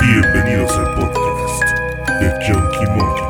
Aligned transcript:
Bienvenidos 0.00 0.70
al 0.72 0.94
podcast 0.94 1.64
de 2.20 2.30
Junkie 2.46 2.86
Monkey. 2.90 3.24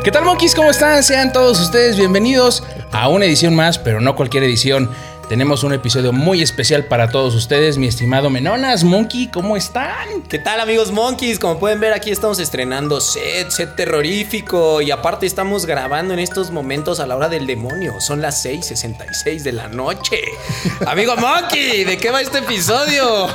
¿Qué 0.04 0.12
tal, 0.12 0.24
monkeys? 0.24 0.54
¿Cómo 0.54 0.70
están? 0.70 1.02
Sean 1.02 1.32
todos 1.32 1.60
ustedes 1.60 1.96
bienvenidos 1.96 2.62
a 2.92 3.08
una 3.08 3.24
edición 3.24 3.56
más, 3.56 3.78
pero 3.78 4.00
no 4.00 4.14
cualquier 4.14 4.44
edición. 4.44 4.88
Tenemos 5.28 5.64
un 5.64 5.72
episodio 5.72 6.12
muy 6.12 6.40
especial 6.42 6.84
para 6.84 7.10
todos 7.10 7.34
ustedes, 7.34 7.78
mi 7.78 7.88
estimado 7.88 8.30
Menonas. 8.30 8.84
Monkey, 8.84 9.28
¿cómo 9.28 9.56
están? 9.56 10.19
¿Qué 10.30 10.38
tal 10.38 10.60
amigos 10.60 10.92
monkeys? 10.92 11.40
Como 11.40 11.58
pueden 11.58 11.80
ver 11.80 11.92
aquí 11.92 12.12
estamos 12.12 12.38
estrenando 12.38 13.00
set, 13.00 13.50
set 13.50 13.74
terrorífico 13.74 14.80
y 14.80 14.92
aparte 14.92 15.26
estamos 15.26 15.66
grabando 15.66 16.14
en 16.14 16.20
estos 16.20 16.52
momentos 16.52 17.00
a 17.00 17.08
la 17.08 17.16
hora 17.16 17.28
del 17.28 17.48
demonio. 17.48 18.00
Son 18.00 18.22
las 18.22 18.44
6.66 18.44 19.42
de 19.42 19.50
la 19.50 19.66
noche. 19.66 20.20
Amigo 20.86 21.16
monkey, 21.16 21.82
¿de 21.82 21.98
qué 21.98 22.12
va 22.12 22.20
este 22.20 22.38
episodio? 22.38 23.26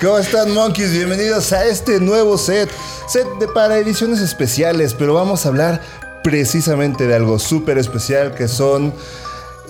¿Cómo 0.00 0.18
están, 0.18 0.52
monkeys? 0.52 0.90
Bienvenidos 0.90 1.52
a 1.52 1.64
este 1.64 2.00
nuevo 2.00 2.36
set. 2.36 2.68
Set 3.06 3.28
de 3.38 3.46
para 3.46 3.78
ediciones 3.78 4.18
especiales, 4.18 4.94
pero 4.94 5.14
vamos 5.14 5.46
a 5.46 5.50
hablar 5.50 5.80
precisamente 6.24 7.06
de 7.06 7.14
algo 7.14 7.38
súper 7.38 7.78
especial 7.78 8.34
que 8.34 8.48
son 8.48 8.92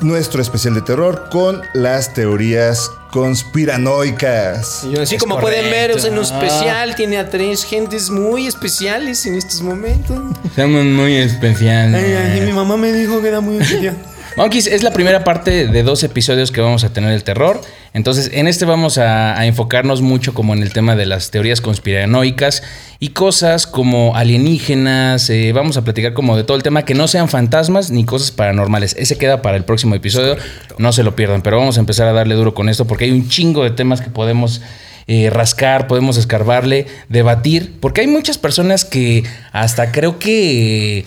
nuestro 0.00 0.40
especial 0.42 0.74
de 0.74 0.82
terror 0.82 1.28
con 1.30 1.62
las 1.74 2.12
teorías 2.14 2.90
conspiranoicas. 3.10 4.84
Y 4.84 4.96
así 4.98 5.16
Es 5.16 5.20
como 5.22 5.38
pueden 5.40 5.70
ver, 5.70 5.90
es 5.90 6.04
en 6.04 6.18
un 6.18 6.24
correcto. 6.24 6.44
especial, 6.46 6.94
tiene 6.94 7.18
a 7.18 7.28
tres 7.28 7.64
gentes 7.64 8.10
muy 8.10 8.46
especiales 8.46 9.26
en 9.26 9.34
estos 9.34 9.62
momentos. 9.62 10.18
Somos 10.54 10.84
muy 10.84 11.16
especiales. 11.16 12.44
mi 12.44 12.52
mamá 12.52 12.76
me 12.76 12.92
dijo 12.92 13.20
que 13.20 13.28
era 13.28 13.40
muy 13.40 13.58
especial. 13.58 13.96
Monkeys, 14.36 14.68
es 14.68 14.82
la 14.82 14.92
primera 14.92 15.24
parte 15.24 15.66
de 15.66 15.82
dos 15.82 16.02
episodios 16.04 16.52
que 16.52 16.60
vamos 16.60 16.84
a 16.84 16.92
tener 16.92 17.12
el 17.12 17.24
terror. 17.24 17.60
Entonces, 17.92 18.30
en 18.32 18.46
este 18.46 18.64
vamos 18.64 18.96
a, 18.96 19.38
a 19.38 19.46
enfocarnos 19.46 20.02
mucho 20.02 20.34
como 20.34 20.54
en 20.54 20.62
el 20.62 20.72
tema 20.72 20.94
de 20.94 21.04
las 21.04 21.30
teorías 21.30 21.60
conspiranoicas 21.60 22.62
y 23.00 23.08
cosas 23.08 23.66
como 23.66 24.16
alienígenas. 24.16 25.28
eh, 25.30 25.52
vamos 25.52 25.76
a 25.76 25.82
platicar 25.82 26.14
como 26.14 26.36
de 26.36 26.44
todo 26.44 26.56
el 26.56 26.62
tema 26.62 26.84
que 26.84 26.94
no 26.94 27.08
sean 27.08 27.28
fantasmas 27.28 27.90
ni 27.90 28.04
cosas 28.04 28.30
paranormales. 28.30 28.94
Ese 28.98 29.18
queda 29.18 29.42
para 29.42 29.56
el 29.56 29.64
próximo 29.64 29.94
episodio. 29.94 30.36
No 30.78 30.92
se 30.92 31.02
lo 31.02 31.16
pierdan, 31.16 31.42
pero 31.42 31.58
vamos 31.58 31.76
a 31.76 31.80
empezar 31.80 32.06
a 32.06 32.12
darle 32.12 32.34
duro 32.36 32.54
con 32.54 32.68
esto 32.68 32.86
porque 32.86 33.06
hay 33.06 33.10
un 33.10 33.28
chingo 33.28 33.64
de 33.64 33.70
temas 33.70 34.00
que 34.00 34.10
podemos 34.10 34.62
eh, 35.06 35.28
rascar, 35.28 35.88
podemos 35.88 36.16
escarbarle, 36.16 36.86
debatir, 37.08 37.78
porque 37.80 38.02
hay 38.02 38.06
muchas 38.06 38.38
personas 38.38 38.84
que 38.84 39.24
hasta 39.50 39.90
creo 39.90 40.20
que 40.20 41.04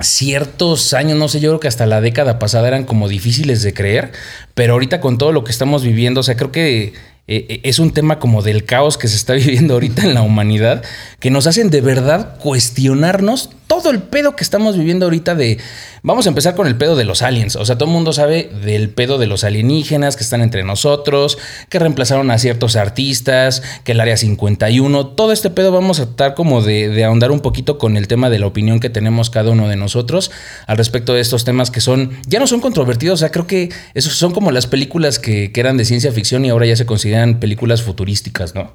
ciertos 0.00 0.92
años, 0.94 1.18
no 1.18 1.28
sé, 1.28 1.40
yo 1.40 1.50
creo 1.50 1.60
que 1.60 1.68
hasta 1.68 1.86
la 1.86 2.00
década 2.00 2.38
pasada 2.38 2.68
eran 2.68 2.84
como 2.84 3.08
difíciles 3.08 3.62
de 3.62 3.74
creer, 3.74 4.12
pero 4.54 4.74
ahorita 4.74 5.00
con 5.00 5.18
todo 5.18 5.32
lo 5.32 5.44
que 5.44 5.50
estamos 5.50 5.82
viviendo, 5.82 6.20
o 6.20 6.22
sea, 6.22 6.36
creo 6.36 6.52
que 6.52 6.92
eh, 7.28 7.60
es 7.64 7.80
un 7.80 7.90
tema 7.90 8.20
como 8.20 8.42
del 8.42 8.64
caos 8.64 8.98
que 8.98 9.08
se 9.08 9.16
está 9.16 9.32
viviendo 9.34 9.74
ahorita 9.74 10.02
en 10.02 10.14
la 10.14 10.22
humanidad, 10.22 10.84
que 11.18 11.30
nos 11.30 11.46
hacen 11.46 11.70
de 11.70 11.80
verdad 11.80 12.38
cuestionarnos 12.38 13.50
todo 13.66 13.90
el 13.90 14.00
pedo 14.00 14.36
que 14.36 14.44
estamos 14.44 14.78
viviendo 14.78 15.06
ahorita 15.06 15.34
de... 15.34 15.58
Vamos 16.02 16.26
a 16.26 16.28
empezar 16.28 16.54
con 16.54 16.68
el 16.68 16.76
pedo 16.76 16.94
de 16.94 17.04
los 17.04 17.22
aliens. 17.22 17.56
O 17.56 17.64
sea, 17.64 17.76
todo 17.76 17.88
el 17.88 17.92
mundo 17.92 18.12
sabe 18.12 18.48
del 18.64 18.90
pedo 18.90 19.18
de 19.18 19.26
los 19.26 19.42
alienígenas 19.42 20.14
que 20.14 20.22
están 20.22 20.40
entre 20.40 20.62
nosotros, 20.62 21.36
que 21.68 21.80
reemplazaron 21.80 22.30
a 22.30 22.38
ciertos 22.38 22.76
artistas, 22.76 23.64
que 23.82 23.90
el 23.90 23.98
Área 23.98 24.16
51, 24.16 25.08
todo 25.08 25.32
este 25.32 25.50
pedo 25.50 25.72
vamos 25.72 25.98
a 25.98 26.06
tratar 26.06 26.34
como 26.34 26.62
de, 26.62 26.90
de 26.90 27.04
ahondar 27.04 27.32
un 27.32 27.40
poquito 27.40 27.76
con 27.76 27.96
el 27.96 28.06
tema 28.06 28.30
de 28.30 28.38
la 28.38 28.46
opinión 28.46 28.78
que 28.78 28.88
tenemos 28.88 29.30
cada 29.30 29.50
uno 29.50 29.66
de 29.66 29.74
nosotros 29.74 30.30
al 30.68 30.78
respecto 30.78 31.14
de 31.14 31.20
estos 31.20 31.44
temas 31.44 31.72
que 31.72 31.80
son, 31.80 32.12
ya 32.28 32.38
no 32.38 32.46
son 32.46 32.60
controvertidos, 32.60 33.18
o 33.18 33.20
sea, 33.20 33.30
creo 33.30 33.48
que 33.48 33.70
esos 33.94 34.12
son 34.12 34.32
como 34.32 34.52
las 34.52 34.68
películas 34.68 35.18
que 35.18 35.50
eran 35.56 35.76
de 35.76 35.84
ciencia 35.84 36.12
ficción 36.12 36.44
y 36.44 36.50
ahora 36.50 36.66
ya 36.66 36.76
se 36.76 36.86
consideran 36.86 37.15
películas 37.40 37.82
futurísticas, 37.82 38.54
¿no? 38.54 38.72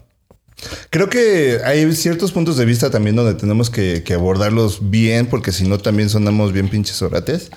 Creo 0.92 1.09
que 1.09 1.59
hay 1.66 1.92
ciertos 1.95 2.32
puntos 2.32 2.55
de 2.58 2.65
vista 2.65 2.89
también 2.92 3.15
donde 3.15 3.33
tenemos 3.33 3.70
que, 3.70 4.04
que 4.04 4.14
abordarlos 4.14 4.92
bien, 4.92 5.26
porque 5.26 5.52
si 5.52 5.67
no 5.67 5.77
también 5.80 6.10
sonamos 6.10 6.52
bien 6.54 6.70
pinches 6.70 7.02
orates. 7.02 7.49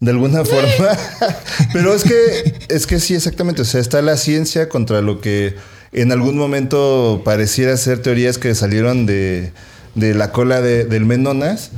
De 0.00 0.10
alguna 0.10 0.44
forma. 0.44 0.98
Pero 1.72 1.94
es 1.94 2.02
que, 2.02 2.54
es 2.68 2.86
que 2.86 2.98
sí, 3.00 3.14
exactamente. 3.14 3.62
O 3.62 3.64
sea, 3.64 3.80
está 3.80 4.02
la 4.02 4.16
ciencia 4.16 4.68
contra 4.68 5.00
lo 5.00 5.20
que 5.20 5.54
en 5.92 6.10
algún 6.10 6.36
momento 6.36 7.22
pareciera 7.24 7.76
ser 7.76 8.00
teorías 8.02 8.36
que 8.36 8.54
salieron 8.56 9.06
de, 9.06 9.52
de 9.94 10.14
la 10.14 10.32
cola 10.32 10.60
de- 10.60 10.84
del 10.84 11.04
Menonas. 11.06 11.70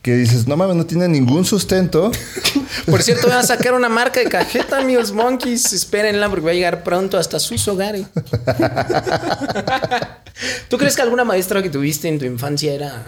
Que 0.00 0.14
dices, 0.16 0.46
no 0.48 0.56
mames, 0.56 0.76
no 0.76 0.86
tiene 0.86 1.08
ningún 1.08 1.44
sustento. 1.44 2.10
Por 2.86 3.02
cierto, 3.02 3.28
voy 3.28 3.36
a 3.36 3.42
sacar 3.42 3.74
una 3.74 3.88
marca 3.88 4.20
de 4.20 4.26
cajeta, 4.26 4.78
amigos 4.78 5.12
monkeys. 5.12 5.72
Espérenla 5.72 6.28
porque 6.28 6.44
va 6.44 6.50
a 6.50 6.54
llegar 6.54 6.82
pronto 6.82 7.18
hasta 7.18 7.38
sus 7.38 7.66
hogares. 7.68 8.06
¿Tú 10.68 10.78
crees 10.78 10.96
que 10.96 11.02
alguna 11.02 11.24
maestra 11.24 11.62
que 11.62 11.70
tuviste 11.70 12.08
en 12.08 12.18
tu 12.18 12.24
infancia 12.24 12.72
era 12.72 13.04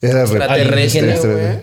Era 0.00 0.22
extraterrestre, 0.22 1.62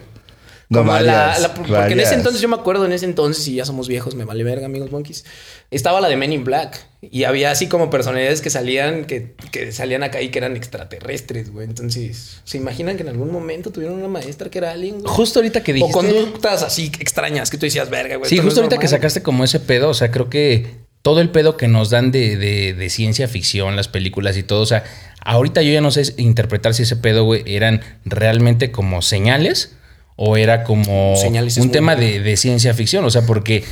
No, 0.70 0.80
Como 0.80 1.00
la- 1.00 1.52
porque 1.56 1.94
en 1.94 2.00
ese 2.00 2.14
entonces, 2.14 2.42
yo 2.42 2.48
me 2.48 2.56
acuerdo, 2.56 2.86
en 2.86 2.92
ese 2.92 3.06
entonces, 3.06 3.48
y 3.48 3.56
ya 3.56 3.66
somos 3.66 3.88
viejos, 3.88 4.14
me 4.14 4.24
vale 4.24 4.44
verga, 4.44 4.68
amigos 4.68 4.92
monkeys. 4.92 5.26
Estaba 5.72 6.00
la 6.00 6.10
de 6.10 6.16
Men 6.16 6.32
in 6.32 6.44
Black. 6.44 6.86
Y 7.02 7.24
había 7.24 7.50
así 7.50 7.68
como 7.68 7.90
personalidades 7.90 8.42
que 8.42 8.50
salían, 8.52 9.06
que, 9.06 9.34
que 9.52 9.72
salían 9.72 10.04
acá 10.04 10.22
y 10.22 10.30
que 10.30 10.38
eran 10.38 10.56
extraterrestres, 10.56 11.52
güey. 11.52 11.66
Entonces, 11.68 12.42
¿se 12.44 12.58
imaginan 12.58 12.98
que 12.98 13.04
en 13.04 13.10
algún 13.10 13.32
momento 13.32 13.72
tuvieron 13.72 13.98
una 13.98 14.08
maestra 14.10 14.50
que 14.52 14.60
era 14.60 14.72
alien, 14.72 15.00
güey? 15.02 15.06
Justo 15.12 15.40
ahorita 15.40 15.64
que 15.64 15.72
O 15.72 15.76
dijiste... 15.76 15.94
conductas 15.94 16.62
así 16.62 16.92
extrañas 17.00 17.50
que 17.50 17.58
tú 17.58 17.66
decías, 17.66 17.90
verga, 17.90 18.18
güey. 18.18 18.30
Sí, 18.30 18.36
no 18.38 18.44
justo 18.44 18.60
ahorita 18.60 18.76
que 18.78 18.86
normal". 18.86 19.00
sacaste 19.00 19.24
como 19.24 19.44
ese 19.44 19.60
pedo, 19.60 19.90
o 19.90 19.94
sea, 19.96 20.12
creo 20.12 20.30
que 20.30 20.68
todo 21.02 21.22
el 21.22 21.30
pedo 21.30 21.58
que 21.58 21.68
nos 21.68 21.90
dan 21.90 22.12
de, 22.12 22.36
de- 22.38 22.74
de 22.76 22.90
ciencia 22.90 23.28
ficción, 23.28 23.76
las 23.76 23.88
películas 23.88 24.38
y 24.38 24.44
todo, 24.44 24.62
o 24.62 24.66
sea, 24.68 24.84
ahorita 25.22 25.62
yo 25.64 25.72
ya 25.72 25.82
no 25.82 25.90
sé 25.92 26.14
interpretar 26.18 26.74
si 26.76 26.84
ese 26.84 26.96
pedo, 26.98 27.24
güey, 27.24 27.42
eran 27.48 27.82
realmente 28.06 28.72
como 28.72 29.02
señales 29.02 29.76
o 30.22 30.36
era 30.36 30.66
como 30.66 31.16
Señales 31.16 31.56
un 31.58 31.72
tema 31.72 31.96
de, 31.96 32.20
de 32.20 32.36
ciencia 32.36 32.74
ficción, 32.74 33.06
o 33.06 33.10
sea, 33.10 33.26
porque 33.26 33.64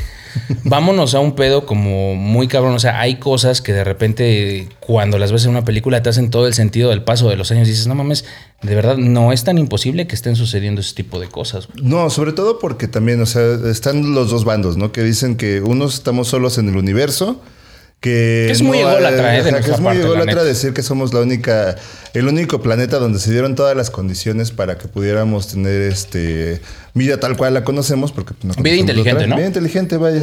vámonos 0.64 1.14
a 1.14 1.20
un 1.20 1.36
pedo 1.36 1.66
como 1.66 2.16
muy 2.16 2.48
cabrón, 2.48 2.74
o 2.74 2.80
sea, 2.80 3.02
hay 3.02 3.16
cosas 3.16 3.62
que 3.62 3.74
de 3.74 3.84
repente 3.84 4.70
cuando 4.80 5.20
las 5.20 5.34
ves 5.34 5.44
en 5.44 5.52
una 5.52 5.66
película 5.66 6.02
te 6.02 6.08
hacen 6.08 6.30
todo 6.30 6.48
el 6.48 6.54
sentido 6.54 6.92
del 6.92 7.04
paso 7.04 7.30
de 7.30 7.36
los 7.36 7.52
años 7.52 7.68
y 7.68 7.72
dices, 7.72 7.88
no 7.88 7.96
mames, 7.96 8.24
de 8.62 8.76
verdad 8.76 8.96
no 8.96 9.34
es 9.34 9.44
tan 9.44 9.58
imposible 9.58 10.08
que 10.08 10.16
estén 10.16 10.38
sucediendo 10.38 10.80
ese 10.80 10.96
tipo 10.96 11.20
de 11.20 11.28
cosas. 11.28 11.68
güey". 11.68 11.84
No, 11.84 12.10
sobre 12.10 12.32
todo 12.32 12.60
porque 12.60 12.88
también, 12.88 13.22
o 13.22 13.26
sea, 13.26 13.44
están 13.70 14.16
los 14.16 14.30
dos 14.30 14.46
bandos, 14.46 14.78
¿no? 14.78 14.94
Que 14.94 15.04
dicen 15.04 15.36
que 15.36 15.60
unos 15.60 15.96
estamos 15.96 16.30
solos 16.30 16.58
en 16.58 16.70
el 16.70 16.78
universo, 16.78 17.42
que... 18.00 18.46
Que 18.48 18.52
es 18.52 18.62
muy 18.62 18.80
no, 18.80 18.90
ególatra, 18.90 19.38
¿eh? 19.38 19.44
de 19.44 19.50
ajá, 19.50 19.62
que 19.62 19.68
nuestra 19.68 19.76
es 19.76 19.82
muy 19.82 19.98
ególatra 19.98 20.44
decir 20.44 20.74
que 20.74 20.84
somos 20.84 21.14
la 21.14 21.22
única, 21.22 21.76
el 22.14 22.28
único 22.28 22.62
planeta 22.62 23.00
donde 23.00 23.20
se 23.20 23.32
dieron 23.32 23.56
todas 23.56 23.76
las 23.76 23.90
condiciones 23.90 24.52
para 24.52 24.78
que 24.78 24.88
pudiéramos 24.88 25.48
tener 25.48 25.82
este 25.82 26.62
vida 26.94 27.20
tal 27.20 27.38
cual 27.38 27.54
la 27.54 27.64
conocemos, 27.64 28.12
porque 28.12 28.34
pues, 28.34 28.58
no 28.58 28.64
Vida 28.64 28.76
inteligente, 28.76 29.24
otra. 29.24 29.28
¿no? 29.28 29.36
Vida 29.38 29.48
inteligente, 29.48 29.98
vaya. 29.98 30.22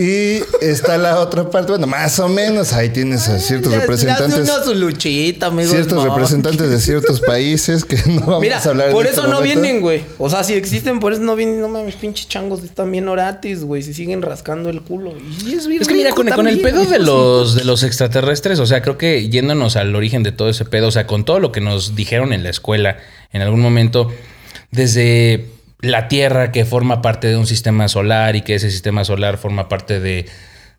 Y 0.00 0.40
está 0.60 0.96
la 0.96 1.18
otra 1.18 1.50
parte, 1.50 1.72
bueno, 1.72 1.88
más 1.88 2.20
o 2.20 2.28
menos, 2.28 2.72
ahí 2.72 2.88
tienes 2.90 3.28
a 3.28 3.40
ciertos 3.40 3.72
ya 3.72 3.80
representantes. 3.80 4.48
una 4.48 4.62
su 4.62 4.72
luchita, 4.74 5.46
amigos 5.46 5.72
Ciertos 5.72 6.04
representantes 6.04 6.70
de 6.70 6.78
ciertos 6.80 7.20
países 7.20 7.84
que 7.84 7.96
no 8.06 8.20
vamos 8.20 8.40
Mira, 8.40 8.58
a 8.58 8.68
hablar 8.68 8.86
en 8.88 8.92
por 8.92 9.06
este 9.06 9.18
eso 9.18 9.28
no 9.28 9.36
momento. 9.40 9.60
vienen, 9.60 9.80
güey. 9.80 10.04
O 10.18 10.30
sea, 10.30 10.44
si 10.44 10.54
existen, 10.54 11.00
por 11.00 11.12
eso 11.12 11.22
no 11.22 11.34
vienen. 11.34 11.60
No 11.60 11.68
mames, 11.68 11.96
pinches 11.96 12.28
changos 12.28 12.62
están 12.62 12.92
bien 12.92 13.08
orates, 13.08 13.64
güey. 13.64 13.82
Se 13.82 13.92
siguen 13.92 14.22
rascando 14.22 14.70
el 14.70 14.82
culo. 14.82 15.14
Y 15.44 15.54
es 15.54 15.66
bien 15.66 15.82
Es 15.82 15.88
que 15.88 15.94
mira, 15.94 16.12
con, 16.12 16.28
con 16.28 16.46
el 16.46 16.60
pedo 16.60 16.84
de 16.84 16.98
los, 17.00 17.56
de 17.56 17.64
los 17.64 17.82
extraterrestres, 17.82 18.60
o 18.60 18.66
sea, 18.66 18.82
creo 18.82 18.98
que 18.98 19.28
yéndonos 19.28 19.74
al 19.74 19.96
origen 19.96 20.22
de 20.22 20.30
todo 20.30 20.48
ese 20.48 20.64
pedo, 20.64 20.86
o 20.86 20.92
sea, 20.92 21.08
con 21.08 21.24
todo 21.24 21.40
lo 21.40 21.50
que 21.50 21.60
nos 21.60 21.96
dijeron 21.96 22.32
en 22.32 22.44
la 22.44 22.50
escuela 22.50 22.98
en 23.32 23.42
algún 23.42 23.58
momento, 23.60 24.12
desde 24.70 25.57
la 25.80 26.08
Tierra 26.08 26.52
que 26.52 26.64
forma 26.64 27.02
parte 27.02 27.28
de 27.28 27.36
un 27.36 27.46
sistema 27.46 27.88
solar 27.88 28.36
y 28.36 28.42
que 28.42 28.54
ese 28.54 28.70
sistema 28.70 29.04
solar 29.04 29.38
forma 29.38 29.68
parte 29.68 30.00
de, 30.00 30.26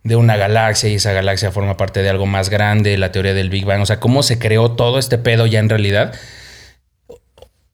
de 0.04 0.16
una 0.16 0.38
galaxia 0.38 0.90
y 0.90 0.96
esa 0.96 1.14
galaxia 1.14 1.52
forma 1.52 1.78
parte 1.78 2.02
de 2.02 2.10
algo 2.10 2.26
más 2.26 2.50
grande, 2.50 2.98
la 2.98 3.12
teoría 3.12 3.34
del 3.34 3.50
Big 3.50 3.66
Bang, 3.66 3.82
o 3.82 3.86
sea, 3.86 4.00
cómo 4.00 4.24
se 4.24 4.40
creó 4.40 4.72
todo 4.72 5.00
este 5.00 5.18
pedo 5.18 5.46
ya 5.46 5.60
en 5.60 5.70
realidad. 5.70 6.14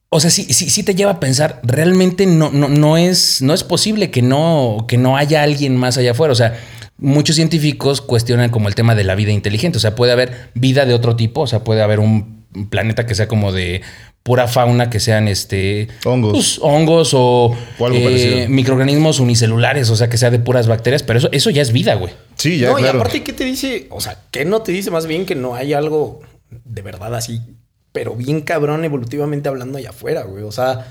O 0.08 0.20
sea, 0.20 0.30
sí, 0.30 0.44
sí, 0.44 0.70
sí 0.70 0.82
te 0.82 0.94
lleva 0.94 1.12
a 1.12 1.20
pensar, 1.20 1.60
realmente 1.64 2.26
no, 2.26 2.50
no, 2.50 2.68
no, 2.68 2.96
es, 2.96 3.42
no 3.42 3.52
es 3.52 3.64
posible 3.64 4.10
que 4.10 4.22
no, 4.22 4.86
que 4.88 4.96
no 4.96 5.16
haya 5.16 5.42
alguien 5.42 5.76
más 5.76 5.98
allá 5.98 6.12
afuera. 6.12 6.32
O 6.32 6.36
sea, 6.36 6.58
muchos 6.96 7.36
científicos 7.36 8.00
cuestionan 8.00 8.50
como 8.50 8.68
el 8.68 8.74
tema 8.74 8.94
de 8.94 9.04
la 9.04 9.16
vida 9.16 9.32
inteligente. 9.32 9.78
O 9.78 9.80
sea, 9.80 9.94
puede 9.94 10.12
haber 10.12 10.50
vida 10.54 10.86
de 10.86 10.94
otro 10.94 11.16
tipo, 11.16 11.42
o 11.42 11.46
sea, 11.46 11.64
puede 11.64 11.82
haber 11.82 11.98
un 11.98 12.46
planeta 12.70 13.04
que 13.04 13.14
sea 13.14 13.28
como 13.28 13.52
de 13.52 13.82
pura 14.26 14.48
fauna, 14.48 14.90
que 14.90 14.98
sean 14.98 15.28
este 15.28 15.86
Hongos. 16.04 16.32
pues, 16.32 16.58
hongos 16.60 17.14
o, 17.14 17.56
O 17.78 17.86
algo 17.86 17.96
eh, 17.96 18.48
microorganismos 18.48 19.20
unicelulares, 19.20 19.88
o 19.88 19.94
sea, 19.94 20.08
que 20.08 20.18
sea 20.18 20.30
de 20.30 20.40
puras 20.40 20.66
bacterias, 20.66 21.04
pero 21.04 21.20
eso, 21.20 21.28
eso 21.30 21.50
ya 21.50 21.62
es 21.62 21.72
vida, 21.72 21.94
güey. 21.94 22.12
Sí, 22.34 22.58
ya, 22.58 22.72
no, 22.72 22.80
y 22.80 22.86
aparte, 22.86 23.22
¿qué 23.22 23.32
te 23.32 23.44
dice? 23.44 23.86
O 23.90 24.00
sea, 24.00 24.18
¿qué 24.32 24.44
no 24.44 24.62
te 24.62 24.72
dice 24.72 24.90
más 24.90 25.06
bien 25.06 25.26
que 25.26 25.36
no 25.36 25.54
hay 25.54 25.74
algo 25.74 26.22
de 26.50 26.82
verdad 26.82 27.14
así, 27.14 27.40
pero 27.92 28.16
bien 28.16 28.40
cabrón 28.40 28.84
evolutivamente 28.84 29.48
hablando 29.48 29.78
allá 29.78 29.90
afuera, 29.90 30.24
güey? 30.24 30.42
O 30.42 30.50
sea, 30.50 30.88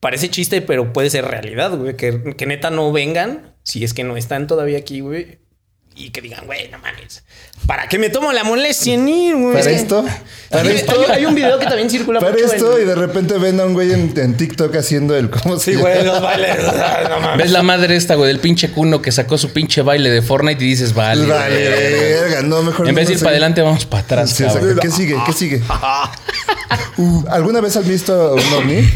parece 0.00 0.30
chiste, 0.30 0.62
pero 0.62 0.94
puede 0.94 1.10
ser 1.10 1.26
realidad, 1.26 1.76
güey. 1.76 1.94
Que, 1.94 2.34
que 2.38 2.46
neta 2.46 2.70
no 2.70 2.90
vengan, 2.90 3.52
si 3.64 3.84
es 3.84 3.92
que 3.92 4.02
no 4.02 4.16
están 4.16 4.46
todavía 4.46 4.78
aquí, 4.78 5.00
güey. 5.00 5.40
Y 5.98 6.10
que 6.10 6.20
digan, 6.20 6.44
güey, 6.44 6.68
no 6.70 6.78
mames. 6.78 7.22
¿Para 7.66 7.88
qué 7.88 7.98
me 7.98 8.10
tomo 8.10 8.30
la 8.30 8.44
molestia 8.44 8.92
en 8.92 9.08
ir, 9.08 9.34
güey? 9.34 9.54
Para 9.54 9.60
Es 9.60 9.66
que- 9.66 9.74
esto, 9.76 10.04
para 10.50 10.68
Hay, 10.68 10.76
esto, 10.76 10.92
hay- 10.92 11.10
hay 11.10 11.24
un 11.24 11.34
video 11.34 11.58
que 11.58 11.64
también 11.64 11.88
circula 11.88 12.20
para 12.20 12.32
mucho 12.32 12.44
esto, 12.44 12.76
en- 12.76 12.82
y 12.82 12.86
de 12.86 12.94
repente 12.94 13.38
ven 13.38 13.58
a 13.60 13.64
un 13.64 13.72
güey 13.72 13.92
en, 13.92 14.12
en 14.14 14.36
TikTok 14.36 14.76
haciendo 14.76 15.16
el. 15.16 15.30
¿Cómo 15.30 15.58
se 15.58 15.72
Sí, 15.72 15.78
güey, 15.78 16.04
los 16.04 16.20
bailes. 16.20 16.54
no 17.08 17.20
mames. 17.20 17.38
¿Ves 17.38 17.50
la 17.50 17.62
madre 17.62 17.96
esta, 17.96 18.14
güey, 18.14 18.28
del 18.28 18.40
pinche 18.40 18.70
cuno 18.70 19.00
que 19.00 19.10
sacó 19.10 19.38
su 19.38 19.54
pinche 19.54 19.80
baile 19.80 20.10
de 20.10 20.20
Fortnite 20.20 20.62
y 20.62 20.68
dices, 20.68 20.92
vale. 20.92 21.24
Vale, 21.26 21.68
verga, 21.70 22.42
no, 22.42 22.62
mejor 22.62 22.86
En 22.88 22.94
vez 22.94 23.08
de 23.08 23.14
ir 23.14 23.18
para 23.20 23.30
adelante, 23.30 23.62
vamos 23.62 23.86
para 23.86 24.02
atrás, 24.02 24.30
Sí, 24.30 24.44
cabrón. 24.44 24.68
exacto. 24.72 24.82
¿Qué 24.82 24.90
sigue? 24.90 25.16
¿Qué 25.24 25.32
sigue? 25.32 25.62
Uh, 26.98 27.24
¿Alguna 27.30 27.60
vez 27.62 27.74
has 27.76 27.88
visto 27.88 28.34
un 28.34 28.52
ovni? 28.52 28.86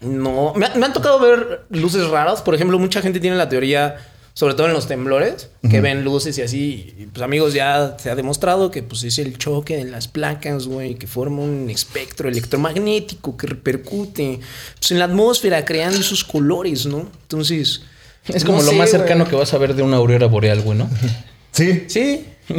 No, 0.00 0.52
me, 0.56 0.66
ha- 0.66 0.74
me 0.74 0.84
han 0.84 0.92
tocado 0.92 1.18
ver 1.20 1.62
luces 1.70 2.06
raras. 2.08 2.42
Por 2.42 2.54
ejemplo, 2.54 2.78
mucha 2.78 3.00
gente 3.00 3.20
tiene 3.20 3.36
la 3.36 3.48
teoría, 3.48 3.96
sobre 4.34 4.54
todo 4.54 4.66
en 4.66 4.72
los 4.72 4.86
temblores, 4.88 5.48
que 5.68 5.80
ven 5.80 6.04
luces 6.04 6.38
y 6.38 6.42
así. 6.42 6.94
Y, 6.98 7.06
pues 7.06 7.22
amigos, 7.22 7.52
ya 7.54 7.96
se 7.98 8.10
ha 8.10 8.14
demostrado 8.14 8.70
que 8.70 8.82
pues 8.82 9.02
es 9.04 9.18
el 9.18 9.36
choque 9.38 9.76
de 9.76 9.84
las 9.84 10.08
placas, 10.08 10.66
güey, 10.66 10.94
que 10.94 11.06
forma 11.06 11.42
un 11.42 11.68
espectro 11.70 12.28
electromagnético 12.28 13.36
que 13.36 13.46
repercute 13.46 14.40
pues, 14.78 14.90
en 14.90 14.98
la 14.98 15.04
atmósfera, 15.06 15.64
creando 15.64 15.98
esos 16.00 16.24
colores, 16.24 16.86
¿no? 16.86 17.10
Entonces... 17.22 17.82
Es 18.28 18.44
como 18.44 18.58
no 18.58 18.64
lo 18.64 18.70
sé, 18.70 18.76
más 18.76 18.90
güey. 18.90 19.00
cercano 19.00 19.26
que 19.28 19.34
vas 19.34 19.52
a 19.52 19.58
ver 19.58 19.74
de 19.74 19.82
una 19.82 19.96
aurora 19.96 20.26
boreal, 20.28 20.60
güey, 20.62 20.78
¿no? 20.78 20.88
Sí. 21.52 21.84
Sí. 21.88 22.24
Y- 22.48 22.54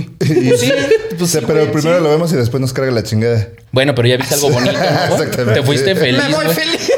Sí, 0.58 0.72
pues 1.18 1.31
Sí, 1.31 1.40
sí, 1.40 1.44
pero 1.48 1.62
güey, 1.62 1.72
primero 1.72 1.98
sí. 1.98 2.04
lo 2.04 2.10
vemos 2.12 2.31
y 2.34 2.36
después 2.36 2.62
nos 2.62 2.74
carga 2.74 2.92
la 2.92 3.02
chingada. 3.04 3.48
Bueno, 3.72 3.96
pero 3.96 4.08
ya 4.08 4.18
viste 4.18 4.36
algo 4.36 4.50
bonito, 4.52 4.74
¿no? 4.74 5.14
Exactamente. 5.16 5.60
Te 5.62 5.66
fuiste 5.66 5.96
feliz, 5.96 6.22
Me 6.24 6.36
voy 6.36 6.46
güey. 6.46 6.56
feliz. 6.56 6.92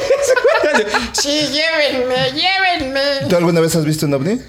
Sí, 1.14 1.48
llévenme, 1.52 2.16
llévenme. 2.34 3.02
¿Tú 3.30 3.36
alguna 3.36 3.62
vez 3.62 3.76
has 3.76 3.86
visto 3.86 4.06
un 4.06 4.14
ovni? 4.14 4.40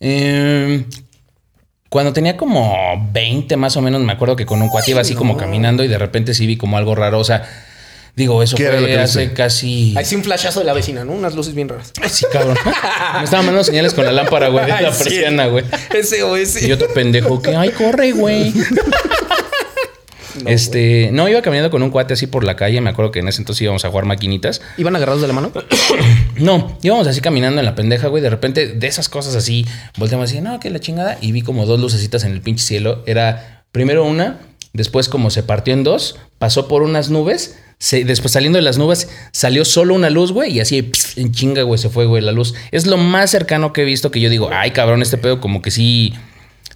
Eh, 0.00 0.84
cuando 1.88 2.12
tenía 2.12 2.36
como 2.36 3.08
20 3.12 3.56
más 3.56 3.76
o 3.76 3.80
menos, 3.82 4.02
me 4.02 4.12
acuerdo 4.12 4.36
que 4.36 4.46
con 4.46 4.60
un 4.60 4.68
cuate 4.68 4.90
iba 4.90 5.00
así 5.00 5.14
como 5.14 5.36
caminando 5.36 5.84
y 5.84 5.88
de 5.88 5.98
repente 5.98 6.34
sí 6.34 6.46
vi 6.46 6.56
como 6.56 6.76
algo 6.76 6.94
raro. 6.94 7.20
O 7.20 7.24
sea, 7.24 7.48
digo, 8.16 8.42
eso 8.42 8.56
¿Qué 8.56 8.64
era 8.64 8.74
lo 8.74 8.80
fue 8.80 8.88
que 8.88 8.98
hace 9.00 9.20
viste? 9.20 9.34
casi... 9.34 9.94
Ahí 9.96 10.04
sí 10.04 10.16
un 10.16 10.24
flashazo 10.24 10.58
de 10.60 10.66
la 10.66 10.72
vecina, 10.72 11.04
¿no? 11.04 11.12
Unas 11.12 11.34
luces 11.34 11.54
bien 11.54 11.68
raras. 11.68 11.92
Ay, 12.02 12.08
sí, 12.10 12.26
cabrón. 12.32 12.56
Me 13.18 13.24
estaban 13.24 13.46
mandando 13.46 13.62
señales 13.64 13.94
con 13.94 14.04
la 14.04 14.12
lámpara, 14.12 14.48
güey, 14.48 14.68
Ay, 14.70 14.82
la 14.84 14.92
sí. 14.92 15.04
persiana, 15.04 15.46
güey. 15.46 15.64
Ese 15.94 16.22
o 16.24 16.36
ese. 16.36 16.66
Y 16.66 16.72
otro 16.72 16.88
pendejo 16.92 17.40
que, 17.40 17.54
ay, 17.54 17.70
corre, 17.70 18.10
güey. 18.12 18.52
este, 20.46 21.10
no, 21.12 21.28
iba 21.28 21.40
caminando 21.42 21.70
con 21.70 21.82
un 21.82 21.90
cuate 21.90 22.14
así 22.14 22.26
por 22.26 22.44
la 22.44 22.56
calle. 22.56 22.80
Me 22.80 22.90
acuerdo 22.90 23.10
que 23.10 23.20
en 23.20 23.28
ese 23.28 23.40
entonces 23.40 23.62
íbamos 23.62 23.84
a 23.84 23.88
jugar 23.90 24.04
maquinitas. 24.04 24.60
¿Iban 24.76 24.96
agarrados 24.96 25.20
de 25.22 25.28
la 25.28 25.32
mano? 25.34 25.52
No, 26.36 26.78
íbamos 26.82 27.06
así 27.06 27.20
caminando 27.20 27.60
en 27.60 27.64
la 27.64 27.74
pendeja, 27.74 28.08
güey. 28.08 28.22
De 28.22 28.30
repente, 28.30 28.66
de 28.68 28.86
esas 28.86 29.08
cosas 29.08 29.36
así, 29.36 29.64
volteamos 29.96 30.30
así, 30.30 30.40
no, 30.40 30.58
que 30.60 30.70
la 30.70 30.80
chingada. 30.80 31.16
Y 31.20 31.32
vi 31.32 31.42
como 31.42 31.64
dos 31.66 31.78
lucecitas 31.80 32.24
en 32.24 32.32
el 32.32 32.40
pinche 32.40 32.64
cielo. 32.64 33.02
Era 33.06 33.64
primero 33.72 34.04
una, 34.04 34.40
después 34.72 35.08
como 35.08 35.30
se 35.30 35.42
partió 35.42 35.72
en 35.74 35.84
dos, 35.84 36.16
pasó 36.38 36.66
por 36.68 36.82
unas 36.82 37.10
nubes. 37.10 37.58
se- 37.78 38.04
después 38.04 38.32
saliendo 38.32 38.56
de 38.56 38.62
las 38.62 38.78
nubes, 38.78 39.08
salió 39.32 39.64
solo 39.64 39.94
una 39.94 40.08
luz, 40.10 40.32
güey. 40.32 40.52
Y 40.56 40.60
así, 40.60 40.82
pss, 40.82 41.18
en 41.18 41.32
chinga, 41.32 41.62
güey, 41.62 41.78
se 41.78 41.88
fue, 41.88 42.06
güey, 42.06 42.22
la 42.22 42.32
luz. 42.32 42.54
Es 42.72 42.86
lo 42.86 42.96
más 42.96 43.30
cercano 43.30 43.72
que 43.72 43.82
he 43.82 43.84
visto 43.84 44.10
que 44.10 44.20
yo 44.20 44.30
digo, 44.30 44.48
ay, 44.52 44.70
cabrón, 44.72 45.02
este 45.02 45.18
pedo 45.18 45.40
como 45.40 45.60
que 45.62 45.70
sí. 45.70 46.14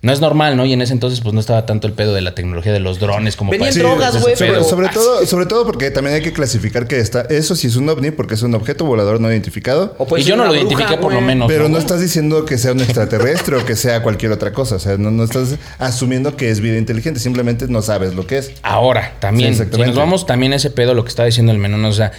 No 0.01 0.13
es 0.13 0.21
normal, 0.21 0.57
¿no? 0.57 0.65
Y 0.65 0.73
en 0.73 0.81
ese 0.81 0.93
entonces, 0.93 1.21
pues 1.21 1.35
no 1.35 1.41
estaba 1.41 1.67
tanto 1.67 1.89
el 1.89 1.93
pedo 1.93 2.15
de 2.15 2.21
la 2.21 2.35
tecnología 2.35 2.73
de 2.73 2.79
los 2.79 3.01
drones 3.01 3.35
como 3.35 3.51
Venían 3.51 3.71
para- 3.71 3.83
drogas, 3.83 4.21
güey, 4.23 4.35
pero- 4.39 4.63
sobre 4.63 4.89
todo, 4.91 5.27
sobre 5.27 5.47
todo 5.47 5.67
porque 5.67 5.91
también 5.91 6.15
hay 6.15 6.23
que 6.23 6.33
clasificar 6.33 6.87
que 6.87 7.01
está. 7.01 7.23
Eso 7.23 7.57
sí 7.57 7.67
es 7.67 7.75
un 7.77 7.89
ovni 7.89 8.13
porque 8.13 8.35
es 8.35 8.43
un 8.43 8.55
objeto 8.55 8.85
volador 8.85 9.21
no 9.21 9.29
identificado. 9.31 9.97
Y 10.17 10.23
yo 10.23 10.37
no 10.37 10.45
lo 10.45 10.51
bruja, 10.51 10.65
identifiqué 10.67 10.97
por 10.99 11.13
lo 11.13 11.21
menos. 11.21 11.49
Pero 11.49 11.69
no 11.69 11.79
estás 11.79 12.01
diciendo 12.01 12.45
que 12.45 12.59
sea 12.59 12.73
un 12.73 12.81
extraterrestre 12.81 13.57
o 13.57 13.65
que 13.67 13.75
sea 13.75 14.03
cualquier 14.03 14.31
otra 14.33 14.53
cosa. 14.53 14.77
O 14.77 14.79
sea, 14.79 14.97
no, 14.99 15.11
no 15.11 15.25
estás 15.25 15.57
asumiendo 15.79 16.37
que 16.37 16.51
es 16.51 16.61
vida 16.61 16.79
inteligente. 16.79 17.19
Simplemente 17.19 17.67
no 17.69 17.83
sabes 17.83 18.15
lo 18.15 18.27
que 18.27 18.39
es. 18.39 18.53
Ahora, 18.63 19.15
también, 19.19 19.51
Sí, 19.51 19.57
si 19.57 19.63
exactamente. 19.63 19.89
nos 19.91 19.97
vamos 19.99 20.27
también 20.27 20.53
a 20.53 20.57
ese 20.57 20.71
pedo, 20.71 20.95
lo 20.95 21.03
que 21.03 21.09
estaba 21.09 21.27
diciendo 21.27 21.51
el 21.51 21.59
menú, 21.59 21.85
o 21.89 21.93
sea, 21.93 22.13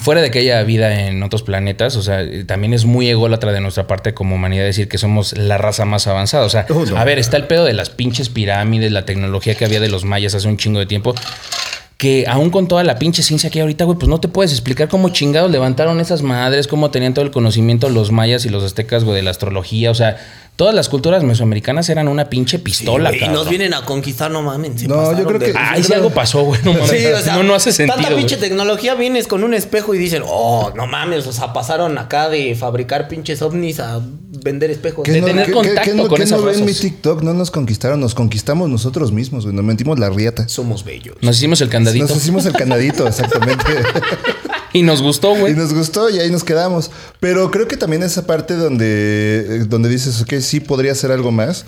fuera 0.00 0.22
de 0.22 0.30
que 0.30 0.38
haya 0.38 0.62
vida 0.62 1.06
en 1.06 1.22
otros 1.22 1.42
planetas, 1.42 1.96
o 1.96 2.02
sea, 2.02 2.24
también 2.46 2.72
es 2.72 2.84
muy 2.86 3.08
ególatra 3.08 3.52
de 3.52 3.60
nuestra 3.60 3.86
parte 3.86 4.14
como 4.14 4.34
humanidad 4.36 4.64
decir 4.64 4.88
que 4.88 4.96
somos 4.98 5.36
la 5.36 5.58
raza 5.58 5.84
más 5.84 6.06
avanzada. 6.06 6.44
O 6.44 6.48
sea, 6.48 6.66
Oh, 6.70 6.84
no. 6.86 6.96
a 6.96 7.04
ver, 7.04 7.18
está 7.18 7.36
el 7.36 7.46
pedo 7.46 7.64
de 7.64 7.74
las 7.74 7.90
pinches 7.90 8.28
pirámides, 8.30 8.90
la 8.92 9.04
tecnología 9.04 9.54
que 9.54 9.64
había 9.66 9.80
de 9.80 9.88
los 9.88 10.04
mayas 10.04 10.34
hace 10.34 10.48
un 10.48 10.56
chingo 10.56 10.78
de 10.78 10.86
tiempo. 10.86 11.14
Que 11.98 12.26
aún 12.28 12.50
con 12.50 12.68
toda 12.68 12.84
la 12.84 12.98
pinche 12.98 13.22
ciencia 13.22 13.48
que 13.48 13.58
hay 13.58 13.62
ahorita, 13.62 13.84
güey, 13.84 13.96
pues 13.98 14.08
no 14.08 14.20
te 14.20 14.28
puedes 14.28 14.52
explicar 14.52 14.88
cómo 14.88 15.08
chingados 15.08 15.50
levantaron 15.50 15.98
esas 15.98 16.20
madres, 16.20 16.66
cómo 16.66 16.90
tenían 16.90 17.14
todo 17.14 17.24
el 17.24 17.30
conocimiento 17.30 17.88
los 17.88 18.12
mayas 18.12 18.44
y 18.44 18.50
los 18.50 18.62
aztecas, 18.64 19.02
güey, 19.04 19.16
de 19.16 19.22
la 19.22 19.30
astrología. 19.30 19.90
O 19.90 19.94
sea, 19.94 20.18
todas 20.56 20.74
las 20.74 20.88
culturas 20.88 21.22
mesoamericanas 21.22 21.88
eran 21.90 22.08
una 22.08 22.30
pinche 22.30 22.58
pistola, 22.58 23.10
cabrón. 23.12 23.32
nos 23.34 23.48
vienen 23.48 23.74
a 23.74 23.84
conquistar, 23.84 24.30
no 24.30 24.42
mames. 24.42 24.80
se 24.80 24.88
No, 24.88 25.16
yo 25.16 25.24
creo 25.26 25.38
de- 25.38 25.52
que- 25.52 25.58
Ay, 25.58 25.82
si 25.82 25.92
algo 25.92 26.10
pasó, 26.10 26.42
güey. 26.44 26.60
No, 26.64 26.72
mames. 26.72 26.90
Sí, 26.90 27.06
o 27.06 27.20
sea, 27.20 27.34
no, 27.36 27.42
no 27.42 27.54
hace 27.54 27.72
sentido. 27.72 27.96
Tanta 28.00 28.16
pinche 28.16 28.36
güey. 28.36 28.48
tecnología 28.48 28.94
vienes 28.94 29.26
con 29.26 29.44
un 29.44 29.52
espejo 29.54 29.94
y 29.94 29.98
dicen, 29.98 30.22
oh, 30.26 30.72
no 30.74 30.86
mames, 30.86 31.26
o 31.26 31.32
sea, 31.32 31.52
pasaron 31.52 31.98
acá 31.98 32.28
de 32.28 32.54
fabricar 32.54 33.06
pinches 33.08 33.42
ovnis 33.42 33.80
a 33.80 34.00
vender 34.42 34.70
espejos. 34.70 35.04
de 35.04 35.20
tener 35.20 35.50
contacto 35.52 35.94
no, 35.94 36.08
con 36.08 36.16
qué 36.16 36.22
esas 36.24 36.40
no 36.40 36.46
ven 36.46 36.60
razas? 36.60 36.66
mi 36.66 36.72
TikTok? 36.74 37.22
No 37.22 37.34
nos 37.34 37.50
conquistaron, 37.50 38.00
nos 38.00 38.14
conquistamos 38.14 38.68
nosotros 38.70 39.12
mismos, 39.12 39.44
güey. 39.44 39.54
Nos 39.54 39.64
mentimos 39.64 39.98
la 39.98 40.08
riata. 40.10 40.48
Somos 40.48 40.84
bellos. 40.84 41.16
Nos 41.20 41.36
hicimos 41.36 41.60
el 41.60 41.68
candadito 41.68 42.06
Nos 42.06 42.16
hicimos 42.16 42.46
el 42.46 42.52
candadito, 42.54 43.06
exactamente. 43.08 43.64
Y 44.78 44.82
nos 44.82 45.02
gustó, 45.02 45.36
y 45.36 45.40
güey. 45.40 45.54
nos 45.54 45.72
gustó 45.74 46.10
y 46.10 46.18
ahí 46.18 46.30
nos 46.30 46.44
quedamos. 46.44 46.90
Pero 47.20 47.50
creo 47.50 47.66
que 47.68 47.76
también 47.76 48.02
esa 48.02 48.26
parte 48.26 48.54
donde, 48.54 49.64
donde 49.68 49.88
dices, 49.88 50.20
ok, 50.22 50.34
sí 50.40 50.60
podría 50.60 50.94
ser 50.94 51.10
algo 51.12 51.32
más. 51.32 51.64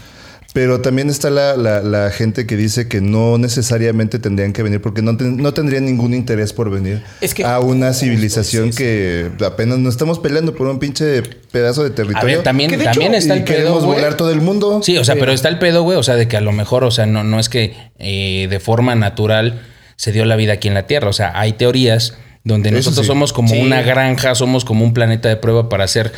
Pero 0.55 0.81
también 0.81 1.11
está 1.11 1.29
la, 1.29 1.59
la- 1.59 1.83
la 1.83 2.11
gente 2.11 2.47
que 2.47 2.57
dice 2.57 2.89
que 2.89 3.03
no 3.03 3.37
necesariamente 3.37 4.19
tendrían 4.19 4.55
que 4.55 4.63
venir 4.63 4.81
porque 4.81 5.03
no, 5.03 5.15
ten- 5.15 5.37
no 5.37 5.53
tendrían 5.53 5.85
ningún 5.85 6.15
interés 6.15 6.55
por 6.55 6.71
venir 6.71 7.03
Es 7.21 7.35
que- 7.35 7.45
a 7.45 7.61
una 7.61 7.93
civilización 7.93 8.73
sí, 8.73 8.79
que 8.79 9.31
apenas 9.45 9.79
nos 9.79 9.93
estamos 9.95 10.19
peleando 10.19 10.55
por 10.55 10.67
un 10.69 10.79
pinche 10.79 11.23
pedazo 11.53 11.85
de 11.85 11.91
A 11.91 11.95
territorio. 11.95 12.37
ver, 12.39 12.43
también, 12.45 12.71
de 12.71 12.79
también 12.83 13.13
hecho- 13.13 13.19
está 13.19 13.35
y 13.37 13.39
el 13.41 13.45
pedo, 13.45 13.57
queremos 13.59 13.85
volar 13.85 14.17
todo 14.17 14.31
el 14.31 14.41
mundo. 14.41 14.81
Sí, 14.83 14.97
o 14.97 15.05
sea, 15.05 15.17
pero 15.17 15.33
está 15.33 15.51
el 15.51 15.59
pedo, 15.59 15.83
güey. 15.83 15.99
O 15.99 16.03
sea, 16.03 16.17
de 16.17 16.29
que 16.29 16.39
a 16.39 16.41
lo 16.41 16.53
mejor, 16.53 16.83
o 16.83 16.91
sea, 16.91 17.05
no, 17.05 17.23
no 17.25 17.39
es 17.39 17.51
que 17.51 17.77
eh, 17.99 18.47
de 18.49 18.59
forma 18.59 18.95
natural 18.95 19.61
se 19.97 20.13
dio 20.13 20.25
la 20.25 20.35
vida 20.37 20.55
aquí 20.55 20.69
en 20.69 20.75
la 20.75 20.87
Tierra. 20.87 21.11
O 21.11 21.13
sea, 21.13 21.39
hay 21.39 21.53
teorías 21.53 22.15
donde 22.45 22.69
Eso 22.71 22.77
nosotros 22.79 23.05
sí. 23.07 23.09
somos 23.09 23.33
como 23.33 23.49
Sí. 23.49 23.61
una 23.61 23.83
granja, 23.83 24.35
somos 24.35 24.65
como 24.65 24.85
un 24.85 24.95
planeta 24.95 25.29
de 25.29 25.37
prueba 25.37 25.69
para 25.69 25.85
hacer 25.85 26.13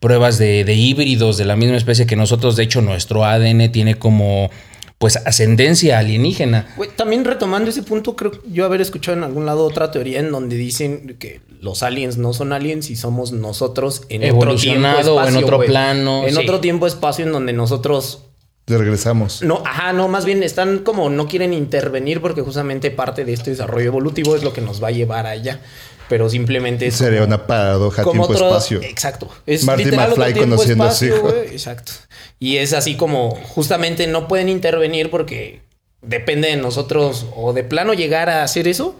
pruebas 0.00 0.38
de, 0.38 0.64
de 0.64 0.74
híbridos 0.74 1.36
de 1.38 1.44
la 1.44 1.56
misma 1.56 1.76
especie 1.76 2.06
que 2.06 2.16
nosotros. 2.16 2.56
De 2.56 2.62
hecho, 2.64 2.82
nuestro 2.82 3.24
ADN 3.24 3.70
tiene 3.72 3.94
como, 3.96 4.50
pues, 4.98 5.16
ascendencia 5.16 5.98
alienígena. 5.98 6.66
También 6.96 7.24
retomando 7.24 7.70
ese 7.70 7.82
punto, 7.82 8.14
creo 8.16 8.32
yo 8.50 8.64
haber 8.64 8.80
escuchado 8.80 9.16
en 9.16 9.24
algún 9.24 9.46
lado 9.46 9.64
otra 9.64 9.90
teoría 9.90 10.20
en 10.20 10.30
donde 10.30 10.56
dicen 10.56 11.16
que 11.18 11.40
los 11.60 11.82
aliens 11.82 12.18
no 12.18 12.32
son 12.34 12.52
aliens 12.52 12.90
y 12.90 12.96
somos 12.96 13.32
nosotros 13.32 14.02
en 14.10 14.20
otro 14.22 14.28
tiempo 14.28 14.42
Evolucionado 14.44 15.16
o 15.16 15.26
en 15.26 15.36
otro 15.36 15.60
plano, 15.60 16.26
En 16.26 16.34
sí. 16.34 16.40
otro 16.40 16.60
tiempo 16.60 16.86
espacio 16.86 17.24
en 17.24 17.32
donde 17.32 17.52
nosotros 17.54 18.25
Te 18.66 18.76
regresamos. 18.76 19.42
no, 19.42 19.62
ajá, 19.64 19.92
no, 19.92 20.08
más 20.08 20.24
bien 20.24 20.42
están 20.42 20.80
como 20.80 21.08
no 21.08 21.28
quieren 21.28 21.54
intervenir 21.54 22.20
porque 22.20 22.42
justamente 22.42 22.90
parte 22.90 23.24
de 23.24 23.32
este 23.32 23.50
desarrollo 23.50 23.86
evolutivo 23.86 24.34
es 24.34 24.42
lo 24.42 24.52
que 24.52 24.60
nos 24.60 24.82
va 24.82 24.88
a 24.88 24.90
llevar 24.90 25.26
allá. 25.26 25.60
Pero 26.08 26.28
simplemente 26.28 26.86
es 26.88 26.94
Sería 26.96 27.20
como- 27.20 27.34
una 27.34 27.46
paradoja 27.46 28.02
otro 28.02 28.12
tiempo-espacio. 28.12 28.80
Exacto. 28.82 29.28
Es 29.46 29.62
literal 29.66 30.10
otro 30.12 30.16
McFly 30.24 30.34
tiempo, 30.34 30.50
conociendo 30.56 30.84
a 30.84 30.90
su 30.92 31.04
espacio, 31.04 31.28
hijo. 31.30 31.42
Exacto. 31.52 31.92
Y 32.40 32.56
es 32.58 32.72
así 32.72 32.96
como 32.96 33.30
justamente 33.30 34.06
no 34.08 34.28
pueden 34.28 34.48
intervenir 34.48 35.10
porque 35.10 35.62
depende 36.02 36.48
de 36.48 36.56
nosotros 36.56 37.26
o 37.36 37.52
de 37.52 37.64
plano 37.64 37.94
llegar 37.94 38.28
a 38.30 38.42
hacer 38.44 38.68
eso 38.68 38.96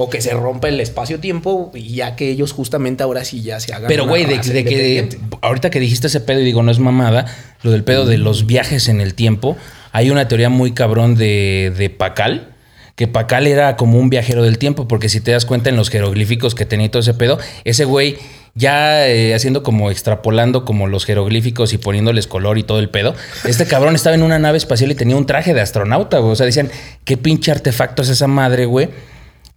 o 0.00 0.08
que 0.08 0.20
se 0.20 0.30
rompa 0.30 0.68
el 0.68 0.80
espacio-tiempo 0.80 1.72
y 1.74 1.96
ya 1.96 2.14
que 2.14 2.30
ellos 2.30 2.52
justamente 2.52 3.02
ahora 3.02 3.24
sí 3.24 3.42
ya 3.42 3.58
se 3.58 3.74
hagan 3.74 3.88
Pero, 3.88 4.06
güey, 4.06 4.26
de, 4.26 4.38
de 4.38 4.64
que 4.64 5.18
ahorita 5.42 5.70
que 5.70 5.80
dijiste 5.80 6.06
ese 6.06 6.20
pedo 6.20 6.40
y 6.40 6.44
digo, 6.44 6.62
no 6.62 6.70
es 6.70 6.78
mamada, 6.78 7.26
lo 7.62 7.72
del 7.72 7.82
pedo 7.82 8.06
de 8.06 8.16
los 8.16 8.46
viajes 8.46 8.86
en 8.86 9.00
el 9.00 9.14
tiempo, 9.14 9.56
hay 9.90 10.10
una 10.10 10.28
teoría 10.28 10.50
muy 10.50 10.70
cabrón 10.70 11.16
de, 11.16 11.72
de 11.76 11.90
Pacal, 11.90 12.54
que 12.94 13.08
Pacal 13.08 13.48
era 13.48 13.74
como 13.74 13.98
un 13.98 14.08
viajero 14.08 14.44
del 14.44 14.58
tiempo, 14.58 14.86
porque 14.86 15.08
si 15.08 15.20
te 15.20 15.32
das 15.32 15.44
cuenta 15.44 15.68
en 15.68 15.74
los 15.74 15.90
jeroglíficos 15.90 16.54
que 16.54 16.64
tenía 16.64 16.86
y 16.86 16.90
todo 16.90 17.00
ese 17.00 17.14
pedo, 17.14 17.40
ese 17.64 17.84
güey 17.84 18.18
ya 18.54 19.08
eh, 19.08 19.34
haciendo 19.34 19.64
como 19.64 19.90
extrapolando 19.90 20.64
como 20.64 20.86
los 20.86 21.06
jeroglíficos 21.06 21.72
y 21.72 21.78
poniéndoles 21.78 22.28
color 22.28 22.56
y 22.58 22.62
todo 22.62 22.78
el 22.78 22.88
pedo, 22.88 23.16
este 23.44 23.66
cabrón 23.66 23.96
estaba 23.96 24.14
en 24.14 24.22
una 24.22 24.38
nave 24.38 24.58
espacial 24.58 24.92
y 24.92 24.94
tenía 24.94 25.16
un 25.16 25.26
traje 25.26 25.54
de 25.54 25.60
astronauta, 25.60 26.18
güey. 26.18 26.32
O 26.32 26.36
sea, 26.36 26.46
decían, 26.46 26.70
¿qué 27.04 27.16
pinche 27.16 27.50
artefacto 27.50 28.02
es 28.02 28.10
esa 28.10 28.28
madre, 28.28 28.64
güey? 28.66 28.90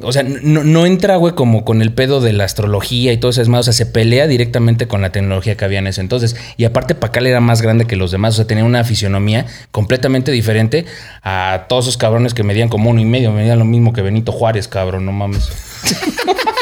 O 0.04 0.12
sea, 0.12 0.24
no, 0.24 0.64
no 0.64 0.86
entra, 0.86 1.16
güey, 1.16 1.34
como 1.34 1.66
con 1.66 1.82
el 1.82 1.94
pedo 1.94 2.22
de 2.22 2.34
la 2.34 2.44
astrología 2.44 3.14
y 3.14 3.18
todo 3.18 3.32
eso. 3.32 3.42
Es 3.42 3.50
más, 3.50 3.62
o 3.62 3.64
sea, 3.64 3.74
se 3.74 3.86
pelea 3.86 4.28
directamente 4.28 4.88
con 4.88 5.02
la 5.02 5.12
tecnología 5.12 5.56
que 5.58 5.66
había 5.66 5.80
en 5.80 5.88
ese 5.88 6.02
entonces. 6.02 6.36
Y 6.58 6.66
aparte, 6.66 6.96
Pacal 6.96 7.28
era 7.28 7.40
más 7.40 7.62
grande 7.62 7.86
que 7.86 7.96
los 7.96 8.12
demás. 8.12 8.34
O 8.34 8.38
sea, 8.38 8.48
tenía 8.48 8.64
una 8.64 8.84
fisionomía 8.84 9.46
completamente 9.72 10.32
diferente 10.32 10.86
a 11.24 11.66
todos 11.68 11.86
esos 11.86 11.98
cabrones 11.98 12.34
que 12.34 12.44
medían 12.44 12.70
como 12.70 12.90
uno 12.90 13.02
y 13.02 13.06
medio. 13.06 13.32
Medían 13.32 13.60
lo 13.60 13.66
mismo 13.66 13.94
que 13.94 14.02
Benito 14.02 14.32
Juárez, 14.32 14.68
cabrón, 14.68 15.06
no 15.06 15.12
mames. 15.12 15.50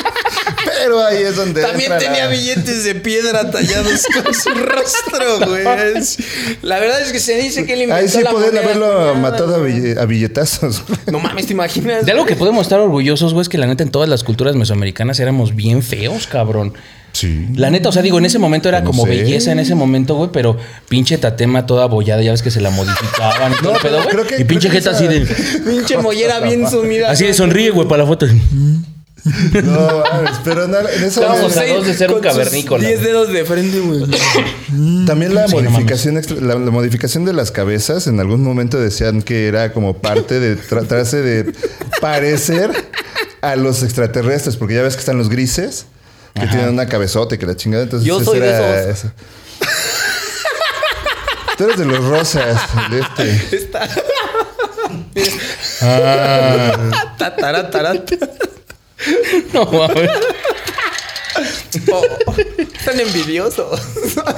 Pero 0.89 1.05
ahí 1.05 1.21
es 1.23 1.35
donde. 1.35 1.61
También 1.61 1.91
entra 1.91 2.07
tenía 2.09 2.25
la- 2.25 2.31
billetes 2.31 2.83
de 2.83 2.95
piedra 2.95 3.51
tallados 3.51 4.01
con 4.23 4.33
su 4.33 4.49
rostro, 4.55 5.47
güey. 5.47 5.63
La 6.63 6.79
verdad 6.79 7.01
es 7.01 7.11
que 7.11 7.19
se 7.19 7.35
dice 7.37 7.65
que 7.65 7.73
él 7.73 7.81
inventó 7.83 8.01
Ahí 8.01 8.09
sí 8.09 8.23
la 8.23 8.31
podían 8.31 8.57
haberlo 8.57 9.13
matado 9.15 9.55
a, 9.55 9.59
güey. 9.59 9.73
bille- 9.73 9.97
a 9.99 10.05
billetazos. 10.05 10.83
No 11.11 11.19
mames, 11.19 11.45
¿te 11.45 11.53
imaginas? 11.53 12.05
De 12.05 12.11
algo 12.11 12.25
que 12.25 12.35
podemos 12.35 12.63
estar 12.65 12.79
orgullosos, 12.79 13.33
güey, 13.33 13.43
es 13.43 13.49
que 13.49 13.57
la 13.59 13.67
neta 13.67 13.83
en 13.83 13.91
todas 13.91 14.09
las 14.09 14.23
culturas 14.23 14.55
mesoamericanas 14.55 15.19
éramos 15.19 15.55
bien 15.55 15.83
feos, 15.83 16.25
cabrón. 16.27 16.73
Sí. 17.11 17.47
La 17.55 17.69
neta, 17.71 17.89
o 17.89 17.91
sea, 17.91 18.01
digo, 18.03 18.19
en 18.19 18.25
ese 18.25 18.37
momento 18.37 18.69
era 18.69 18.81
No 18.81 18.85
como 18.87 19.03
sé. 19.03 19.09
belleza 19.09 19.51
en 19.51 19.57
ese 19.59 19.73
momento, 19.75 20.15
güey, 20.15 20.29
pero 20.31 20.57
pinche 20.89 21.17
tatema 21.17 21.65
toda 21.65 21.83
abollada, 21.85 22.21
ya 22.21 22.31
ves 22.31 22.43
que 22.43 22.51
se 22.51 22.61
la 22.61 22.69
modificaban 22.69 23.51
y 23.53 23.55
todo 23.63 23.73
el 23.75 23.79
pero 23.81 23.97
pedo, 24.03 24.23
güey. 24.25 24.41
Y 24.41 24.43
pinche 24.43 24.69
jeta 24.69 24.91
así 24.91 25.07
de. 25.07 25.21
Pinche 25.65 25.97
mollera 25.97 26.39
bien 26.39 26.69
sumida. 26.69 27.09
Así 27.11 27.25
de 27.25 27.33
sonríe, 27.33 27.71
güey, 27.71 27.87
para 27.87 28.03
la 28.03 28.07
foto. 28.07 28.27
No, 29.63 30.03
mames, 30.11 30.39
pero 30.43 30.67
no, 30.67 30.79
en 30.79 30.85
eso 31.03 31.21
Estábamos 31.21 31.55
a 31.57 31.65
dos 31.65 31.85
de 31.85 31.93
ser 31.93 32.11
un 32.13 32.21
cavernícola, 32.21 32.85
Diez 32.87 32.99
güey. 32.99 33.11
dedos 33.11 33.31
de 33.33 33.45
frente, 33.45 33.79
güey. 33.79 34.05
También 35.05 35.33
la 35.35 35.47
Sí, 35.47 35.55
no 35.57 35.69
modificación 35.69 36.17
extra- 36.17 36.37
la, 36.39 36.55
la 36.55 36.71
modificación 36.71 37.25
de 37.25 37.33
las 37.33 37.51
cabezas 37.51 38.07
en 38.07 38.19
algún 38.19 38.43
momento 38.43 38.79
decían 38.79 39.21
que 39.21 39.47
era 39.47 39.73
como 39.73 39.97
parte 39.97 40.39
de 40.39 40.55
tratarse 40.55 41.21
de 41.21 41.53
parecer 42.01 42.71
a 43.41 43.55
los 43.55 43.83
extraterrestres, 43.83 44.55
porque 44.57 44.75
ya 44.75 44.81
ves 44.83 44.95
que 44.95 44.99
están 44.99 45.17
los 45.17 45.29
grises 45.29 45.85
que 46.33 46.47
tienen 46.47 46.69
una 46.69 46.87
cabezota 46.87 47.35
y 47.35 47.37
que 47.37 47.45
la 47.45 47.55
chingada, 47.55 47.83
entonces 47.83 48.07
Yo 48.07 48.23
soy 48.23 48.39
de 48.39 48.47
era 48.47 48.81
esos. 48.83 48.99
eso. 48.99 49.11
Tú 51.57 51.65
eres 51.65 51.77
de 51.77 51.85
los 51.85 52.03
rosas, 52.05 52.57
de 52.89 52.99
este. 53.01 53.57
Ta. 53.67 53.89
No 59.53 59.65
mames. 59.65 60.11
Oh, 61.91 62.03
Están 62.57 62.99
envidiosos. 62.99 63.79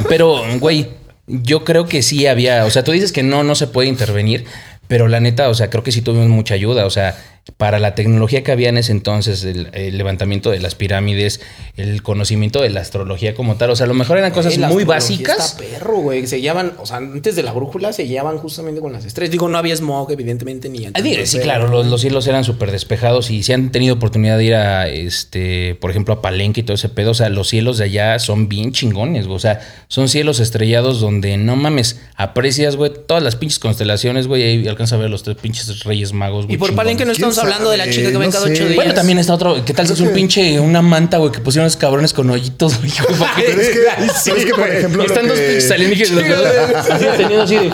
Pero, 0.08 0.42
güey, 0.60 0.90
yo 1.28 1.64
creo 1.64 1.86
que 1.86 2.02
sí 2.04 2.28
había. 2.28 2.66
O 2.66 2.70
sea, 2.70 2.84
tú 2.84 2.92
dices 2.92 3.12
que 3.12 3.24
no, 3.24 3.44
no 3.44 3.56
se 3.56 3.68
puede 3.68 3.88
intervenir. 3.88 4.46
Pero 4.88 5.08
la 5.08 5.20
neta, 5.20 5.50
o 5.50 5.54
sea, 5.54 5.70
creo 5.70 5.84
que 5.84 5.92
sí 5.92 6.02
tuvimos 6.02 6.28
mucha 6.28 6.54
ayuda. 6.54 6.86
O 6.86 6.90
sea, 6.90 7.18
para 7.58 7.80
la 7.80 7.96
tecnología 7.96 8.44
que 8.44 8.52
había 8.52 8.70
en 8.70 8.78
ese 8.78 8.92
entonces, 8.92 9.44
el, 9.44 9.70
el 9.74 9.98
levantamiento 9.98 10.52
de 10.52 10.60
las 10.60 10.76
pirámides, 10.76 11.42
el 11.76 12.04
conocimiento 12.04 12.62
de 12.62 12.70
la 12.70 12.82
astrología 12.82 13.34
como 13.34 13.56
tal. 13.56 13.72
O 13.72 13.76
sea, 13.76 13.86
a 13.86 13.88
lo 13.88 13.94
mejor 13.94 14.18
eran 14.18 14.32
cosas 14.32 14.58
muy 14.58 14.84
básicas. 14.84 15.52
Está 15.52 15.58
perro, 15.58 15.98
güey. 15.98 16.28
Se 16.28 16.38
guiaban, 16.38 16.74
o 16.80 16.86
sea, 16.86 16.98
antes 16.98 17.36
de 17.36 17.44
la 17.44 17.52
brújula 17.52 17.94
se 17.94 18.04
guiaban 18.04 18.38
justamente 18.38 18.80
con 18.80 18.94
las 18.94 19.06
estrellas. 19.06 19.32
Digo, 19.32 19.50
no 19.50 19.58
había 19.58 19.76
smog, 19.76 20.12
evidentemente, 20.12 20.70
ni 20.70 20.86
Ah, 20.94 21.02
digo, 21.02 21.26
sí, 21.26 21.40
claro, 21.40 21.68
los, 21.68 21.88
los 21.88 22.02
cielos 22.02 22.28
eran 22.28 22.44
súper 22.44 22.72
despejados 22.72 23.30
y 23.32 23.44
si 23.44 23.54
han 23.54 23.72
tenido 23.72 23.96
oportunidad 23.96 24.38
de 24.38 24.44
ir 24.44 24.56
a, 24.56 24.88
este, 24.88 25.76
por 25.76 25.92
ejemplo, 25.92 26.14
a 26.16 26.22
Palenque 26.22 26.62
y 26.62 26.64
todo 26.64 26.76
ese 26.76 26.90
pedo, 26.90 27.12
o 27.12 27.16
sea, 27.16 27.30
los 27.30 27.50
cielos 27.50 27.78
de 27.78 27.86
allá 27.86 28.20
son 28.20 28.50
bien 28.50 28.72
chingones, 28.72 29.26
güey. 29.26 29.36
O 29.36 29.40
sea, 29.40 29.62
son 29.88 30.10
cielos 30.10 30.40
estrellados 30.40 31.00
donde 31.00 31.38
no 31.38 31.56
mames, 31.56 32.00
aprecias, 32.16 32.76
güey, 32.76 32.92
todas 33.08 33.24
las 33.24 33.36
pinches 33.36 33.60
constelaciones, 33.60 34.28
güey, 34.28 34.44
ahí 34.44 34.68
alcanza 34.68 34.96
a 34.96 35.00
ver 35.00 35.10
los 35.10 35.24
tres 35.24 35.38
pinches 35.38 35.84
reyes 35.84 36.14
magos, 36.14 36.46
güey. 36.46 36.56
Y 36.56 36.58
por 36.58 36.70
chingones. 36.70 36.78
Palenque 36.78 37.06
no 37.06 37.14
¿Quién 37.14 37.31
estamos 37.32 37.52
hablando 37.54 37.72
de 37.72 37.78
la 37.78 37.84
sabe? 37.86 37.96
chica 37.96 38.12
que 38.12 38.18
ven 38.18 38.28
No 38.28 38.32
cada 38.34 38.46
sé. 38.46 38.52
ocho 38.54 38.64
días. 38.66 38.76
Bueno, 38.76 38.94
también 38.94 39.20
está 39.20 39.34
otro. 39.34 39.66
¿Qué 39.66 39.74
tal 39.74 39.88
si 39.88 39.94
es 39.94 40.00
un 40.00 40.10
pinche, 40.14 40.60
una 40.60 40.82
manta, 40.82 41.18
güey, 41.18 41.32
que 41.32 41.40
pusieron 41.40 41.68
esos 41.68 41.78
cabrones 41.78 42.14
con 42.14 42.30
hoyitos, 42.30 42.78
güey? 42.80 42.92
¿Para 43.20 43.36
qué? 43.36 43.44
Pero 43.48 43.62
es 43.62 43.70
que, 43.70 43.80
pero 44.26 44.38
es 44.38 44.46
que, 44.46 44.54
por 44.54 44.70
ejemplo, 44.70 45.04
están 45.04 45.28
dos 45.28 45.40
pinches 45.40 45.72
alienígenas, 45.72 46.24
¿verdad? 46.24 46.76
Así 46.92 47.06
teniendo 47.18 47.44
así 47.44 47.56
de. 47.56 47.72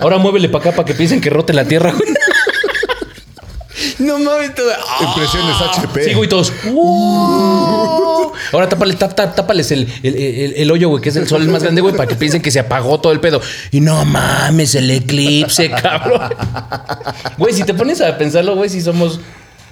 Ahora 0.00 0.18
muévele 0.18 0.48
para 0.48 0.64
acá 0.70 0.76
para 0.76 0.86
que 0.86 0.94
piensen 0.94 1.20
que 1.20 1.30
rote 1.30 1.52
la 1.52 1.64
tierra, 1.64 1.92
güey. 1.92 2.08
No 3.98 4.18
mames, 4.18 4.54
todo. 4.54 4.70
¡Ah! 4.72 5.04
Impresiones 5.08 5.56
HP. 5.60 6.04
Sí, 6.04 6.14
güey, 6.14 6.28
todos. 6.28 6.52
"Uh". 6.66 8.30
Ahora 8.52 8.68
tápales 8.68 9.70
el, 9.72 9.88
el, 10.02 10.14
el- 10.16 10.54
el 10.56 10.70
hoyo, 10.70 10.88
güey, 10.88 11.02
que 11.02 11.08
es 11.08 11.16
el 11.16 11.26
sol 11.26 11.46
más 11.48 11.62
grande, 11.62 11.80
güey, 11.80 11.94
para 11.96 12.06
que 12.08 12.14
piensen 12.16 12.42
que 12.42 12.50
se 12.50 12.60
apagó 12.60 13.00
todo 13.00 13.12
el 13.12 13.20
pedo. 13.20 13.40
Y 13.70 13.80
no 13.80 14.04
mames, 14.04 14.74
el 14.74 14.90
eclipse, 14.90 15.70
cabrón. 15.82 16.20
Güey, 17.38 17.54
si 17.54 17.64
te 17.64 17.74
pones 17.74 18.00
a 18.00 18.16
pensarlo, 18.18 18.54
güey, 18.54 18.68
si 18.70 18.80
somos, 18.80 19.20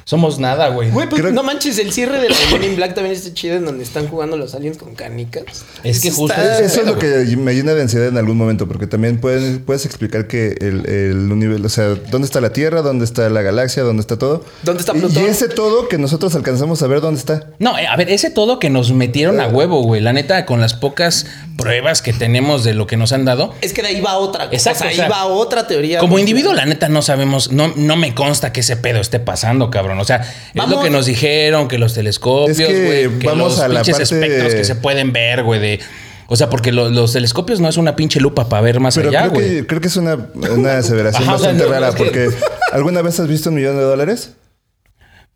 somos 0.05 0.39
nada, 0.39 0.69
güey. 0.69 0.91
Güey, 0.91 1.09
pues 1.09 1.23
Creo- 1.23 1.33
no 1.35 1.43
manches, 1.43 1.79
el 1.79 1.93
cierre 1.93 2.21
de 2.21 2.29
la 2.29 2.37
Men 2.53 2.65
in 2.65 2.77
Black 2.77 2.95
también 2.95 3.15
está 3.17 3.33
chido 3.35 3.57
en 3.57 3.65
donde 3.65 3.85
están 3.85 4.07
jugando 4.09 4.37
los 4.37 4.55
aliens 4.55 4.79
con 4.79 4.95
canicas. 4.95 5.65
Es 5.83 6.01
que 6.01 6.09
Eso 6.09 6.17
justo 6.19 6.35
está- 6.41 6.61
Eso 6.61 6.81
es 6.83 6.87
lo 6.87 6.99
que 6.99 7.07
me 7.37 7.55
llena 7.55 7.75
de 7.75 7.83
ansiedad 7.83 8.09
en 8.09 8.19
algún 8.19 8.37
momento, 8.37 8.69
porque 8.69 8.87
también 8.87 9.21
puedes, 9.21 9.59
puedes 9.65 9.87
explicar 9.87 10.27
que 10.27 10.57
el, 10.61 10.87
el 10.89 11.33
universo, 11.33 11.67
o 11.67 11.69
sea, 11.69 11.89
dónde 12.11 12.27
está 12.27 12.41
la 12.41 12.53
Tierra, 12.53 12.83
dónde 12.83 13.05
está 13.05 13.29
la 13.31 13.43
galaxia, 13.43 13.83
dónde 13.83 14.01
está 14.03 14.19
todo. 14.19 14.45
¿Dónde 14.63 14.81
está 14.81 14.93
Y- 14.95 15.01
Plutón? 15.01 15.23
Y 15.23 15.27
ese 15.27 15.49
todo 15.49 15.89
que 15.89 15.99
nosotros 15.99 16.35
alcanzamos 16.35 16.83
a 16.83 16.87
ver 16.87 17.01
dónde 17.01 17.21
está. 17.21 17.49
No, 17.59 17.79
eh, 17.79 17.87
a 17.87 17.97
ver, 17.97 18.11
ese 18.11 18.31
todo 18.31 18.59
que 18.59 18.71
nos 18.71 18.93
metieron 18.93 19.41
a 19.41 19.49
huevo, 19.49 19.83
güey. 19.83 20.01
La 20.01 20.13
neta, 20.13 20.45
con 20.47 20.61
las 20.61 20.75
pocas 20.75 21.27
pruebas 21.57 22.03
que 22.03 22.13
tenemos 22.13 22.65
de 22.65 22.75
lo 22.75 22.87
que 22.87 22.97
nos 22.97 23.13
han 23.13 23.25
dado. 23.25 23.55
Es 23.61 23.73
que 23.73 23.83
de 23.83 23.89
ahí 23.89 24.01
va 24.01 24.17
otra 24.19 24.47
cosa. 24.47 24.57
Exacto, 24.57 24.79
o 24.79 24.81
sea, 24.83 24.89
ahí 24.91 24.95
o 24.95 24.97
sea, 24.99 25.09
va 25.09 25.25
otra 25.27 25.67
teoría. 25.67 25.99
Como 25.99 26.19
individuo, 26.19 26.53
la 26.53 26.67
neta, 26.67 26.89
no 26.89 27.01
sabemos, 27.03 27.53
no, 27.53 27.73
no 27.77 27.97
me 27.97 28.15
consta 28.15 28.53
que 28.53 28.61
ese 28.61 28.77
pedo 28.77 29.01
esté 29.01 29.21
pasando, 29.21 29.71
cabrón. 29.71 29.99
O 30.01 30.05
sea, 30.05 30.21
es 30.55 30.69
lo 30.69 30.81
que 30.81 30.91
nos 30.91 31.07
dijeron, 31.07 31.69
que 31.69 31.79
los 31.79 31.95
telescopios, 31.95 32.59
Es 32.59 32.67
que 32.67 32.85
güey, 32.87 33.19
que, 33.19 33.27
vamos 33.27 33.53
los 33.53 33.61
a 33.61 33.69
la 33.69 33.83
pinches 33.83 34.09
parte- 34.09 34.15
espectros 34.27 34.55
que 34.55 34.65
se 34.65 34.75
pueden 34.77 35.13
ver, 35.13 35.43
güey, 35.43 35.61
de... 35.61 35.81
O 36.27 36.37
sea, 36.37 36.49
porque 36.49 36.73
lo- 36.73 36.89
los 36.89 37.13
telescopios 37.13 37.61
no 37.61 37.69
es 37.69 37.77
una 37.77 37.97
pinche 37.97 38.19
lupa 38.19 38.49
para 38.49 38.63
ver 38.63 38.81
más 38.81 38.95
Pero 38.97 39.11
allá, 39.11 39.21
creo, 39.29 39.33
güey. 39.33 39.49
que, 39.57 39.67
creo 39.67 39.81
que 39.83 39.89
es 39.89 39.97
una, 39.97 40.17
una 40.35 40.79
aseveración 40.79 41.23
Ajá, 41.25 41.33
bastante 41.33 41.65
no, 41.65 41.71
rara, 41.71 41.93
porque 41.93 42.31
¿alguna 42.73 43.03
vez 43.03 43.21
has 43.21 43.29
visto 43.29 43.51
un 43.51 43.57
millón 43.57 43.77
de 43.77 43.83
dólares? 43.83 44.31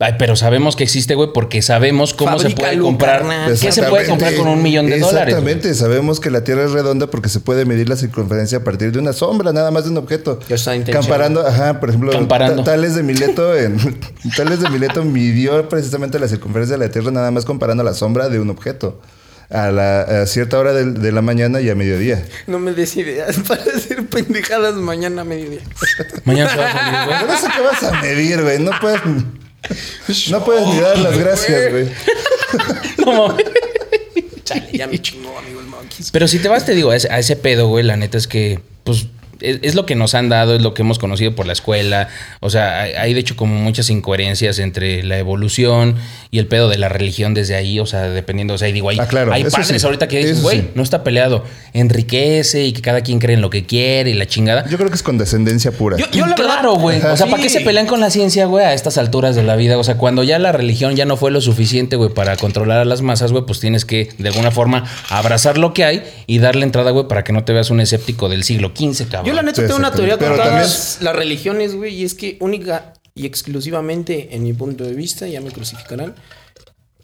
Ay, 0.00 0.14
pero 0.16 0.36
sabemos 0.36 0.76
que 0.76 0.84
existe, 0.84 1.16
güey, 1.16 1.30
porque 1.34 1.60
sabemos 1.60 2.14
cómo 2.14 2.38
se 2.38 2.50
puede 2.50 2.78
comprar. 2.78 3.24
¿Qué 3.60 3.72
se 3.72 3.82
puede 3.82 4.06
comprar 4.06 4.34
con 4.36 4.46
un 4.46 4.62
millón 4.62 4.86
de 4.86 5.00
dólares? 5.00 5.34
Exactamente, 5.34 5.74
sabemos 5.74 6.20
que 6.20 6.30
la 6.30 6.44
Tierra 6.44 6.64
es 6.64 6.70
redonda 6.70 7.08
porque 7.08 7.28
se 7.28 7.40
puede 7.40 7.64
medir 7.64 7.88
la 7.88 7.96
circunferencia 7.96 8.58
a 8.58 8.64
partir 8.64 8.92
de 8.92 9.00
una 9.00 9.12
sombra, 9.12 9.52
nada 9.52 9.72
más 9.72 9.84
de 9.84 9.90
un 9.90 9.96
objeto. 9.96 10.38
Está 10.48 10.76
intencionado. 10.76 11.02
Comparando, 11.02 11.46
ajá, 11.46 11.80
por 11.80 11.88
ejemplo, 11.88 12.12
Tales 12.62 12.94
de 12.94 13.02
Mileto 13.02 13.56
en 13.56 13.76
Tales 14.36 14.60
de 14.60 14.70
Mileto 14.70 15.02
midió 15.04 15.68
precisamente 15.68 16.20
la 16.20 16.28
circunferencia 16.28 16.76
de 16.76 16.86
la 16.86 16.92
Tierra 16.92 17.10
nada 17.10 17.32
más 17.32 17.44
comparando 17.44 17.82
la 17.82 17.94
sombra 17.94 18.28
de 18.28 18.38
un 18.38 18.50
objeto 18.50 19.00
a, 19.50 19.72
la, 19.72 20.02
a 20.02 20.26
cierta 20.26 20.60
hora 20.60 20.74
de, 20.74 21.12
la 21.12 21.22
mañana 21.22 21.60
y 21.60 21.70
a 21.70 21.74
mediodía. 21.74 22.24
No 22.46 22.60
me 22.60 22.72
des 22.72 22.96
ideas 22.96 23.36
para 23.48 23.62
hacer 23.62 24.06
pendejadas 24.06 24.74
mañana 24.74 25.22
a 25.22 25.24
mediodía. 25.24 25.60
Mañana 26.24 26.50
se 26.50 26.56
va 26.56 26.68
a 26.68 26.72
salir, 26.72 27.06
güey. 27.06 27.18
Pero 27.20 27.32
eso 27.32 27.46
que 27.52 27.60
vas 27.62 27.82
a 27.82 28.02
medir, 28.02 28.42
güey, 28.42 28.58
no 28.60 28.70
puedes 28.80 29.00
no 30.30 30.44
puedes 30.44 30.66
ni 30.66 30.80
dar 30.80 30.98
las 30.98 31.18
gracias, 31.18 31.70
güey. 31.70 31.88
No 33.04 33.28
mames. 33.28 33.44
Chale, 34.44 34.70
ya 34.72 34.86
me 34.86 34.98
chingó, 35.00 35.36
amigo 35.38 35.60
el 35.60 35.66
Monkeys. 35.66 36.10
Pero 36.10 36.26
si 36.26 36.38
te 36.38 36.48
vas, 36.48 36.64
te 36.64 36.74
digo, 36.74 36.90
a 36.90 36.96
ese, 36.96 37.10
a 37.12 37.18
ese 37.18 37.36
pedo, 37.36 37.68
güey, 37.68 37.84
la 37.84 37.96
neta 37.96 38.16
es 38.16 38.26
que, 38.26 38.60
pues, 38.84 39.06
es, 39.40 39.58
es 39.62 39.74
lo 39.74 39.86
que 39.86 39.94
nos 39.94 40.14
han 40.14 40.28
dado, 40.28 40.54
es 40.54 40.62
lo 40.62 40.74
que 40.74 40.82
hemos 40.82 40.98
conocido 40.98 41.34
por 41.34 41.46
la 41.46 41.52
escuela. 41.52 42.08
O 42.40 42.50
sea, 42.50 42.82
hay, 42.82 42.92
hay, 42.92 43.14
de 43.14 43.20
hecho 43.20 43.36
como 43.36 43.54
muchas 43.54 43.90
incoherencias 43.90 44.58
entre 44.58 45.02
la 45.02 45.18
evolución 45.18 45.96
y 46.30 46.38
el 46.38 46.46
pedo 46.46 46.68
de 46.68 46.78
la 46.78 46.88
religión 46.88 47.34
desde 47.34 47.54
ahí. 47.56 47.80
O 47.80 47.86
sea, 47.86 48.08
dependiendo, 48.10 48.54
o 48.54 48.58
sea, 48.58 48.68
digo, 48.68 48.88
hay, 48.90 48.98
Ah, 48.98 49.06
claro, 49.06 49.32
hay 49.32 49.44
padres 49.44 49.80
sí, 49.80 49.86
ahorita 49.86 50.08
que 50.08 50.18
dicen, 50.18 50.42
güey, 50.42 50.60
sí. 50.60 50.68
no 50.74 50.82
está 50.82 51.02
peleado, 51.04 51.44
enriquece 51.72 52.64
y 52.64 52.72
que 52.72 52.82
cada 52.82 53.00
quien 53.02 53.18
cree 53.18 53.34
en 53.34 53.40
lo 53.40 53.50
que 53.50 53.64
quiere 53.64 54.10
y 54.10 54.14
la 54.14 54.26
chingada. 54.26 54.66
Yo 54.68 54.76
creo 54.76 54.88
que 54.88 54.96
es 54.96 55.02
condescendencia 55.02 55.72
pura. 55.72 55.96
Yo- 55.96 56.06
yo 56.12 56.26
la 56.26 56.34
claro, 56.34 56.74
güey. 56.74 56.98
O 57.00 57.16
sea, 57.16 57.26
¿para 57.26 57.36
Sí. 57.38 57.42
qué 57.44 57.48
se 57.48 57.60
pelean 57.60 57.86
con 57.86 58.00
la 58.00 58.10
ciencia, 58.10 58.46
güey, 58.46 58.64
a 58.64 58.74
estas 58.74 58.98
alturas 58.98 59.36
de 59.36 59.42
la 59.42 59.56
vida? 59.56 59.78
O 59.78 59.84
sea, 59.84 59.96
cuando 59.96 60.22
ya 60.22 60.38
la 60.38 60.52
religión 60.52 60.96
ya 60.96 61.04
no 61.04 61.16
fue 61.16 61.30
lo 61.30 61.40
suficiente, 61.40 61.96
güey, 61.96 62.10
para 62.10 62.36
controlar 62.36 62.78
a 62.78 62.84
las 62.84 63.02
masas, 63.02 63.32
güey, 63.32 63.44
pues 63.46 63.60
tienes 63.60 63.84
que, 63.84 64.10
de 64.18 64.28
alguna 64.28 64.50
forma, 64.50 64.84
abrazar 65.10 65.58
lo 65.58 65.72
que 65.74 65.84
hay 65.84 66.02
y 66.26 66.38
darle 66.38 66.64
entrada, 66.64 66.90
güey, 66.90 67.06
para 67.08 67.24
que 67.24 67.32
no 67.32 67.44
te 67.44 67.52
veas 67.52 67.70
un 67.70 67.80
escéptico 67.80 68.28
del 68.28 68.44
siglo 68.44 68.72
XV, 68.76 69.08
cabrón. 69.08 69.27
Yo 69.28 69.34
la 69.34 69.42
neta 69.42 69.60
Sí, 69.62 69.66
tengo 69.66 69.78
una 69.78 69.92
teoría 69.92 70.14
exactamente. 70.14 70.42
con 70.42 70.52
Pero 70.54 70.62
todas 70.66 70.98
las 71.00 71.16
religiones, 71.16 71.74
güey, 71.74 71.94
y 71.94 72.04
es 72.04 72.14
que 72.14 72.36
única 72.40 72.92
y 73.14 73.26
exclusivamente, 73.26 74.28
en 74.34 74.42
mi 74.44 74.52
punto 74.52 74.84
de 74.84 74.92
vista, 74.94 75.26
ya 75.26 75.40
me 75.40 75.50
crucificarán, 75.50 76.14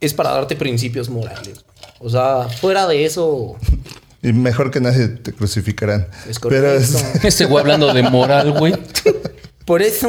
es 0.01 0.15
para 0.15 0.31
darte 0.31 0.55
principios 0.57 1.09
morales. 1.11 1.65
O 1.99 2.09
sea, 2.11 2.49
fuera 2.49 2.87
de 2.87 3.05
eso, 3.05 3.57
Y 4.23 4.33
mejor 4.33 4.71
que 4.71 4.81
nadie 4.81 5.09
te 5.09 5.33
crucificarán. 5.35 6.07
Es 6.29 6.39
Pero 6.39 6.73
es- 6.73 6.95
Este 7.25 7.45
güey 7.45 7.61
hablando 7.61 7.93
de 7.93 8.03
moral, 8.05 8.53
güey. 8.53 8.75
Por 9.67 9.81
eso. 9.83 10.09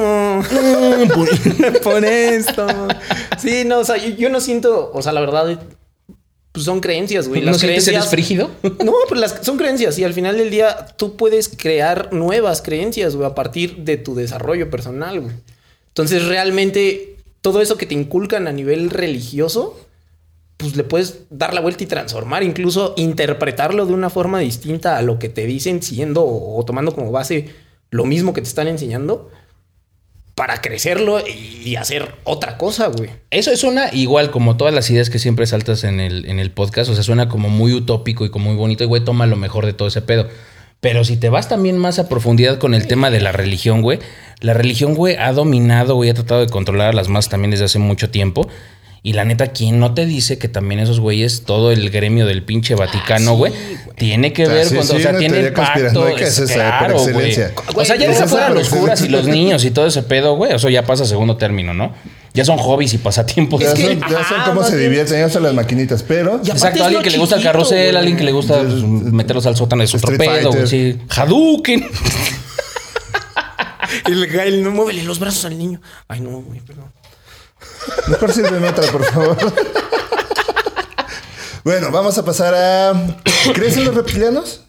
por 1.83 2.03
esto. 2.03 2.67
Sí, 3.37 3.63
no, 3.65 3.79
o 3.79 3.85
sea, 3.85 3.95
yo, 3.97 4.09
yo 4.09 4.29
no 4.29 4.41
siento, 4.41 4.91
o 4.93 5.01
sea, 5.01 5.13
la 5.13 5.21
verdad, 5.21 5.59
pues 6.55 6.63
son 6.63 6.79
creencias, 6.79 7.27
güey. 7.27 7.41
¿No 7.41 7.51
Las 7.51 7.61
creencias. 7.61 7.93
eres 7.93 8.07
frígido? 8.07 8.49
No, 8.85 8.93
pues 9.09 9.19
las, 9.19 9.39
son 9.41 9.57
creencias 9.57 9.99
y 9.99 10.05
al 10.05 10.13
final 10.13 10.37
del 10.37 10.49
día 10.49 10.87
tú 10.97 11.17
puedes 11.17 11.49
crear 11.49 12.13
nuevas 12.13 12.61
creencias, 12.61 13.17
güey, 13.17 13.27
a 13.29 13.35
partir 13.35 13.79
de 13.79 13.97
tu 13.97 14.15
desarrollo 14.15 14.69
personal, 14.69 15.19
güey. 15.19 15.35
Entonces, 15.89 16.25
realmente, 16.25 17.17
todo 17.41 17.61
eso 17.61 17.75
que 17.75 17.85
te 17.85 17.93
inculcan 17.93 18.47
a 18.47 18.53
nivel 18.53 18.89
religioso, 18.89 19.77
pues 20.55 20.77
le 20.77 20.85
puedes 20.85 21.23
dar 21.29 21.53
la 21.53 21.59
vuelta 21.59 21.83
y 21.83 21.87
transformar, 21.87 22.41
incluso 22.43 22.93
interpretarlo 22.95 23.85
de 23.85 23.93
una 23.93 24.09
forma 24.09 24.39
distinta 24.39 24.97
a 24.97 25.01
lo 25.01 25.19
que 25.19 25.27
te 25.27 25.45
dicen, 25.45 25.83
siendo 25.83 26.23
o, 26.23 26.57
o 26.57 26.63
tomando 26.63 26.95
como 26.95 27.11
base 27.11 27.49
lo 27.89 28.05
mismo 28.05 28.33
que 28.33 28.41
te 28.41 28.47
están 28.47 28.69
enseñando. 28.69 29.29
Para 30.35 30.61
crecerlo 30.61 31.23
y 31.25 31.77
hacer 31.77 32.15
otra 32.25 32.57
cosa, 32.57 32.87
güey. 32.87 33.09
Eso 33.31 33.51
es 33.51 33.63
una, 33.63 33.93
igual 33.93 34.31
como 34.31 34.57
todas 34.57 34.73
las 34.73 34.89
ideas 34.89 35.09
que 35.09 35.17
siempre 35.17 35.47
saltas 35.47 35.85
en 35.85 36.01
el, 36.01 36.25
en 36.25 36.39
el 36.39 36.51
podcast, 36.51 36.89
o 36.89 36.93
sea, 36.93 37.03
suena 37.03 37.29
como 37.29 37.49
muy 37.49 37.73
utópico 37.73 38.25
y 38.25 38.29
como 38.29 38.47
muy 38.47 38.55
bonito, 38.55 38.83
y 38.83 38.87
güey, 38.87 39.03
toma 39.03 39.27
lo 39.27 39.37
mejor 39.37 39.65
de 39.65 39.71
todo 39.71 39.87
ese 39.87 40.01
pedo. 40.01 40.27
Pero 40.81 41.05
si 41.05 41.15
te 41.15 41.29
vas 41.29 41.47
también 41.47 41.77
más 41.77 41.99
a 41.99 42.09
profundidad 42.09 42.59
con 42.59 42.73
el 42.73 42.85
tema 42.85 43.09
de 43.09 43.21
la 43.21 43.31
religión, 43.31 43.81
güey, 43.81 43.99
la 44.41 44.53
religión, 44.53 44.93
güey, 44.93 45.15
ha 45.15 45.31
dominado, 45.31 45.95
güey, 45.95 46.09
ha 46.09 46.13
tratado 46.13 46.41
de 46.41 46.47
controlar 46.47 46.89
a 46.89 46.93
las 46.93 47.07
más 47.07 47.29
también 47.29 47.51
desde 47.51 47.65
hace 47.65 47.79
mucho 47.79 48.09
tiempo. 48.09 48.47
Y 49.05 49.13
la 49.13 49.23
neta, 49.23 49.49
¿quién 49.49 49.79
no 49.79 49.93
te 49.93 50.07
dice 50.07 50.39
que 50.39 50.47
también 50.47 50.79
esos 50.79 50.99
güeyes, 50.99 51.43
todo 51.45 51.71
el 51.71 51.91
gremio 51.91 52.25
del 52.25 52.41
pinche 52.41 52.73
Vaticano, 52.73 53.35
güey, 53.35 53.53
tiene 53.95 54.33
que 54.33 54.47
ver 54.47 54.65
sí, 54.65 54.77
con, 54.77 54.83
sí, 54.83 54.95
o 54.95 54.99
sea, 54.99 55.15
tiene 55.15 55.41
el 55.41 55.53
pacto. 55.53 56.07
es 56.07 56.41
claro, 56.51 56.97
güey. 57.13 57.37
O 57.75 57.85
sea, 57.85 57.97
ya 57.97 58.07
deja 58.09 58.25
fuera 58.27 58.49
los 58.49 58.67
curas 58.67 59.03
y 59.03 59.09
los 59.09 59.27
niños 59.27 59.63
y 59.63 59.69
todo 59.69 59.85
ese 59.85 60.01
pedo, 60.01 60.35
güey. 60.35 60.55
Eso 60.55 60.69
ya 60.69 60.87
pasa 60.87 61.03
a 61.03 61.05
segundo 61.05 61.37
término, 61.37 61.75
¿no? 61.75 61.93
Ya 62.33 62.45
son 62.45 62.57
hobbies 62.57 62.95
y 62.95 62.97
pasatiempos. 62.97 63.61
Ya, 63.61 63.67
Es 63.67 63.73
que- 63.75 63.95
ya 63.95 64.09
son 64.27 64.39
ajá, 64.39 64.45
cómo 64.45 64.63
se 64.63 64.75
divierten, 64.75 65.19
ya 65.19 65.29
son 65.29 65.43
las 65.43 65.53
maquinitas, 65.53 66.01
pero... 66.01 66.37
Exacto, 66.43 66.83
alguien 66.83 67.03
que 67.03 67.11
le 67.11 67.19
gusta 67.19 67.35
el 67.35 67.43
carrusel, 67.43 67.91
güey. 67.91 67.97
alguien 67.97 68.17
que 68.17 68.23
le 68.23 68.31
gusta 68.31 68.63
meterlos 68.63 69.45
al 69.45 69.55
sótano 69.55 69.83
es 69.83 69.93
otro 69.93 70.13
Street 70.13 70.31
pedo, 70.31 70.51
güey. 70.51 70.65
Sí. 70.65 70.97
Hadouken. 71.15 71.87
El 74.07 74.25
Gael, 74.25 74.63
no 74.63 74.71
muévele 74.71 75.03
los 75.03 75.19
brazos 75.19 75.45
al 75.45 75.57
niño. 75.59 75.79
Ay, 76.07 76.21
no, 76.21 76.41
güey, 76.41 76.59
perdón. 76.61 76.85
Mejor 78.07 78.31
sírveme 78.33 78.67
otra, 78.69 78.91
por 78.91 79.03
favor. 79.05 79.37
bueno, 81.63 81.91
vamos 81.91 82.17
a 82.17 82.25
pasar 82.25 82.53
a... 82.53 83.15
¿Crees 83.53 83.77
en 83.77 83.85
los 83.85 83.95
reptilianos? 83.95 84.61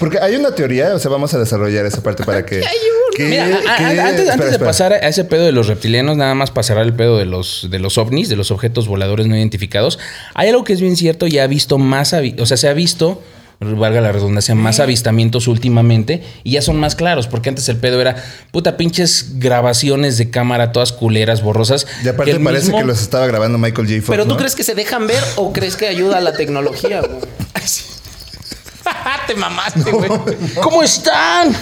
Porque 0.00 0.18
hay 0.18 0.36
una 0.36 0.54
teoría, 0.54 0.94
o 0.94 0.98
sea, 0.98 1.10
vamos 1.10 1.34
a 1.34 1.38
desarrollar 1.38 1.84
esa 1.84 2.02
parte 2.02 2.24
para 2.24 2.44
que... 2.46 2.62
que- 3.16 3.24
Mira, 3.24 3.44
a- 3.44 3.74
a- 3.74 3.78
que- 3.78 3.84
antes, 3.84 3.98
espera, 3.98 4.08
antes 4.32 4.38
de 4.46 4.50
espera. 4.52 4.66
pasar 4.70 4.92
a 4.94 4.96
ese 5.08 5.24
pedo 5.24 5.44
de 5.44 5.52
los 5.52 5.66
reptilianos, 5.68 6.16
nada 6.16 6.34
más 6.34 6.50
pasará 6.50 6.80
el 6.82 6.94
pedo 6.94 7.18
de 7.18 7.26
los, 7.26 7.68
de 7.70 7.78
los 7.78 7.98
ovnis, 7.98 8.28
de 8.30 8.36
los 8.36 8.50
objetos 8.50 8.88
voladores 8.88 9.26
no 9.26 9.36
identificados. 9.36 9.98
Hay 10.34 10.48
algo 10.48 10.64
que 10.64 10.72
es 10.72 10.80
bien 10.80 10.96
cierto, 10.96 11.26
ya 11.26 11.44
ha 11.44 11.46
visto 11.46 11.76
más, 11.78 12.14
o 12.38 12.46
sea, 12.46 12.56
se 12.56 12.68
ha 12.68 12.72
visto, 12.72 13.22
valga 13.60 14.00
la 14.00 14.12
redundancia, 14.12 14.54
más 14.54 14.80
avistamientos 14.80 15.48
últimamente 15.48 16.22
y 16.42 16.52
ya 16.52 16.62
son 16.62 16.78
más 16.78 16.94
claros, 16.94 17.26
porque 17.28 17.48
antes 17.48 17.68
el 17.68 17.76
pedo 17.78 18.00
era, 18.00 18.16
puta, 18.50 18.76
pinches 18.76 19.38
grabaciones 19.38 20.18
de 20.18 20.30
cámara, 20.30 20.72
todas 20.72 20.92
culeras, 20.92 21.42
borrosas. 21.42 21.86
Y 22.04 22.08
aparte 22.08 22.38
parece 22.40 22.66
mismo- 22.66 22.78
que 22.78 22.84
los 22.84 23.00
estaba 23.00 23.26
grabando 23.26 23.56
Michael 23.58 23.86
J. 23.88 23.98
Fox, 24.00 24.10
Pero 24.10 24.24
tú 24.24 24.30
¿no? 24.32 24.36
crees 24.36 24.54
que 24.54 24.64
se 24.64 24.74
dejan 24.74 25.06
ver 25.06 25.22
o 25.36 25.52
crees 25.52 25.76
que 25.76 25.86
ayuda 25.86 26.18
a 26.18 26.20
la 26.20 26.32
tecnología, 26.32 27.00
güey. 27.00 27.20
Te 29.26 29.34
mamaste, 29.34 29.90
güey. 29.90 30.10
¿Cómo 30.62 30.82
están? 30.82 31.56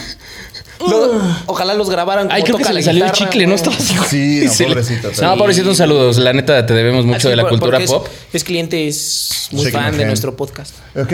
Lo- 0.91 1.21
ojalá 1.47 1.75
los 1.75 1.89
grabaran 1.91 2.29
Ay, 2.31 2.43
creo 2.43 2.57
que 2.57 2.63
toca 2.63 2.69
se 2.73 2.75
le 2.75 2.83
salió 2.83 3.05
el 3.05 3.13
chicle, 3.13 3.47
¿no? 3.47 3.57
güey. 3.57 3.57
Estaba 3.57 3.77
así, 3.77 3.97
güey. 3.97 4.49
Sí, 4.49 4.63
no, 4.65 4.69
pobrecito, 4.69 5.11
No, 5.23 5.37
pobrecito, 5.37 5.69
un 5.71 5.77
saludos. 5.77 6.19
La 6.19 6.33
neta, 6.33 6.65
te 6.67 6.75
debemos 6.75 7.05
mucho 7.05 7.19
Así, 7.19 7.29
de 7.29 7.37
la 7.37 7.43
por- 7.43 7.51
cultura 7.51 7.79
pop. 7.87 8.07
Es, 8.33 8.45
cliente, 8.45 8.89
es 8.89 9.49
muy 9.53 9.71
fan 9.71 9.97
de 9.97 10.05
nuestro 10.07 10.37
podcast. 10.37 10.75
Ok, 10.97 11.13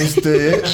este... 0.00 0.62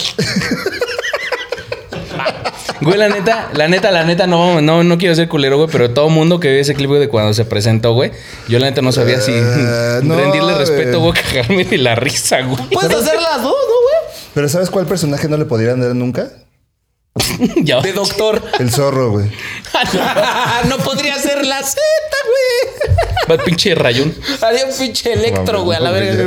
Güey, 2.81 2.99
la 2.99 3.09
neta, 3.09 3.51
la 3.55 3.67
neta, 3.69 3.91
la 3.91 4.05
neta, 4.05 4.27
no, 4.27 4.61
no, 4.61 4.85
no 4.85 4.99
quiero 4.99 5.15
ser 5.15 5.29
culero, 5.29 5.57
güey, 5.57 5.69
pero 5.71 5.91
todo 5.93 6.09
mundo 6.11 6.39
que 6.39 6.49
ve 6.49 6.61
ese 6.61 6.75
clip 6.75 6.89
güey, 6.89 7.01
de 7.01 7.09
cuando 7.09 7.33
se 7.33 7.45
presentó, 7.47 7.95
güey, 7.95 8.11
yo 8.49 8.59
la 8.59 8.67
neta 8.67 8.83
no 8.83 8.93
sabía 8.93 9.21
si 9.21 9.33
Eh, 9.33 10.01
no, 10.03 10.17
rendirle 10.17 10.55
respeto, 10.59 11.01
güey. 11.01 11.13
güey, 11.13 11.23
cagarme 11.25 11.65
de 11.65 11.79
la 11.79 11.95
risa, 11.95 12.43
güey. 12.43 12.59
Puedes 12.71 12.93
hacer 12.93 13.15
las 13.23 13.43
dos, 13.43 13.55
¿no, 13.55 14.19
Pero 14.35 14.49
¿sabes 14.49 14.69
cuál 14.71 14.87
personaje 14.87 15.29
no 15.29 15.37
le 15.39 15.45
podrían 15.47 15.81
dar 15.81 15.95
nunca? 15.95 16.29
Ya. 17.63 17.81
De 17.81 17.93
doctor. 17.93 18.43
El 18.59 18.71
zorro, 18.71 19.11
güey. 19.11 19.31
no 20.69 20.79
podría 20.79 21.19
ser 21.19 21.45
la 21.45 21.63
Z, 21.63 21.81
güey. 22.25 22.97
Va 23.31 23.35
el 23.35 23.41
pinche 23.41 23.75
rayón. 23.75 24.15
Haría 24.43 24.67
un 24.67 24.77
pinche 24.77 25.13
electro, 25.13 25.63
güey, 25.63 25.79
a 25.79 25.81
la 25.81 25.91
verga. 25.91 26.25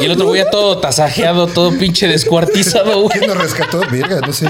Y 0.00 0.04
el 0.04 0.12
otro 0.12 0.26
güey 0.26 0.42
ya 0.42 0.50
todo 0.50 0.78
tasajeado, 0.78 1.46
todo 1.46 1.76
pinche 1.78 2.06
descuartizado, 2.08 3.02
güey. 3.02 3.18
¿Quién 3.18 3.30
nos 3.30 3.38
rescató? 3.38 3.80
Verga, 3.90 4.20
no 4.20 4.32
sé. 4.32 4.48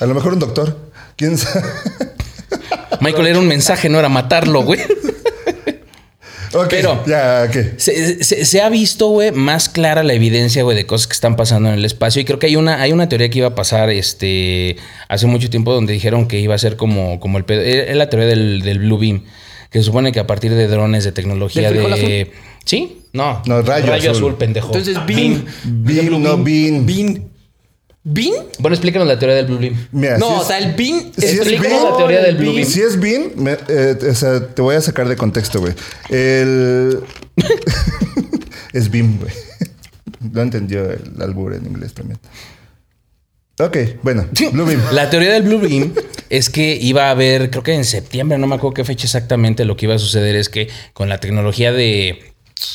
A 0.00 0.06
lo 0.06 0.14
mejor 0.14 0.32
un 0.32 0.38
doctor. 0.38 0.76
¿Quién 1.16 1.36
sabe? 1.36 1.64
Michael 3.00 3.26
era 3.26 3.38
un 3.38 3.46
mensaje, 3.46 3.88
no 3.88 3.98
era 3.98 4.08
matarlo, 4.08 4.62
güey. 4.62 4.80
Pero- 6.68 7.04
ya, 7.06 7.48
¿qué? 7.50 7.74
Se, 7.76 8.24
se- 8.24 8.44
se 8.44 8.60
ha 8.60 8.68
visto, 8.68 9.08
güey, 9.08 9.30
más 9.32 9.68
clara 9.68 10.02
la 10.02 10.12
evidencia, 10.14 10.62
güey, 10.62 10.76
de 10.76 10.86
cosas 10.86 11.06
que 11.06 11.12
están 11.12 11.36
pasando 11.36 11.68
en 11.68 11.76
el 11.76 11.84
espacio. 11.84 12.20
Y 12.20 12.24
creo 12.24 12.38
que 12.38 12.46
hay 12.46 12.56
una, 12.56 12.80
hay 12.82 12.92
una 12.92 13.08
teoría 13.08 13.30
que 13.30 13.38
iba 13.38 13.48
a 13.48 13.54
pasar 13.54 13.90
este, 13.90 14.76
hace 15.08 15.26
mucho 15.26 15.48
tiempo 15.50 15.72
donde 15.72 15.92
dijeron 15.92 16.26
que 16.26 16.40
iba 16.40 16.54
a 16.54 16.58
ser 16.58 16.76
como, 16.76 17.20
como 17.20 17.38
el 17.38 17.44
pedo. 17.44 17.60
Es 17.60 17.94
la 17.96 18.10
teoría 18.10 18.28
del, 18.28 18.62
del 18.62 18.78
Blue 18.80 18.98
Beam. 18.98 19.24
Que 19.70 19.78
se 19.78 19.84
supone 19.84 20.10
que 20.10 20.18
a 20.18 20.26
partir 20.26 20.52
de 20.52 20.66
drones, 20.66 21.04
de 21.04 21.12
tecnología 21.12 21.70
¿Del 21.70 21.84
de. 21.94 22.32
¿Sí? 22.64 22.98
No. 23.12 23.40
No, 23.46 23.62
rayo 23.62 23.92
azul. 23.94 24.10
azul. 24.10 24.34
pendejo. 24.36 24.66
Entonces, 24.68 24.96
Beam. 25.06 25.44
Bean, 25.64 26.22
no 26.22 26.36
Bean. 26.38 26.84
Bean. 26.86 27.29
¿Bean? 28.02 28.32
Bueno, 28.58 28.74
explícanos 28.74 29.06
la 29.06 29.18
teoría 29.18 29.36
del 29.36 29.46
Blue 29.46 29.58
Beam. 29.58 29.88
Mira, 29.92 30.16
No, 30.18 30.28
si 30.28 30.40
o 30.40 30.44
sea, 30.44 30.58
el 30.58 30.74
Bean. 30.74 31.12
si 31.16 31.26
es 31.26 31.60
Bean- 31.60 31.90
la 31.90 31.96
teoría 31.96 32.22
del 32.22 32.36
Blue 32.36 32.54
Beam. 32.54 32.66
Si 32.66 32.80
es 32.80 32.96
me- 32.96 33.58
eh, 33.68 33.96
o 34.10 34.14
sea, 34.14 34.46
te 34.54 34.62
voy 34.62 34.74
a 34.76 34.80
sacar 34.80 35.06
de 35.08 35.16
contexto, 35.16 35.60
güey. 35.60 35.74
El. 36.08 37.00
es 38.72 38.90
Beam, 38.90 39.18
güey. 39.18 39.32
No 40.32 40.42
entendió 40.42 40.90
el 40.90 41.00
albur 41.20 41.54
en 41.54 41.66
inglés 41.66 41.92
también. 41.94 42.18
Ok, 43.58 43.76
bueno, 44.02 44.26
Blue 44.52 44.64
Beam. 44.64 44.80
La 44.92 45.10
teoría 45.10 45.32
del 45.34 45.42
Blue 45.42 45.58
Beam 45.60 45.92
es 46.30 46.48
que 46.48 46.76
iba 46.76 47.08
a 47.08 47.10
haber, 47.10 47.50
creo 47.50 47.62
que 47.62 47.74
en 47.74 47.84
septiembre, 47.84 48.38
no 48.38 48.46
me 48.46 48.54
acuerdo 48.54 48.72
qué 48.74 48.84
fecha 48.84 49.04
exactamente, 49.04 49.66
lo 49.66 49.76
que 49.76 49.84
iba 49.84 49.94
a 49.94 49.98
suceder 49.98 50.34
es 50.36 50.48
que 50.48 50.68
con 50.94 51.10
la 51.10 51.18
tecnología 51.18 51.70
de 51.70 52.29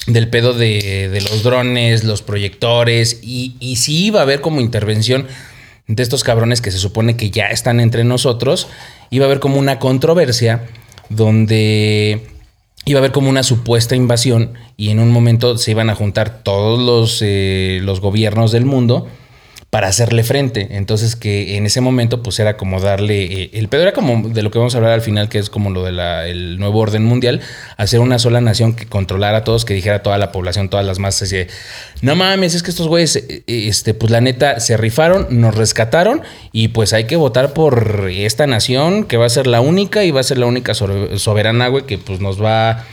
del 0.08 0.30
pedo 0.30 0.54
de, 0.54 1.10
de 1.10 1.22
los 1.22 1.44
drones, 1.44 2.04
los 2.04 2.22
proyectores, 2.22 3.20
y, 3.22 3.56
y 3.60 3.78
sí 3.78 4.06
iba 4.06 4.20
a 4.20 4.24
haber 4.24 4.42
como 4.42 4.62
intervención 4.62 5.28
de 5.88 6.02
estos 6.02 6.24
cabrones 6.24 6.62
que 6.62 6.72
se 6.72 6.80
supone 6.80 7.16
que 7.16 7.30
ya 7.30 7.48
están 7.48 7.80
entre 7.80 8.04
nosotros, 8.04 8.68
iba 9.10 9.26
a 9.26 9.28
haber 9.28 9.40
como 9.40 9.58
una 9.58 9.80
controversia 9.80 10.64
donde 11.10 12.28
iba 12.86 13.00
a 13.00 13.02
haber 13.02 13.12
como 13.12 13.30
una 13.30 13.44
supuesta 13.44 13.96
invasión 13.96 14.54
y 14.78 14.90
en 14.90 15.00
un 15.00 15.12
momento 15.12 15.58
se 15.58 15.72
iban 15.72 15.90
a 15.90 15.96
juntar 15.96 16.44
todos 16.44 16.80
los, 16.80 17.22
eh, 17.22 17.80
los 17.82 18.00
gobiernos 18.00 18.52
del 18.52 18.66
mundo 18.66 19.08
para 19.76 19.90
hacerle 19.90 20.24
frente. 20.24 20.70
Entonces 20.72 21.18
que 21.18 21.58
en 21.58 21.66
ese 21.66 21.82
momento 21.82 22.24
pues 22.24 22.40
era 22.40 22.56
como 22.56 22.80
darle... 22.80 23.26
eh, 23.26 23.50
el 23.52 23.68
pedo 23.68 23.82
era 23.82 23.92
como 23.92 24.30
de 24.30 24.42
lo 24.42 24.50
que 24.50 24.58
vamos 24.58 24.74
a 24.74 24.78
hablar 24.78 24.94
al 24.94 25.02
final, 25.02 25.28
que 25.28 25.38
es 25.38 25.50
como 25.50 25.70
lo 25.70 25.84
del 25.84 26.58
nuevo 26.58 26.80
orden 26.80 27.04
mundial, 27.04 27.42
hacer 27.76 28.00
una 28.00 28.18
sola 28.18 28.40
nación 28.40 28.74
que 28.74 28.86
controlara 28.86 29.40
a 29.40 29.44
todos, 29.44 29.66
que 29.66 29.74
dijera 29.74 29.98
a 29.98 30.02
toda 30.02 30.18
la 30.18 30.32
población, 30.32 30.70
todas 30.70 30.86
las 30.86 31.00
masas, 31.00 31.24
así 31.24 31.36
de, 31.36 31.48
no 32.02 32.16
mames, 32.16 32.56
es 32.56 32.64
que 32.64 32.72
estos 32.72 32.88
güeyes, 32.88 33.18
eh, 33.18 33.44
eh, 33.48 33.68
este, 33.68 33.94
pues 33.94 34.14
la 34.14 34.22
neta, 34.22 34.62
se 34.62 34.78
rifaron, 34.78 35.28
nos 35.42 35.54
rescataron 35.54 36.22
y 36.54 36.70
pues 36.70 36.94
hay 36.94 37.04
que 37.04 37.18
votar 37.18 37.52
por 37.52 38.10
esta 38.10 38.48
nación 38.48 39.04
que 39.04 39.18
va 39.18 39.26
a 39.26 39.30
ser 39.30 39.46
la 39.46 39.60
única 39.60 40.06
y 40.06 40.12
va 40.12 40.22
a 40.22 40.24
ser 40.24 40.38
la 40.38 40.46
única 40.46 40.74
soberana, 40.74 41.68
güey, 41.68 41.86
que 41.86 41.98
pues 41.98 42.22
nos 42.22 42.42
va 42.42 42.86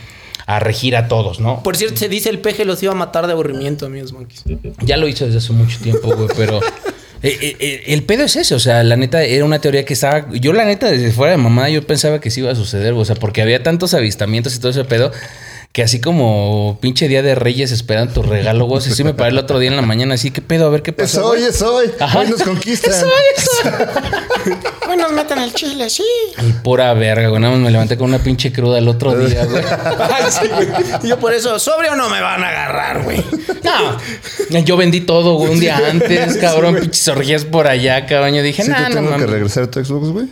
a 0.45 0.59
regir 0.59 0.95
a 0.95 1.07
todos, 1.07 1.39
¿no? 1.39 1.63
Por 1.63 1.77
cierto, 1.77 1.97
se 1.97 2.09
dice 2.09 2.29
el 2.29 2.39
peje 2.39 2.65
los 2.65 2.81
iba 2.83 2.91
a 2.91 2.95
matar 2.95 3.27
de 3.27 3.33
aburrimiento, 3.33 3.85
amigos 3.85 4.13
monkeys. 4.13 4.43
Ya 4.81 4.97
lo 4.97 5.07
hizo 5.07 5.25
desde 5.25 5.39
hace 5.39 5.53
mucho 5.53 5.79
tiempo, 5.79 6.15
güey, 6.15 6.29
pero 6.35 6.59
eh, 7.23 7.37
eh, 7.41 7.57
eh, 7.59 7.83
el 7.87 8.03
pedo 8.03 8.23
es 8.23 8.35
ese, 8.35 8.55
o 8.55 8.59
sea, 8.59 8.83
la 8.83 8.97
neta 8.97 9.23
era 9.23 9.45
una 9.45 9.59
teoría 9.59 9.85
que 9.85 9.93
estaba, 9.93 10.27
yo 10.31 10.53
la 10.53 10.65
neta 10.65 10.91
desde 10.91 11.11
fuera 11.11 11.31
de 11.31 11.37
mamá 11.37 11.69
yo 11.69 11.85
pensaba 11.85 12.19
que 12.19 12.29
sí 12.29 12.41
iba 12.41 12.51
a 12.51 12.55
suceder, 12.55 12.93
o 12.93 13.05
sea, 13.05 13.15
porque 13.15 13.41
había 13.41 13.63
tantos 13.63 13.93
avistamientos 13.93 14.55
y 14.55 14.59
todo 14.59 14.71
ese 14.71 14.83
pedo 14.83 15.11
que 15.73 15.81
así 15.81 15.99
como 15.99 16.77
pinche 16.81 17.07
día 17.07 17.23
de 17.23 17.33
reyes 17.33 17.71
esperan 17.71 18.13
tu 18.13 18.21
regalo, 18.21 18.65
güey, 18.65 18.77
así 18.77 19.03
me 19.03 19.15
paré 19.15 19.31
el 19.31 19.39
otro 19.39 19.57
día 19.57 19.71
en 19.71 19.75
la 19.75 19.81
mañana, 19.81 20.13
así, 20.13 20.29
¿qué 20.29 20.41
pedo? 20.41 20.67
A 20.67 20.69
ver 20.69 20.83
qué 20.83 20.91
Es 20.91 20.97
pasó. 20.97 21.25
hoy, 21.29 21.41
es 21.41 21.61
hoy. 21.63 21.89
Ajá. 21.99 22.19
Hoy 22.19 22.27
nos 22.27 22.43
conquistan. 22.43 22.93
Hoy 22.93 23.09
nos 24.97 25.11
meten 25.11 25.39
el 25.39 25.53
chile, 25.53 25.89
sí. 25.89 26.03
Y 26.41 26.51
pura 26.53 26.93
verga, 26.93 27.29
güey, 27.29 27.41
nada 27.41 27.53
más 27.53 27.63
me 27.63 27.71
levanté 27.71 27.97
con 27.97 28.09
una 28.09 28.19
pinche 28.19 28.51
cruda 28.51 28.77
el 28.77 28.87
otro 28.87 29.15
día, 29.15 29.45
güey. 29.45 29.63
Ay, 29.99 30.23
sí, 30.29 30.47
güey. 30.47 30.67
Yo 31.03 31.19
por 31.19 31.33
eso, 31.33 31.59
sobrio 31.59 31.95
no 31.95 32.09
me 32.09 32.21
van 32.21 32.43
a 32.43 32.49
agarrar, 32.49 33.03
güey. 33.03 33.23
No, 33.63 34.59
yo 34.59 34.77
vendí 34.77 35.01
todo, 35.01 35.35
güey, 35.35 35.51
un 35.51 35.59
día 35.59 35.79
antes, 35.89 36.37
cabrón, 36.37 36.75
pinches 36.79 37.07
orgías 37.07 37.45
por 37.45 37.67
allá, 37.67 38.05
cabrón, 38.05 38.33
yo 38.35 38.43
dije, 38.43 38.63
¿Sí 38.63 38.69
nah, 38.69 38.87
te 38.89 38.95
no 38.95 39.09
tengo 39.09 39.17
que 39.17 39.27
regresar 39.27 39.63
a 39.63 39.71
tu 39.71 39.83
Xbox, 39.83 40.09
güey? 40.09 40.27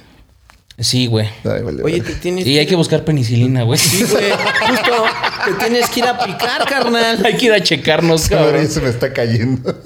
Sí, 0.80 1.06
güey. 1.06 1.28
Ay, 1.44 1.62
vale, 1.62 1.84
Oye, 1.84 2.00
vale. 2.00 2.14
te 2.14 2.16
tienes 2.16 2.48
Y 2.48 2.58
hay 2.58 2.66
que 2.66 2.76
buscar 2.76 3.06
penicilina, 3.06 3.64
güey. 3.64 3.78
Sí, 3.78 4.04
güey. 4.04 4.32
Justo 4.68 5.06
te 5.46 5.54
tienes 5.66 5.90
que 5.90 6.00
ir 6.00 6.06
a 6.08 6.18
picar, 6.18 6.66
carnal. 6.66 7.24
Hay 7.24 7.38
que 7.38 7.46
ir 7.46 7.54
a 7.54 7.62
checarnos, 7.62 8.28
cabrón. 8.28 8.68
se 8.68 8.82
me 8.82 8.90
está 8.90 9.14
cayendo. 9.14 9.80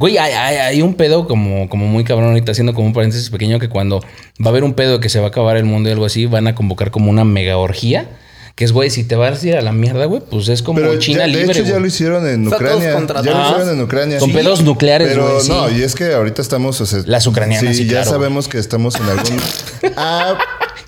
Güey, 0.00 0.18
hay, 0.18 0.32
hay- 0.32 0.56
hay 0.56 0.82
un 0.82 0.94
pedo 0.94 1.28
como, 1.28 1.68
como 1.68 1.86
muy 1.86 2.02
cabrón 2.02 2.30
ahorita, 2.30 2.50
haciendo 2.50 2.74
como 2.74 2.88
un 2.88 2.92
paréntesis 2.92 3.30
pequeño, 3.30 3.58
que 3.60 3.68
cuando 3.68 4.00
va 4.00 4.46
a 4.46 4.48
haber 4.48 4.64
un 4.64 4.72
pedo 4.74 4.98
que 4.98 5.08
se 5.08 5.20
va 5.20 5.26
a 5.26 5.28
acabar 5.28 5.56
el 5.58 5.64
mundo 5.64 5.88
y 5.88 5.92
algo 5.92 6.06
así, 6.06 6.26
van 6.26 6.48
a 6.48 6.54
convocar 6.56 6.90
como 6.90 7.08
una 7.10 7.24
mega 7.24 7.56
orgía. 7.58 8.08
Que 8.56 8.64
es, 8.64 8.72
güey, 8.72 8.90
si 8.90 9.04
te 9.04 9.14
vas 9.14 9.42
a 9.42 9.46
ir 9.46 9.56
a 9.56 9.62
la 9.62 9.72
mierda, 9.72 10.04
güey, 10.06 10.20
pues 10.28 10.48
es 10.48 10.60
como 10.62 10.80
Pero 10.80 10.98
China 10.98 11.20
ya- 11.20 11.24
de 11.26 11.28
libre, 11.28 11.52
hecho 11.60 11.62
ya 11.70 11.78
lo 11.78 11.86
hicieron 11.86 12.26
en 12.28 12.46
Ucrania. 12.48 12.90
Ya 13.22 13.32
lo 13.32 13.42
hicieron 13.42 13.70
en 13.70 13.80
Ucrania. 13.82 14.18
Con 14.18 14.28
Sí. 14.30 14.34
pedos 14.34 14.62
nucleares, 14.62 15.08
Pero 15.08 15.28
güey, 15.30 15.40
sí. 15.40 15.48
no, 15.50 15.70
y 15.70 15.82
es 15.82 15.94
que 15.94 16.12
ahorita 16.12 16.42
estamos, 16.42 16.78
o 16.80 16.84
sea, 16.86 17.00
Las 17.06 17.26
ucranianas, 17.26 17.76
sí, 17.76 17.84
ya 17.86 17.90
claro, 18.02 18.10
sabemos 18.10 18.48
que 18.48 18.58
estamos 18.58 18.96
en 18.96 19.02
algún. 19.04 19.40
ah, 19.96 20.36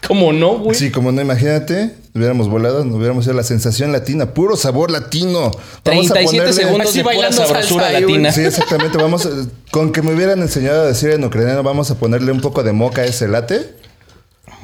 como 0.06 0.32
no, 0.32 0.58
güey. 0.58 0.76
Sí, 0.76 0.90
como 0.90 1.12
no, 1.12 1.22
imagínate, 1.22 1.90
hubiéramos 2.14 2.48
volado, 2.48 2.84
nos 2.84 2.96
hubiéramos 2.96 3.24
ido 3.24 3.32
a 3.34 3.36
la 3.36 3.42
sensación 3.44 3.92
latina, 3.92 4.34
puro 4.34 4.56
sabor 4.56 4.90
latino. 4.90 5.50
Vamos 5.84 6.10
a 6.10 6.14
37 6.14 6.24
ponerle- 6.24 6.52
segundos 6.52 6.88
Así 6.88 6.98
de 6.98 7.04
pura 7.04 7.14
bailando 7.16 7.36
sabrosura 7.46 7.84
salsa 7.84 8.00
latina. 8.00 8.32
Sí, 8.32 8.40
exactamente. 8.42 8.98
Vamos, 8.98 9.26
a- 9.26 9.30
con 9.70 9.92
que 9.92 10.02
me 10.02 10.12
hubieran 10.14 10.40
enseñado 10.40 10.82
a 10.82 10.86
decir 10.86 11.10
en 11.10 11.24
ucraniano, 11.24 11.62
vamos 11.62 11.90
a 11.90 11.94
ponerle 11.98 12.32
un 12.32 12.40
poco 12.40 12.62
de 12.62 12.72
moca 12.72 13.02
a 13.02 13.04
ese 13.06 13.28
late. 13.28 13.80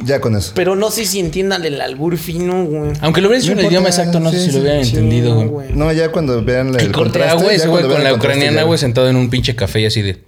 Ya 0.05 0.21
con 0.21 0.37
eso. 0.37 0.53
Pero 0.55 0.77
no 0.77 0.93
sé 0.93 1.05
si 1.07 1.19
entiendan 1.19 1.65
el 1.65 1.81
albur 1.81 2.17
fino, 2.19 2.65
güey. 2.65 2.93
Aunque 3.01 3.21
lo 3.21 3.27
hubieras 3.29 3.43
dicho 3.43 3.55
No 3.57 3.61
en 3.61 3.67
el 3.67 3.73
idioma 3.73 3.89
exacto, 3.89 4.21
no 4.21 4.31
sé 4.31 4.39
sí, 4.39 4.47
si 4.47 4.53
lo 4.53 4.61
hubieran 4.61 4.85
Sí, 4.85 4.91
entendido, 4.91 5.35
no, 5.35 5.49
güey. 5.49 5.73
No, 5.73 5.93
ya 5.93 6.13
cuando 6.13 6.41
vean 6.45 6.69
el 6.69 6.75
Y 6.75 6.93
corte 6.93 7.19
contraste, 7.19 7.45
ya 7.47 7.53
ese 7.53 7.67
güey 7.69 7.83
con 7.83 8.05
la 8.05 8.11
el 8.11 8.15
ucraniana, 8.17 8.63
güey, 8.63 8.79
sentado 8.79 9.09
en 9.09 9.17
un 9.17 9.29
pinche 9.29 9.57
café 9.57 9.81
y 9.81 9.87
así 9.87 10.03
de. 10.03 10.23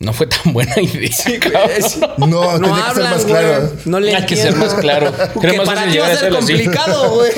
No 0.00 0.12
fue 0.12 0.26
tan 0.28 0.52
buena 0.52 0.74
idea. 0.80 1.10
cabrón. 1.40 1.70
No, 2.30 2.58
tenía 2.60 2.84
que 2.88 2.94
ser 2.94 3.04
más 3.10 3.24
claro. 3.24 3.72
No 3.84 4.00
le 4.00 4.14
Hay 4.16 4.26
que 4.26 4.36
ser 4.36 4.56
más 4.56 4.74
claro. 4.74 5.12
Más 5.56 5.66
para 5.66 5.90
ti 5.90 5.98
va 5.98 6.06
a 6.06 6.12
a 6.12 6.16
ser 6.16 6.32
complicado, 6.32 7.10
güey. 7.14 7.32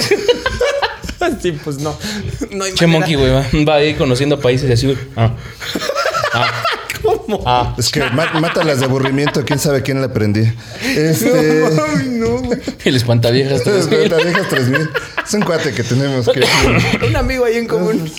sí, 1.40 1.53
pues 1.64 1.79
no. 1.79 1.96
No 2.51 2.64
hay 2.64 2.73
Che 2.75 2.87
manera. 2.87 3.01
monkey, 3.01 3.14
güey, 3.14 3.31
va, 3.33 3.46
va 3.73 3.75
ahí 3.77 3.94
conociendo 3.94 4.40
países 4.40 4.68
y 4.68 4.73
así, 4.73 4.87
güey. 4.87 4.99
Ah. 5.16 5.33
Ah. 6.35 6.62
¿Cómo? 7.03 7.42
Ah. 7.46 7.75
Es 7.79 7.88
que 7.90 8.03
mátalas 8.11 8.81
de 8.81 8.85
aburrimiento, 8.85 9.42
quién 9.44 9.59
sabe 9.59 9.83
quién 9.83 10.01
le 10.01 10.07
aprendí. 10.07 10.53
Este. 10.83 11.64
Ay, 11.96 12.09
no, 12.11 12.38
güey. 12.42 12.59
El 12.85 12.96
espantaviejas. 12.96 13.62
tres 13.62 13.88
mil. 13.88 14.11
Las 14.11 14.23
viejas 14.25 14.49
3000. 14.49 14.90
Es 15.27 15.35
un 15.35 15.42
cuate 15.42 15.73
que 15.73 15.83
tenemos 15.83 16.29
que. 16.29 16.42
Un 17.07 17.16
amigo 17.16 17.44
ahí 17.46 17.57
en 17.57 17.66
común. 17.66 18.11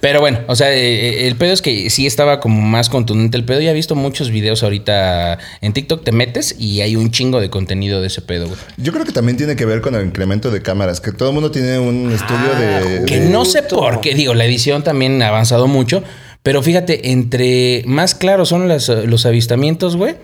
Pero 0.00 0.20
bueno, 0.20 0.40
o 0.46 0.54
sea, 0.54 0.72
eh, 0.72 1.26
el 1.26 1.36
pedo 1.36 1.52
es 1.52 1.62
que 1.62 1.90
sí 1.90 2.06
estaba 2.06 2.40
como 2.40 2.60
más 2.60 2.88
contundente 2.88 3.36
el 3.36 3.44
pedo. 3.44 3.60
Ya 3.60 3.70
he 3.70 3.74
visto 3.74 3.94
muchos 3.94 4.30
videos 4.30 4.62
ahorita 4.62 5.38
en 5.60 5.72
TikTok, 5.72 6.04
te 6.04 6.12
metes 6.12 6.54
y 6.58 6.80
hay 6.82 6.96
un 6.96 7.10
chingo 7.10 7.40
de 7.40 7.50
contenido 7.50 8.00
de 8.00 8.06
ese 8.06 8.22
pedo, 8.22 8.46
güey. 8.46 8.58
Yo 8.76 8.92
creo 8.92 9.04
que 9.04 9.12
también 9.12 9.36
tiene 9.36 9.56
que 9.56 9.64
ver 9.64 9.80
con 9.80 9.94
el 9.94 10.06
incremento 10.06 10.50
de 10.50 10.62
cámaras, 10.62 11.00
que 11.00 11.12
todo 11.12 11.28
el 11.30 11.34
mundo 11.34 11.50
tiene 11.50 11.78
un 11.78 12.12
estudio 12.12 12.54
de. 12.58 13.04
Que 13.06 13.20
de- 13.20 13.28
no 13.30 13.44
sé 13.44 13.62
por 13.62 14.00
qué, 14.00 14.14
digo, 14.14 14.34
la 14.34 14.44
edición 14.44 14.82
también 14.84 15.20
ha 15.22 15.28
avanzado 15.28 15.66
mucho, 15.66 16.02
pero 16.42 16.62
fíjate, 16.62 17.10
entre 17.10 17.82
más 17.86 18.14
claros 18.14 18.48
son 18.50 18.68
las, 18.68 18.88
los 18.88 19.26
avistamientos, 19.26 19.96
güey, 19.96 20.14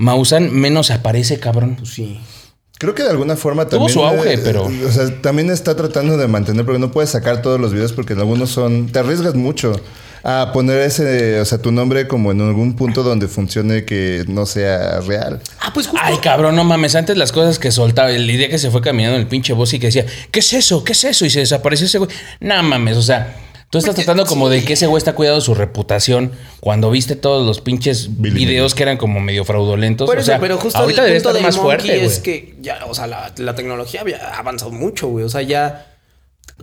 Mausan 0.00 0.52
menos 0.54 0.92
aparece, 0.92 1.40
cabrón. 1.40 1.74
Pues 1.76 1.90
sí. 1.90 2.20
Creo 2.78 2.94
que 2.94 3.02
de 3.02 3.10
alguna 3.10 3.36
forma 3.36 3.66
Tuvo 3.68 3.86
también. 3.86 3.92
su 3.94 4.04
auge, 4.04 4.34
eh, 4.34 4.40
pero- 4.42 4.64
O 4.66 4.92
sea, 4.92 5.20
también 5.20 5.50
está 5.50 5.74
tratando 5.76 6.16
de 6.16 6.28
mantener, 6.28 6.64
porque 6.64 6.78
no 6.78 6.90
puedes 6.92 7.10
sacar 7.10 7.42
todos 7.42 7.60
los 7.60 7.72
videos 7.72 7.92
porque 7.92 8.12
en 8.12 8.20
algunos 8.20 8.50
son. 8.50 8.86
Te 8.86 9.00
arriesgas 9.00 9.34
mucho 9.34 9.72
a 10.24 10.50
poner 10.52 10.80
ese, 10.80 11.40
o 11.40 11.44
sea, 11.44 11.58
tu 11.58 11.70
nombre 11.72 12.06
como 12.08 12.32
en 12.32 12.40
algún 12.40 12.74
punto 12.76 13.02
donde 13.02 13.28
funcione 13.28 13.84
que 13.84 14.24
no 14.28 14.46
sea 14.46 15.00
real. 15.00 15.40
Ah, 15.60 15.70
pues 15.72 15.86
justo. 15.86 16.04
Ay, 16.04 16.18
cabrón, 16.18 16.54
no 16.56 16.64
mames. 16.64 16.94
Antes 16.94 17.16
las 17.16 17.32
cosas 17.32 17.58
que 17.58 17.70
soltaba, 17.70 18.10
el 18.10 18.26
día 18.26 18.48
que 18.48 18.58
se 18.58 18.70
fue 18.70 18.80
caminando 18.80 19.16
el 19.16 19.26
pinche 19.26 19.52
boss 19.54 19.74
y 19.74 19.78
que 19.78 19.86
decía, 19.86 20.06
¿qué 20.30 20.40
es 20.40 20.52
eso? 20.52 20.84
¿Qué 20.84 20.92
es 20.92 21.04
eso? 21.04 21.24
Y 21.24 21.30
se 21.30 21.40
desapareció 21.40 21.86
ese 21.86 21.98
güey. 21.98 22.10
No 22.40 22.62
mames, 22.62 22.96
o 22.96 23.02
sea, 23.02 23.36
tú 23.70 23.78
estás 23.78 23.94
tratando 23.94 24.24
como 24.26 24.48
de 24.48 24.64
que 24.64 24.74
ese 24.74 24.86
güey 24.86 24.98
está 24.98 25.14
cuidando 25.14 25.40
su 25.40 25.54
reputación 25.54 26.32
cuando 26.60 26.90
viste 26.90 27.16
todos 27.16 27.46
los 27.46 27.60
pinches 27.60 28.20
Billy 28.20 28.46
videos 28.46 28.74
que 28.74 28.82
eran 28.82 28.96
como 28.96 29.20
medio 29.20 29.44
fraudulentos. 29.44 30.06
Por 30.06 30.18
o 30.18 30.22
sea, 30.22 30.40
pero 30.40 30.58
justo 30.58 30.78
ahorita 30.78 31.02
el 31.02 31.08
debe 31.08 31.18
punto 31.18 31.30
estar 31.30 31.42
de 31.42 31.46
más 31.46 31.56
Monkey 31.56 31.80
fuerte, 31.86 32.04
es 32.04 32.18
que 32.20 32.56
ya, 32.60 32.84
o 32.86 32.94
sea, 32.94 33.06
la, 33.06 33.32
la 33.36 33.54
tecnología 33.54 34.00
había 34.00 34.38
avanzado 34.38 34.70
mucho, 34.70 35.08
güey. 35.08 35.24
O 35.24 35.28
sea, 35.28 35.42
ya. 35.42 35.94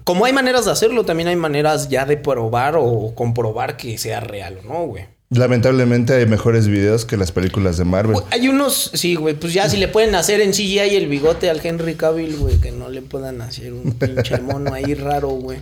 Como 0.04 0.26
hay 0.26 0.34
maneras 0.34 0.65
de 0.65 0.72
hacerlo, 0.72 1.06
también 1.06 1.30
hay 1.30 1.38
maneras 1.38 1.88
ya 1.88 2.06
de 2.06 2.18
probar 2.18 2.76
o 2.78 3.13
comprobar 3.15 3.78
que 3.78 3.98
sea 3.98 4.20
real 4.20 4.60
o 4.63 4.68
no, 4.68 4.86
güey. 4.88 5.14
Lamentablemente 5.31 6.13
hay 6.13 6.27
mejores 6.27 6.67
videos 6.67 7.03
que 7.03 7.17
las 7.17 7.31
películas 7.31 7.77
de 7.77 7.83
Marvel. 7.83 8.15
Hay 8.29 8.47
unos, 8.47 8.91
sí, 8.93 9.15
güey, 9.15 9.33
pues 9.33 9.53
ya 9.53 9.67
si 9.67 9.77
le 9.77 9.88
pueden 9.88 10.13
hacer 10.13 10.39
en 10.39 10.51
CGI 10.51 10.95
el 10.95 11.07
bigote 11.07 11.49
al 11.49 11.59
Henry 11.65 11.95
Cavill, 11.95 12.38
güey, 12.38 12.57
que 12.57 12.71
no 12.71 12.89
le 12.89 13.01
puedan 13.01 13.41
hacer 13.41 13.73
un 13.73 13.93
pinche 13.93 14.39
mono 14.39 14.71
ahí 14.71 14.93
raro, 14.93 15.29
güey. 15.29 15.57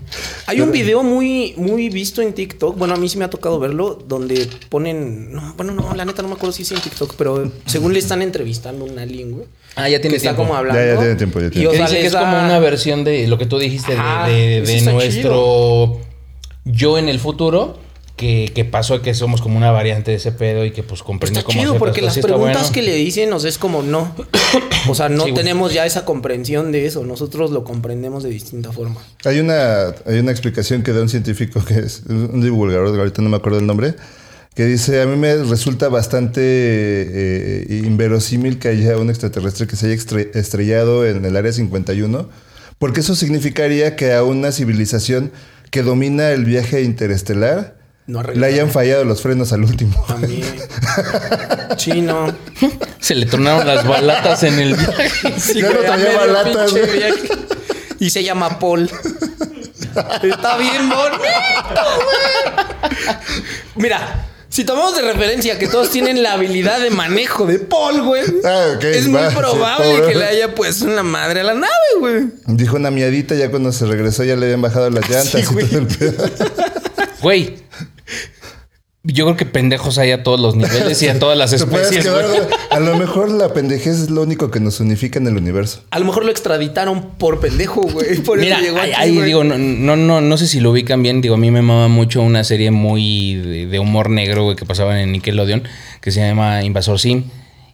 Hay 0.47 0.59
un 0.59 0.73
video 0.73 1.01
muy, 1.01 1.53
muy 1.55 1.87
visto 1.87 2.21
en 2.21 2.33
TikTok, 2.33 2.77
bueno, 2.77 2.93
a 2.93 2.97
mí 2.97 3.07
sí 3.07 3.17
me 3.17 3.23
ha 3.23 3.29
tocado 3.29 3.57
verlo, 3.57 3.97
donde 4.05 4.49
ponen, 4.67 5.31
no, 5.31 5.53
bueno, 5.55 5.71
no, 5.73 5.93
la 5.95 6.03
neta 6.03 6.21
no 6.21 6.27
me 6.27 6.33
acuerdo 6.35 6.51
si 6.51 6.63
es 6.63 6.71
en 6.73 6.81
TikTok, 6.81 7.15
pero 7.17 7.49
según 7.65 7.93
le 7.93 7.99
están 7.99 8.21
entrevistando 8.21 8.83
a 8.85 8.89
un 8.89 8.99
alien, 8.99 9.31
güey. 9.31 9.45
Ah, 9.75 9.87
ya 9.87 10.01
tiene 10.01 10.15
que 10.15 10.17
está 10.17 10.31
tiempo. 10.31 10.43
como 10.43 10.55
hablando. 10.55 10.81
Ya, 10.81 10.93
ya 10.93 10.99
tiene 10.99 11.15
tiempo, 11.15 11.39
ya 11.39 11.49
tiene 11.49 11.63
Y, 11.63 11.67
o 11.67 11.71
Que 11.71 11.77
sea, 11.77 11.85
dice 11.85 11.97
que 11.99 12.03
les 12.03 12.13
es 12.13 12.19
como 12.19 12.37
una 12.37 12.59
versión 12.59 13.05
de 13.05 13.27
lo 13.27 13.37
que 13.37 13.45
tú 13.45 13.57
dijiste 13.59 13.93
de- 13.93 14.61
está 14.61 14.91
nuestro 14.91 15.99
yo 16.65 16.97
en 16.97 17.07
el 17.07 17.19
futuro. 17.19 17.79
Que, 18.23 18.49
que 18.55 18.63
pasó 18.63 19.01
que 19.01 19.13
somos 19.13 19.41
como 19.41 19.57
una 19.57 19.71
variante 19.71 20.11
de 20.11 20.15
ese 20.17 20.31
pedo 20.31 20.63
y 20.63 20.71
que 20.71 20.81
pues 20.81 21.03
comprende 21.03 21.39
Está 21.39 21.45
cómo 21.45 21.59
chido 21.59 21.77
porque 21.77 21.99
cosas. 21.99 22.15
las 22.15 22.25
preguntas 22.25 22.53
bueno. 22.61 22.71
que 22.73 22.81
le 22.81 22.95
dicen, 22.95 23.37
sea, 23.37 23.49
es 23.49 23.57
como 23.57 23.83
no. 23.83 24.15
O 24.87 24.95
sea, 24.95 25.09
no 25.09 25.25
Sí, 25.25 25.31
güey. 25.31 25.33
tenemos 25.43 25.73
ya 25.73 25.85
esa 25.85 26.05
comprensión 26.05 26.71
de 26.71 26.85
eso. 26.85 27.03
Nosotros 27.03 27.51
lo 27.51 27.65
comprendemos 27.65 28.23
de 28.23 28.29
distinta 28.29 28.71
forma. 28.71 29.01
Hay 29.25 29.41
una, 29.41 29.87
hay 30.05 30.19
una 30.19 30.31
explicación 30.31 30.83
que 30.83 30.93
da 30.93 31.01
un 31.01 31.09
científico 31.09 31.65
que 31.65 31.79
es 31.79 32.03
un 32.07 32.39
divulgador, 32.41 32.97
ahorita 32.97 33.21
no 33.21 33.27
me 33.27 33.35
acuerdo 33.35 33.59
el 33.59 33.65
nombre, 33.67 33.95
que 34.55 34.65
dice, 34.65 35.01
a 35.01 35.05
mí 35.05 35.17
me 35.17 35.35
resulta 35.43 35.89
bastante 35.89 36.41
eh, 36.45 37.81
inverosímil 37.85 38.57
que 38.57 38.69
haya 38.69 38.97
un 38.97 39.09
extraterrestre 39.09 39.67
que 39.67 39.75
se 39.75 39.87
haya 39.87 39.95
estre- 39.95 40.29
estrellado 40.33 41.05
en 41.05 41.25
el 41.25 41.35
área 41.35 41.51
51, 41.51 42.29
porque 42.79 43.01
eso 43.01 43.15
significaría 43.15 43.97
que 43.97 44.13
a 44.13 44.23
una 44.23 44.53
civilización 44.53 45.31
que 45.71 45.81
domina 45.83 46.31
el 46.31 46.45
viaje 46.45 46.83
interestelar 46.83 47.82
No 48.05 48.21
le 48.21 48.45
hayan 48.45 48.69
fallado 48.69 49.05
los 49.05 49.21
frenos 49.21 49.53
al 49.53 49.63
último. 49.63 50.03
También. 50.07 50.43
Sí, 51.77 52.01
no. 52.01 52.33
Se 52.99 53.15
le 53.15 53.25
tornaron 53.25 53.65
las 53.65 53.85
balatas 53.85 54.43
en 54.43 54.59
el 54.59 54.75
viaje. 54.75 55.33
Sí, 55.39 55.59
no 55.61 55.69
traía 55.69 56.17
balatas, 56.17 56.73
viaje. 56.73 57.13
Y 57.99 58.09
se 58.11 58.23
llama 58.23 58.59
Paul. 58.59 58.89
Está 60.23 60.57
bien 60.57 60.89
bonito, 60.89 61.23
güey. 61.95 63.17
Mira, 63.75 64.27
si 64.49 64.63
tomamos 64.65 64.95
de 64.95 65.01
referencia 65.01 65.57
que 65.57 65.67
todos 65.67 65.89
tienen 65.89 66.21
la 66.21 66.33
habilidad 66.33 66.79
de 66.79 66.91
manejo 66.91 67.47
de 67.47 67.57
Paul, 67.59 68.03
güey. 68.03 68.23
Ah, 68.45 68.77
es 68.81 69.07
va, 69.07 69.21
muy 69.21 69.29
sí, 69.31 69.35
probable 69.35 70.01
que 70.07 70.15
le 70.15 70.25
haya 70.25 70.53
puesto 70.53 70.85
una 70.85 71.01
madre 71.03 71.39
a 71.41 71.43
la 71.43 71.55
nave, 71.55 71.73
güey. 71.99 72.25
Dijo 72.45 72.75
una 72.75 72.91
miadita, 72.91 73.33
ya 73.35 73.49
cuando 73.49 73.71
se 73.71 73.87
regresó 73.87 74.23
ya 74.23 74.35
le 74.35 74.45
habían 74.45 74.61
bajado 74.61 74.89
las 74.91 75.09
llantas 75.09 75.41
y 75.41 75.45
güey. 75.45 75.65
todo 75.65 75.79
el 75.79 75.87
pedo. 75.87 76.25
Güey. 77.21 77.63
Yo 79.05 79.25
creo 79.25 79.35
que 79.35 79.45
pendejos 79.45 79.97
hay 79.97 80.11
a 80.11 80.23
todos 80.23 80.39
los 80.39 80.55
niveles 80.55 81.01
y 81.03 81.09
a 81.09 81.19
todas 81.19 81.37
las 81.37 81.51
especies, 81.51 82.05
quedar. 82.05 82.25
A 82.69 82.79
lo 82.79 82.95
mejor 82.95 83.29
la 83.29 83.51
pendejez 83.53 83.99
es 83.99 84.09
lo 84.09 84.21
único 84.21 84.49
que 84.49 84.61
nos 84.61 84.79
unifica 84.79 85.19
en 85.19 85.27
el 85.27 85.35
universo. 85.35 85.83
A 85.91 85.99
lo 85.99 86.05
mejor 86.05 86.23
lo 86.23 86.31
extraditaron 86.31 87.09
por 87.17 87.41
pendejo, 87.41 87.81
güey. 87.81 88.19
Por 88.23 88.39
Mira, 88.39 88.55
eso 88.55 88.65
llegó 88.65 88.77
ahí, 88.79 88.91
aquí, 88.93 89.01
ahí 89.01 89.13
güey. 89.15 89.25
digo, 89.25 89.43
no, 89.43 89.57
no, 89.57 89.97
no, 89.97 90.21
no 90.21 90.37
sé 90.37 90.47
si 90.47 90.61
lo 90.61 90.71
ubican 90.71 91.03
bien. 91.03 91.19
Digo, 91.21 91.35
a 91.35 91.37
mí 91.37 91.51
me 91.51 91.61
mama 91.61 91.89
mucho 91.89 92.21
una 92.21 92.45
serie 92.45 92.71
muy 92.71 93.35
de, 93.35 93.67
de 93.67 93.79
humor 93.79 94.09
negro, 94.09 94.45
güey, 94.45 94.55
que 94.55 94.65
pasaba 94.65 95.01
en 95.01 95.11
Nickelodeon, 95.11 95.63
que 95.99 96.11
se 96.11 96.21
llama 96.25 96.63
Invasor 96.63 96.97
Sim. 96.97 97.25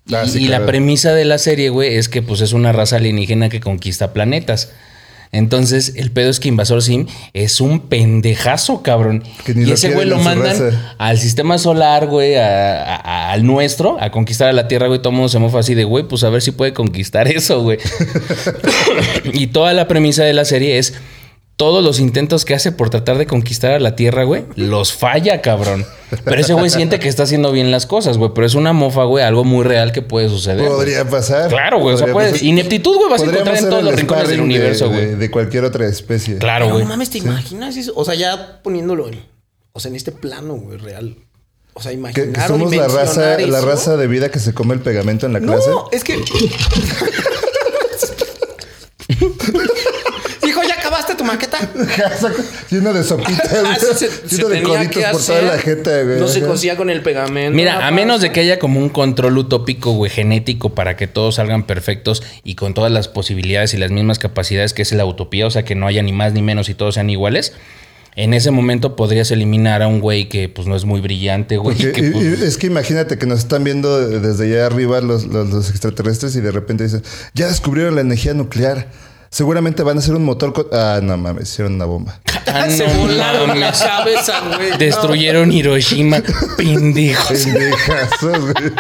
Y, 0.08 0.16
Ah, 0.16 0.26
sí, 0.26 0.44
y 0.44 0.48
claro. 0.48 0.64
la 0.64 0.68
premisa 0.72 1.14
de 1.14 1.26
la 1.26 1.38
serie, 1.38 1.70
güey, 1.70 1.94
es 1.96 2.10
que 2.10 2.24
pues 2.24 2.42
es 2.42 2.54
una 2.54 2.72
raza 2.72 2.96
alienígena 2.96 3.50
que 3.50 3.60
conquista 3.60 4.14
planetas. 4.14 4.72
Entonces, 5.32 5.94
el 5.96 6.10
pedo 6.12 6.32
es 6.32 6.40
que 6.40 6.48
Invasor 6.48 6.82
Sim 6.82 7.06
es 7.34 7.62
un 7.62 7.82
pendejazo, 7.82 8.82
cabrón. 8.82 9.24
Y 9.48 9.72
ese 9.72 9.92
güey 9.94 10.08
lo 10.08 10.18
mandan 10.18 10.60
raza. 10.60 10.96
al 10.98 11.20
sistema 11.20 11.60
solar, 11.60 12.08
güey, 12.08 12.36
a- 12.36 12.84
a- 12.84 12.96
a- 12.96 13.32
al 13.32 13.46
nuestro, 13.46 13.98
a 14.02 14.10
conquistar 14.10 14.48
a 14.50 14.54
la 14.54 14.68
Tierra, 14.68 14.88
güey. 14.88 15.00
Todo 15.00 15.10
el 15.10 15.16
mundo 15.18 15.30
se 15.30 15.38
mofa 15.38 15.60
así 15.60 15.76
de, 15.76 15.84
güey, 15.84 16.04
pues 16.08 16.24
a 16.24 16.30
ver 16.30 16.42
si 16.42 16.50
puede 16.52 16.74
conquistar 16.74 17.28
eso, 17.32 17.62
güey. 17.62 17.78
y 19.34 19.48
toda 19.48 19.74
la 19.74 19.88
premisa 19.88 20.24
de 20.24 20.34
la 20.34 20.46
serie 20.46 20.78
es 20.80 20.94
todos 21.60 21.84
los 21.84 22.00
intentos 22.00 22.46
que 22.46 22.54
hace 22.54 22.72
por 22.72 22.90
tratar 22.90 23.18
de 23.18 23.28
conquistar 23.28 23.74
a 23.74 23.80
la 23.82 23.94
Tierra, 23.98 24.24
güey, 24.24 24.46
los 24.56 24.94
falla, 24.94 25.42
cabrón. 25.42 25.86
Pero 26.24 26.40
ese 26.40 26.54
güey 26.54 26.70
siente 26.70 27.00
que 27.00 27.10
está 27.10 27.24
haciendo 27.24 27.52
bien 27.52 27.70
las 27.70 27.86
cosas, 27.86 28.18
güey. 28.18 28.32
Pero 28.34 28.48
es 28.48 28.56
una 28.56 28.72
mofa, 28.72 29.04
güey, 29.04 29.26
algo 29.26 29.44
muy 29.44 29.66
real 29.66 29.92
que 29.92 30.02
puede 30.02 30.30
suceder. 30.30 30.60
güey. 30.60 30.70
Podría 30.70 31.04
pasar. 31.10 31.50
Claro, 31.50 31.82
güey. 31.82 31.96
O 31.96 31.98
sea, 31.98 32.14
puedes. 32.14 32.32
pasar. 32.32 32.48
Ineptitud, 32.48 32.96
güey, 32.96 33.10
vas 33.10 33.22
a 33.22 33.26
encontrar 33.26 33.58
en 33.58 33.70
todos 33.70 33.84
los 33.84 33.94
rincones 33.94 34.30
del 34.30 34.40
universo, 34.40 34.88
de, 34.88 34.92
güey. 34.96 35.16
de 35.16 35.30
cualquier 35.30 35.66
otra 35.66 35.86
especie. 35.86 36.38
Claro, 36.38 36.68
Pero 36.68 36.76
güey. 36.76 36.86
no 36.86 36.90
mames, 36.92 37.10
¿te 37.10 37.18
imaginas 37.18 37.76
eso? 37.76 37.92
O 37.94 38.06
sea, 38.06 38.16
ya 38.16 38.62
poniéndolo 38.64 39.10
en, 39.10 39.22
o 39.74 39.82
sea, 39.82 39.90
en 39.90 39.98
este 39.98 40.14
plano, 40.14 40.54
güey, 40.54 40.78
real. 40.78 41.18
O 41.74 41.82
sea, 41.82 41.92
Que, 41.92 41.98
imaginar 41.98 42.32
que 42.34 42.42
somos 42.48 42.74
la 42.74 42.88
raza, 42.88 43.38
la 43.38 43.60
raza 43.60 43.98
de 43.98 44.08
vida 44.08 44.30
que 44.32 44.40
se 44.40 44.54
come 44.54 44.76
el 44.76 44.80
pegamento 44.80 45.26
en 45.26 45.34
la 45.34 45.42
clase. 45.42 45.70
No, 45.70 45.90
es 45.92 46.06
que. 46.06 46.24
Hijo, 50.48 50.64
¿ya 50.64 50.76
acabaste 50.76 51.09
tu 51.20 51.26
maqueta? 51.26 51.58
Lleno 52.72 52.94
de 52.94 53.04
sopitas, 53.04 53.52
Ah, 53.66 53.78
se 53.80 54.08
de 54.48 54.64
coditos 54.64 55.04
por 55.12 55.22
toda 55.24 55.42
la 55.44 55.58
jeta, 55.60 56.02
güey. 56.04 56.20
No 56.20 56.28
se 56.28 56.42
cosía 56.42 56.76
con 56.78 56.90
el 56.90 57.02
pegamento. 57.04 57.56
Mira, 57.56 57.86
a 57.88 57.92
menos 57.92 58.22
de 58.22 58.32
que 58.32 58.40
haya 58.40 58.58
como 58.58 58.80
un 58.80 58.90
control 58.90 59.38
utópico, 59.38 59.92
güey, 59.92 60.10
genético 60.10 60.74
para 60.74 60.96
que 60.98 61.06
todos 61.08 61.36
salgan 61.36 61.64
perfectos 61.64 62.24
y 62.44 62.56
con 62.56 62.74
todas 62.74 62.92
las 62.92 63.08
posibilidades 63.08 63.74
y 63.74 63.78
las 63.78 63.92
mismas 63.92 64.18
capacidades 64.18 64.74
que 64.74 64.82
es 64.82 64.92
la 64.94 65.06
utopía, 65.06 65.46
o 65.46 65.52
sea, 65.52 65.64
que 65.64 65.76
no 65.76 65.86
haya 65.86 66.02
ni 66.02 66.12
más 66.14 66.34
ni 66.34 66.42
menos 66.42 66.70
y 66.70 66.74
todos 66.74 66.96
sean 66.96 67.10
iguales. 67.10 67.54
en 68.16 68.34
ese 68.34 68.52
momento 68.52 68.96
podrías 68.98 69.30
eliminar 69.32 69.82
a 69.82 69.88
un 69.88 70.02
güey 70.02 70.28
que 70.28 70.50
pues 70.50 70.68
no 70.68 70.76
es 70.76 70.84
muy 70.84 71.00
brillante, 71.00 71.58
güey. 71.58 71.76
Porque, 71.78 71.92
que, 71.94 72.08
y- 72.08 72.12
pues, 72.12 72.40
y 72.42 72.44
es 72.44 72.58
que 72.58 72.68
imagínate 72.68 73.18
que 73.18 73.26
nos 73.28 73.40
están 73.40 73.64
viendo 73.64 74.00
desde 74.20 74.46
allá 74.46 74.66
arriba 74.66 75.00
los, 75.00 75.26
los- 75.28 75.50
los 75.50 75.70
extraterrestres 75.70 76.36
y 76.36 76.42
de 76.42 76.52
repente 76.52 76.84
dicen, 76.84 77.04
ya 77.34 77.48
descubrieron 77.48 77.96
la 77.96 78.02
energía 78.02 78.34
nuclear. 78.34 78.88
Seguramente 79.32 79.84
van 79.84 79.98
a 79.98 80.00
hacer 80.00 80.16
un 80.16 80.26
motor. 80.26 80.70
Ah, 80.74 81.00
no 81.04 81.16
mames, 81.18 81.50
hicieron 81.50 81.74
una 81.76 81.86
bomba. 81.86 82.20
ah, 82.48 82.70
Se 82.70 82.88
no 82.88 82.94
volaron 83.02 83.48
la 83.60 83.68
mames. 83.68 83.80
cabeza, 83.82 84.42
güey. 84.56 84.78
Destruyeron 84.78 85.52
Hiroshima, 85.52 86.22
pendejos. 86.58 87.40
Pendejazos, 87.46 88.40
güey. 88.42 88.74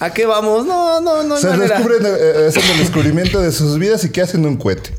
¿A 0.00 0.10
qué 0.12 0.26
vamos? 0.26 0.66
No, 0.66 1.00
no, 1.00 1.22
no. 1.22 1.36
hay 1.36 1.42
Se 1.42 1.48
manera. 1.48 1.76
descubren, 1.78 2.02
eh, 2.06 2.46
hacen 2.48 2.62
el 2.72 2.78
descubrimiento 2.78 3.40
de 3.40 3.52
sus 3.52 3.78
vidas 3.78 4.04
y 4.04 4.10
que 4.10 4.22
hacen 4.22 4.44
un 4.46 4.56
cohete. 4.56 4.94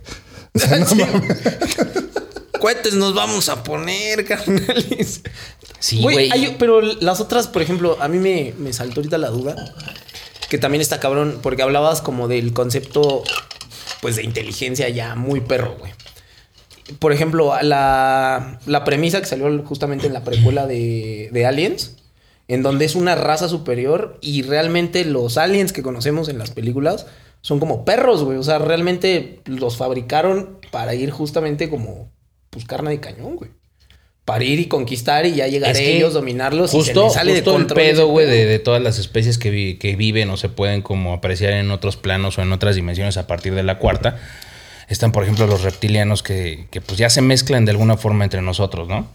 O 0.54 0.60
sea, 0.60 0.78
no 0.80 0.86
Sí. 0.86 0.96
mames. 0.96 1.38
Cohetes 2.60 2.94
nos 2.94 3.14
vamos 3.14 3.50
a 3.50 3.64
poner, 3.64 4.26
carnales. 4.26 5.22
Sí, 5.80 6.02
Güey, 6.02 6.16
güey. 6.16 6.32
hay- 6.32 6.56
pero 6.58 6.82
las 6.82 7.20
otras, 7.20 7.48
por 7.48 7.62
ejemplo, 7.62 7.98
a 8.02 8.08
mí 8.08 8.18
me, 8.18 8.54
me 8.58 8.72
saltó 8.74 9.02
ahorita 9.02 9.18
la 9.18 9.30
duda. 9.30 9.56
Que 10.50 10.58
también 10.58 10.82
está 10.82 11.00
cabrón, 11.00 11.40
porque 11.44 11.62
hablabas 11.64 12.02
como 12.02 12.28
del 12.28 12.54
concepto, 12.54 13.24
pues, 14.06 14.18
de 14.18 14.24
inteligencia 14.24 14.88
ya 14.90 15.16
muy 15.16 15.42
perro, 15.42 15.78
güey. 15.80 15.92
Por 17.00 17.12
ejemplo, 17.12 17.56
la, 17.64 18.60
la 18.68 18.84
premisa 18.84 19.20
que 19.20 19.26
salió 19.26 19.66
justamente 19.66 20.06
en 20.06 20.14
la 20.14 20.24
precuela 20.24 20.68
de, 20.68 21.30
de 21.32 21.46
Aliens, 21.48 21.96
en 22.48 22.62
donde 22.62 22.86
es 22.86 22.94
una 22.94 23.16
raza 23.16 23.50
superior 23.50 24.20
y 24.22 24.44
realmente 24.44 25.06
los 25.06 25.40
aliens 25.40 25.74
que 25.74 25.82
conocemos 25.82 26.30
en 26.30 26.38
las 26.38 26.52
películas 26.52 27.08
son 27.42 27.60
como 27.60 27.84
perros, 27.84 28.24
güey. 28.24 28.38
O 28.38 28.44
sea, 28.44 28.60
realmente 28.60 29.42
los 29.46 29.76
fabricaron 29.76 30.60
para 30.70 30.94
ir 30.94 31.10
justamente 31.10 31.68
como, 31.68 32.12
pues, 32.52 32.64
carne 32.66 32.92
de 32.92 33.00
cañón, 33.00 33.38
güey. 33.38 33.50
Para 34.26 34.44
ir 34.44 34.60
y 34.60 34.66
conquistar 34.66 35.26
y 35.28 35.34
ya 35.36 35.48
llegar 35.48 35.72
Es 35.72 35.78
que 35.78 35.98
ellos, 35.98 36.14
dominarlos 36.16 36.72
y 36.74 36.82
se 36.82 36.94
Justo, 36.94 37.04
les 37.04 37.14
sale 37.14 37.32
de 37.34 37.40
justo 37.42 37.52
el 37.52 37.58
control. 37.58 37.80
ese 37.80 37.92
pedo, 37.94 38.08
güey, 38.08 38.26
de, 38.26 38.46
de 38.46 38.58
todas 38.60 38.82
las 38.82 38.98
especies 38.98 39.38
que, 39.38 39.52
vi- 39.52 39.76
que 39.78 39.96
viven 39.96 40.30
o 40.32 40.38
se 40.38 40.50
pueden 40.50 40.82
como 40.82 41.14
apreciar 41.14 41.54
en 41.54 41.70
otros 41.70 41.96
planos 41.96 42.38
o 42.40 42.42
en 42.42 42.52
otras 42.52 42.76
dimensiones 42.76 43.18
a 43.18 43.28
partir 43.28 43.54
de 43.54 43.62
la 43.62 43.78
cuarta. 43.78 44.18
Están, 44.90 45.12
por 45.12 45.22
ejemplo, 45.24 45.46
los 45.48 45.62
reptilianos 45.62 46.24
que, 46.24 46.66
que 46.72 46.82
pues 46.82 46.98
ya 46.98 47.10
se 47.12 47.22
mezclan 47.22 47.66
de 47.66 47.72
alguna 47.72 47.98
forma 47.98 48.24
entre 48.24 48.42
nosotros, 48.42 48.88
¿no? 48.88 49.08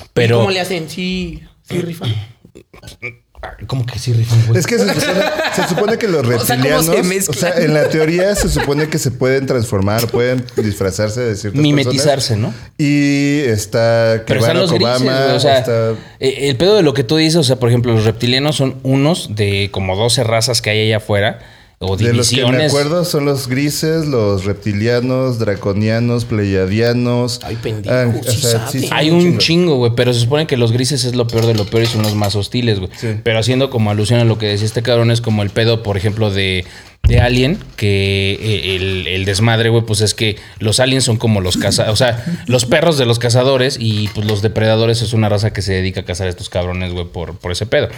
¿Y 0.00 0.04
Pero... 0.14 0.38
¿Cómo 0.38 0.50
le 0.52 0.60
hacen? 0.60 0.88
Sí, 0.88 1.42
sí, 1.68 1.78
rifan. 1.80 2.14
¿Cómo 3.66 3.86
que 3.86 3.98
sí 3.98 4.12
rifan, 4.12 4.44
güey? 4.46 4.58
Es 4.58 4.66
que 4.66 4.78
se 4.78 4.88
supone, 4.88 5.20
se 5.54 5.68
supone 5.68 5.98
que 5.98 6.08
los 6.08 6.26
O 6.42 6.44
sea, 6.44 6.56
¿cómo 6.56 6.68
reptilianos, 6.68 7.22
se 7.22 7.30
o 7.30 7.34
sea, 7.34 7.54
en 7.56 7.74
la 7.74 7.88
teoría 7.88 8.34
se 8.34 8.48
supone 8.48 8.88
que 8.88 8.98
se 8.98 9.10
pueden 9.10 9.46
transformar, 9.46 10.06
pueden 10.08 10.44
disfrazarse 10.56 11.20
de 11.20 11.36
ciertas 11.36 11.60
Mimetizarse, 11.62 12.36
¿no? 12.36 12.48
personas. 12.48 12.72
Y 12.78 13.40
está 13.46 14.16
que 14.18 14.24
Pero 14.26 14.40
están 14.40 14.56
Barack 14.56 14.62
los 14.62 14.72
grises, 14.72 15.00
Obama, 15.02 15.22
güey, 15.24 15.36
o 15.36 15.40
sea, 15.40 15.58
está- 15.58 15.90
eh, 16.20 16.48
el 16.48 16.56
pedo 16.56 16.76
de 16.76 16.82
lo 16.82 16.94
que 16.94 17.04
tú 17.04 17.16
dices, 17.16 17.36
o 17.36 17.44
sea, 17.44 17.56
por 17.56 17.68
ejemplo, 17.68 17.92
los 17.92 18.04
reptilianos 18.04 18.56
son 18.56 18.76
unos 18.82 19.34
de 19.34 19.68
como 19.72 19.96
12 19.96 20.24
razas 20.24 20.60
que 20.62 20.70
hay 20.70 20.86
allá 20.86 20.96
afuera, 20.98 21.38
o 21.80 21.96
de 21.96 22.12
los 22.12 22.30
que 22.30 22.44
me 22.44 22.66
acuerdo 22.66 23.04
son 23.04 23.24
los 23.24 23.46
grises, 23.46 24.06
los 24.06 24.44
reptilianos, 24.44 25.38
draconianos, 25.38 26.24
pleiadianos. 26.24 27.38
Ay, 27.44 27.56
pendejo, 27.62 27.94
Ah, 27.94 28.68
sí 28.70 28.88
Hay 28.90 29.10
un 29.10 29.38
chingo, 29.38 29.76
güey, 29.76 29.92
pero 29.94 30.12
se 30.12 30.18
supone 30.18 30.48
que 30.48 30.56
los 30.56 30.72
grises 30.72 31.04
es 31.04 31.14
lo 31.14 31.28
peor 31.28 31.46
de 31.46 31.54
lo 31.54 31.66
peor 31.66 31.84
y 31.84 31.86
son 31.86 32.02
los 32.02 32.16
más 32.16 32.34
hostiles, 32.34 32.80
güey. 32.80 32.90
Sí. 32.96 33.20
Pero 33.22 33.38
haciendo 33.38 33.70
como 33.70 33.92
alusión 33.92 34.18
a 34.18 34.24
lo 34.24 34.38
que 34.38 34.46
decía 34.46 34.66
este 34.66 34.82
cabrón, 34.82 35.12
es 35.12 35.20
como 35.20 35.44
el 35.44 35.50
pedo, 35.50 35.84
por 35.84 35.96
ejemplo, 35.96 36.32
de, 36.32 36.64
de 37.04 37.20
Alien, 37.20 37.60
que 37.76 38.32
eh, 38.40 38.74
el, 38.74 39.06
el 39.06 39.24
desmadre, 39.24 39.68
güey, 39.68 39.84
pues 39.84 40.00
es 40.00 40.14
que 40.14 40.34
los 40.58 40.80
aliens 40.80 41.04
son 41.04 41.16
como 41.16 41.40
los 41.40 41.58
cazadores, 41.58 41.92
o 41.92 41.96
sea, 41.96 42.42
los 42.48 42.64
perros 42.64 42.98
de 42.98 43.06
los 43.06 43.20
cazadores 43.20 43.76
y 43.78 44.08
pues 44.08 44.26
los 44.26 44.42
depredadores 44.42 45.00
es 45.02 45.12
una 45.12 45.28
raza 45.28 45.52
que 45.52 45.62
se 45.62 45.74
dedica 45.74 46.00
a 46.00 46.04
cazar 46.04 46.26
a 46.26 46.30
estos 46.30 46.48
cabrones, 46.48 46.92
güey, 46.92 47.06
por, 47.06 47.38
por 47.38 47.52
ese 47.52 47.66
pedo. 47.66 47.88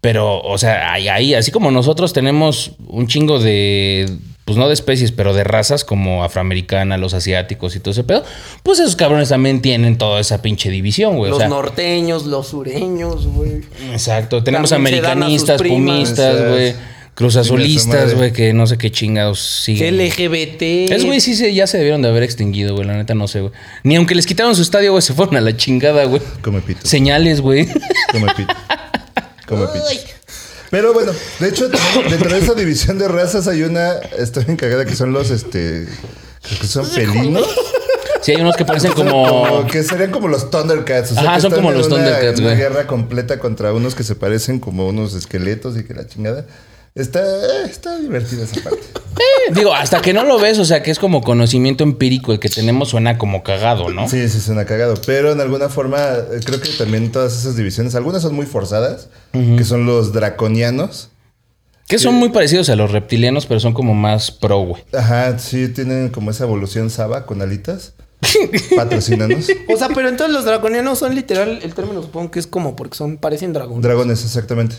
Pero, 0.00 0.40
o 0.40 0.58
sea, 0.58 0.92
ahí, 0.92 1.08
ahí, 1.08 1.34
así 1.34 1.50
como 1.50 1.70
nosotros 1.70 2.12
tenemos 2.12 2.72
un 2.86 3.08
chingo 3.08 3.40
de, 3.40 4.08
pues 4.44 4.56
no 4.56 4.68
de 4.68 4.74
especies, 4.74 5.10
pero 5.10 5.34
de 5.34 5.42
razas 5.42 5.84
como 5.84 6.22
afroamericana, 6.22 6.96
los 6.98 7.14
asiáticos 7.14 7.74
y 7.74 7.80
todo 7.80 7.90
ese 7.90 8.04
pedo, 8.04 8.24
pues 8.62 8.78
esos 8.78 8.94
cabrones 8.94 9.28
también 9.30 9.60
tienen 9.60 9.98
toda 9.98 10.20
esa 10.20 10.40
pinche 10.40 10.70
división, 10.70 11.16
güey. 11.16 11.30
Los 11.30 11.38
o 11.38 11.40
sea, 11.40 11.48
norteños, 11.48 12.26
los 12.26 12.46
sureños, 12.48 13.26
güey. 13.26 13.62
exacto. 13.92 14.44
Tenemos 14.44 14.70
También 14.70 14.94
americanistas, 15.04 15.60
primas. 15.60 15.76
pumistas, 15.92 16.48
güey. 16.48 16.74
Cruz 17.14 17.32
Chinga 17.32 17.44
su 17.44 17.54
azulistas, 17.54 18.02
madre. 18.04 18.14
güey, 18.14 18.32
que 18.32 18.52
no 18.52 18.64
sé 18.68 18.78
qué 18.78 18.92
chingados 18.92 19.40
siguen. 19.40 19.96
LGBT. 19.98 20.92
Es, 20.92 21.04
güey, 21.04 21.20
sí, 21.20 21.34
se- 21.34 21.52
ya 21.52 21.66
se 21.66 21.76
debieron 21.78 22.00
de 22.02 22.08
haber 22.08 22.22
extinguido, 22.22 22.76
güey. 22.76 22.86
La 22.86 22.96
neta 22.96 23.14
no 23.16 23.26
sé, 23.26 23.40
güey. 23.40 23.52
Ni 23.82 23.96
aunque 23.96 24.14
les 24.14 24.24
quitaron 24.24 24.54
su 24.54 24.62
estadio, 24.62 24.92
güey, 24.92 25.02
se 25.02 25.12
fueron 25.14 25.34
a 25.34 25.40
la 25.40 25.56
chingada, 25.56 26.04
güey. 26.04 26.22
Come 26.42 26.60
pito. 26.60 26.78
Señales, 26.84 27.40
güey. 27.40 27.66
Come 28.12 28.32
pito. 28.36 28.54
Come. 29.48 29.66
Pero 30.70 30.92
bueno, 30.92 31.12
de 31.40 31.48
hecho, 31.48 31.68
dentro 32.10 32.30
de 32.30 32.38
esa 32.38 32.54
división 32.54 32.98
de 32.98 33.08
razas 33.08 33.48
hay 33.48 33.62
una, 33.62 33.94
estoy 34.18 34.44
encargada 34.48 34.84
que 34.84 34.94
son 34.94 35.12
los, 35.12 35.30
este, 35.30 35.88
creo 36.42 36.60
que 36.60 36.66
son 36.66 36.86
felinos. 36.86 37.46
Sí, 38.20 38.32
hay 38.32 38.40
unos 38.42 38.56
que 38.56 38.64
parecen 38.64 38.92
Como 38.92 39.26
como... 39.28 39.66
que 39.68 39.82
serían 39.82 40.10
como 40.10 40.28
los 40.28 40.50
Thundercats. 40.50 41.12
O 41.12 41.14
sea, 41.14 41.22
Ajá, 41.22 41.34
que 41.36 41.40
son 41.42 41.52
como 41.52 41.70
los 41.70 41.88
Thundercats, 41.88 42.40
güey. 42.40 42.56
guerra 42.56 42.86
completa 42.86 43.38
contra 43.38 43.72
unos 43.72 43.94
que 43.94 44.02
se 44.02 44.16
parecen 44.16 44.58
como 44.58 44.86
unos 44.88 45.14
esqueletos 45.14 45.78
y 45.78 45.84
que 45.84 45.94
la 45.94 46.06
chingada. 46.06 46.44
Está, 46.94 47.20
eh, 47.20 47.64
está 47.70 47.96
divertida 47.98 48.44
esa 48.44 48.60
parte. 48.60 48.82
Digo, 49.52 49.74
hasta 49.74 50.00
que 50.00 50.12
no 50.12 50.24
lo 50.24 50.38
ves, 50.38 50.58
o 50.58 50.64
sea, 50.64 50.82
que 50.82 50.90
es 50.90 50.98
como 50.98 51.22
conocimiento 51.22 51.84
empírico 51.84 52.32
el 52.32 52.38
que 52.38 52.48
tenemos 52.48 52.90
suena 52.90 53.18
como 53.18 53.42
cagado, 53.42 53.90
¿no? 53.90 54.08
Sí, 54.08 54.28
sí, 54.28 54.40
suena 54.40 54.64
cagado. 54.64 54.94
Pero 55.06 55.32
en 55.32 55.40
alguna 55.40 55.68
forma, 55.68 55.98
eh, 55.98 56.40
creo 56.44 56.60
que 56.60 56.68
también 56.70 57.10
todas 57.12 57.36
esas 57.36 57.56
divisiones, 57.56 57.94
algunas 57.94 58.22
son 58.22 58.34
muy 58.34 58.46
forzadas, 58.46 59.08
que 59.32 59.64
son 59.64 59.86
los 59.86 60.12
draconianos. 60.12 61.10
Que 61.86 61.98
son 61.98 62.16
muy 62.16 62.28
parecidos 62.28 62.68
a 62.68 62.76
los 62.76 62.92
reptilianos, 62.92 63.46
pero 63.46 63.60
son 63.60 63.72
como 63.72 63.94
más 63.94 64.30
pro, 64.30 64.58
güey. 64.60 64.84
Ajá, 64.92 65.38
sí, 65.38 65.68
tienen 65.68 66.10
como 66.10 66.30
esa 66.30 66.44
evolución 66.44 66.90
Saba 66.90 67.24
con 67.24 67.40
alitas. 67.40 67.94
Patrocínanos. 68.76 69.46
O 69.68 69.76
sea, 69.76 69.88
pero 69.94 70.08
entonces 70.08 70.34
los 70.34 70.44
draconianos 70.44 70.98
son 70.98 71.14
literal, 71.14 71.60
el 71.62 71.74
término 71.74 72.02
supongo 72.02 72.30
que 72.30 72.40
es 72.40 72.46
como 72.46 72.76
porque 72.76 72.96
son, 72.96 73.16
parecen 73.16 73.52
dragones. 73.52 73.82
Dragones, 73.82 74.24
exactamente. 74.24 74.76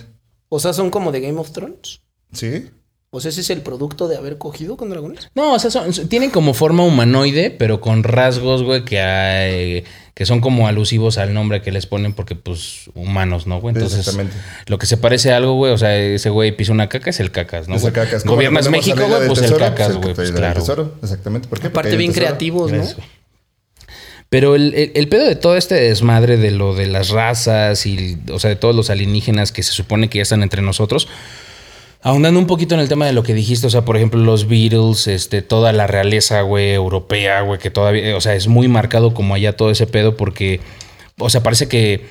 o 0.49 0.59
sea, 0.59 0.73
son 0.73 0.91
como 0.91 1.11
de 1.11 1.21
Game 1.21 1.39
of 1.39 1.51
Thrones. 1.51 2.01
¿Sí? 2.31 2.69
O 3.11 3.19
sea, 3.19 3.29
ese 3.29 3.41
es 3.41 3.49
el 3.49 3.61
producto 3.61 4.07
de 4.07 4.17
haber 4.17 4.37
cogido 4.37 4.77
con 4.77 4.91
dragones. 4.91 5.29
No, 5.33 5.53
o 5.53 5.59
sea, 5.59 5.71
son- 5.71 5.91
tienen 6.09 6.29
como 6.29 6.53
forma 6.53 6.83
humanoide, 6.83 7.49
pero 7.49 7.81
con 7.81 8.03
rasgos, 8.03 8.61
güey, 8.61 8.85
que 8.85 9.01
hay, 9.01 9.83
que 10.13 10.27
son 10.27 10.41
como 10.41 10.67
alusivos 10.67 11.17
al 11.17 11.33
nombre 11.33 11.63
que 11.63 11.71
les 11.71 11.87
ponen 11.87 12.13
porque, 12.13 12.35
pues, 12.35 12.91
humanos, 12.93 13.47
¿no, 13.47 13.59
güey? 13.59 13.73
Entonces, 13.73 13.99
Exactamente. 13.99 14.37
lo 14.67 14.77
que 14.77 14.85
se 14.85 14.97
parece 14.97 15.33
a 15.33 15.37
algo, 15.37 15.53
güey, 15.55 15.73
o 15.73 15.77
sea, 15.79 15.97
ese 15.97 16.29
güey 16.29 16.55
pisa 16.55 16.71
una 16.71 16.87
caca 16.87 17.09
es 17.09 17.19
el 17.19 17.31
cacas, 17.31 17.67
¿no? 17.67 17.77
Es 17.77 17.83
el 17.83 17.93
cacas. 17.93 18.21
¿Cómo 18.21 18.35
Gobiernas 18.35 18.69
México, 18.69 19.01
güey, 19.07 19.25
pues 19.27 19.41
el 19.41 19.55
cacas, 19.57 19.87
Pues 19.87 19.97
güey, 20.03 20.13
pues 20.13 20.31
claro. 20.31 20.59
tesoro, 20.59 20.93
Exactamente. 21.01 21.47
¿Por 21.47 21.57
qué? 21.59 21.69
Porque 21.71 21.79
Aparte 21.79 21.97
bien 21.97 22.11
tesoro. 22.11 22.27
creativos, 22.27 22.71
¿no? 22.71 22.83
Pero 24.29 24.53
el, 24.55 24.75
el- 24.75 24.91
el 24.93 25.09
pedo 25.09 25.25
de 25.25 25.35
todo 25.35 25.57
este 25.57 25.73
desmadre 25.73 26.37
de 26.37 26.51
lo 26.51 26.75
de 26.75 26.85
las 26.85 27.09
razas 27.09 27.87
y, 27.87 28.19
o 28.31 28.37
sea, 28.37 28.51
de 28.51 28.55
todos 28.55 28.75
los 28.75 28.91
alienígenas 28.91 29.51
que 29.51 29.63
se 29.63 29.71
supone 29.71 30.09
que 30.11 30.19
ya 30.19 30.21
están 30.21 30.43
entre 30.43 30.61
nosotros, 30.61 31.07
ahondando 32.01 32.39
un 32.39 32.47
poquito 32.47 32.75
en 32.75 32.81
el 32.81 32.87
tema 32.89 33.05
de 33.05 33.13
lo 33.13 33.23
que 33.23 33.33
dijiste, 33.33 33.67
o 33.67 33.69
sea, 33.69 33.83
por 33.85 33.97
ejemplo, 33.97 34.19
los 34.21 34.47
Beatles, 34.47 35.07
este, 35.07 35.41
toda 35.41 35.73
la 35.73 35.85
realeza, 35.87 36.41
güey, 36.41 36.71
europea, 36.73 37.41
güey, 37.41 37.59
que 37.59 37.69
todavía, 37.69 38.15
o 38.15 38.21
sea, 38.21 38.35
es 38.35 38.47
muy 38.47 38.67
marcado 38.67 39.13
como 39.13 39.33
allá 39.33 39.55
todo 39.57 39.69
ese 39.71 39.85
pedo 39.87 40.15
porque, 40.15 40.61
o 41.17 41.29
sea, 41.29 41.43
parece 41.43 41.67
que, 41.67 42.05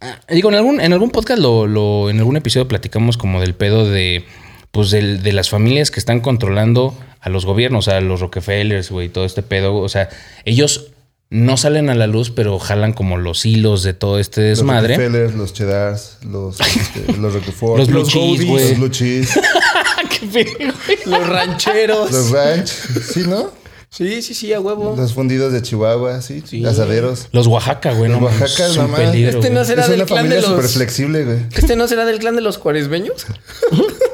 ah, 0.00 0.18
digo, 0.28 0.48
en 0.48 0.54
algún, 0.56 0.80
en 0.80 0.92
algún 0.92 1.10
podcast, 1.10 1.40
lo, 1.40 1.66
lo- 1.66 2.08
en 2.10 2.18
algún 2.18 2.36
episodio 2.36 2.68
platicamos 2.68 3.16
como 3.18 3.40
del 3.40 3.54
pedo 3.54 3.88
de, 3.88 4.24
pues, 4.72 4.90
del- 4.90 5.22
de 5.22 5.32
las 5.32 5.50
familias 5.50 5.90
que 5.90 6.00
están 6.00 6.20
controlando 6.20 6.94
a 7.20 7.28
los 7.28 7.44
gobiernos, 7.46 7.88
a 7.88 8.00
los 8.00 8.20
Rockefellers, 8.20 8.90
güey, 8.90 9.08
todo 9.08 9.24
este 9.24 9.42
pedo, 9.42 9.76
o 9.76 9.88
sea, 9.88 10.08
ellos 10.44 10.88
no 11.30 11.56
salen 11.56 11.90
a 11.90 11.94
la 11.94 12.06
luz, 12.06 12.30
pero 12.30 12.58
jalan 12.58 12.92
como 12.92 13.16
los 13.16 13.44
hilos 13.44 13.82
de 13.82 13.92
todo 13.94 14.18
este 14.18 14.50
Los 14.50 14.58
desmadre. 14.58 14.96
Rockefellers, 14.96 15.34
los 15.34 15.52
Cheddars, 15.52 16.18
los, 16.28 16.60
este, 16.60 17.12
los 17.18 17.32
Roquefort, 17.34 17.78
Los 17.78 17.88
blue 17.88 18.04
cheese, 18.06 18.44
güey. 18.46 18.68
Los 18.70 18.78
blue 18.78 18.88
cheese, 18.90 19.40
Qué 20.10 20.26
pedo, 20.26 20.72
güey. 20.86 20.98
Los 21.06 21.26
rancheros. 21.28 22.12
los 22.12 22.30
ranch, 22.30 22.68
¿sí, 22.68 23.24
no? 23.26 23.50
Sí, 23.90 24.22
sí, 24.22 24.34
sí, 24.34 24.52
a 24.52 24.58
huevo. 24.60 24.94
Los 24.96 25.12
fundidos 25.14 25.52
de 25.52 25.62
Chihuahua, 25.62 26.20
sí, 26.20 26.42
Sí. 26.44 26.64
asaderos. 26.66 27.28
Los 27.30 27.46
Oaxaca, 27.46 27.92
güey. 27.94 28.10
Los 28.10 28.20
no 28.20 28.26
Oaxaca, 28.26 28.70
un 28.70 28.76
mamá. 28.76 28.96
peligro, 28.96 29.38
Este 29.38 29.50
no 29.50 29.64
será 29.64 29.82
es 29.82 29.88
del 29.88 30.00
una 30.00 30.06
clan 30.06 30.18
familia 30.18 30.36
de 30.36 30.42
los- 30.42 30.50
súper 30.50 30.68
flexible, 30.68 31.24
güey. 31.24 31.38
¿Este 31.54 31.76
no 31.76 31.86
será 31.86 32.04
del 32.04 32.18
clan 32.18 32.34
de 32.34 32.42
los 32.42 32.58
cuaresmeños? 32.58 33.24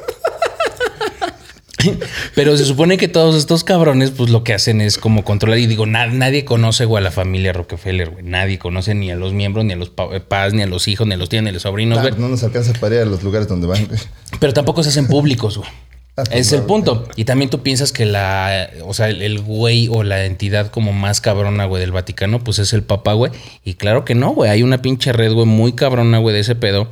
Pero 2.35 2.57
se 2.57 2.65
supone 2.65 2.97
que 2.97 3.07
todos 3.07 3.35
estos 3.35 3.63
cabrones, 3.63 4.11
pues 4.11 4.29
lo 4.29 4.43
que 4.43 4.53
hacen 4.53 4.81
es 4.81 4.97
como 4.97 5.23
controlar. 5.23 5.59
Y 5.59 5.67
digo, 5.67 5.85
na- 5.85 6.07
nadie 6.07 6.45
conoce, 6.45 6.85
güey, 6.85 7.01
a 7.01 7.03
la 7.03 7.11
familia 7.11 7.53
Rockefeller, 7.53 8.09
güey. 8.09 8.23
Nadie 8.23 8.59
conoce 8.59 8.93
ni 8.95 9.11
a 9.11 9.15
los 9.15 9.33
miembros, 9.33 9.65
ni 9.65 9.73
a 9.73 9.75
los 9.75 9.89
pa- 9.89 10.09
padres, 10.27 10.53
ni 10.53 10.61
a 10.61 10.67
los 10.67 10.87
hijos, 10.87 11.07
ni 11.07 11.13
a 11.13 11.17
los 11.17 11.29
tíos, 11.29 11.43
ni 11.43 11.49
a 11.49 11.53
los 11.53 11.61
sobrinos, 11.63 11.97
Ah, 11.99 12.01
güey. 12.01 12.13
no 12.17 12.27
nos 12.29 12.43
alcanza 12.43 12.73
para 12.73 12.95
ir 12.95 13.01
a 13.01 13.05
los 13.05 13.23
lugares 13.23 13.47
donde 13.47 13.67
van, 13.67 13.85
güey. 13.87 13.99
Pero 14.39 14.53
tampoco 14.53 14.83
se 14.83 14.89
hacen 14.89 15.07
públicos, 15.07 15.57
güey. 15.57 15.69
Ah, 16.17 16.23
Es 16.29 16.51
el 16.51 16.63
punto. 16.63 17.07
Y 17.15 17.23
también 17.23 17.49
tú 17.49 17.63
piensas 17.63 17.93
que 17.93 18.05
la, 18.05 18.69
o 18.85 18.93
sea, 18.93 19.07
el, 19.07 19.21
el 19.21 19.39
güey 19.39 19.87
o 19.89 20.03
la 20.03 20.25
entidad 20.25 20.69
como 20.69 20.91
más 20.91 21.21
cabrona, 21.21 21.63
güey, 21.63 21.79
del 21.79 21.93
Vaticano, 21.93 22.43
pues 22.43 22.59
es 22.59 22.73
el 22.73 22.83
Papa, 22.83 23.13
güey. 23.13 23.31
Y 23.63 23.75
claro 23.75 24.03
que 24.03 24.13
no, 24.13 24.31
güey. 24.31 24.49
Hay 24.51 24.61
una 24.61 24.81
pinche 24.81 25.13
red, 25.13 25.31
güey, 25.31 25.45
muy 25.47 25.71
cabrona, 25.71 26.17
güey, 26.17 26.33
de 26.35 26.41
ese 26.41 26.55
pedo. 26.55 26.91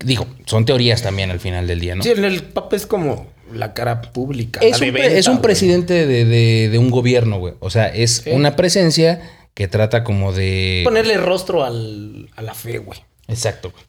Digo, 0.00 0.26
son 0.44 0.64
teorías 0.66 1.02
también 1.02 1.30
al 1.30 1.38
final 1.38 1.68
del 1.68 1.78
día, 1.78 1.94
¿no? 1.94 2.02
Sí, 2.02 2.10
el, 2.10 2.24
el 2.24 2.42
Papa 2.42 2.74
es 2.74 2.84
como 2.86 3.28
la 3.52 3.74
cara 3.74 4.02
pública. 4.02 4.60
es, 4.62 4.80
la 4.80 4.86
un, 4.86 4.92
pre- 4.92 5.02
venta, 5.02 5.18
es 5.18 5.26
un 5.28 5.34
güey. 5.34 5.42
presidente 5.42 6.06
de, 6.06 6.24
de- 6.24 6.68
de 6.70 6.78
un 6.78 6.90
gobierno, 6.90 7.38
güey. 7.38 7.54
O 7.60 7.70
sea, 7.70 7.86
es 7.88 8.22
Sí. 8.24 8.30
una 8.30 8.56
presencia 8.56 9.20
que 9.54 9.68
trata 9.68 10.04
como 10.04 10.32
de... 10.32 10.82
Ponerle 10.84 11.16
rostro 11.16 11.64
al, 11.64 12.28
a 12.36 12.42
la 12.42 12.54
fe, 12.54 12.78
güey. 12.78 13.00
Exacto, 13.28 13.70
güey. 13.70 13.84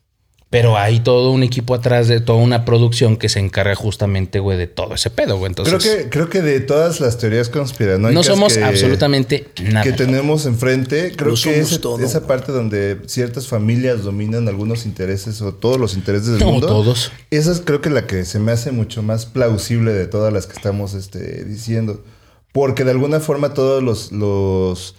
Pero 0.49 0.77
hay 0.77 1.01
todo 1.01 1.31
un 1.31 1.43
equipo 1.43 1.73
atrás 1.75 2.07
de 2.07 2.21
toda 2.21 2.39
una 2.39 2.63
producción 2.63 3.17
que 3.17 3.27
se 3.27 3.39
encarga 3.39 3.75
justamente, 3.75 4.39
güey, 4.39 4.57
de 4.57 4.67
todo 4.67 4.93
ese 4.95 5.09
pedo, 5.09 5.37
güey. 5.37 5.49
Entonces, 5.49 5.75
Creo 5.83 5.97
que, 6.03 6.09
creo 6.09 6.29
que 6.29 6.41
de 6.41 6.61
todas 6.61 7.01
las 7.01 7.17
teorías 7.17 7.49
conspiranoicas 7.49 8.13
no 8.13 8.23
somos 8.23 8.53
que- 8.53 8.63
absolutamente 8.63 9.49
nada. 9.61 9.83
que 9.83 9.91
tenemos 9.91 10.45
enfrente, 10.45 11.11
creo 11.17 11.31
Lo 11.31 11.35
que 11.35 11.65
todo, 11.81 11.99
esa 11.99 12.19
güey. 12.19 12.27
parte 12.29 12.53
donde 12.53 13.01
ciertas 13.07 13.47
familias 13.47 14.03
dominan 14.03 14.47
algunos 14.47 14.85
intereses 14.85 15.41
o 15.41 15.53
todos 15.53 15.77
los 15.81 15.95
intereses 15.95 16.27
del 16.29 16.39
No, 16.39 16.51
mundo. 16.53 16.67
todos. 16.67 17.11
Esa 17.29 17.51
es 17.51 17.59
creo 17.59 17.81
que 17.81 17.89
la 17.89 18.07
que 18.07 18.23
se 18.23 18.39
me 18.39 18.53
hace 18.53 18.71
mucho 18.71 19.03
más 19.03 19.25
plausible 19.25 19.91
de 19.91 20.07
todas 20.07 20.31
las 20.31 20.47
que 20.47 20.53
estamos 20.53 20.93
este, 20.93 21.43
diciendo. 21.43 22.05
Porque 22.53 22.85
de 22.85 22.91
alguna 22.91 23.19
forma 23.19 23.53
todos 23.53 23.83
los, 23.83 24.13
los 24.13 24.95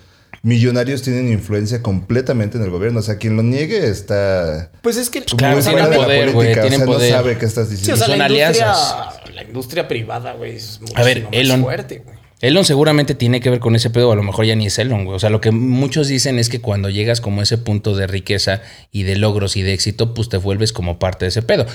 millonarios 0.48 1.02
tienen 1.02 1.30
influencia 1.30 1.82
completamente 1.82 2.56
en 2.58 2.64
el 2.64 2.70
gobierno. 2.70 3.00
O 3.00 3.02
sea, 3.02 3.16
quien 3.18 3.36
lo 3.36 3.42
niegue 3.42 3.86
está... 3.88 4.70
Pues 4.82 4.96
es 4.96 5.10
que. 5.10 5.22
Claro, 5.22 5.60
tienen 5.62 5.86
poder, 5.92 6.32
güey, 6.32 6.52
tienen 6.54 6.72
o 6.74 6.76
sea, 6.76 6.86
poder. 6.86 7.10
no 7.12 7.16
sabe 7.18 7.38
qué 7.38 7.44
estás 7.46 7.68
Sí, 7.68 7.74
o 7.74 7.76
diciendo. 7.76 7.96
sea, 7.98 8.06
son 8.08 8.18
la 8.18 8.26
industria, 8.28 8.48
alianzas. 8.70 9.34
la 9.34 9.42
industria 9.42 9.88
privada, 9.88 10.32
güey, 10.32 10.56
es 10.56 10.80
A 10.94 11.02
ver, 11.04 11.22
muchísimo 11.24 11.30
más 11.30 11.40
Elon. 11.40 11.62
fuerte, 11.62 12.02
güey. 12.04 12.18
Elon 12.40 12.64
seguramente 12.64 13.14
tiene 13.16 13.40
que 13.40 13.50
ver 13.50 13.58
con 13.58 13.74
ese 13.74 13.90
pedo, 13.90 14.10
o 14.10 14.12
a 14.12 14.16
lo 14.16 14.22
mejor 14.22 14.44
ya 14.46 14.54
ni 14.54 14.66
es 14.66 14.78
Elon, 14.78 15.04
güey. 15.04 15.16
O 15.16 15.18
sea, 15.18 15.28
lo 15.28 15.40
que 15.40 15.50
muchos 15.50 16.06
dicen 16.08 16.38
es 16.38 16.48
que 16.48 16.60
cuando 16.60 16.88
llegas 16.88 17.20
como 17.20 17.40
a 17.40 17.42
ese 17.42 17.58
punto 17.58 17.96
de 17.96 18.06
riqueza 18.06 18.62
y 18.92 19.02
de 19.02 19.16
logros 19.16 19.56
y 19.56 19.62
de 19.62 19.72
éxito, 19.74 20.14
pues 20.14 20.28
te 20.28 20.36
vuelves 20.36 20.72
como 20.72 20.98
parte 21.00 21.24
de 21.24 21.30
ese 21.30 21.42
pedo. 21.42 21.66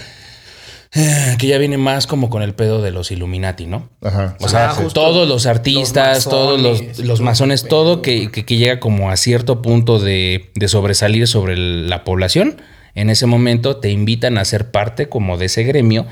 Que 1.40 1.48
ya 1.48 1.58
viene 1.58 1.78
más 1.78 2.06
como 2.08 2.30
con 2.30 2.42
el 2.44 2.54
pedo 2.54 2.82
de 2.82 2.92
los 2.92 3.12
Illuminati, 3.12 3.66
¿no? 3.66 3.90
Ajá. 4.02 4.38
O 4.40 4.48
sea, 4.48 4.72
Ah, 4.72 4.78
todos 4.94 5.28
los 5.28 5.46
artistas, 5.46 6.26
Los 6.26 6.30
todos 6.30 6.62
los, 6.62 6.82
masones, 6.82 7.00
los 7.00 7.18
todo 7.20 7.26
masones, 7.26 7.64
todo 7.68 8.02
que, 8.02 8.32
que- 8.32 8.46
que 8.46 8.58
llega 8.58 8.80
como 8.80 9.10
a 9.10 9.18
cierto 9.18 9.62
punto 9.62 10.00
de, 10.00 10.52
de 10.56 10.68
sobresalir 10.68 11.28
sobre 11.28 11.54
el- 11.54 11.90
la 11.90 12.04
población, 12.04 12.62
en 12.96 13.10
ese 13.10 13.26
momento 13.26 13.78
te 13.78 13.90
invitan 13.90 14.38
a 14.38 14.46
ser 14.46 14.70
parte 14.70 15.10
como 15.10 15.38
de 15.38 15.46
ese 15.46 15.64
gremio 15.64 16.06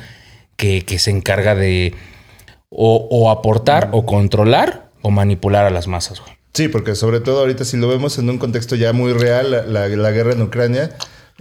que, 0.56 0.84
que 0.84 0.98
se 1.00 1.12
encarga 1.12 1.54
de 1.56 1.94
o, 2.70 3.08
o 3.12 3.30
aportar 3.30 3.90
o 3.92 4.06
controlar 4.06 4.90
o 5.04 5.12
manipular 5.12 5.66
a 5.66 5.70
las 5.70 5.88
masas. 5.88 6.20
güey. 6.22 6.32
Sí, 6.54 6.68
porque 6.68 6.96
sobre 6.96 7.20
todo 7.20 7.40
ahorita 7.40 7.66
si 7.66 7.78
lo 7.78 7.88
vemos 7.88 8.18
en 8.18 8.30
un 8.30 8.38
contexto 8.38 8.76
ya 8.76 8.94
muy 8.94 9.14
real, 9.14 9.52
la, 9.52 9.62
la- 9.64 9.88
la 9.88 10.12
guerra 10.12 10.34
en 10.34 10.42
Ucrania, 10.42 10.92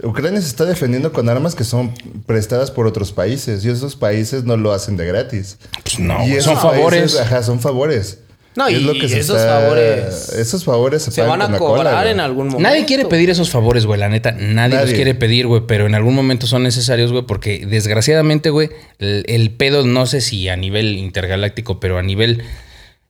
Ucrania 0.03 0.41
se 0.41 0.47
está 0.47 0.65
defendiendo 0.65 1.11
con 1.13 1.29
armas 1.29 1.55
que 1.55 1.63
son 1.63 1.93
prestadas 2.25 2.71
por 2.71 2.87
otros 2.87 3.11
países 3.11 3.63
y 3.65 3.69
esos 3.69 3.95
países 3.95 4.43
no 4.43 4.57
lo 4.57 4.71
hacen 4.71 4.97
de 4.97 5.05
gratis. 5.05 5.57
Pues 5.83 5.99
no, 5.99 6.25
Y 6.27 6.39
son 6.41 6.57
favores. 6.57 7.19
ajá, 7.19 7.43
son 7.43 7.59
favores. 7.59 8.19
No, 8.53 8.69
y 8.69 8.75
se 9.07 9.19
esos 9.19 9.41
favores 9.41 10.27
Esos 10.33 10.65
favores 10.65 11.03
se, 11.03 11.11
Se 11.11 11.21
van 11.21 11.41
a 11.41 11.45
cola, 11.45 11.57
cobrar 11.57 12.07
en 12.07 12.19
algún 12.19 12.47
momento. 12.47 12.67
Nadie 12.69 12.83
quiere 12.85 13.05
pedir 13.05 13.29
esos 13.29 13.49
favores, 13.49 13.85
güey, 13.85 13.97
la 13.97 14.09
neta. 14.09 14.33
Nadie, 14.33 14.81
los 14.81 14.91
quiere 14.91 15.15
pedir, 15.15 15.47
güey, 15.47 15.61
pero 15.65 15.85
en 15.85 15.95
algún 15.95 16.13
momento 16.15 16.47
son 16.47 16.63
necesarios, 16.63 17.13
güey, 17.13 17.23
porque 17.25 17.65
desgraciadamente, 17.65 18.49
güey, 18.49 18.69
el, 18.99 19.23
el 19.27 19.51
pedo, 19.51 19.85
no 19.85 20.05
sé 20.05 20.19
si 20.19 20.49
a 20.49 20.57
nivel 20.57 20.97
intergaláctico, 20.97 21.79
pero 21.79 21.97
a 21.97 22.01
nivel 22.03 22.43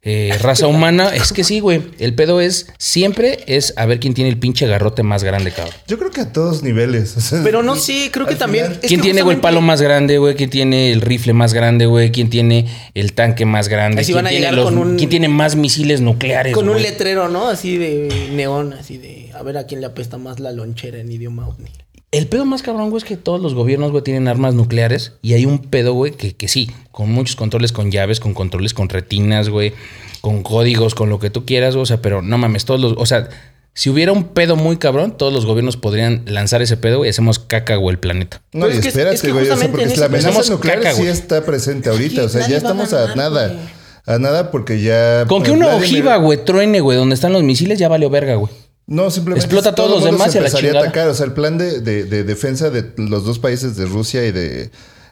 eh, 0.03 0.35
raza 0.41 0.65
humana, 0.65 1.13
es 1.15 1.31
que 1.31 1.43
sí, 1.43 1.59
güey. 1.59 1.81
El 1.99 2.15
pedo 2.15 2.41
es, 2.41 2.67
siempre 2.79 3.43
es 3.45 3.73
a 3.77 3.85
ver 3.85 3.99
quién 3.99 4.13
tiene 4.15 4.31
el 4.31 4.39
pinche 4.39 4.65
garrote 4.65 5.03
más 5.03 5.23
grande, 5.23 5.51
cabrón. 5.51 5.75
Yo 5.87 5.99
creo 5.99 6.09
que 6.09 6.21
a 6.21 6.33
todos 6.33 6.63
niveles. 6.63 7.15
o 7.17 7.21
sea, 7.21 7.41
Pero 7.43 7.61
no, 7.61 7.75
sí, 7.75 8.09
creo 8.11 8.25
que 8.25 8.35
también. 8.35 8.65
final- 8.65 8.79
es 8.81 8.87
¿Quién 8.87 8.99
que 8.99 9.05
tiene, 9.05 9.21
güey, 9.21 9.35
el 9.35 9.41
palo 9.41 9.61
más 9.61 9.81
grande, 9.81 10.17
güey? 10.17 10.35
¿Quién 10.35 10.49
tiene 10.49 10.91
el 10.91 11.01
rifle 11.01 11.33
más 11.33 11.53
grande, 11.53 11.85
güey? 11.85 12.11
¿Quién 12.11 12.29
tiene 12.31 12.65
el 12.95 13.13
tanque 13.13 13.45
más 13.45 13.67
grande? 13.67 13.99
Ahí 13.99 14.05
sí 14.05 14.11
¿Quién, 14.13 14.23
van 14.23 14.25
a 14.27 14.29
tiene 14.29 14.49
llegar 14.49 14.63
con 14.63 14.77
un- 14.77 14.97
¿Quién 14.97 15.09
tiene 15.11 15.27
más 15.27 15.55
misiles 15.55 16.01
nucleares, 16.01 16.53
Con 16.55 16.67
un 16.69 16.81
letrero, 16.81 17.29
¿no? 17.29 17.47
Así 17.47 17.77
de 17.77 18.29
neón, 18.33 18.73
así 18.73 18.97
de. 18.97 19.29
A 19.35 19.43
ver 19.43 19.57
a 19.57 19.65
quién 19.67 19.81
le 19.81 19.87
apesta 19.87 20.17
más 20.17 20.39
la 20.39 20.51
lonchera 20.51 20.99
en 20.99 21.11
idioma 21.11 21.47
ovni. 21.47 21.69
El 22.11 22.27
pedo 22.27 22.43
más 22.45 22.61
cabrón, 22.61 22.89
güey, 22.89 22.97
es 23.01 23.05
que 23.07 23.15
todos 23.15 23.39
los 23.39 23.53
gobiernos, 23.53 23.91
güey, 23.91 24.03
tienen 24.03 24.27
armas 24.27 24.53
nucleares. 24.53 25.13
Y 25.21 25.33
hay 25.33 25.45
un 25.45 25.59
pedo, 25.59 25.93
güey, 25.93 26.11
que, 26.11 26.35
que 26.35 26.49
sí, 26.49 26.69
con 26.91 27.09
muchos 27.09 27.37
controles 27.37 27.71
con 27.71 27.89
llaves, 27.89 28.19
con 28.19 28.33
controles 28.33 28.73
con 28.73 28.89
retinas, 28.89 29.47
güey, 29.47 29.71
con 30.19 30.43
códigos, 30.43 30.93
con 30.93 31.09
lo 31.09 31.19
que 31.19 31.29
tú 31.29 31.45
quieras, 31.45 31.73
güey, 31.75 31.83
o 31.83 31.85
sea, 31.85 32.01
pero 32.01 32.21
no 32.21 32.37
mames, 32.37 32.65
todos 32.65 32.81
los. 32.81 32.93
O 32.97 33.05
sea, 33.05 33.29
si 33.73 33.89
hubiera 33.89 34.11
un 34.11 34.25
pedo 34.25 34.57
muy 34.57 34.75
cabrón, 34.75 35.15
todos 35.17 35.31
los 35.31 35.45
gobiernos 35.45 35.77
podrían 35.77 36.23
lanzar 36.25 36.61
ese 36.61 36.75
pedo, 36.75 36.97
güey, 36.97 37.07
y 37.07 37.11
hacemos 37.11 37.39
caca, 37.39 37.77
güey, 37.77 37.93
el 37.93 37.99
planeta. 37.99 38.41
No, 38.51 38.67
y 38.67 38.73
es 38.73 38.79
que- 38.81 38.89
espérate, 38.89 39.15
es 39.15 39.21
que 39.21 39.31
güey. 39.31 39.49
o 39.49 39.55
sea, 39.55 39.71
porque 39.71 39.95
la 39.95 40.05
amenaza 40.07 40.51
nuclear 40.51 40.79
caca, 40.81 40.93
sí 40.93 41.03
está 41.07 41.45
presente 41.45 41.89
ahorita. 41.89 42.23
O 42.23 42.29
sea, 42.29 42.45
ya 42.45 42.57
estamos 42.57 42.91
a 42.91 42.99
ganar, 43.07 43.15
nada. 43.17 43.47
güey. 43.47 43.59
A 44.05 44.17
nada 44.17 44.51
porque 44.51 44.81
ya. 44.81 45.25
Con 45.29 45.43
que 45.43 45.51
una 45.51 45.67
Vladimir- 45.67 45.85
ojiva, 45.85 46.17
güey, 46.17 46.43
truene, 46.43 46.81
güey, 46.81 46.97
donde 46.97 47.15
están 47.15 47.31
los 47.31 47.43
misiles, 47.43 47.79
ya 47.79 47.87
valió 47.87 48.09
verga, 48.09 48.35
güey. 48.35 48.51
No, 48.91 49.09
simplemente. 49.09 49.45
Explota 49.45 49.69
es- 49.69 49.73
a 49.73 49.75
todos 49.75 49.89
todo 49.91 49.99
los 50.01 50.11
demás 50.11 50.31
se 50.31 50.37
y 50.37 50.41
a 50.41 50.43
la 50.43 50.49
chingada. 50.51 50.79
atacar. 50.81 51.07
O 51.07 51.13
sea, 51.13 51.25
el 51.25 51.31
plan 51.33 51.57
de, 51.57 51.79
de- 51.79 52.03
de 52.03 52.23
defensa 52.23 52.69
de 52.69 52.91
los 52.97 53.23
dos 53.25 53.39
países, 53.39 53.77
de 53.77 53.85
Rusia 53.85 54.25
y 54.25 54.31
de, 54.31 54.63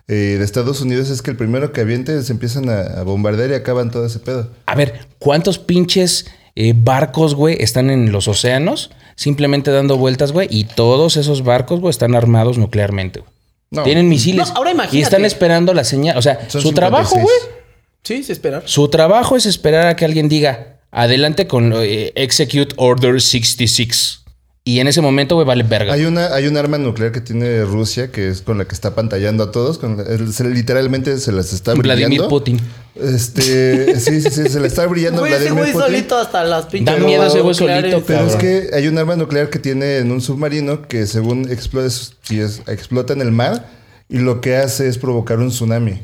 eh, 0.08 0.13
de 0.38 0.44
Estados 0.44 0.82
Unidos, 0.82 1.10
es 1.10 1.22
que 1.22 1.32
el 1.32 1.38
primero 1.38 1.72
que 1.72 1.82
aviente 1.82 2.22
se 2.24 2.32
empiezan 2.34 2.68
a, 2.70 2.82
a 2.82 3.04
bombardear 3.04 3.52
y 3.52 3.54
acaban 3.54 3.89
todo 3.89 4.06
ese 4.06 4.20
pedo. 4.20 4.50
A 4.65 4.76
ver, 4.76 5.08
¿cuántos 5.18 5.60
pinches 5.60 6.26
eh, 6.56 6.74
barcos, 6.76 7.36
güey, 7.36 7.56
están 7.62 7.89
en 7.89 8.12
los 8.12 8.28
océanos 8.28 8.92
simplemente 9.15 9.72
dando 9.72 9.98
vueltas, 9.98 10.32
güey? 10.34 10.48
Y 10.52 10.65
todos 10.65 11.15
esos 11.15 11.44
barcos, 11.44 11.80
güey, 11.80 11.92
están 11.92 12.15
armados 12.15 12.58
nuclearmente, 12.58 13.20
güey. 13.22 13.32
No. 13.72 13.84
Tienen 13.84 14.10
misiles. 14.10 14.48
No, 14.50 14.56
ahora 14.56 14.72
imagínate. 14.72 14.98
Y 14.98 15.02
están 15.04 15.24
esperando 15.26 15.74
la 15.76 15.84
señal. 15.84 16.18
O 16.18 16.22
sea, 16.24 16.50
Son 16.50 16.60
su 16.62 16.72
trabajo, 16.74 17.15
56. 17.15 17.24
güey. 17.24 17.60
Sí, 18.04 18.24
se 18.24 18.34
esperar. 18.34 18.63
Su 18.65 18.88
trabajo 18.89 19.38
es 19.38 19.46
esperar 19.46 19.86
a 19.88 19.96
que 19.96 20.06
alguien 20.06 20.28
diga, 20.28 20.79
adelante 20.91 21.47
con 21.47 21.73
eh, 21.75 22.12
Execute 22.15 22.73
Order 22.78 23.21
66. 23.21 24.17
Y 24.65 24.82
en 24.82 24.88
ese 24.88 25.02
momento, 25.02 25.34
güey, 25.36 25.47
vale 25.47 25.63
verga. 25.63 25.93
Hay 25.93 26.06
una, 26.06 26.28
hay 26.36 26.45
un 26.45 26.56
arma 26.56 26.78
nuclear 26.78 27.12
que 27.12 27.21
tiene 27.21 27.63
Rusia 27.63 28.12
que 28.12 28.28
es 28.28 28.41
con 28.41 28.60
la 28.60 28.65
que 28.65 28.75
está 28.75 28.93
pantallando 28.93 29.43
a 29.45 29.52
todos. 29.52 29.80
Con 29.80 29.97
se- 30.32 30.43
literalmente 30.49 31.17
se 31.17 31.32
las 31.32 31.54
está 31.54 31.73
Vladimir 31.73 32.08
brillando. 32.19 32.30
Putin. 32.30 32.60
Este, 32.95 33.99
sí, 33.99 34.21
sí, 34.21 34.30
sí, 34.30 34.49
se 34.49 34.60
le 34.60 34.67
está 34.67 34.86
brillando 34.86 35.21
Güey, 35.21 35.32
ese 35.34 35.43
Vladimir 35.45 35.63
güey 35.63 35.73
Putin. 35.73 35.88
solito 35.88 36.17
hasta 36.17 36.43
las 36.43 36.65
pinches. 36.67 36.99
Da 36.99 37.04
miedo 37.04 37.25
ese 37.25 37.39
güey 37.41 37.56
solito, 37.56 38.04
Pero 38.06 38.28
es 38.28 38.36
que 38.36 38.69
hay 38.73 38.88
un 38.88 38.97
arma 38.99 39.15
nuclear 39.15 39.49
que 39.49 39.58
tiene 39.58 39.97
en 39.97 40.12
un 40.12 40.21
submarino 40.21 40.84
que 40.88 41.08
según 41.08 41.49
explota, 41.49 41.89
si 41.89 42.39
es- 42.39 42.62
explota 42.67 43.13
en 43.13 43.21
el 43.21 43.32
mar 43.32 43.65
y 44.08 44.19
lo 44.19 44.39
que 44.41 44.58
hace 44.58 44.88
es 44.88 44.97
provocar 44.99 45.39
un 45.39 45.49
tsunami. 45.49 45.99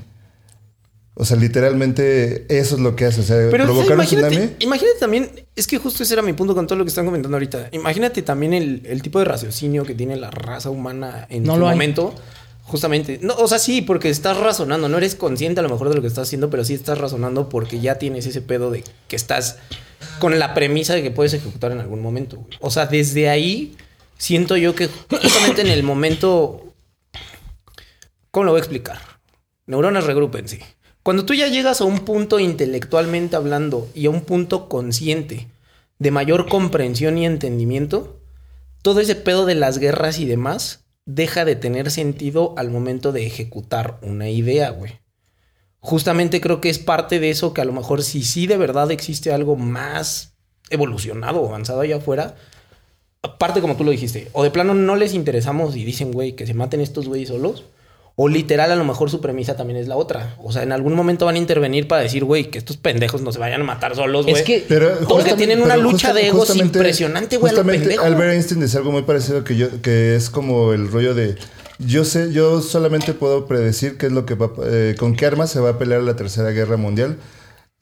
O 1.18 1.24
sea, 1.24 1.38
literalmente 1.38 2.46
eso 2.50 2.76
es 2.76 2.82
lo 2.82 2.96
que 2.96 3.06
hace. 3.06 3.22
O 3.22 3.24
sea, 3.24 3.38
Pero 3.50 3.64
o 3.64 3.68
sea, 3.68 3.74
provocar 3.74 3.94
un 3.98 4.04
imagínate, 4.04 4.30
tsunami. 4.36 4.56
imagínate 4.60 5.00
también, 5.00 5.32
es 5.56 5.66
que 5.68 5.78
justo 5.78 6.04
ese 6.04 6.14
era 6.14 6.22
mi 6.22 6.34
punto 6.34 6.54
con 6.54 6.68
todo 6.68 6.78
lo 6.78 6.84
que 6.84 6.90
están 6.90 7.06
comentando 7.06 7.36
ahorita. 7.38 7.70
Imagínate 7.72 8.22
también 8.22 8.54
el, 8.54 8.82
el 8.86 9.02
tipo 9.02 9.20
de 9.20 9.26
raciocinio 9.26 9.86
que 9.86 9.96
tiene 9.96 10.18
la 10.18 10.30
raza 10.30 10.70
humana 10.70 11.26
en 11.30 11.44
No 11.44 11.54
su 11.54 11.60
lo 11.62 11.68
hay. 11.70 11.76
momento. 11.76 12.14
Justamente. 12.64 13.20
No, 13.22 13.36
o 13.36 13.48
sea, 13.48 13.60
sí, 13.60 13.82
porque 13.82 14.10
estás 14.10 14.38
razonando. 14.38 14.90
No 14.90 14.98
eres 14.98 15.16
consciente 15.16 15.60
a 15.60 15.64
lo 15.64 15.70
mejor 15.70 15.88
de 15.90 15.96
lo 15.96 16.02
que 16.02 16.08
estás 16.08 16.28
haciendo, 16.28 16.50
pero 16.50 16.66
sí 16.66 16.74
estás 16.74 16.98
razonando 16.98 17.48
porque 17.48 17.80
ya 17.80 17.96
tienes 18.00 18.26
ese 18.26 18.42
pedo 18.42 18.70
de 18.72 18.84
que 19.08 19.16
estás 19.16 19.58
con 20.20 20.38
la 20.38 20.54
premisa 20.54 20.94
de 20.96 21.02
que 21.04 21.12
puedes 21.12 21.34
ejecutar 21.34 21.72
en 21.72 21.80
algún 21.80 22.02
momento. 22.02 22.38
güey. 22.38 22.58
O 22.60 22.72
sea, 22.72 22.88
desde 22.88 23.30
ahí 23.30 23.78
siento 24.18 24.58
yo 24.58 24.76
que 24.76 24.90
justamente 25.10 25.62
en 25.62 25.68
el 25.68 25.84
momento. 25.84 26.74
¿Cómo 28.32 28.46
lo 28.46 28.52
voy 28.52 28.60
a 28.60 28.64
explicar? 28.64 29.00
Neuronas 29.68 30.04
regrúpense. 30.06 30.60
Cuando 31.06 31.24
tú 31.24 31.36
ya 31.36 31.50
llegas 31.50 31.82
a 31.82 31.86
un 31.86 32.00
punto 32.00 32.40
intelectualmente 32.40 33.36
hablando 33.36 33.88
y 33.94 34.08
a 34.08 34.10
un 34.10 34.22
punto 34.22 34.68
consciente 34.68 35.48
de 36.00 36.10
mayor 36.10 36.50
comprensión 36.50 37.20
y 37.20 37.28
entendimiento, 37.28 38.20
todo 38.82 39.02
ese 39.02 39.14
pedo 39.14 39.46
de 39.46 39.54
las 39.54 39.78
guerras 39.78 40.18
y 40.18 40.26
demás 40.26 40.84
deja 41.06 41.46
de 41.46 41.56
tener 41.56 41.92
sentido 41.92 42.56
al 42.58 42.72
momento 42.72 43.12
de 43.12 43.28
ejecutar 43.28 44.00
una 44.02 44.32
idea, 44.32 44.72
güey. 44.72 44.94
Justamente 45.80 46.42
creo 46.42 46.60
que 46.60 46.72
es 46.72 46.80
parte 46.80 47.20
de 47.20 47.30
eso 47.30 47.54
que 47.54 47.62
a 47.62 47.66
lo 47.66 47.74
mejor 47.74 48.02
si 48.02 48.24
sí 48.24 48.48
de 48.48 48.58
verdad 48.58 48.90
existe 48.90 49.32
algo 49.32 49.56
más 49.58 50.34
evolucionado 50.72 51.40
o 51.40 51.50
avanzado 51.50 51.82
allá 51.82 51.98
afuera, 51.98 52.34
aparte 53.22 53.62
como 53.62 53.78
tú 53.78 53.84
lo 53.84 53.92
dijiste, 53.92 54.30
o 54.34 54.42
de 54.42 54.50
plano 54.50 54.74
no 54.74 54.96
les 54.96 55.14
interesamos 55.14 55.76
y 55.76 55.86
dicen, 55.86 56.12
güey, 56.12 56.32
que 56.36 56.48
se 56.48 56.56
maten 56.56 56.82
estos 56.82 57.08
güeyes 57.08 57.30
solos, 57.30 57.64
o 58.18 58.30
literal 58.30 58.72
a 58.72 58.76
lo 58.76 58.86
mejor 58.86 59.10
su 59.10 59.20
premisa 59.20 59.58
también 59.58 59.78
es 59.78 59.88
la 59.88 59.98
otra. 59.98 60.36
O 60.42 60.52
sea, 60.52 60.64
en 60.64 60.72
algún 60.72 60.94
momento 60.94 61.26
van 61.26 61.36
a 61.36 61.38
intervenir 61.38 61.88
para 61.88 62.02
decir, 62.02 62.24
güey, 62.24 62.50
que 62.50 62.58
estos 62.58 62.78
pendejos 62.78 63.22
no 63.22 63.34
se 63.34 63.40
vayan 63.40 63.62
a 63.62 63.64
matar 63.66 63.94
solos, 63.96 64.26
güey. 64.26 64.38
Es 64.38 64.44
que 64.44 64.64
Pero 64.68 65.00
Porque 65.08 65.34
tienen 65.34 65.62
una 65.62 65.74
pero 65.76 65.92
lucha 65.92 66.14
de 66.14 66.28
egos 66.28 66.56
impresionante, 66.56 67.38
güey. 67.38 67.54
Albert 67.54 68.34
Einstein 68.34 68.62
decía 68.62 68.80
algo 68.80 68.92
muy 68.92 69.02
parecido 69.02 69.44
que 69.44 69.58
yo, 69.58 69.82
que 69.82 70.16
es 70.16 70.30
como 70.30 70.72
el 70.72 70.90
rollo 70.90 71.14
de 71.14 71.36
Yo 71.78 72.06
sé, 72.06 72.32
yo 72.32 72.62
solamente 72.62 73.14
puedo 73.14 73.48
predecir 73.48 73.98
qué 73.98 74.06
es 74.06 74.14
lo 74.14 74.26
que 74.26 74.36
va, 74.36 74.50
eh, 74.64 74.96
con 74.98 75.16
qué 75.18 75.26
armas 75.26 75.52
se 75.52 75.60
va 75.60 75.72
a 75.72 75.78
pelear 75.78 76.02
la 76.02 76.16
tercera 76.16 76.52
guerra 76.52 76.78
mundial. 76.78 77.18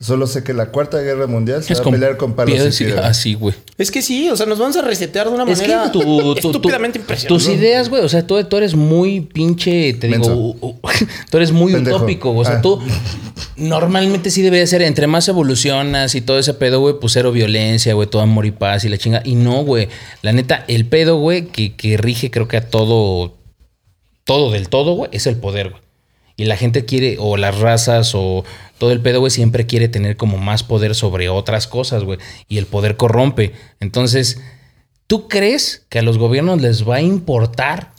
Solo 0.00 0.26
sé 0.26 0.42
que 0.42 0.52
la 0.52 0.66
cuarta 0.66 0.98
guerra 1.00 1.28
mundial 1.28 1.62
se 1.62 1.72
Es 1.72 1.80
va 1.80 1.84
a 1.86 1.90
pelear 1.90 2.16
con 2.16 2.34
palos 2.34 2.52
piedras 2.52 2.80
y. 2.80 2.84
Así, 2.90 3.34
güey. 3.34 3.54
Es 3.78 3.90
que 3.92 4.02
sí, 4.02 4.28
o 4.28 4.36
sea, 4.36 4.44
nos 4.44 4.58
vamos 4.58 4.76
a 4.76 4.82
resetear 4.82 5.28
de 5.28 5.34
una 5.34 5.50
Es 5.50 5.60
que 5.60 5.68
manera 5.68 5.92
tu, 5.92 6.00
tu- 6.00 6.34
tu- 6.34 6.48
estúpidamente 6.48 6.98
impresionante. 6.98 7.28
tus 7.44 7.54
ideas, 7.54 7.88
güey, 7.88 8.02
o 8.04 8.08
sea, 8.08 8.26
tú, 8.26 8.42
tú 8.44 8.56
eres 8.56 8.74
muy 8.74 9.20
pinche, 9.20 9.94
te 9.94 10.08
Menso. 10.08 10.30
digo, 10.30 10.80
tú 11.30 11.36
eres 11.36 11.52
muy 11.52 11.72
Pendejo. 11.72 11.96
utópico, 11.98 12.36
o 12.36 12.44
sea, 12.44 12.56
Ah. 12.56 12.60
tú 12.60 12.80
normalmente 13.56 14.30
sí 14.30 14.42
debería 14.42 14.66
ser, 14.66 14.82
entre 14.82 15.06
más 15.06 15.28
evolucionas 15.28 16.14
y 16.16 16.20
todo 16.20 16.38
ese 16.40 16.54
pedo, 16.54 16.80
güey, 16.80 16.96
pues 17.00 17.12
cero 17.12 17.30
violencia, 17.30 17.94
güey, 17.94 18.08
todo 18.08 18.20
amor 18.20 18.46
y 18.46 18.50
paz 18.50 18.84
y 18.84 18.88
la 18.88 18.98
chinga. 18.98 19.22
Y 19.24 19.36
no, 19.36 19.62
güey, 19.64 19.88
la 20.22 20.32
neta, 20.32 20.64
el 20.66 20.86
pedo, 20.86 21.18
güey, 21.18 21.46
que, 21.46 21.76
que 21.76 21.96
rige 21.96 22.30
creo 22.32 22.48
que 22.48 22.56
a 22.56 22.68
todo, 22.68 23.34
todo 24.24 24.50
del 24.50 24.68
todo, 24.68 24.94
güey, 24.94 25.08
es 25.12 25.26
el 25.28 25.36
poder, 25.36 25.70
güey. 25.70 25.83
Y 26.36 26.46
la 26.46 26.56
gente 26.56 26.84
quiere, 26.84 27.16
o 27.18 27.36
las 27.36 27.58
razas, 27.58 28.12
o 28.14 28.44
todo 28.78 28.90
el 28.92 29.00
pedo, 29.00 29.20
güey, 29.20 29.30
siempre 29.30 29.66
quiere 29.66 29.88
tener 29.88 30.16
como 30.16 30.38
más 30.38 30.62
poder 30.62 30.94
sobre 30.94 31.28
otras 31.28 31.66
cosas, 31.66 32.04
güey. 32.04 32.18
Y 32.48 32.58
el 32.58 32.66
poder 32.66 32.96
corrompe. 32.96 33.52
Entonces, 33.80 34.40
¿tú 35.06 35.28
crees 35.28 35.86
que 35.88 36.00
a 36.00 36.02
los 36.02 36.18
gobiernos 36.18 36.60
les 36.60 36.88
va 36.88 36.96
a 36.96 37.02
importar 37.02 37.92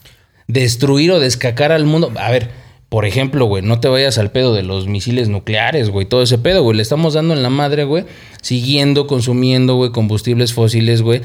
destruir 0.48 1.12
o 1.12 1.20
descacar 1.20 1.72
al 1.72 1.86
mundo? 1.86 2.12
A 2.18 2.30
ver, 2.30 2.50
por 2.90 3.06
ejemplo, 3.06 3.46
güey, 3.46 3.64
no 3.64 3.80
te 3.80 3.88
vayas 3.88 4.18
al 4.18 4.32
pedo 4.32 4.54
de 4.54 4.64
los 4.64 4.88
misiles 4.88 5.28
nucleares, 5.28 5.90
güey, 5.90 6.06
todo 6.06 6.22
ese 6.22 6.38
pedo, 6.38 6.62
güey. 6.62 6.78
Le 6.78 6.84
estamos 6.84 7.14
dando 7.14 7.34
en 7.34 7.42
la 7.42 7.50
madre, 7.50 7.84
güey, 7.84 8.06
siguiendo 8.42 9.08
consumiendo, 9.08 9.76
güey, 9.76 9.92
combustibles 9.92 10.54
fósiles, 10.54 11.02
güey, 11.02 11.22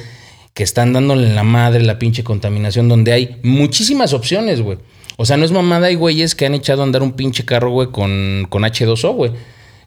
que 0.54 0.62
están 0.62 0.92
dándole 0.92 1.26
en 1.26 1.34
la 1.34 1.44
madre 1.44 1.82
la 1.82 1.98
pinche 1.98 2.24
contaminación, 2.24 2.88
donde 2.88 3.12
hay 3.12 3.36
muchísimas 3.42 4.12
opciones, 4.14 4.62
güey. 4.62 4.78
O 5.22 5.26
sea, 5.26 5.36
no 5.36 5.44
es 5.44 5.52
mamada, 5.52 5.88
hay 5.88 5.96
güeyes 5.96 6.34
que 6.34 6.46
han 6.46 6.54
echado 6.54 6.80
a 6.80 6.84
andar 6.86 7.02
un 7.02 7.12
pinche 7.12 7.44
carro, 7.44 7.70
güey, 7.70 7.88
con, 7.88 8.46
con 8.48 8.62
H2O, 8.62 9.12
güey. 9.12 9.32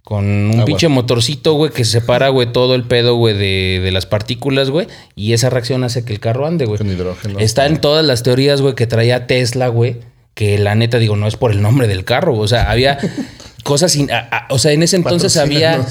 Con 0.03 0.25
un 0.25 0.51
Agua. 0.53 0.65
pinche 0.65 0.87
motorcito, 0.89 1.53
güey, 1.53 1.71
que 1.71 1.85
separa, 1.85 2.29
güey, 2.29 2.53
todo 2.53 2.75
el 2.75 2.83
pedo, 2.83 3.15
güey, 3.15 3.35
de, 3.35 3.81
de 3.83 3.91
las 3.91 4.05
partículas, 4.05 4.69
güey. 4.69 4.85
Y 5.15 5.33
esa 5.33 5.49
reacción 5.49 5.83
hace 5.83 6.05
que 6.05 6.13
el 6.13 6.19
carro 6.19 6.45
ande, 6.45 6.65
güey. 6.65 6.77
Con 6.77 6.91
hidrógeno. 6.91 7.39
Está 7.39 7.65
en 7.65 7.81
todas 7.81 8.05
las 8.05 8.21
teorías, 8.21 8.61
güey, 8.61 8.75
que 8.75 8.85
traía 8.85 9.25
Tesla, 9.25 9.69
güey. 9.69 10.01
Que 10.35 10.59
la 10.59 10.75
neta, 10.75 10.99
digo, 10.99 11.15
no 11.15 11.25
es 11.25 11.35
por 11.35 11.49
el 11.49 11.63
nombre 11.63 11.87
del 11.87 12.05
carro. 12.05 12.37
O 12.37 12.47
sea, 12.47 12.69
había 12.69 12.99
cosas 13.63 13.91
sin. 13.93 14.11
a- 14.11 14.27
a- 14.31 14.47
o 14.49 14.59
sea, 14.59 14.71
en 14.73 14.83
ese 14.83 14.95
entonces 14.97 15.35
había. 15.37 15.77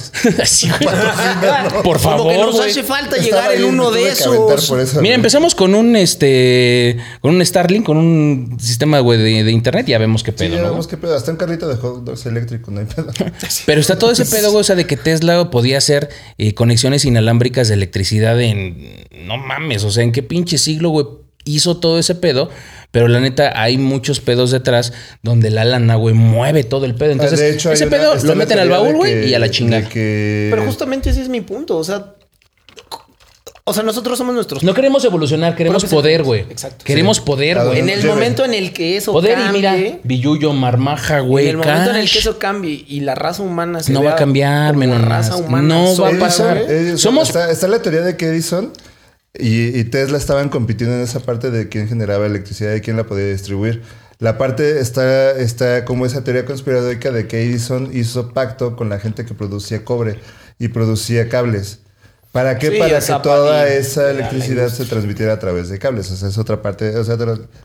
Güey. 0.62 1.82
Por 1.82 2.00
Como 2.00 2.28
que 2.28 2.34
favor, 2.34 2.46
nos 2.54 2.60
hace 2.60 2.82
falta 2.82 3.16
Estaba 3.16 3.48
llegar 3.48 3.52
en 3.52 3.64
uno 3.64 3.90
de 3.90 4.08
esos. 4.08 4.36
por 4.68 4.80
eso, 4.80 5.00
Mira, 5.00 5.14
empezamos 5.14 5.54
con 5.54 5.74
un 5.74 5.96
este. 5.96 6.98
Con 7.20 7.34
un 7.34 7.44
Starlink, 7.44 7.84
con 7.84 7.96
un 7.96 8.56
sistema, 8.60 9.00
güey, 9.00 9.18
de, 9.18 9.44
de 9.44 9.50
internet. 9.52 9.86
Ya 9.86 9.98
vemos 9.98 10.22
qué 10.22 10.30
Sí, 10.32 10.38
pedo, 10.38 10.56
ya 10.56 10.62
¿no? 10.62 10.70
vemos 10.70 10.86
qué 10.86 10.96
pedo. 10.96 11.16
Hasta 11.16 11.30
un 11.30 11.36
carrito 11.36 11.68
de 11.68 11.76
hot 11.76 12.04
dogs 12.04 12.26
eléctrico, 12.26 12.70
no 12.70 12.80
hay 12.80 12.86
pedo. 12.86 13.10
Pero 13.66 13.80
está 13.80 13.98
todo 13.98 14.10
ese 14.12 14.24
pedo, 14.26 14.50
güey, 14.50 14.60
o 14.60 14.64
sea, 14.64 14.76
de 14.76 14.86
que 14.86 14.96
Tesla 14.96 15.50
podía 15.50 15.78
hacer 15.78 16.08
eh, 16.38 16.54
conexiones 16.54 17.04
inalámbricas 17.04 17.68
de 17.68 17.74
electricidad 17.74 18.40
en. 18.40 19.06
No 19.26 19.36
mames, 19.38 19.84
o 19.84 19.90
sea, 19.90 20.02
¿en 20.02 20.12
qué 20.12 20.22
pinche 20.22 20.58
siglo, 20.58 20.90
güey, 20.90 21.06
hizo 21.44 21.78
todo 21.78 21.98
ese 21.98 22.14
pedo? 22.14 22.50
Pero 22.92 23.08
la 23.08 23.18
neta, 23.20 23.52
hay 23.60 23.78
muchos 23.78 24.20
pedos 24.20 24.50
detrás 24.52 24.92
donde 25.22 25.50
la 25.50 25.64
lana, 25.64 25.96
güey, 25.96 26.14
mueve 26.14 26.62
todo 26.62 26.84
el 26.84 26.94
pedo. 26.94 27.10
Entonces, 27.10 27.40
de 27.40 27.50
hecho, 27.50 27.72
ese 27.72 27.86
una- 27.86 27.96
pedo 27.96 28.14
lo 28.14 28.22
la 28.22 28.34
meten 28.36 28.58
al 28.60 28.68
baúl, 28.68 28.94
güey, 28.94 29.28
y 29.28 29.34
a 29.34 29.38
la 29.40 29.50
chingada. 29.50 29.88
que- 29.88 30.48
Pero 30.50 30.64
justamente 30.64 31.10
ese 31.10 31.22
es 31.22 31.28
mi 31.28 31.40
punto. 31.40 31.76
O 31.78 31.84
sea, 31.84 32.14
o 33.64 33.72
sea, 33.72 33.84
nosotros 33.84 34.18
somos 34.18 34.34
nuestros. 34.34 34.64
No 34.64 34.74
queremos 34.74 35.04
evolucionar, 35.04 35.54
queremos 35.54 35.84
poder, 35.84 36.24
güey. 36.24 36.40
Exacto. 36.50 36.84
Queremos 36.84 37.18
Sí. 37.18 37.22
poder, 37.24 37.58
güey. 37.64 37.78
en 37.78 37.88
el 37.88 38.04
momento 38.04 38.44
en 38.44 38.54
el 38.54 38.72
que 38.72 38.96
eso 38.96 39.12
Poder 39.12 39.38
y 39.38 39.42
cambie, 39.42 39.60
mira, 39.60 39.98
Billuyo, 40.02 40.52
Marmaja, 40.52 41.18
en 41.20 41.28
güey. 41.28 41.48
el 41.48 41.58
momento 41.58 41.90
en 41.90 41.96
el 41.96 42.10
que 42.10 42.18
eso 42.18 42.38
cambie 42.40 42.84
y 42.88 43.00
la 43.00 43.14
raza 43.14 43.42
humana 43.42 43.80
se 43.80 43.92
No 43.92 44.02
va 44.02 44.12
a 44.12 44.16
cambiar, 44.16 44.74
como 44.74 44.80
menonas. 44.80 45.08
raza 45.08 45.36
humana 45.36 45.68
No 45.68 45.96
va 45.96 46.08
a 46.08 46.18
pasar. 46.18 46.64
güey. 46.64 46.76
Edison, 46.76 46.98
Somos- 46.98 47.28
Está, 47.28 47.50
está 47.52 47.68
la 47.68 47.80
teoría 47.80 48.00
de 48.02 48.16
que 48.16 48.26
Edison 48.26 48.72
y, 49.38 49.78
y 49.78 49.84
Tesla 49.84 50.18
estaban 50.18 50.48
compitiendo 50.48 50.94
en 50.96 51.02
esa 51.02 51.20
parte 51.20 51.50
de 51.50 51.68
quién 51.68 51.88
generaba 51.88 52.26
electricidad 52.26 52.74
y 52.74 52.80
quién 52.80 52.96
la 52.96 53.06
podía 53.06 53.28
distribuir. 53.28 53.82
La 54.18 54.38
parte 54.38 54.78
está, 54.80 55.32
está 55.32 55.84
como 55.84 56.06
esa 56.06 56.22
teoría 56.22 56.44
conspiranoica 56.44 57.10
de 57.10 57.26
que 57.26 57.42
Edison 57.42 57.90
hizo 57.92 58.32
pacto 58.32 58.76
con 58.76 58.88
la 58.88 59.00
gente 59.00 59.24
que 59.24 59.34
producía 59.34 59.84
cobre 59.84 60.20
y 60.58 60.68
producía 60.68 61.28
cables. 61.28 61.80
¿Para 62.32 62.58
qué? 62.58 62.70
Sí, 62.70 62.78
Para 62.78 62.98
que 62.98 63.12
toda 63.22 63.68
esa 63.68 64.10
electricidad 64.10 64.68
se 64.70 64.86
transmitiera 64.86 65.34
a 65.34 65.38
través 65.38 65.68
de 65.68 65.78
cables. 65.78 66.10
O 66.10 66.16
sea, 66.16 66.30
es 66.30 66.38
otra 66.38 66.62
parte, 66.62 66.96
o 66.96 67.04
sea, 67.04 67.18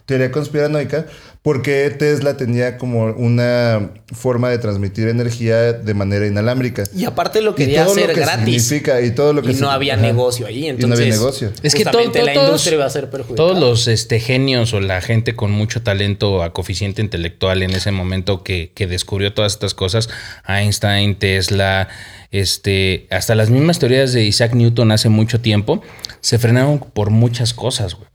teoría 0.05 0.29
conspiranoica, 0.29 1.05
porque 1.41 1.89
Tesla 1.97 2.35
tenía 2.35 2.77
como 2.77 3.05
una 3.05 3.91
forma 4.13 4.49
de 4.49 4.57
transmitir 4.57 5.07
energía 5.07 5.71
de 5.71 5.93
manera 5.93 6.27
inalámbrica. 6.27 6.83
Y 6.93 7.05
aparte 7.05 7.41
lo 7.41 7.51
Y 7.51 7.55
quería 7.55 7.85
todo 7.85 7.95
lo 7.95 8.01
hacer 8.03 8.13
que 8.15 8.19
gratis. 8.21 8.63
significa 8.65 8.99
y 8.99 9.11
todo 9.11 9.31
lo 9.31 9.41
que 9.41 9.51
Y 9.51 9.55
no 9.55 9.71
había 9.71 9.93
Ajá. 9.93 10.01
negocio 10.01 10.45
ahí. 10.45 10.57
Y 10.57 10.61
no 10.63 10.69
Entonces, 10.71 10.99
había 10.99 11.13
negocio. 11.13 11.51
Es 11.63 11.73
que 11.73 11.85
todo- 11.85 12.03
la 12.03 12.11
todos- 12.33 12.45
industria 12.47 12.77
va 12.77 12.85
a 12.85 12.89
ser 12.89 13.09
perjudicada. 13.09 13.37
Todos 13.37 13.57
los 13.57 13.87
este, 13.87 14.19
genios 14.19 14.73
o 14.73 14.81
la 14.81 14.99
gente 14.99 15.33
con 15.33 15.51
mucho 15.51 15.81
talento 15.81 16.43
a 16.43 16.51
coeficiente 16.51 17.01
intelectual 17.01 17.63
en 17.63 17.71
ese 17.71 17.91
momento 17.91 18.43
que, 18.43 18.73
que 18.75 18.85
descubrió 18.85 19.33
todas 19.33 19.53
estas 19.53 19.73
cosas, 19.73 20.09
Einstein, 20.45 21.15
Tesla, 21.15 21.87
este, 22.31 23.07
hasta 23.09 23.35
las 23.35 23.49
mismas 23.49 23.79
teorías 23.79 24.13
de 24.13 24.23
Isaac 24.25 24.53
Newton 24.53 24.91
hace 24.91 25.09
mucho 25.09 25.39
tiempo, 25.41 25.81
se 26.21 26.39
frenaron 26.39 26.79
por 26.79 27.09
muchas 27.09 27.53
cosas, 27.53 27.95
güey. 27.95 28.07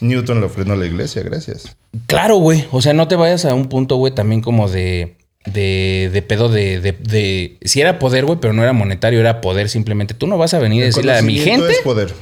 Newton 0.00 0.40
lo 0.42 0.48
frenó 0.50 0.76
la 0.76 0.84
iglesia, 0.86 1.22
gracias. 1.22 1.76
Claro, 2.06 2.36
güey. 2.36 2.66
O 2.70 2.82
sea, 2.82 2.92
no 2.92 3.08
te 3.08 3.16
vayas 3.16 3.46
a 3.46 3.54
un 3.54 3.68
punto, 3.68 3.96
güey, 3.96 4.14
también 4.14 4.40
como 4.42 4.68
de. 4.68 5.16
De, 5.46 6.10
de 6.12 6.22
pedo 6.22 6.48
de, 6.48 6.80
de, 6.80 6.90
de- 6.90 7.56
Si 7.62 7.80
era 7.80 8.00
poder, 8.00 8.24
güey, 8.24 8.38
pero 8.40 8.52
no 8.52 8.64
era 8.64 8.72
monetario, 8.72 9.20
era 9.20 9.40
poder 9.40 9.68
simplemente. 9.68 10.12
Tú 10.12 10.26
no 10.26 10.36
vas 10.36 10.54
a 10.54 10.58
venir 10.58 10.82
a 10.82 10.86
decirle 10.86 11.16
a 11.16 11.22
mi 11.22 11.38
gente 11.38 11.70
es 11.70 11.78
poder. 11.78 12.12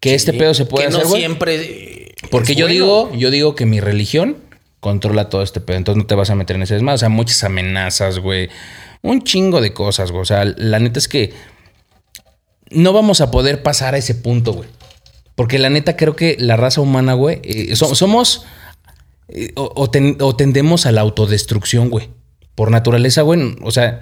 que 0.00 0.14
este 0.14 0.32
pedo 0.32 0.54
se 0.54 0.64
puede 0.64 0.88
que 0.88 0.94
hacer, 0.96 1.04
no 1.04 1.14
siempre. 1.14 2.14
Porque 2.30 2.54
yo 2.54 2.64
bueno. 2.64 2.72
digo, 2.72 3.12
yo 3.14 3.30
digo 3.30 3.54
que 3.54 3.66
mi 3.66 3.80
religión 3.80 4.38
controla 4.80 5.28
todo 5.28 5.42
este 5.42 5.60
pedo. 5.60 5.76
Entonces 5.76 6.02
no 6.02 6.06
te 6.06 6.14
vas 6.14 6.30
a 6.30 6.34
meter 6.36 6.56
en 6.56 6.62
ese 6.62 6.72
desmadre. 6.72 6.94
O 6.94 6.98
sea, 6.98 7.10
muchas 7.10 7.44
amenazas, 7.44 8.18
güey. 8.18 8.48
Un 9.04 9.22
chingo 9.22 9.60
de 9.60 9.72
cosas, 9.74 10.10
güey. 10.10 10.22
O 10.22 10.24
sea, 10.24 10.44
la 10.44 10.78
neta 10.78 10.98
es 10.98 11.08
que 11.08 11.32
no 12.70 12.92
vamos 12.92 13.20
a 13.20 13.30
poder 13.30 13.62
pasar 13.62 13.94
a 13.94 13.98
ese 13.98 14.14
punto, 14.14 14.52
güey. 14.54 14.68
Porque 15.34 15.58
la 15.58 15.68
neta 15.68 15.96
creo 15.96 16.16
que 16.16 16.36
la 16.38 16.56
raza 16.56 16.80
humana, 16.80 17.12
güey, 17.14 17.40
eh, 17.44 17.76
so- 17.76 17.94
somos 17.94 18.44
eh, 19.28 19.52
o, 19.56 19.72
o 19.76 20.36
tendemos 20.36 20.86
a 20.86 20.92
la 20.92 21.02
autodestrucción, 21.02 21.90
güey. 21.90 22.08
Por 22.54 22.70
naturaleza, 22.70 23.22
güey. 23.22 23.56
O 23.62 23.70
sea, 23.70 24.00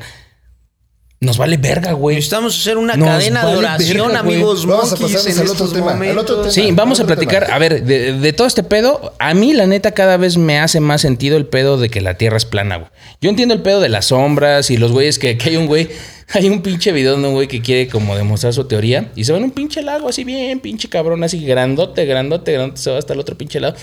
nos 1.23 1.39
vale 1.39 1.57
verga, 1.57 1.93
güey. 1.93 2.17
Necesitamos 2.17 2.59
hacer 2.59 2.77
una 2.77 2.97
Nos 2.97 3.09
cadena 3.09 3.47
de 3.47 3.57
oración, 3.57 4.09
verga, 4.09 4.19
amigos 4.19 4.67
Vamos 4.67 4.93
a 4.93 4.97
pasarnos 4.97 5.39
al 5.39 5.49
otro 5.49 5.69
tema, 5.69 5.93
al 5.93 6.19
otro 6.19 6.41
tema. 6.41 6.51
Sí, 6.51 6.71
vamos 6.73 6.99
a 6.99 7.07
platicar. 7.07 7.45
tema. 7.45 7.55
A 7.55 7.59
ver, 7.61 7.85
de, 7.85 8.15
de 8.15 8.33
todo 8.33 8.49
este 8.49 8.65
pedo, 8.65 9.15
a 9.21 9.33
mí 9.33 9.53
la 9.53 9.67
neta 9.67 9.93
cada 9.93 10.17
vez 10.17 10.37
me 10.37 10.59
hace 10.59 10.81
más 10.81 11.01
sentido 11.01 11.37
el 11.37 11.47
pedo 11.47 11.79
de 11.79 11.91
que 11.91 12.01
la 12.01 12.15
Tierra 12.15 12.37
es 12.37 12.45
plana, 12.45 12.77
güey. 12.77 12.91
Yo 13.21 13.31
entiendo 13.31 13.55
el 13.55 13.63
pedo 13.63 13.81
de 13.81 13.89
las 13.89 14.07
sombras 14.07 14.73
y 14.73 14.77
los 14.77 14.91
güeyes 14.91 15.21
que, 15.21 15.39
que 15.39 15.51
hay 15.51 15.57
un 15.57 15.67
güey, 15.67 15.91
hay 16.33 16.49
un 16.49 16.61
pinche 16.61 16.91
video 16.91 17.17
de 17.17 17.25
un 17.25 17.35
güey 17.35 17.47
que 17.47 17.63
quiere 17.63 17.87
como 17.87 18.17
demostrar 18.17 18.53
su 18.53 18.65
teoría 18.65 19.13
y 19.15 19.23
se 19.23 19.31
va 19.31 19.39
en 19.39 19.45
un 19.45 19.53
pinche 19.53 19.81
lago 19.81 20.09
así 20.09 20.25
bien, 20.25 20.59
pinche 20.59 20.89
cabrón, 20.89 21.23
así 21.23 21.45
grandote, 21.47 22.05
grandote, 22.05 22.53
grandote, 22.53 22.83
se 22.83 22.91
va 22.91 22.99
hasta 22.99 23.13
el 23.13 23.21
otro 23.21 23.39
pinche 23.39 23.61
lado. 23.61 23.77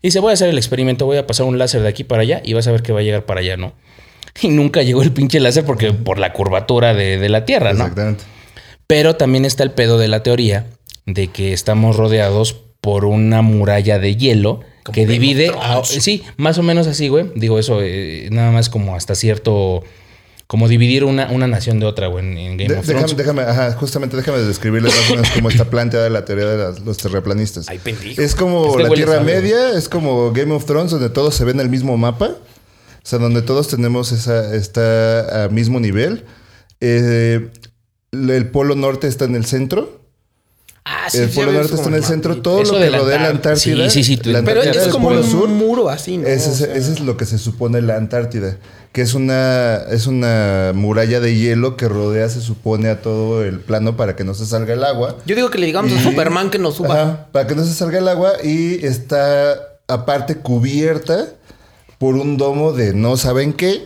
Y 0.00 0.08
dice, 0.08 0.20
voy 0.20 0.30
a 0.30 0.34
hacer 0.34 0.48
el 0.48 0.58
experimento, 0.58 1.06
voy 1.06 1.16
a 1.16 1.26
pasar 1.26 1.44
un 1.46 1.58
láser 1.58 1.82
de 1.82 1.88
aquí 1.88 2.04
para 2.04 2.22
allá 2.22 2.40
y 2.44 2.52
vas 2.52 2.68
a 2.68 2.70
ver 2.70 2.82
que 2.82 2.92
va 2.92 3.00
a 3.00 3.02
llegar 3.02 3.26
para 3.26 3.40
allá, 3.40 3.56
¿no? 3.56 3.72
Y 4.42 4.48
nunca 4.48 4.82
llegó 4.82 5.02
el 5.02 5.12
pinche 5.12 5.38
láser 5.40 5.64
porque 5.64 5.92
por 5.92 6.18
la 6.18 6.32
curvatura 6.32 6.92
de, 6.94 7.18
de 7.18 7.28
la 7.28 7.44
Tierra, 7.44 7.72
¿no? 7.72 7.80
Exactamente. 7.84 8.24
Pero 8.86 9.16
también 9.16 9.44
está 9.44 9.62
el 9.62 9.70
pedo 9.70 9.96
de 9.98 10.08
la 10.08 10.22
teoría 10.22 10.66
de 11.06 11.28
que 11.28 11.52
estamos 11.52 11.96
rodeados 11.96 12.56
por 12.80 13.04
una 13.04 13.40
muralla 13.42 13.98
de 13.98 14.16
hielo 14.16 14.60
que 14.92 15.06
divide. 15.06 15.50
a- 15.60 15.82
sí, 15.84 16.22
más 16.36 16.58
o 16.58 16.62
menos 16.62 16.86
así, 16.86 17.08
güey. 17.08 17.30
Digo 17.34 17.58
eso, 17.58 17.78
eh, 17.82 18.28
nada 18.30 18.50
más 18.50 18.68
como 18.68 18.94
hasta 18.96 19.14
cierto. 19.14 19.82
Como 20.46 20.68
dividir 20.68 21.04
una, 21.04 21.30
una 21.30 21.46
nación 21.46 21.80
de 21.80 21.86
otra, 21.86 22.08
güey, 22.08 22.22
en, 22.26 22.36
en 22.36 22.56
Game 22.58 22.68
De- 22.74 22.78
of 22.80 22.86
déjame, 22.86 23.06
Thrones. 23.06 23.16
déjame, 23.16 23.42
ajá, 23.42 23.72
justamente 23.72 24.14
déjame 24.18 24.38
describirles 24.40 24.94
más 24.94 25.10
o 25.10 25.14
menos 25.14 25.30
cómo 25.30 25.48
está 25.48 25.64
planteada 25.64 26.10
la 26.10 26.26
teoría 26.26 26.44
de 26.44 26.58
las- 26.58 26.80
los 26.80 26.98
terraplanistas. 26.98 27.66
Ay, 27.70 27.78
pendejo. 27.78 28.20
Es 28.20 28.34
como 28.34 28.66
Este 28.72 28.82
la 28.82 28.90
Tierra 28.90 29.14
sabe. 29.14 29.34
Media, 29.40 29.70
es 29.70 29.88
como 29.88 30.32
Game 30.32 30.52
of 30.52 30.66
Thrones, 30.66 30.90
donde 30.90 31.08
todos 31.08 31.34
se 31.34 31.44
ven 31.46 31.60
el 31.60 31.70
mismo 31.70 31.96
mapa. 31.96 32.32
O 33.04 33.06
sea, 33.06 33.18
donde 33.18 33.42
todos 33.42 33.68
tenemos 33.68 34.12
esa, 34.12 34.54
está 34.54 35.44
a 35.44 35.48
mismo 35.48 35.78
nivel. 35.78 36.24
Eh, 36.80 37.50
el 38.12 38.48
polo 38.50 38.74
norte 38.76 39.06
está 39.08 39.26
en 39.26 39.34
el 39.36 39.44
centro. 39.44 40.00
Ah, 40.86 41.08
sí, 41.10 41.18
el 41.18 41.28
polo 41.30 41.52
norte 41.52 41.74
está 41.74 41.88
en 41.88 41.94
el 41.96 42.04
centro. 42.04 42.40
Todo 42.42 42.62
lo 42.62 42.72
que 42.78 42.90
rodea 42.90 43.20
la 43.20 43.28
Antártida. 43.28 43.90
Sí, 43.90 44.04
sí, 44.04 44.16
sí, 44.22 44.30
la 44.30 44.42
Pero 44.42 44.62
es 44.62 44.88
como 44.88 45.08
Polo 45.08 45.20
un 45.20 45.30
Sur. 45.30 45.48
muro 45.48 45.88
así, 45.90 46.16
¿no? 46.18 46.26
Ese, 46.26 46.50
es- 46.50 46.54
O 46.62 46.64
sea, 46.64 46.74
ese 46.74 46.92
es 46.92 47.00
lo 47.00 47.16
que 47.18 47.24
se 47.26 47.36
supone 47.38 47.80
la 47.82 47.96
Antártida, 47.96 48.56
que 48.92 49.00
es 49.02 49.12
una, 49.14 49.76
es 49.90 50.06
una 50.06 50.72
muralla 50.74 51.20
de 51.20 51.34
hielo 51.36 51.76
que 51.76 51.88
rodea, 51.88 52.28
se 52.30 52.40
supone, 52.40 52.88
a 52.88 53.00
todo 53.02 53.44
el 53.44 53.60
plano 53.60 53.96
para 53.96 54.14
que 54.16 54.24
no 54.24 54.34
se 54.34 54.46
salga 54.46 54.72
el 54.74 54.84
agua. 54.84 55.16
Yo 55.26 55.34
digo 55.36 55.50
que 55.50 55.58
le 55.58 55.66
digamos 55.66 55.92
a 55.92 55.96
Y- 55.96 56.04
Superman 56.04 56.50
que 56.50 56.58
nos 56.58 56.76
suba. 56.76 56.94
Ajá, 57.02 57.28
para 57.32 57.46
que 57.46 57.54
no 57.54 57.64
se 57.64 57.74
salga 57.74 57.98
el 57.98 58.08
agua 58.08 58.32
y 58.42 58.84
está 58.84 59.56
aparte 59.88 60.36
cubierta 60.36 61.28
por 62.04 62.16
un 62.16 62.36
domo 62.36 62.72
de 62.72 62.92
no 62.92 63.16
saben 63.16 63.54
qué, 63.54 63.80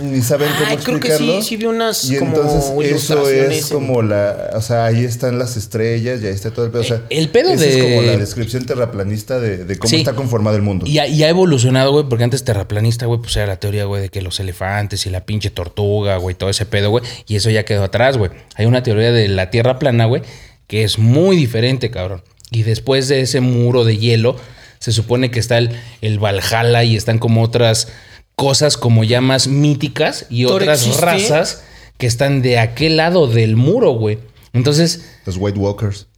ni 0.00 0.22
saben 0.22 0.48
cómo 0.58 0.70
Ay, 0.70 0.76
creo 0.78 0.98
que 0.98 1.06
explicarlo. 1.08 1.40
sí, 1.42 1.48
sí 1.50 1.56
vi 1.56 1.66
unas 1.66 2.10
Y 2.10 2.16
como 2.16 2.34
entonces 2.34 2.70
eso 2.94 3.28
es 3.28 3.70
en- 3.70 3.76
como 3.78 4.02
la, 4.02 4.50
o 4.56 4.60
sea, 4.60 4.86
ahí 4.86 5.04
están 5.04 5.38
las 5.38 5.56
estrellas, 5.56 6.20
y 6.20 6.26
ahí 6.26 6.32
está 6.34 6.50
todo 6.50 6.64
el 6.64 6.72
pedo. 6.72 6.80
O 6.80 6.84
sea, 6.84 7.02
El 7.10 7.28
pedo 7.28 7.54
de- 7.54 7.68
es 7.68 7.76
como 7.84 8.02
la 8.02 8.16
descripción 8.16 8.64
terraplanista 8.64 9.38
de, 9.38 9.64
de 9.64 9.78
cómo 9.78 9.88
Sí. 9.88 9.96
está 9.98 10.14
conformado 10.14 10.56
el 10.56 10.62
mundo. 10.62 10.84
Y 10.84 10.98
ha, 10.98 11.06
y 11.06 11.22
ha 11.22 11.28
evolucionado, 11.28 11.92
güey, 11.92 12.06
porque 12.08 12.24
antes 12.24 12.42
terraplanista, 12.42 13.06
güey, 13.06 13.20
pues 13.20 13.36
era 13.36 13.46
la 13.46 13.60
teoría, 13.60 13.84
güey, 13.84 14.02
de 14.02 14.08
que 14.08 14.20
los 14.20 14.40
elefantes 14.40 15.06
y 15.06 15.10
la 15.10 15.24
pinche 15.24 15.50
tortuga, 15.50 16.16
güey, 16.16 16.34
todo 16.34 16.50
ese 16.50 16.66
pedo, 16.66 16.90
güey, 16.90 17.04
y 17.28 17.36
eso 17.36 17.50
ya 17.50 17.64
quedó 17.64 17.84
atrás, 17.84 18.18
güey. 18.18 18.32
Hay 18.56 18.66
una 18.66 18.82
teoría 18.82 19.12
de 19.12 19.28
la 19.28 19.50
tierra 19.50 19.78
plana, 19.78 20.06
güey, 20.06 20.22
que 20.66 20.82
es 20.82 20.98
muy 20.98 21.36
diferente, 21.36 21.90
cabrón. 21.92 22.22
Y 22.50 22.64
después 22.64 23.06
de 23.06 23.20
ese 23.20 23.40
muro 23.40 23.84
de 23.84 23.96
hielo, 23.96 24.36
se 24.82 24.92
supone 24.92 25.30
que 25.30 25.38
está 25.38 25.58
el, 25.58 25.70
el 26.00 26.18
Valhalla 26.18 26.82
y 26.84 26.96
están 26.96 27.18
como 27.18 27.42
otras 27.42 27.88
cosas 28.34 28.76
como 28.76 29.04
ya 29.04 29.20
más 29.20 29.46
míticas 29.46 30.26
y 30.28 30.44
¿Thor 30.44 30.62
otras 30.62 30.80
existe? 30.82 31.04
razas 31.04 31.62
que 31.98 32.06
están 32.06 32.42
de 32.42 32.58
aquel 32.58 32.96
lado 32.96 33.26
del 33.28 33.56
muro, 33.56 33.92
güey. 33.92 34.18
Entonces, 34.52 35.04
Los 35.24 35.36
White 35.38 35.58
Walkers. 35.58 36.08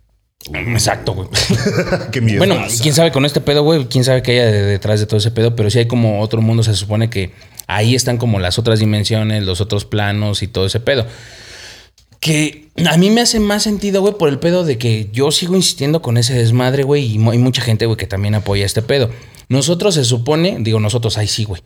exacto, 0.53 1.13
güey. 1.15 1.29
Qué 2.13 2.21
miedo. 2.21 2.39
Bueno, 2.39 2.57
quién 2.83 2.95
sabe 2.95 3.13
con 3.13 3.25
este 3.25 3.41
pedo, 3.41 3.63
güey, 3.63 3.85
quién 3.87 4.05
sabe 4.05 4.23
qué 4.23 4.33
haya 4.41 4.47
de- 4.51 4.63
detrás 4.63 5.01
de 5.01 5.07
todo 5.07 5.19
ese 5.19 5.31
pedo, 5.31 5.55
pero 5.57 5.71
sí 5.71 5.79
hay 5.81 5.87
como 5.87 6.21
otro 6.21 6.41
mundo, 6.41 6.63
se 6.63 6.75
supone 6.75 7.11
que 7.11 7.33
ahí 7.67 7.95
están 7.95 8.17
como 8.19 8.39
las 8.41 8.59
otras 8.59 8.79
dimensiones, 8.79 9.43
los 9.45 9.61
otros 9.61 9.85
planos 9.85 10.43
y 10.43 10.49
todo 10.49 10.67
ese 10.67 10.81
pedo. 10.81 11.07
Que 12.25 12.69
a 12.87 12.97
mí 12.97 13.11
me 13.11 13.21
hace 13.21 13.39
más 13.39 13.63
sentido, 13.65 14.01
güey, 14.01 14.15
por 14.15 14.31
el 14.31 14.39
pedo 14.39 14.65
de 14.65 14.79
que 14.79 15.11
yo 15.13 15.31
sigo 15.31 15.55
insistiendo 15.57 16.01
con 16.01 16.17
ese 16.17 16.33
desmadre, 16.33 16.83
güey, 16.83 17.05
y 17.05 17.29
hay 17.29 17.37
mucha 17.37 17.61
gente, 17.61 17.85
güey, 17.85 17.99
que 17.99 18.07
también 18.07 18.35
apoya 18.35 18.65
este 18.65 18.81
pedo. 18.81 19.11
Nosotros 19.51 19.95
se 19.95 20.05
supone, 20.05 20.57
digo 20.61 20.81
nosotros, 20.81 21.19
ahí 21.19 21.29
sí, 21.29 21.45
güey. 21.45 21.61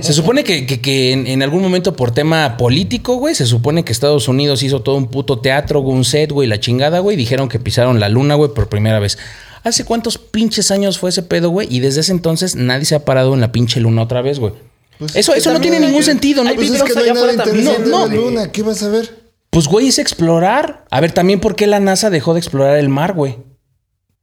Se 0.00 0.14
supone 0.14 0.42
que, 0.42 0.64
que- 0.64 0.80
que 0.80 1.12
en, 1.12 1.26
en 1.26 1.42
algún 1.42 1.60
momento 1.60 1.94
por 1.94 2.12
tema 2.12 2.56
político, 2.56 3.16
güey, 3.16 3.34
se 3.34 3.44
supone 3.44 3.84
que 3.84 3.92
Estados 3.92 4.26
Unidos 4.26 4.62
hizo 4.62 4.80
todo 4.80 4.96
un 4.96 5.08
puto 5.08 5.40
teatro, 5.40 5.80
güey, 5.80 5.94
un 5.98 6.06
set, 6.06 6.32
güey, 6.32 6.48
la 6.48 6.58
chingada, 6.58 7.00
güey. 7.00 7.14
Dijeron 7.18 7.50
que 7.50 7.58
pisaron 7.58 8.00
la 8.00 8.08
luna, 8.08 8.36
güey, 8.36 8.54
por 8.54 8.70
primera 8.70 8.98
vez. 9.00 9.18
¿Hace 9.64 9.84
cuántos 9.84 10.16
pinches 10.16 10.70
años 10.70 10.98
fue 10.98 11.10
ese 11.10 11.22
pedo, 11.22 11.50
güey? 11.50 11.68
Y 11.70 11.80
desde 11.80 12.00
ese 12.00 12.12
entonces 12.12 12.56
nadie 12.56 12.86
se 12.86 12.94
ha 12.94 13.04
parado 13.04 13.34
en 13.34 13.42
la 13.42 13.52
pinche 13.52 13.80
luna 13.80 14.00
otra 14.00 14.22
vez, 14.22 14.38
güey. 14.38 14.54
Pues 14.98 15.14
eso 15.14 15.34
eso 15.34 15.52
no 15.52 15.60
tiene 15.60 15.78
ningún 15.78 16.02
sentido, 16.02 16.42
¿no? 16.42 16.54
Pues 16.54 16.70
es 16.70 16.82
que 16.82 16.94
no 16.94 17.00
hay 17.02 17.12
nada 17.12 17.32
interesante 17.32 17.90
no, 17.90 18.06
en 18.06 18.10
la 18.10 18.14
no. 18.16 18.22
luna. 18.22 18.50
¿Qué 18.50 18.62
vas 18.62 18.82
a 18.82 18.88
ver? 18.88 19.23
Pues, 19.54 19.68
güey, 19.68 19.88
es 19.88 19.98
explorar. 19.98 20.84
A 20.90 21.00
ver, 21.00 21.12
también 21.12 21.40
por 21.40 21.56
qué 21.56 21.66
la 21.66 21.80
NASA 21.80 22.10
dejó 22.10 22.34
de 22.34 22.40
explorar 22.40 22.76
el 22.76 22.88
mar, 22.90 23.14
güey. 23.14 23.38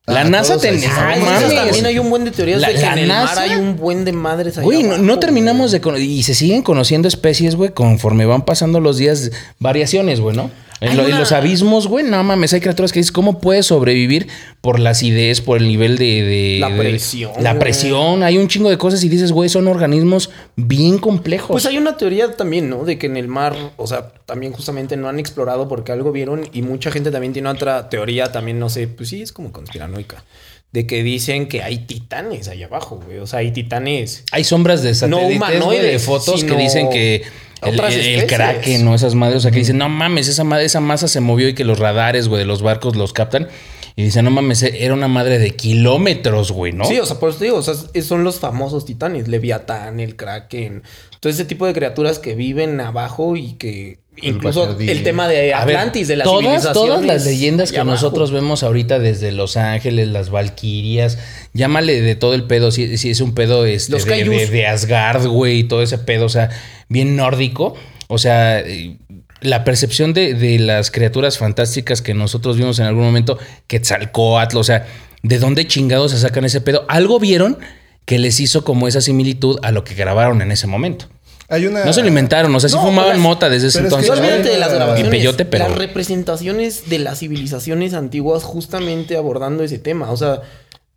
La 0.08 0.22
Ah, 0.22 0.24
NASA 0.26 0.58
tenía. 0.58 0.90
también 0.94 1.86
hay 1.86 2.00
un 2.00 2.10
buen 2.10 2.26
de 2.26 2.32
teorías 2.32 2.60
La- 2.60 2.68
de 2.70 2.74
que 2.74 2.82
la 2.82 2.94
en 2.94 3.00
el 3.00 3.08
mar 3.08 3.26
NASA- 3.28 3.42
hay 3.42 3.56
un 3.56 3.78
buen 3.78 4.04
de 4.04 4.12
madres 4.12 4.58
allá 4.58 4.66
Güey, 4.66 4.84
no, 4.84 5.20
terminamos 5.20 5.76
güey. 5.80 5.96
de... 6.00 6.04
Y 6.04 6.24
se 6.24 6.34
siguen 6.34 6.64
conociendo 6.64 7.08
especies, 7.08 7.56
güey, 7.56 7.70
conforme 7.72 8.26
van 8.26 8.44
pasando 8.44 8.80
los 8.80 8.98
días, 8.98 9.32
variaciones, 9.60 10.20
güey, 10.20 10.36
¿no? 10.36 10.50
En, 10.82 10.98
los 11.20 11.32
abismos, 11.32 11.88
güey, 11.88 12.04
no 12.04 12.24
mames, 12.24 12.54
hay 12.54 12.60
criaturas 12.60 12.92
que 12.92 13.00
dices, 13.00 13.12
¿cómo 13.12 13.40
puedes 13.40 13.68
sobrevivir 13.68 14.28
por 14.62 14.80
la 14.80 14.90
acidez, 14.90 15.40
por 15.40 15.58
el 15.60 15.68
nivel 15.68 15.98
de... 16.00 16.24
de- 16.24 16.58
La 16.60 16.70
de- 16.70 16.78
presión, 16.80 17.32
La 17.40 17.60
presión, 17.60 18.24
hay 18.24 18.40
un 18.40 18.48
chingo 18.48 18.68
de 18.70 18.80
cosas 18.80 19.04
y 19.04 19.10
dices, 19.10 19.32
güey, 19.32 19.48
son 19.48 19.68
organismos 19.68 20.32
bien 20.56 20.98
complejos. 20.98 21.50
Pues 21.52 21.68
hay 21.68 21.78
una 21.78 21.98
teoría 21.98 22.36
también, 22.36 22.68
¿no? 22.70 22.84
De 22.84 22.98
que 22.98 23.06
en 23.06 23.16
el 23.16 23.28
mar, 23.28 23.56
o 23.78 23.86
sea, 23.86 24.12
también 24.26 24.54
justamente 24.54 24.98
no 24.98 25.08
han 25.08 25.20
explorado 25.20 25.68
porque 25.68 25.92
algo 25.92 26.12
vieron 26.12 26.50
y 26.52 26.64
mucha 26.64 26.90
gente 26.90 27.12
también 27.12 27.32
tiene 27.34 27.50
otra 27.50 27.88
teoría, 27.90 28.32
también 28.32 28.58
no 28.58 28.68
sé, 28.70 28.88
pues 28.88 29.10
sí, 29.10 29.22
es 29.22 29.32
como 29.32 29.52
conspiranoica, 29.52 30.24
de 30.72 30.88
que 30.88 31.04
dicen 31.04 31.48
que 31.48 31.62
hay 31.62 31.80
titanes 31.86 32.48
allá 32.48 32.66
abajo, 32.66 33.00
güey. 33.06 33.20
O 33.20 33.28
sea, 33.28 33.40
hay 33.40 33.52
titanes. 33.52 34.24
Hay 34.32 34.44
sombras 34.46 34.82
de 34.82 34.96
satélites, 34.96 35.26
güey, 35.28 35.38
humanoides, 35.38 35.92
de 35.92 36.00
fotos 36.00 36.40
sino 36.40 36.56
que 36.56 36.62
dicen 36.64 36.90
que 36.90 37.22
el, 37.62 37.80
el- 37.80 38.20
el 38.22 38.28
kraken 38.28 38.88
o 38.88 38.96
esas 38.96 39.16
madres, 39.16 39.38
o 39.38 39.40
sea, 39.42 39.52
que 39.52 39.60
dicen, 39.60 39.78
no 39.78 39.88
mames, 39.90 40.28
esa, 40.28 40.62
esa 40.62 40.80
masa 40.80 41.08
se 41.08 41.20
movió 41.20 41.48
y 41.50 41.54
que 41.54 41.64
los 41.64 41.80
radares, 41.80 42.28
güey, 42.28 42.40
de 42.40 42.46
los 42.46 42.62
barcos 42.62 42.96
los 42.96 43.14
captan. 43.14 43.48
Y 43.96 44.04
dicen, 44.04 44.24
no 44.24 44.32
mames, 44.32 44.64
era 44.64 44.94
una 44.94 45.10
madre 45.10 45.38
de 45.38 45.52
kilómetros, 45.52 46.52
güey, 46.54 46.72
¿no? 46.72 46.86
Sí, 46.86 46.98
o 47.00 47.06
sea, 47.06 47.20
por 47.20 47.30
eso 47.30 47.40
te 47.40 47.46
digo, 47.46 47.58
o 47.58 47.62
sea, 47.62 47.76
son 48.04 48.24
los 48.24 48.40
famosos 48.40 48.86
titanes, 48.86 49.28
Leviatán, 49.28 50.00
el 50.00 50.16
Kraken, 50.16 50.84
todo 51.20 51.32
ese 51.32 51.44
tipo 51.46 51.66
de 51.68 51.74
criaturas 51.74 52.18
que 52.18 52.34
viven 52.34 52.80
abajo 52.80 53.36
y 53.36 53.54
que 53.54 54.00
incluso 54.22 54.78
el 54.80 55.04
tema 55.04 55.28
de 55.28 55.42
ver, 55.42 55.54
Atlantis, 55.56 56.08
de 56.08 56.16
las 56.16 56.26
todas, 56.26 56.42
civilizaciones. 56.42 56.74
todas 56.90 57.06
las 57.06 57.26
leyendas 57.26 57.72
que 57.72 57.80
abajo. 57.80 57.92
nosotros 57.96 58.32
vemos 58.32 58.64
ahorita 58.64 58.98
desde 59.00 59.32
Los 59.34 59.58
Ángeles, 59.58 60.08
las 60.08 60.30
Valquirias, 60.30 61.18
llámale 61.54 62.02
de 62.02 62.16
todo 62.16 62.34
el 62.34 62.44
pedo, 62.46 62.72
si, 62.72 62.98
si 62.98 63.10
es 63.10 63.20
un 63.20 63.34
pedo 63.36 63.66
este, 63.66 63.92
Los 63.92 64.06
de, 64.06 64.10
kaijus. 64.12 64.36
de- 64.36 64.48
de 64.48 64.68
Asgard, 64.68 65.28
güey, 65.28 65.60
y 65.60 65.64
todo 65.66 65.82
ese 65.84 65.98
pedo, 65.98 66.26
o 66.26 66.30
sea, 66.30 66.50
bien 66.92 67.16
nórdico. 67.16 67.74
O 68.08 68.18
sea, 68.18 68.60
eh, 68.60 68.98
la 69.42 69.64
percepción 69.64 70.14
de, 70.14 70.34
de 70.34 70.60
las 70.60 70.92
criaturas 70.92 71.38
fantásticas 71.38 72.02
que 72.02 72.14
nosotros 72.14 72.58
vimos 72.58 72.78
en 72.80 72.86
algún 72.86 73.04
momento, 73.06 73.38
Quetzalcoatl, 73.68 74.58
o 74.58 74.64
sea, 74.64 74.86
¿de 75.24 75.40
dónde 75.40 75.66
chingados 75.66 76.12
se 76.12 76.20
sacan 76.20 76.46
ese 76.46 76.62
pedo? 76.62 76.86
Algo 76.90 77.20
vieron 77.20 77.58
que 78.06 78.20
les 78.20 78.40
hizo 78.40 78.64
como 78.64 78.88
esa 78.88 79.00
similitud 79.02 79.58
a 79.64 79.72
lo 79.72 79.84
que 79.84 79.96
grabaron 79.96 80.42
en 80.42 80.52
ese 80.52 80.68
momento. 80.68 81.06
Hay 81.48 81.66
una... 81.66 81.84
No 81.86 81.92
se 81.94 82.02
lo 82.02 82.08
inventaron, 82.08 82.54
o 82.56 82.60
sea, 82.60 82.70
sí 82.70 82.76
No, 82.76 82.82
fumaban 82.84 83.10
las- 83.14 83.20
mota 83.20 83.50
desde 83.50 83.68
ese 83.68 83.80
pero 83.80 83.88
es 83.90 83.94
que 83.94 84.00
entonces. 84.02 84.24
Olvídate 84.26 84.50
de 84.50 84.58
las 84.58 84.74
grabaciones. 84.74 85.14
Y 85.14 85.18
peyote, 85.18 85.46
pero- 85.46 85.68
Las 85.70 85.78
representaciones 85.78 86.90
de 86.90 87.00
las 87.00 87.20
civilizaciones 87.20 87.94
antiguas 87.94 88.44
justamente 88.44 89.18
abordando 89.18 89.64
ese 89.64 89.78
tema. 89.80 90.12
O 90.12 90.18
sea, 90.18 90.42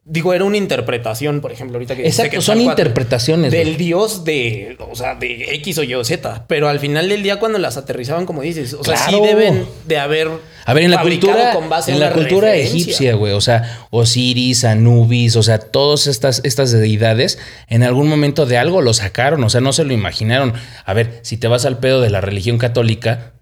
digo, 0.07 0.35
era 0.35 0.45
una 0.45 0.57
interpretación, 0.59 1.41
por 1.41 1.51
ejemplo, 1.51 1.77
ahorita 1.77 1.97
que 1.97 2.07
Exacto, 2.07 2.43
son 2.43 2.61
interpretaciones, 2.61 3.51
Del 3.51 3.69
güey. 3.69 3.77
dios 3.77 4.25
de, 4.25 4.77
o 4.91 4.95
sea, 4.95 5.15
de 5.15 5.55
X 5.57 5.79
o 5.79 5.83
Y 5.83 5.95
o 5.95 6.05
Z. 6.05 6.45
Pero 6.47 6.69
al 6.69 6.79
final 6.79 7.09
del 7.09 7.23
día, 7.23 7.39
cuando 7.39 7.59
las 7.59 7.77
aterrizaban, 7.77 8.27
como 8.27 8.43
dices, 8.43 8.75
o 8.75 8.85
sea, 8.85 8.97
sí 8.97 9.19
deben 9.21 9.65
de 9.87 9.99
haber. 9.99 10.29
A 10.67 10.75
ver, 10.75 10.85
en 10.85 10.91
la 10.91 11.03
cultura, 11.03 11.53
con 11.53 11.69
base 11.69 11.93
en 11.93 12.01
la 12.01 12.13
cultura 12.13 12.49
referencia. 12.49 12.81
egipcia, 12.81 13.15
güey, 13.15 13.33
o 13.33 13.41
sea, 13.41 13.87
Osiris, 13.91 14.65
Anubis, 14.65 15.37
o 15.37 15.43
sea, 15.43 15.59
todas 15.59 16.07
estas, 16.07 16.41
estas 16.45 16.71
deidades, 16.73 17.39
en 17.69 17.83
algún 17.83 18.09
momento 18.09 18.47
de 18.47 18.59
algo 18.59 18.83
lo 18.83 18.95
sacaron, 18.95 19.43
o 19.45 19.51
sea, 19.51 19.61
no 19.61 19.73
se 19.73 19.85
lo 19.85 19.93
imaginaron. 19.93 20.55
A 20.85 20.93
ver, 20.95 21.21
si 21.23 21.37
te 21.37 21.49
vas 21.49 21.65
al 21.65 21.79
pedo 21.79 22.01
de 22.01 22.11
la 22.11 22.21
religión 22.21 22.59
católica, 22.59 23.33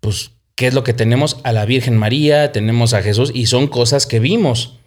pues, 0.00 0.32
¿qué 0.54 0.68
es 0.68 0.74
lo 0.74 0.84
que 0.84 0.92
tenemos? 0.94 1.38
A 1.42 1.52
la 1.52 1.64
Virgen 1.64 1.96
María, 1.96 2.52
tenemos 2.52 2.94
a 2.94 3.02
Jesús, 3.02 3.30
y 3.34 3.46
son 3.46 3.66
cosas 3.68 4.06
que 4.06 4.20
vimos, 4.20 4.78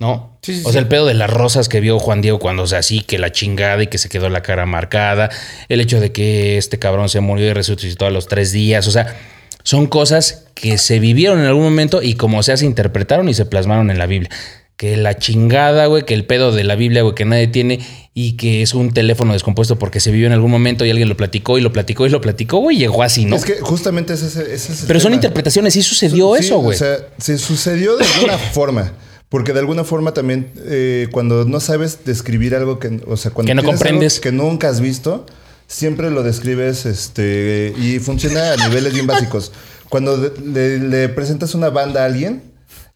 ¿no? 0.00 0.38
Sí, 0.42 0.56
sí, 0.56 0.62
o 0.64 0.72
sea, 0.72 0.80
el 0.80 0.88
pedo 0.88 1.06
de 1.06 1.14
las 1.14 1.30
rosas 1.30 1.68
que 1.68 1.80
vio 1.80 1.98
Juan 1.98 2.20
Diego 2.20 2.38
cuando 2.38 2.66
se 2.66 2.76
así, 2.76 3.00
que 3.00 3.18
la 3.18 3.30
chingada 3.32 3.82
y 3.82 3.86
que 3.86 3.98
se 3.98 4.08
quedó 4.08 4.28
la 4.28 4.42
cara 4.42 4.66
marcada, 4.66 5.30
el 5.68 5.80
hecho 5.80 6.00
de 6.00 6.12
que 6.12 6.58
este 6.58 6.78
cabrón 6.78 7.08
se 7.08 7.20
murió 7.20 7.46
y 7.46 7.52
resucitó 7.52 8.06
a 8.06 8.10
los 8.10 8.26
tres 8.26 8.52
días, 8.52 8.86
o 8.88 8.90
sea, 8.90 9.16
son 9.62 9.86
cosas 9.86 10.44
que 10.54 10.78
se 10.78 10.98
vivieron 10.98 11.40
en 11.40 11.46
algún 11.46 11.64
momento 11.64 12.02
y 12.02 12.14
como 12.14 12.42
sea 12.42 12.56
se 12.56 12.66
interpretaron 12.66 13.28
y 13.28 13.34
se 13.34 13.46
plasmaron 13.46 13.90
en 13.90 13.98
la 13.98 14.06
Biblia. 14.06 14.30
Que 14.76 14.96
la 14.96 15.16
chingada, 15.16 15.86
güey, 15.86 16.04
que 16.04 16.14
el 16.14 16.26
pedo 16.26 16.50
de 16.50 16.64
la 16.64 16.74
Biblia, 16.74 17.02
güey, 17.02 17.14
que 17.14 17.24
nadie 17.24 17.46
tiene 17.46 17.78
y 18.12 18.32
que 18.32 18.60
es 18.60 18.74
un 18.74 18.92
teléfono 18.92 19.32
descompuesto 19.32 19.78
porque 19.78 20.00
se 20.00 20.10
vivió 20.10 20.26
en 20.26 20.32
algún 20.32 20.50
momento 20.50 20.84
y 20.84 20.90
alguien 20.90 21.08
lo 21.08 21.16
platicó 21.16 21.58
y 21.58 21.60
lo 21.60 21.72
platicó 21.72 22.06
y 22.06 22.10
lo 22.10 22.20
platicó, 22.20 22.58
güey, 22.58 22.76
y 22.76 22.80
llegó 22.80 23.04
así, 23.04 23.24
¿no? 23.24 23.36
Es 23.36 23.44
que 23.44 23.60
justamente 23.60 24.14
ese, 24.14 24.26
ese 24.26 24.72
es 24.72 24.84
Pero 24.86 24.98
son 24.98 25.14
interpretaciones, 25.14 25.74
sí 25.74 25.82
sucedió 25.82 26.34
eso, 26.34 26.58
güey. 26.58 26.74
O 26.74 26.78
sea, 26.78 26.96
se 27.18 27.38
sucedió 27.38 27.96
de 27.96 28.04
alguna 28.04 28.36
forma. 28.36 28.92
Porque 29.34 29.52
de 29.52 29.58
alguna 29.58 29.82
forma 29.82 30.14
también, 30.14 30.52
eh, 30.58 31.08
cuando 31.10 31.44
no 31.44 31.58
sabes 31.58 32.04
describir 32.04 32.54
algo 32.54 32.78
que, 32.78 33.00
o 33.04 33.16
sea, 33.16 33.32
cuando 33.32 33.50
Que 33.50 33.54
no 33.56 33.62
tienes 33.62 33.80
algo 33.80 33.88
comprendes. 33.88 34.20
que 34.20 34.30
nunca 34.30 34.68
has 34.68 34.80
visto, 34.80 35.26
siempre 35.66 36.08
lo 36.12 36.22
describes, 36.22 36.86
este, 36.86 37.74
y 37.76 37.98
funciona 37.98 38.52
a 38.52 38.56
niveles 38.68 38.94
bien 38.94 39.08
básicos. 39.08 39.50
Cuando 39.88 40.32
le, 40.40 40.78
le 40.78 41.08
presentas 41.08 41.56
una 41.56 41.68
banda 41.70 42.02
a 42.02 42.04
alguien, 42.06 42.44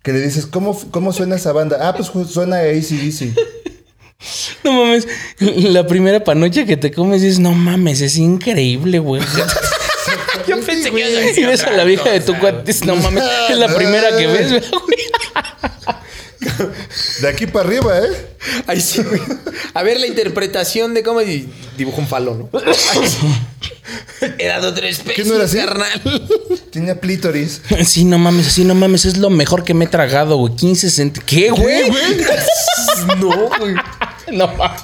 que 0.05 0.13
le 0.13 0.21
dices, 0.21 0.47
¿cómo, 0.47 0.81
cómo 0.93 1.13
suena 1.13 1.35
esa 1.35 1.51
banda? 1.51 1.77
Ah, 1.81 1.97
pues 1.97 2.13
suena 2.31 2.59
a 2.59 2.61
ACDC. 2.61 3.35
No 4.63 4.75
mames, 4.75 5.09
la 5.41 5.89
primera 5.89 6.23
panocha 6.23 6.67
que 6.67 6.77
te 6.77 6.93
comes 6.93 7.21
dices, 7.21 7.41
no 7.41 7.53
mames, 7.53 8.01
es 8.01 8.17
increíble, 8.17 9.01
güey. 9.01 9.23
Yo 10.47 10.61
pensé 10.61 10.93
que 10.93 11.01
ibas 11.01 11.37
a 11.37 11.41
Y 11.41 11.45
ves 11.45 11.65
a 11.65 11.73
la 11.73 11.83
vieja 11.83 12.11
de 12.11 12.21
tu 12.21 12.27
cosa, 12.35 12.41
cuate, 12.41 12.63
dices, 12.65 12.87
no 12.87 12.95
mames, 12.95 13.25
es 13.51 13.59
la 13.59 13.75
primera 13.75 14.17
que 14.17 14.27
ves, 14.29 14.51
güey. 14.51 14.63
De 17.21 17.29
aquí 17.29 17.47
para 17.47 17.67
arriba, 17.69 17.99
¿eh? 17.99 18.27
Ay, 18.67 18.81
sí, 18.81 19.03
güey. 19.03 19.21
A 19.75 19.83
ver 19.83 19.99
la 19.99 20.07
interpretación 20.07 20.95
de 20.95 21.03
cómo 21.03 21.21
di- 21.21 21.49
dibuja 21.77 21.99
un 21.99 22.07
falo, 22.07 22.35
¿no? 22.37 22.51
Era 24.39 24.61
de 24.61 24.67
otra 24.67 24.89
especie, 24.89 25.15
¿Qué 25.23 25.29
no 25.29 25.37
era 25.37 25.45
así? 25.45 25.57
carnal. 25.57 26.29
Tenía 26.71 26.99
clítoris. 26.99 27.61
Sí, 27.87 28.05
no 28.05 28.19
mames, 28.19 28.47
sí, 28.53 28.65
no 28.65 28.75
mames, 28.75 29.05
es 29.05 29.17
lo 29.17 29.31
mejor 29.31 29.65
que 29.65 29.75
me 29.75 29.87
he 29.87 29.89
tragado, 29.89 30.37
güey. 30.37 30.55
15 30.55 30.91
centavos. 30.91 31.29
¿Qué, 31.29 31.51
güey? 31.51 31.91
No, 33.21 33.49
güey. 33.59 33.75
No 34.33 34.49
mames. 34.49 34.83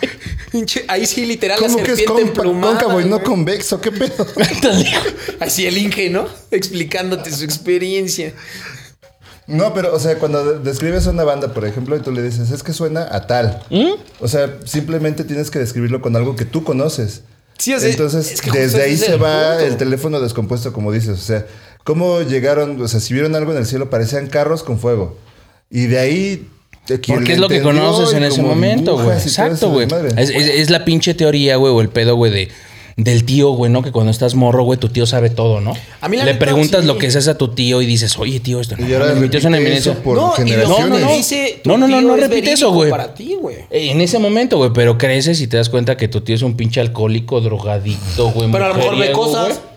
Ahí 0.89 1.05
sí, 1.07 1.27
literal, 1.27 1.59
¿Cómo 1.59 1.79
la 1.79 1.85
que 1.85 1.93
es 1.93 2.03
cóncavo 2.05 3.01
y 3.01 3.05
no 3.07 3.23
convexo? 3.23 3.81
¿Qué 3.81 3.91
pedo? 3.91 4.27
Así 5.41 5.67
el 5.67 5.77
Inge, 5.79 6.11
¿no? 6.11 6.29
Explicándote 6.51 7.31
su 7.33 7.43
experiencia. 7.45 8.33
No, 9.47 9.75
pero, 9.75 9.95
o 9.95 9.99
sea, 9.99 10.19
cuando 10.19 10.45
de- 10.45 10.59
describes 10.61 11.07
una 11.07 11.25
banda, 11.25 11.53
por 11.53 11.67
ejemplo, 11.67 11.97
y 11.97 12.01
tú 12.01 12.11
le 12.13 12.23
dices, 12.23 12.51
es 12.51 12.63
que 12.63 12.73
suena 12.73 13.07
a 13.11 13.27
tal. 13.27 13.61
¿Mm? 13.71 13.93
O 14.21 14.29
sea, 14.29 14.59
simplemente 14.65 15.25
tienes 15.25 15.51
que 15.51 15.59
describirlo 15.59 16.01
con 16.01 16.17
algo 16.17 16.35
que 16.37 16.45
tú 16.47 16.65
conoces. 16.65 17.23
Sí, 17.59 17.73
o 17.75 17.79
sea, 17.79 17.89
Entonces, 17.91 18.33
es 18.33 18.41
que 18.41 18.51
justo 18.51 18.63
desde 18.63 18.83
ahí 18.83 18.97
se 18.97 19.17
va 19.17 19.51
punto. 19.53 19.65
el 19.67 19.77
teléfono 19.77 20.21
descompuesto, 20.21 20.73
como 20.73 20.91
dices. 20.93 21.11
O 21.19 21.23
sea, 21.23 21.47
cómo 21.85 22.23
llegaron, 22.23 22.81
o 22.81 22.89
sea, 22.89 23.01
si 23.01 23.13
vieron 23.15 23.35
algo 23.37 23.53
en 23.53 23.59
el 23.59 23.67
cielo, 23.67 23.91
parecían 23.91 24.27
carros 24.29 24.63
con 24.63 24.79
fuego. 24.79 25.17
Y 25.71 25.87
de 25.87 25.99
ahí. 25.99 26.49
Porque 27.07 27.33
es 27.33 27.39
lo 27.39 27.49
que 27.49 27.63
conoces 27.63 28.15
en 28.15 28.25
ese 28.25 28.43
momento, 28.43 28.95
güey. 28.95 29.17
Exacto, 29.17 29.71
güey. 29.71 29.87
es- 30.17 30.31
es 30.31 30.71
la 30.71 30.85
pinche 30.85 31.15
teoría, 31.15 31.57
güey, 31.57 31.73
o 31.73 31.81
el 31.81 31.89
pedo, 31.91 32.17
güey, 32.17 32.33
de. 32.33 32.49
Del 32.97 33.25
tío, 33.25 33.51
güey, 33.51 33.73
¿no? 33.73 33.83
Que 33.83 33.91
cuando 33.91 34.13
estás 34.13 34.35
morro, 34.37 34.63
güey, 34.63 34.79
tu 34.79 34.89
tío 34.89 35.05
sabe 35.05 35.29
todo, 35.29 35.61
¿no? 35.61 35.75
A 36.01 36.09
mí 36.09 36.17
la 36.17 36.25
Le 36.25 36.35
neta, 36.35 36.45
preguntas 36.45 36.83
sí. 36.83 36.87
lo 36.87 36.97
que 36.97 37.09
es 37.09 37.27
a 37.27 37.37
tu 37.37 37.49
tío 37.49 37.83
y 37.83 37.87
dices, 37.87 38.17
oye, 38.19 38.39
tío, 38.39 38.61
esto 38.61 38.77
no. 38.77 38.89
Y 38.89 38.93
ahora 38.95 39.15
mi 39.15 39.29
tío 39.29 39.41
es 39.41 39.45
una 39.45 39.59
eminencia. 39.59 39.95
por 39.95 40.17
no, 40.17 40.31
generaciones. 40.31 40.89
No, 40.89 40.99
no, 40.99 41.07
no. 41.07 41.17
dice 41.17 41.61
No, 41.65 41.77
no, 41.77 41.89
no, 41.89 42.01
no 42.01 42.15
es 42.15 42.29
repite 42.29 42.53
eso, 42.53 42.71
güey. 42.73 42.91
Para 42.91 43.13
ti, 43.13 43.35
güey. 43.41 43.57
En 43.71 44.01
ese 44.01 44.19
momento, 44.19 44.59
güey, 44.59 44.71
pero 44.73 44.97
creces 44.97 45.41
y 45.41 45.49
te 45.49 45.57
das 45.57 45.69
cuenta 45.69 45.97
que 45.97 46.07
tu 46.07 46.21
tío 46.21 46.37
es 46.37 46.43
un 46.43 46.57
pinche 46.57 46.81
alcohólico, 46.81 47.41
drogadicto, 47.41 48.31
güey. 48.31 48.51
Pero 48.53 48.65
a 48.65 48.69
lo 48.69 48.75
mejor 48.75 48.99
ve 48.99 49.11
cosas. 49.13 49.49
güey. 49.49 49.74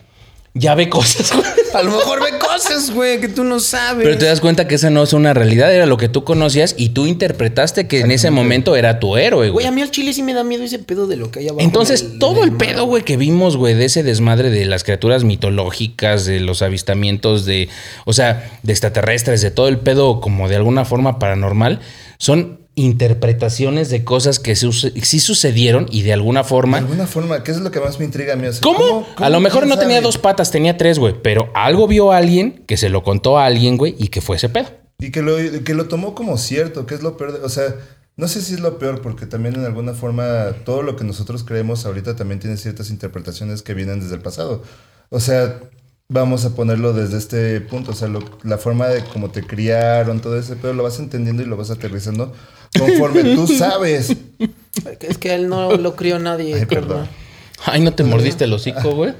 Ya 0.59 0.73
ve 0.75 0.89
cosas, 0.89 1.31
güey. 1.33 1.45
A 1.73 1.83
lo 1.83 1.91
mejor 1.91 2.23
ve 2.23 2.39
cosas, 2.39 2.89
güey, 2.91 3.19
que 3.19 3.27
tú 3.27 3.43
no 3.43 3.59
sabes. 3.59 4.03
Pero 4.03 4.17
te 4.17 4.25
das 4.25 4.39
cuenta 4.41 4.67
que 4.67 4.75
esa 4.75 4.89
no 4.89 5.03
es 5.03 5.13
una 5.13 5.33
realidad, 5.33 5.71
era 5.71 5.85
lo 5.85 5.97
que 5.97 6.09
tú 6.09 6.23
conocías 6.23 6.73
y 6.77 6.89
tú 6.89 7.05
interpretaste 7.05 7.87
que 7.87 7.99
en 7.99 8.09
ese 8.11 8.31
momento 8.31 8.75
era 8.75 8.99
tu 8.99 9.17
héroe, 9.17 9.49
Güey, 9.49 9.49
güey. 9.51 9.65
a 9.67 9.71
mí 9.71 9.81
al 9.81 9.91
chile 9.91 10.13
sí 10.13 10.23
me 10.23 10.33
da 10.33 10.43
miedo 10.43 10.63
ese 10.63 10.79
pedo 10.79 11.05
de 11.07 11.17
lo 11.17 11.29
que 11.29 11.39
hay 11.39 11.49
abajo. 11.49 11.61
Entonces, 11.61 12.01
en 12.01 12.19
todo 12.19 12.43
el 12.43 12.51
mar, 12.51 12.57
pedo, 12.59 12.85
güey, 12.85 13.03
que 13.03 13.17
vimos, 13.17 13.57
güey, 13.57 13.75
de 13.75 13.85
ese 13.85 14.01
desmadre 14.01 14.49
de 14.49 14.65
las 14.65 14.83
criaturas 14.83 15.23
mitológicas, 15.23 16.25
de 16.25 16.39
los 16.39 16.61
avistamientos, 16.61 17.45
de, 17.45 17.69
o 18.05 18.13
sea, 18.13 18.49
de 18.63 18.73
extraterrestres, 18.73 19.41
de 19.41 19.51
todo 19.51 19.67
el 19.67 19.77
pedo 19.77 20.19
como 20.21 20.47
de 20.49 20.55
alguna 20.55 20.85
forma 20.85 21.19
paranormal, 21.19 21.81
son 22.17 22.61
interpretaciones 22.77 23.89
de 23.89 24.03
cosas 24.03 24.39
que 24.39 24.55
su- 24.55 24.71
sí 24.71 25.19
sucedieron 25.19 25.87
y 25.91 26.03
de 26.03 26.13
alguna 26.13 26.43
De 26.43 26.49
forma... 26.49 26.77
alguna 26.77 27.07
forma, 27.07 27.43
¿qué 27.43 27.51
es 27.51 27.57
lo 27.59 27.71
que 27.71 27.79
más 27.79 27.99
me 27.99 28.05
intriga 28.05 28.33
a 28.33 28.35
mí? 28.35 28.47
O 28.47 28.53
sea, 28.53 28.61
¿Cómo? 28.61 29.07
A 29.17 29.29
lo 29.29 29.39
mejor 29.39 29.65
no 29.67 29.77
tenía 29.77 30.01
dos 30.01 30.17
patas, 30.17 30.51
tenía 30.51 30.77
tres, 30.77 30.99
güey, 30.99 31.15
pero 31.21 31.49
algo 31.55 31.87
vio 31.87 32.11
a 32.11 32.17
alguien 32.17 32.63
que 32.67 32.77
se 32.77 32.89
lo 32.89 33.03
contó 33.03 33.37
a 33.39 33.45
alguien, 33.45 33.77
güey, 33.77 33.95
y 33.97 34.07
que 34.09 34.21
fue 34.21 34.35
ese 34.37 34.49
pedo. 34.49 34.67
Y 34.99 35.11
que 35.11 35.21
lo, 35.21 35.35
que 35.63 35.73
lo 35.73 35.87
tomó 35.87 36.15
como 36.15 36.37
cierto, 36.37 36.85
que 36.85 36.95
es 36.95 37.03
lo 37.03 37.17
peor. 37.17 37.33
de- 37.39 37.45
o 37.45 37.49
sea, 37.49 37.75
no 38.15 38.27
sé 38.27 38.41
si 38.41 38.53
es 38.55 38.59
lo 38.59 38.79
peor, 38.79 39.01
porque 39.01 39.25
también 39.25 39.55
en 39.55 39.65
alguna 39.65 39.93
forma 39.93 40.25
todo 40.65 40.81
lo 40.81 40.95
que 40.95 41.03
nosotros 41.03 41.43
creemos 41.43 41.85
ahorita 41.85 42.15
también 42.15 42.39
tiene 42.39 42.57
ciertas 42.57 42.89
interpretaciones 42.89 43.61
que 43.61 43.73
vienen 43.73 43.99
desde 43.99 44.15
el 44.15 44.21
pasado. 44.21 44.63
O 45.09 45.19
sea, 45.19 45.59
vamos 46.09 46.45
a 46.45 46.55
ponerlo 46.55 46.93
desde 46.93 47.17
este 47.17 47.61
punto. 47.61 47.91
O 47.91 47.93
sea, 47.95 48.07
lo- 48.07 48.23
la 48.43 48.57
forma 48.57 48.87
de 48.87 49.03
cómo 49.03 49.29
te 49.29 49.43
criaron, 49.43 50.19
todo 50.19 50.37
ese 50.39 50.55
pedo, 50.55 50.73
lo 50.73 50.81
vas 50.83 50.97
entendiendo 50.99 51.43
y 51.43 51.45
lo 51.45 51.57
vas 51.57 51.69
aterrizando 51.69 52.33
conforme 52.77 53.23
tú 53.35 53.47
sabes. 53.57 54.15
Es 55.01 55.17
que 55.17 55.33
él 55.33 55.49
no 55.49 55.71
lo 55.77 55.95
crió 55.95 56.19
nadie. 56.19 56.55
Ay, 56.55 56.65
perdón. 56.65 57.07
Ay, 57.65 57.81
no 57.81 57.93
te 57.93 58.03
mordiste 58.03 58.43
el 58.45 58.53
hocico, 58.53 58.91
güey. 58.95 59.13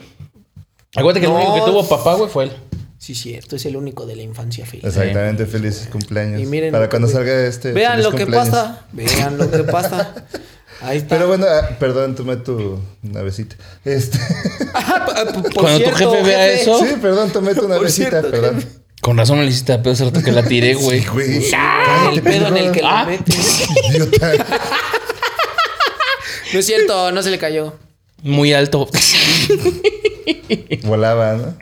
Acuérdate 0.96 1.20
que 1.22 1.26
el 1.28 1.34
No. 1.34 1.38
único 1.40 1.56
que 1.66 1.72
tuvo 1.72 1.88
papá, 1.88 2.16
güey, 2.16 2.30
fue 2.30 2.46
él. 2.46 2.52
Sí, 2.98 3.14
cierto, 3.14 3.56
es 3.56 3.66
el 3.66 3.76
único 3.76 4.06
de 4.06 4.16
la 4.16 4.24
infancia 4.24 4.66
feliz. 4.66 4.86
Exactamente, 4.86 5.46
feliz 5.46 5.88
cumpleaños. 5.92 6.42
Y 6.42 6.46
miren 6.46 6.72
Para 6.72 6.86
que- 6.86 6.90
cuando 6.90 7.08
salga 7.08 7.46
este. 7.46 7.72
Vean 7.72 8.02
lo 8.04 8.12
que 8.12 8.26
pasa. 8.26 8.86
Vean 8.92 9.38
lo 9.38 9.50
que 9.52 9.64
pasa. 9.64 10.26
Ahí 10.82 10.98
está. 11.00 11.16
Pero 11.16 11.28
bueno, 11.28 11.46
ah, 11.50 11.70
perdón, 11.80 12.16
tomé 12.16 12.38
tu 12.38 12.80
navecita. 13.04 13.56
Este. 13.86 14.20
Ah, 14.74 15.06
por 15.34 15.54
Cuando 15.54 15.84
tu 15.84 15.96
jefe 15.96 16.24
vea 16.24 16.52
eso- 16.54 16.80
Sí, 16.80 16.96
perdón, 17.02 17.32
tomé 17.32 17.54
tu 17.56 17.68
navecita, 17.68 18.10
cierto, 18.10 18.32
perdón. 18.32 18.56
jefe. 18.62 18.68
Con 19.08 19.16
razón 19.18 19.38
me 19.38 19.46
le 19.46 19.52
hiciste 19.52 19.72
a 19.72 19.82
pedo 19.82 19.94
hace 19.94 20.04
rato 20.04 20.22
que 20.22 20.34
la 20.34 20.44
tiré, 20.44 20.74
güey. 20.74 21.02
Güey, 21.06 21.46
Ah, 21.56 22.10
el 22.14 22.22
pedo 22.22 22.48
en 22.50 22.58
el 22.58 22.72
que 22.74 22.82
la 22.82 23.00
Ah. 23.02 23.06
metes. 23.06 23.64
Idiota. 23.90 24.34
No 26.54 26.60
es 26.60 26.66
cierto, 26.66 27.12
no 27.14 27.24
se 27.24 27.30
le 27.32 27.38
cayó. 27.38 27.74
Muy 28.22 28.52
alto. 28.52 28.90
Volaba, 30.84 31.36
¿no? 31.36 31.58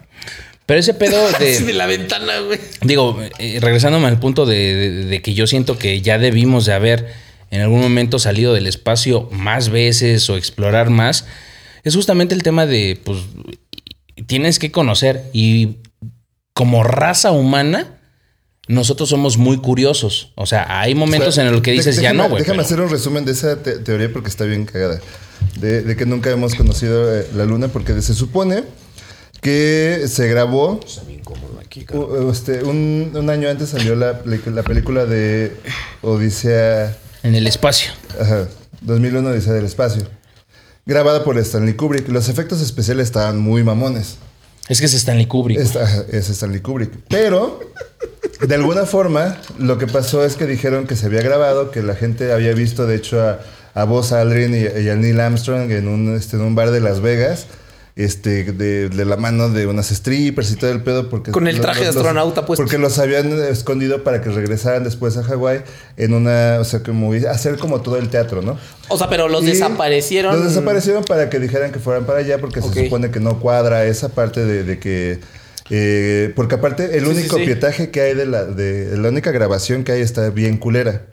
Pero 0.65 0.79
ese 0.79 0.95
pedo 0.95 1.31
de 1.39 1.59
de. 1.59 1.73
la 1.73 1.85
ventana, 1.85 2.39
güey. 2.39 2.59
Digo, 2.81 3.19
eh, 3.37 3.59
regresándome 3.61 4.07
al 4.07 4.19
punto 4.19 4.47
de, 4.47 4.55
de- 4.75 5.05
de 5.05 5.21
que 5.21 5.35
yo 5.35 5.45
siento 5.45 5.77
que 5.77 6.01
ya 6.01 6.17
debimos 6.17 6.65
de 6.65 6.73
haber 6.73 7.13
en 7.51 7.61
algún 7.61 7.79
momento 7.81 8.17
salido 8.17 8.53
del 8.55 8.65
espacio 8.65 9.29
más 9.31 9.69
veces 9.69 10.27
o 10.31 10.37
explorar 10.37 10.89
más, 10.89 11.25
es 11.83 11.93
justamente 11.95 12.33
el 12.33 12.41
tema 12.41 12.65
de, 12.65 12.99
pues, 13.03 13.19
tienes 14.25 14.57
que 14.57 14.71
conocer 14.71 15.25
y 15.31 15.77
como 16.55 16.83
raza 16.83 17.31
humana, 17.31 17.99
nosotros 18.67 19.09
somos 19.09 19.37
muy 19.37 19.57
curiosos. 19.59 20.31
O 20.35 20.45
sea, 20.47 20.79
hay 20.79 20.95
momentos 20.95 21.37
en 21.37 21.51
los 21.51 21.61
que 21.61 21.71
dices, 21.71 21.97
ya 22.01 22.13
no, 22.13 22.29
güey. 22.29 22.41
Déjame 22.41 22.57
pero- 22.57 22.65
hacer 22.65 22.81
un 22.81 22.89
resumen 22.89 23.25
de 23.25 23.33
esa 23.33 23.61
te- 23.61 23.77
teoría 23.77 24.11
porque 24.11 24.29
está 24.29 24.45
bien 24.45 24.65
cagada. 24.65 24.99
De, 25.59 25.81
de 25.83 25.95
que 25.97 26.05
nunca 26.05 26.31
hemos 26.31 26.55
conocido 26.55 27.13
eh, 27.15 27.27
la 27.35 27.45
luna 27.45 27.67
porque 27.67 28.01
se 28.01 28.13
supone 28.13 28.63
que 29.41 30.05
se 30.07 30.27
grabó 30.29 30.79
Está 30.85 31.03
bien 31.03 31.19
cómodo 31.23 31.59
aquí, 31.63 31.85
este, 32.31 32.63
un, 32.63 33.11
un 33.13 33.29
año 33.29 33.49
antes 33.49 33.69
salió 33.69 33.95
la 33.95 34.21
película 34.63 35.05
de 35.05 35.55
Odisea 36.01 36.97
En 37.21 37.35
el 37.35 37.45
espacio. 37.47 37.91
Ajá, 38.19 38.47
2001 38.81 39.29
Odisea 39.29 39.53
del 39.53 39.65
Espacio. 39.65 40.03
Grabada 40.85 41.23
por 41.23 41.37
Stanley 41.37 41.73
Kubrick. 41.73 42.07
Los 42.07 42.29
efectos 42.29 42.61
especiales 42.61 43.07
estaban 43.07 43.39
muy 43.39 43.63
mamones. 43.63 44.17
Es 44.67 44.79
que 44.79 44.87
es 44.87 44.93
Stanley 44.93 45.27
Kubrick. 45.27 45.59
Es, 45.59 46.29
Stanley 46.29 46.59
Kubrick. 46.59 46.91
Pero, 47.09 47.59
de 48.45 48.55
alguna 48.55 48.85
forma, 48.85 49.37
lo 49.59 49.77
que 49.77 49.87
pasó 49.87 50.25
es 50.25 50.35
que 50.35 50.45
dijeron 50.45 50.87
que 50.87 50.95
se 50.95 51.05
había 51.05 51.21
grabado, 51.21 51.71
que 51.71 51.83
la 51.83 51.95
gente 51.95 52.31
había 52.31 52.53
visto, 52.53 52.87
de 52.87 52.95
hecho, 52.95 53.21
a, 53.21 53.39
a 53.75 53.81
Aldrin 53.83 54.55
y, 54.55 54.81
y 54.81 54.89
a 54.89 54.95
Neil 54.95 55.19
Armstrong 55.19 55.71
en 55.71 55.87
un, 55.87 56.15
este, 56.15 56.37
en 56.37 56.43
un 56.43 56.55
bar 56.55 56.71
de 56.71 56.79
Las 56.79 57.01
Vegas. 57.01 57.45
Este, 57.97 58.43
de, 58.51 58.89
de 58.89 59.05
la 59.05 59.15
mano 59.15 59.49
de 59.49 59.67
unas 59.67 59.87
strippers 59.87 60.51
y 60.51 60.57
todo 60.57 60.69
el 60.69 60.83
pedo. 60.83 61.09
Porque 61.09 61.31
Con 61.31 61.47
el 61.47 61.61
traje 61.61 61.83
de 61.83 61.87
astronauta 61.89 62.45
puesto. 62.45 62.61
Porque 62.63 62.77
los 62.77 62.99
habían 62.99 63.31
escondido 63.45 64.03
para 64.03 64.21
que 64.21 64.29
regresaran 64.29 64.83
después 64.83 65.15
a 65.15 65.23
Hawái 65.23 65.61
en 65.95 66.13
una, 66.13 66.57
o 66.59 66.65
sea, 66.65 66.83
como 66.83 67.13
hacer 67.13 67.57
como 67.57 67.79
todo 67.81 67.95
el 67.97 68.09
teatro, 68.09 68.41
¿no? 68.41 68.57
O 68.89 68.97
sea, 68.97 69.07
pero 69.07 69.29
los 69.29 69.43
Y 69.43 69.47
desaparecieron. 69.47 70.35
Los 70.35 70.49
desaparecieron 70.49 71.05
para 71.05 71.29
que 71.29 71.39
dijeran 71.39 71.71
que 71.71 71.79
fueran 71.79 72.05
para 72.05 72.19
allá 72.19 72.37
porque 72.39 72.61
se 72.61 72.83
supone 72.83 73.11
que 73.11 73.21
no 73.21 73.39
cuadra 73.39 73.85
esa 73.85 74.09
parte 74.09 74.43
de, 74.43 74.63
de 74.65 74.77
que... 74.77 75.19
eh, 75.69 76.33
porque 76.35 76.55
aparte 76.55 76.97
el 76.97 77.05
Sí, 77.05 77.11
sí, 77.13 77.17
único 77.19 77.37
sí. 77.37 77.45
pietaje 77.45 77.91
que 77.91 78.01
hay 78.01 78.13
de 78.13 78.25
la, 78.25 78.43
de 78.43 78.97
la 78.97 79.07
única 79.07 79.31
grabación 79.31 79.85
que 79.85 79.93
hay 79.93 80.01
está 80.01 80.29
bien 80.31 80.57
culera 80.57 81.03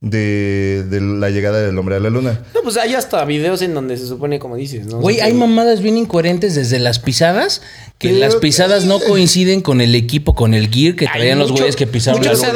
de, 0.00 0.84
de 0.90 1.00
la 1.00 1.30
llegada 1.30 1.62
del 1.62 1.78
hombre 1.78 1.96
a 1.96 2.00
la 2.00 2.10
luna. 2.10 2.42
No, 2.54 2.60
pues 2.62 2.76
hay 2.76 2.94
hasta 2.94 3.24
videos 3.24 3.62
en 3.62 3.72
donde 3.72 3.96
se 3.96 4.06
supone, 4.06 4.38
como 4.38 4.56
dices, 4.56 4.86
¿no? 4.86 5.00
Güey, 5.00 5.16
O 5.16 5.18
sea, 5.18 5.26
hay 5.26 5.32
que- 5.32 5.38
mamadas 5.38 5.80
bien 5.80 5.96
incoherentes 5.96 6.54
desde 6.54 6.78
las 6.78 6.98
pisadas, 6.98 7.62
que 7.98 8.08
Pero- 8.08 8.20
las 8.20 8.36
pisadas 8.36 8.84
no 8.84 9.00
coinciden 9.00 9.62
con 9.62 9.80
el 9.80 9.94
equipo, 9.94 10.34
con 10.34 10.52
el 10.52 10.68
gear 10.68 10.94
que 10.94 11.06
traían 11.06 11.38
los 11.38 11.52
güeyes 11.52 11.74
que 11.76 11.86
pisaron 11.86 12.22
la 12.22 12.32
luna. 12.34 12.52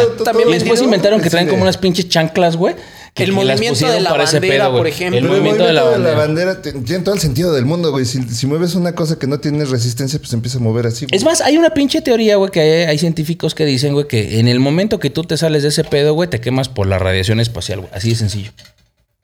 y 0.47 0.53
después 0.53 0.83
inventaron 0.83 1.21
que 1.23 1.31
traen 1.31 1.49
como 1.49 1.63
unas 1.63 1.79
pinches 1.79 2.09
chanclas, 2.09 2.57
güey. 2.57 2.75
Que- 3.19 3.25
El 3.25 3.33
movimiento 3.33 3.87
de 3.87 4.01
la 4.01 4.13
bandera, 4.15 4.41
pedo, 4.41 4.73
por 4.73 4.87
ejemplo. 4.87 5.19
El 5.19 5.25
movimiento 5.27 5.65
de 5.65 5.73
la 5.75 5.83
bandera. 5.83 6.17
bandera 6.17 6.63
te- 6.63 6.73
tiene 6.73 7.05
todo 7.05 7.15
el 7.15 7.21
sentido 7.21 7.53
del 7.53 7.65
mundo, 7.67 7.91
güey. 7.91 8.05
Si, 8.07 8.23
si 8.23 8.47
mueves 8.47 8.75
una 8.75 8.95
cosa 8.95 9.19
que 9.19 9.27
no 9.27 9.39
tiene 9.41 9.65
resistencia, 9.67 10.19
pues 10.19 10.33
empieza 10.33 10.59
a 10.59 10.61
mover 10.61 10.87
así. 10.87 11.05
güey. 11.05 11.17
Es 11.17 11.25
más, 11.25 11.41
hay 11.43 11.57
una 11.59 11.71
pinche 11.71 12.01
teoría, 12.01 12.37
güey, 12.37 12.51
que 12.51 12.61
hay, 12.61 12.71
hay 12.87 12.99
científicos 12.99 13.55
que 13.55 13.67
dicen, 13.67 13.93
güey, 13.93 14.09
que 14.09 14.39
en 14.41 14.49
el 14.49 14.61
momento 14.61 14.99
que 14.99 15.11
tú 15.11 15.25
te 15.25 15.37
sales 15.37 15.63
de 15.63 15.69
ese 15.69 15.85
pedo, 15.85 16.15
güey, 16.15 16.31
te 16.31 16.41
quemas 16.41 16.69
por 16.69 16.87
la 16.87 16.99
radiación 16.99 17.41
espacial, 17.41 17.81
güey. 17.81 17.91
Así 17.93 18.11
de 18.11 18.17
sencillo. 18.17 18.53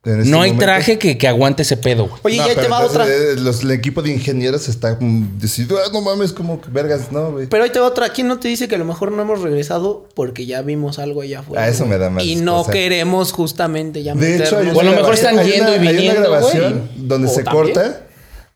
En 0.07 0.19
este 0.21 0.31
no 0.31 0.43
hay 0.43 0.51
momento- 0.51 0.65
traje 0.67 0.99
que, 0.99 1.17
que 1.17 1.27
aguante 1.27 1.63
ese 1.63 1.77
pedo, 1.79 2.09
güey. 2.09 2.21
Oye, 2.25 2.37
No, 2.37 2.47
y 2.47 2.49
ahí 2.51 2.55
te 2.55 2.61
pero 2.63 2.71
va 2.73 2.81
otra. 2.85 3.07
eh, 3.09 3.37
los- 3.39 3.63
el 3.63 3.71
equipo 3.71 4.03
de 4.03 4.13
ingenieros 4.13 4.69
está 4.69 4.99
diciendo, 5.41 5.79
ah, 5.83 5.89
no 5.93 6.03
mames, 6.03 6.33
como 6.33 6.61
que 6.61 6.69
vergas, 6.71 7.11
no, 7.11 7.33
güey. 7.33 7.47
Pero 7.47 7.65
ahí 7.65 7.71
te 7.71 7.79
va 7.81 7.87
otra. 7.87 8.11
¿Quién 8.11 8.29
no 8.29 8.39
te 8.39 8.49
dice 8.49 8.69
que 8.69 8.75
a 8.75 8.79
lo 8.79 8.85
mejor 8.85 9.13
no 9.13 9.23
hemos 9.23 9.41
regresado 9.41 10.07
porque 10.15 10.45
ya 10.45 10.61
vimos 10.63 10.99
algo 10.99 11.23
allá 11.23 11.41
afuera? 11.41 11.63
Ah, 11.65 11.69
eso 11.69 11.87
me 11.87 11.97
da 11.97 12.11
más 12.11 12.23
Y 12.25 12.37
no 12.37 12.59
cosa. 12.59 12.73
queremos 12.73 13.33
justamente 13.33 14.03
ya 14.03 14.15
De 14.15 14.35
hecho, 14.37 14.59
hay 14.59 14.67
meternos. 14.67 14.73
una, 14.75 14.77
O 14.77 14.81
a 14.81 14.85
lo 14.85 14.93
mejor 15.01 15.15
están 15.15 15.39
hay 15.39 15.51
yendo 15.53 15.73
una- 15.73 15.77
y 15.77 15.79
hay 15.79 15.81
una 15.89 15.93
viniendo, 15.93 16.21
grabación 16.31 16.73
güey. 16.95 17.09
donde 17.09 17.29
¿O 17.29 17.31
se 17.31 17.43
también? 17.43 17.65
corta. 17.75 18.01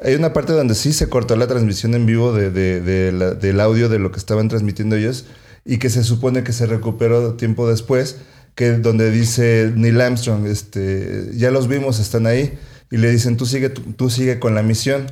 Hay 0.01 0.15
una 0.15 0.33
parte 0.33 0.53
donde 0.53 0.75
sí 0.75 0.93
se 0.93 1.09
cortó 1.09 1.35
la 1.35 1.47
transmisión 1.49 1.95
en 1.95 2.07
vivo 2.07 2.33
de, 2.33 2.51
de- 2.51 2.81
de 2.81 3.11
la- 3.11 3.31
del 3.33 3.59
audio 3.61 3.89
de 3.89 3.99
lo 3.99 4.13
que 4.13 4.19
estaban 4.19 4.49
transmitiendo 4.49 4.95
ellos 4.97 5.25
y 5.65 5.79
que 5.79 5.91
se 5.91 6.05
supone 6.05 6.45
que 6.45 6.53
se 6.53 6.67
recuperó 6.67 7.35
tiempo 7.35 7.69
después, 7.69 8.17
que 8.59 8.73
donde 8.73 9.13
dice 9.13 9.71
Neil 9.77 10.01
Armstrong, 10.01 10.45
este, 10.49 11.31
ya 11.35 11.53
los 11.53 11.69
vimos, 11.69 12.01
están 12.01 12.27
ahí 12.27 12.59
y 12.91 12.97
le 12.97 13.09
dicen 13.09 13.37
tú 13.37 13.47
sigue, 13.47 13.69
tú, 13.69 13.83
tú 13.97 14.11
sigue 14.11 14.41
con 14.41 14.57
la 14.57 14.65
misión. 14.65 15.07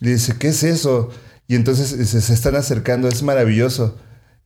Y 0.00 0.06
le 0.06 0.12
dice 0.12 0.32
¿qué 0.38 0.48
es 0.48 0.62
eso? 0.62 1.10
Y 1.46 1.56
entonces 1.56 1.88
se, 2.08 2.20
se 2.22 2.32
están 2.32 2.56
acercando, 2.56 3.06
es 3.08 3.22
maravilloso. 3.22 3.98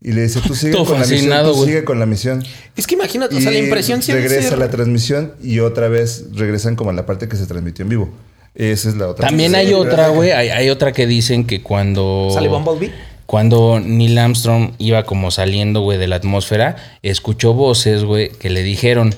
Y 0.03 0.11
le 0.13 0.23
dice 0.23 0.41
tú 0.45 0.57
sigue 0.57 0.73
Todo 0.73 0.85
con 0.87 0.99
la 1.01 1.07
misión, 1.07 1.45
tú 1.45 1.65
sigue 1.65 1.85
con 1.85 2.01
la 2.01 2.07
misión. 2.07 2.43
Es 2.77 2.89
que 2.89 2.97
imagínate, 2.97 3.37
o 3.37 3.41
sea, 3.41 3.53
la 3.53 3.59
Y 3.59 3.63
impresión 3.63 4.01
de 4.01 4.15
regresa 4.15 4.49
ser- 4.49 4.59
la 4.59 4.69
transmisión 4.69 5.35
y 5.41 5.61
otra 5.61 5.87
vez 5.87 6.25
regresan 6.35 6.75
como 6.75 6.91
a 6.91 6.93
la 6.93 7.07
parte 7.07 7.29
que 7.29 7.37
se 7.37 7.47
transmitió 7.47 7.85
en 7.85 7.89
vivo. 7.91 8.11
Esa 8.57 8.89
es 8.89 8.97
la 8.97 9.07
otra. 9.07 9.29
También 9.29 9.55
hay 9.55 9.73
otra, 9.75 10.09
güey. 10.09 10.33
Hay, 10.33 10.49
hay 10.49 10.71
otra 10.71 10.91
que 10.93 11.07
dicen 11.07 11.47
que 11.47 11.63
cuando. 11.63 12.31
¿Sale 12.35 12.49
Bumblebee? 12.49 12.93
Cuando 13.31 13.79
Neil 13.79 14.19
Armstrong 14.19 14.73
iba 14.79 15.05
como 15.05 15.31
saliendo, 15.31 15.83
güey, 15.83 15.99
de 15.99 16.09
la 16.09 16.17
atmósfera, 16.17 16.99
escuchó 17.03 17.55
voces, 17.55 18.03
güey, 18.03 18.31
que 18.31 18.51
le 18.51 18.65
dijeron, 18.65 19.15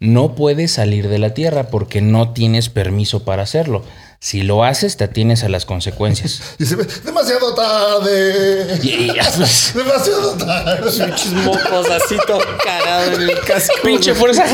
no 0.00 0.34
puedes 0.34 0.72
salir 0.72 1.06
de 1.08 1.20
la 1.20 1.34
Tierra 1.34 1.68
porque 1.70 2.00
no 2.00 2.32
tienes 2.32 2.68
permiso 2.68 3.22
para 3.22 3.44
hacerlo. 3.44 3.84
Si 4.18 4.42
lo 4.42 4.64
haces, 4.64 4.96
te 4.96 5.04
atienes 5.04 5.44
a 5.44 5.48
las 5.48 5.66
consecuencias. 5.66 6.42
Y 6.58 6.66
se 6.66 6.74
ve, 6.74 6.84
demasiado 7.04 7.54
tarde. 7.54 8.76
Pues, 9.36 9.72
Demasiado 9.72 10.32
tarde. 10.32 10.90
Pinches 10.90 11.32
mocos 11.32 11.88
así 11.90 12.16
todo 12.26 12.40
cagado 12.58 13.12
en 13.12 13.22
el 13.22 13.38
casco. 13.38 13.72
pinche 13.84 14.16
fuerza 14.16 14.44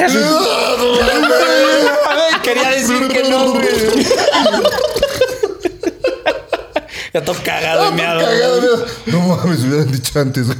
Quería 2.42 2.68
decir 2.68 3.08
que 3.08 3.30
no, 3.30 3.52
güey. 3.52 3.64
Ya 7.12 7.24
todo 7.24 7.36
cagado 7.42 7.90
y 7.90 7.92
meado. 7.94 8.20
Cagado, 8.20 8.60
mira. 8.60 8.92
No 9.06 9.20
mames, 9.20 9.60
hubieran 9.60 9.90
dicho 9.90 10.18
antes, 10.18 10.46
güey. 10.46 10.58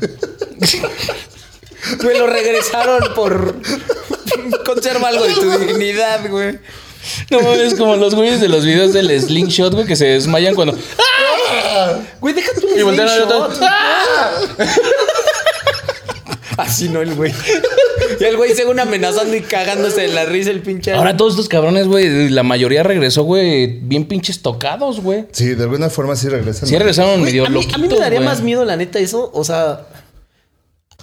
Güey, 2.03 2.19
lo 2.19 2.27
regresaron 2.27 3.15
por. 3.15 3.55
Conserva 4.65 5.09
algo 5.09 5.25
de 5.25 5.35
tu 5.35 5.51
dignidad, 5.59 6.29
güey. 6.29 6.59
No 7.31 7.41
mames, 7.41 7.75
como 7.75 7.97
los 7.97 8.15
güeyes 8.15 8.41
de 8.41 8.49
los 8.49 8.65
videos 8.65 8.93
del 8.93 9.09
slingshot, 9.21 9.73
güey, 9.75 9.87
que 9.87 9.97
se 9.97 10.07
desmayan 10.07 10.55
cuando. 10.55 10.77
Güey, 12.21 12.35
deja 12.35 12.53
tu 12.61 12.69
Y 12.79 12.83
voltean 12.83 13.09
al 13.09 13.23
otro. 13.23 13.51
slingshot. 13.55 14.69
Así 16.59 16.89
no 16.89 17.01
el 17.01 17.15
güey. 17.15 17.33
Y 18.19 18.25
el 18.25 18.37
güey 18.37 18.55
según 18.55 18.81
amenazando 18.81 19.37
y 19.37 19.41
cagándose 19.43 20.01
de 20.03 20.09
la 20.09 20.25
risa 20.25 20.51
el 20.51 20.61
pinche. 20.63 20.93
Ahora 20.93 21.17
todos 21.17 21.35
estos 21.35 21.49
cabrones, 21.49 21.87
güey, 21.87 22.29
la 22.31 22.43
mayoría 22.43 22.83
regresó, 22.83 23.23
güey, 23.25 23.67
bien 23.81 24.07
pinches 24.07 24.41
tocados, 24.43 25.01
güey. 25.01 25.27
Sí, 25.33 25.49
de 25.55 25.63
alguna 25.65 25.91
forma 25.91 26.17
sí 26.17 26.29
regresan. 26.29 26.69
Sí 26.69 26.77
regresaron 26.77 27.23
medio 27.23 27.45
a, 27.47 27.49
mí, 27.49 27.55
loquitos, 27.57 27.75
a 27.75 27.79
mí 27.79 27.89
me 27.89 27.97
daría 27.99 28.19
güey. 28.19 28.29
más 28.29 28.41
miedo, 28.43 28.65
la 28.65 28.77
neta, 28.77 28.99
eso. 28.99 29.31
O 29.35 29.45
sea, 29.45 29.87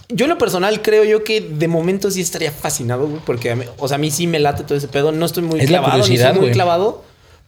yo 0.10 0.26
en 0.26 0.30
lo 0.30 0.38
personal 0.38 0.82
creo 0.82 1.03
yo 1.03 1.24
que 1.24 1.41
de 1.41 1.68
momento 1.68 2.10
sí 2.12 2.22
estaría 2.22 2.51
fascinado, 2.51 3.08
güey. 3.08 3.22
Porque, 3.26 3.51
a 3.51 3.55
mí- 3.55 3.66
o 3.78 3.88
sea, 3.88 3.95
a 3.95 3.97
mí 3.99 4.10
sí 4.12 4.26
me 4.28 4.39
late 4.39 4.64
todo 4.64 4.78
ese 4.78 4.88
pedo. 4.88 5.12
No 5.12 5.26
estoy 5.26 5.43
muy 5.43 5.60
Es 5.60 5.66
la 5.70 5.80
clavado, 5.80 5.97
ni 5.97 6.01
curiosidad, 6.03 6.30
soy 6.30 6.36
muy 6.39 6.45
güey. 6.47 6.53
clavado. 6.53 7.03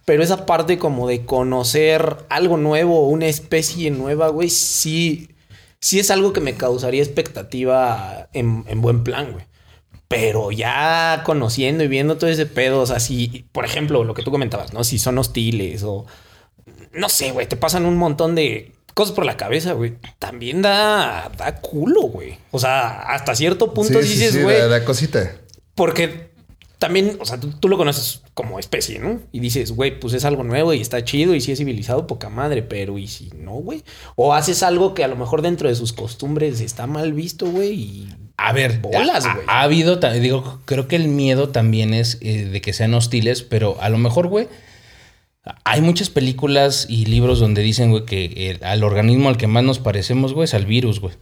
Pero 0.05 0.23
esa 0.23 0.45
parte 0.45 0.77
como 0.79 1.07
de 1.07 1.23
conocer 1.25 2.17
algo 2.29 2.57
nuevo, 2.57 3.07
una 3.09 3.27
especie 3.27 3.91
nueva, 3.91 4.29
güey, 4.29 4.49
sí, 4.49 5.29
sí 5.79 5.99
es 5.99 6.09
algo 6.09 6.33
que 6.33 6.41
me 6.41 6.55
causaría 6.55 7.03
expectativa 7.03 8.27
en, 8.33 8.63
en 8.67 8.81
buen 8.81 9.03
plan, 9.03 9.31
güey. 9.33 9.45
Pero 10.09 10.51
ya 10.51 11.21
conociendo 11.23 11.83
y 11.83 11.87
viendo 11.87 12.17
todo 12.17 12.29
ese 12.29 12.45
pedo, 12.47 12.81
o 12.81 12.85
sea, 12.85 12.99
si, 12.99 13.45
por 13.53 13.63
ejemplo, 13.63 14.03
lo 14.03 14.13
que 14.15 14.23
tú 14.23 14.31
comentabas, 14.31 14.73
¿no? 14.73 14.83
Si 14.83 14.99
son 14.99 15.17
hostiles 15.17 15.83
o 15.83 16.05
no 16.91 17.07
sé, 17.09 17.31
güey, 17.31 17.47
te 17.47 17.55
pasan 17.55 17.85
un 17.85 17.95
montón 17.95 18.33
de 18.35 18.73
cosas 18.95 19.13
por 19.15 19.23
la 19.25 19.37
cabeza, 19.37 19.73
güey. 19.73 19.93
También 20.17 20.61
da, 20.63 21.31
da 21.37 21.55
culo, 21.61 22.01
güey. 22.01 22.37
O 22.51 22.59
sea, 22.59 23.01
hasta 23.13 23.35
cierto 23.35 23.73
punto 23.73 24.01
Sí, 24.01 24.07
sí, 24.07 24.13
dices, 24.15 24.33
sí, 24.33 24.41
güey, 24.41 24.57
la, 24.59 24.65
la 24.67 24.83
cosita. 24.83 25.31
porque 25.75 26.28
también, 26.79 27.17
o 27.19 27.25
sea, 27.25 27.39
tú, 27.39 27.49
tú 27.51 27.67
lo 27.69 27.77
conoces 27.77 28.23
como 28.33 28.57
especie, 28.57 28.99
¿no? 28.99 29.19
Y 29.31 29.39
dices, 29.41 29.73
güey, 29.73 29.99
pues 29.99 30.13
es 30.13 30.25
algo 30.25 30.43
nuevo 30.43 30.73
y 30.73 30.79
está 30.81 31.03
chido 31.03 31.35
y 31.35 31.41
sí 31.41 31.51
es 31.51 31.59
civilizado, 31.59 32.07
poca 32.07 32.29
madre, 32.29 32.63
pero 32.63 32.97
¿y 32.97 33.07
si 33.07 33.29
no, 33.37 33.51
güey? 33.55 33.83
O 34.15 34.33
haces 34.33 34.63
algo 34.63 34.93
que 34.93 35.03
a 35.03 35.07
lo 35.09 35.15
mejor 35.17 35.41
dentro 35.41 35.67
de 35.69 35.75
sus 35.75 35.93
costumbres 35.93 36.61
está 36.61 36.87
mal 36.87 37.13
visto, 37.13 37.45
güey, 37.51 37.73
y 37.73 38.09
A 38.37 38.53
ver, 38.53 38.79
Bolas, 38.79 39.25
ha- 39.25 39.33
güey. 39.35 39.45
Ha, 39.49 39.61
habido, 39.61 39.99
ta- 39.99 40.13
digo, 40.13 40.61
creo 40.65 40.87
que 40.87 40.95
el 40.95 41.09
miedo 41.09 41.49
también 41.49 41.93
es 41.93 42.17
eh, 42.21 42.45
de 42.45 42.61
que 42.61 42.71
sean 42.73 42.93
hostiles, 42.93 43.43
pero 43.43 43.75
a 43.81 43.89
lo 43.89 43.97
mejor, 43.97 44.27
güey, 44.27 44.47
hay 45.65 45.81
muchas 45.81 46.09
películas 46.09 46.85
y 46.89 47.05
libros 47.05 47.39
donde 47.39 47.61
dicen, 47.61 47.91
güey, 47.91 48.05
que 48.05 48.51
el- 48.51 48.63
al 48.63 48.83
organismo 48.83 49.29
al 49.29 49.37
que 49.37 49.47
más 49.47 49.63
nos 49.63 49.79
parecemos, 49.79 50.33
güey, 50.33 50.45
es 50.45 50.53
al 50.53 50.65
virus, 50.65 50.99
güey. 51.01 51.15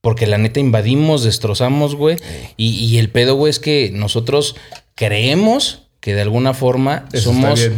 Porque 0.00 0.26
la 0.26 0.38
neta 0.38 0.60
invadimos, 0.60 1.24
destrozamos, 1.24 1.94
güey. 1.96 2.16
Y, 2.56 2.70
y 2.84 2.98
el 2.98 3.10
pedo, 3.10 3.34
güey, 3.34 3.50
es 3.50 3.58
que 3.58 3.90
nosotros 3.92 4.54
creemos 4.94 5.82
que 6.00 6.14
de 6.14 6.22
alguna 6.22 6.54
forma 6.54 7.06
Eso 7.12 7.32
somos. 7.32 7.68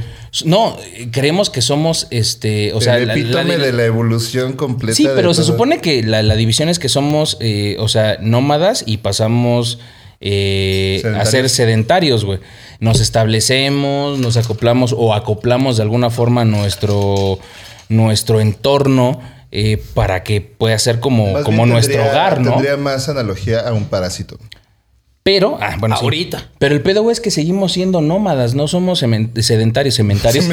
No, 0.45 0.77
creemos 1.11 1.49
que 1.49 1.63
somos 1.63 2.07
este. 2.11 2.75
O 2.75 2.83
sea, 2.83 2.99
el 2.99 3.07
la- 3.07 3.15
epítome 3.15 3.57
la- 3.57 3.65
de 3.65 3.73
la 3.73 3.85
evolución 3.87 4.53
completa. 4.53 4.95
Sí, 4.95 5.09
pero 5.15 5.33
se 5.33 5.41
todo. 5.43 5.53
supone 5.53 5.81
que 5.81 6.03
la, 6.03 6.23
la 6.23 6.37
división 6.37 6.69
es 6.69 6.79
que 6.79 6.91
somos, 6.91 7.39
eh, 7.41 7.77
o 7.79 7.89
sea, 7.89 8.19
nómadas 8.21 8.85
y 8.87 8.99
pasamos 8.99 9.79
eh, 10.21 11.03
a 11.19 11.25
ser 11.25 11.49
sedentarios, 11.49 12.27
güey. 12.27 12.41
Nos 12.81 13.01
establecemos, 13.01 14.19
nos 14.19 14.37
acoplamos 14.37 14.95
o 14.97 15.15
acoplamos 15.15 15.79
de 15.79 15.85
alguna 15.85 16.11
forma 16.11 16.45
nuestro, 16.45 17.39
nuestro 17.89 18.41
entorno 18.41 19.21
eh, 19.51 19.83
para 19.95 20.23
que 20.25 20.41
pueda 20.41 20.79
ser 20.79 21.01
como, 21.01 21.33
Más 21.33 21.45
como 21.45 21.67
nuestro 21.67 21.95
tendría- 21.95 22.13
hogar, 22.13 22.41
¿no? 22.41 22.53
Tendría 22.53 22.77
más 22.77 23.09
analogía 23.09 23.61
a 23.61 23.73
un 23.73 23.85
parásito. 23.87 24.39
Pero, 25.23 25.59
ah, 25.61 25.77
bueno, 25.79 25.97
sí. 25.97 26.05
Ahorita. 26.05 26.49
Pero 26.59 26.75
el 26.75 26.81
pedo, 26.83 27.03
güey, 27.03 27.13
es 27.13 27.21
que 27.21 27.31
seguimos 27.31 27.73
siendo 27.73 28.01
nómadas, 28.01 28.55
no 28.55 28.67
somos 28.67 28.99
sedentarios, 29.41 29.95
cementarios. 29.97 30.47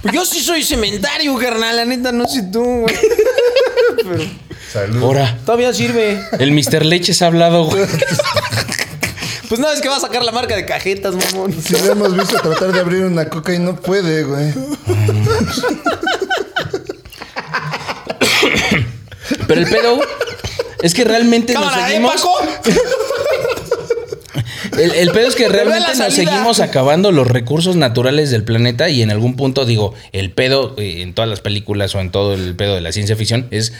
Pues 0.00 0.14
yo 0.14 0.24
sí 0.24 0.40
soy 0.40 0.62
cementario, 0.62 1.36
carnal, 1.36 1.76
la 1.76 1.84
neta, 1.84 2.12
no 2.12 2.26
sé 2.26 2.44
tú, 2.52 2.62
güey. 2.64 4.30
Salud. 4.72 5.02
Ahora, 5.02 5.36
Todavía 5.44 5.72
sirve. 5.74 6.20
el 6.38 6.52
Mr. 6.52 6.84
Leches 6.86 7.20
ha 7.22 7.26
hablado, 7.26 7.64
güey. 7.64 7.84
Pues 9.48 9.60
no, 9.60 9.70
es 9.72 9.80
que 9.80 9.88
va 9.88 9.96
a 9.96 10.00
sacar 10.00 10.22
la 10.24 10.32
marca 10.32 10.54
de 10.54 10.64
cajetas, 10.66 11.14
mamón. 11.14 11.52
Si 11.54 11.72
lo 11.72 11.92
hemos 11.92 12.14
visto 12.16 12.38
tratar 12.40 12.70
de 12.72 12.80
abrir 12.80 13.04
una 13.04 13.28
coca 13.28 13.54
y 13.54 13.58
no 13.58 13.76
puede, 13.76 14.22
güey. 14.24 14.52
Pero 19.46 19.60
el 19.60 19.66
pedo 19.66 20.00
es 20.82 20.94
que 20.94 21.04
realmente 21.04 21.54
nos 21.54 21.76
¿eh, 21.76 21.80
seguimos. 21.86 22.14
El, 24.78 24.92
el 24.92 25.10
pedo 25.10 25.26
es 25.26 25.34
que 25.34 25.48
realmente 25.48 25.96
nos 25.96 26.14
seguimos 26.14 26.60
acabando 26.60 27.10
los 27.10 27.26
recursos 27.26 27.74
naturales 27.74 28.30
del 28.30 28.44
planeta 28.44 28.88
y 28.88 29.02
en 29.02 29.10
algún 29.10 29.34
punto 29.34 29.64
digo, 29.64 29.94
el 30.12 30.30
pedo 30.30 30.76
eh, 30.78 31.02
en 31.02 31.14
todas 31.14 31.28
las 31.28 31.40
películas 31.40 31.94
o 31.96 32.00
en 32.00 32.10
todo 32.10 32.34
el 32.34 32.54
pedo 32.54 32.76
de 32.76 32.80
la 32.80 32.92
ciencia 32.92 33.16
ficción 33.16 33.48
es 33.50 33.72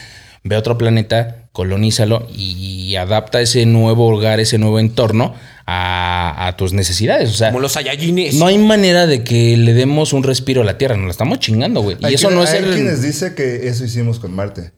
ve 0.42 0.56
a 0.56 0.59
otro 0.59 0.76
planeta, 0.76 1.44
colonízalo 1.52 2.26
y 2.34 2.96
adapta 2.96 3.40
ese 3.40 3.64
nuevo 3.66 4.09
hogar, 4.09 4.40
ese 4.40 4.59
nuevo 4.59 4.80
entorno 4.80 5.34
a, 5.70 6.46
a 6.48 6.56
tus 6.56 6.72
necesidades. 6.72 7.28
O 7.30 7.34
sea, 7.34 7.48
Como 7.48 7.60
los 7.60 7.72
Saiyajines. 7.72 8.34
no 8.36 8.46
hay 8.46 8.56
manera 8.56 9.06
de 9.06 9.22
que 9.22 9.54
le 9.58 9.74
demos 9.74 10.14
un 10.14 10.22
respiro 10.22 10.62
a 10.62 10.64
la 10.64 10.78
Tierra, 10.78 10.96
nos 10.96 11.04
la 11.06 11.10
estamos 11.10 11.40
chingando, 11.40 11.82
güey. 11.82 11.98
Y 12.00 12.06
Hay 12.06 12.14
eso 12.14 12.30
no 12.30 12.42
es 12.42 12.50
hay 12.50 12.64
el... 12.64 12.72
quienes 12.74 13.02
dice 13.02 13.34
que 13.34 13.68
eso 13.68 13.84
hicimos 13.84 14.18
con 14.18 14.34
Marte. 14.34 14.72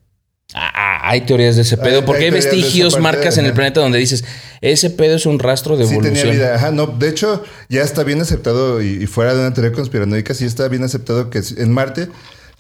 Ah, 0.53 0.69
ah, 0.75 1.11
hay 1.11 1.21
teorías 1.21 1.55
de 1.55 1.63
ese 1.63 1.77
pedo, 1.77 2.01
Hay- 2.01 2.05
porque 2.05 2.25
hay 2.25 2.31
vestigios, 2.31 2.95
parte, 2.95 3.03
marcas 3.05 3.39
en 3.39 3.47
el 3.47 3.53
planeta 3.53 3.81
donde 3.81 3.99
dices, 4.01 4.25
ese 4.61 4.91
pedo 4.91 5.15
es 5.15 5.25
un 5.27 5.39
rastro 5.39 5.77
de 5.77 5.87
Sí 5.87 5.93
evolución. 5.93 6.17
tenía 6.25 6.33
vida. 6.33 6.55
Ajá, 6.57 6.73
no. 6.73 6.89
De 6.89 7.09
hecho, 7.09 7.45
ya 7.69 7.83
está 7.83 8.03
bien 8.03 8.21
aceptado 8.21 8.83
y, 8.83 9.01
y 9.01 9.07
fuera 9.07 9.33
de 9.33 9.39
una 9.47 9.55
teoría 9.55 9.71
conspiranoica, 9.71 10.35
sí 10.35 10.45
está 10.45 10.67
bien 10.67 10.83
aceptado 10.83 11.31
que 11.31 11.41
en 11.57 11.71
Marte 11.71 12.09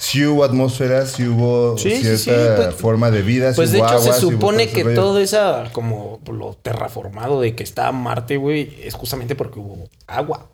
sí 0.01 0.25
hubo 0.25 0.43
atmósfera, 0.45 1.05
sí 1.07 1.25
hubo 1.29 1.77
Sí, 1.79 1.91
cierta 1.91 2.17
sí, 2.19 2.31
pues- 2.57 2.75
forma 2.75 3.11
de 3.11 3.23
vida. 3.23 3.51
sí 3.53 3.57
Pues 3.57 3.71
de 3.73 3.79
hubo 3.79 3.87
hecho 3.87 3.95
agua, 3.99 4.15
se 4.15 4.21
supone 4.21 4.69
que 4.69 4.83
rollo. 4.83 4.95
todo 4.97 5.21
esa 5.21 5.65
como 5.73 6.21
lo 6.27 6.55
terraformado 6.63 7.41
de 7.41 7.55
que 7.55 7.63
está 7.63 7.93
Marte, 7.93 8.37
güey, 8.39 8.77
es 8.83 8.95
justamente 8.95 9.35
porque 9.37 9.59
hubo 9.61 9.89
agua. 10.07 10.49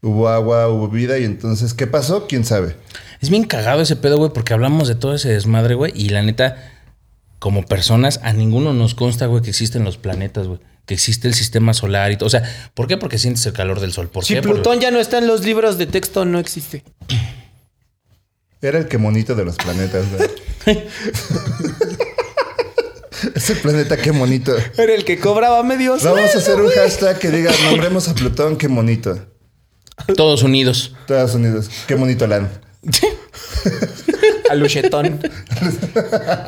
Hubo 0.00 0.28
agua, 0.28 0.68
hubo 0.68 0.88
vida 0.88 1.18
y 1.18 1.24
entonces, 1.24 1.74
¿qué 1.74 1.86
pasó? 1.86 2.26
¿Quién 2.26 2.44
sabe? 2.44 2.76
Es 3.20 3.28
bien 3.30 3.44
cagado 3.44 3.82
ese 3.82 3.96
pedo, 3.96 4.18
güey, 4.18 4.32
porque 4.32 4.52
hablamos 4.52 4.88
de 4.88 4.94
todo 4.94 5.14
ese 5.14 5.28
desmadre, 5.28 5.74
güey, 5.74 5.92
y 5.94 6.08
la 6.08 6.22
neta, 6.22 6.56
como 7.38 7.64
personas, 7.66 8.20
a 8.22 8.32
ninguno 8.32 8.72
nos 8.72 8.94
consta, 8.94 9.26
güey, 9.26 9.42
que 9.42 9.50
existen 9.50 9.84
los 9.84 9.96
planetas, 9.98 10.46
güey. 10.46 10.60
Que 10.86 10.94
existe 10.94 11.28
el 11.28 11.34
sistema 11.34 11.74
solar 11.74 12.10
y 12.10 12.16
todo. 12.16 12.26
O 12.26 12.30
sea, 12.30 12.42
¿por 12.74 12.88
qué? 12.88 12.96
Porque 12.96 13.16
sientes 13.18 13.46
el 13.46 13.52
calor 13.52 13.78
del 13.78 13.92
sol. 13.92 14.08
¿Por 14.08 14.24
Si 14.24 14.34
qué? 14.34 14.42
Por- 14.42 14.54
Plutón 14.54 14.80
ya 14.80 14.90
no 14.90 14.98
está 14.98 15.18
en 15.18 15.28
los 15.28 15.44
libros 15.44 15.78
de 15.78 15.86
texto, 15.86 16.24
no 16.24 16.40
existe. 16.40 16.82
Era 18.62 18.78
el 18.78 18.86
que 18.86 18.96
monito 18.96 19.34
de 19.34 19.44
los 19.44 19.56
planetas, 19.56 20.04
güey. 20.16 20.30
Ese 23.34 23.56
planeta, 23.56 23.96
qué 23.96 24.12
monito. 24.12 24.54
Era 24.78 24.94
el 24.94 25.04
que 25.04 25.18
cobraba 25.18 25.62
medio 25.64 25.96
Vamos 26.02 26.34
a 26.34 26.38
hacer 26.38 26.60
un 26.60 26.70
hashtag 26.70 27.18
que 27.18 27.30
diga, 27.30 27.52
nombremos 27.64 28.08
a 28.08 28.14
Plutón, 28.14 28.56
qué 28.56 28.68
monito. 28.68 29.18
Todos 30.16 30.44
unidos. 30.44 30.94
Estados 31.00 31.34
Unidos, 31.34 31.70
qué 31.88 31.96
monito 31.96 32.26
LAN. 32.28 32.50
a 34.48 34.54
Luchetón. 34.54 35.20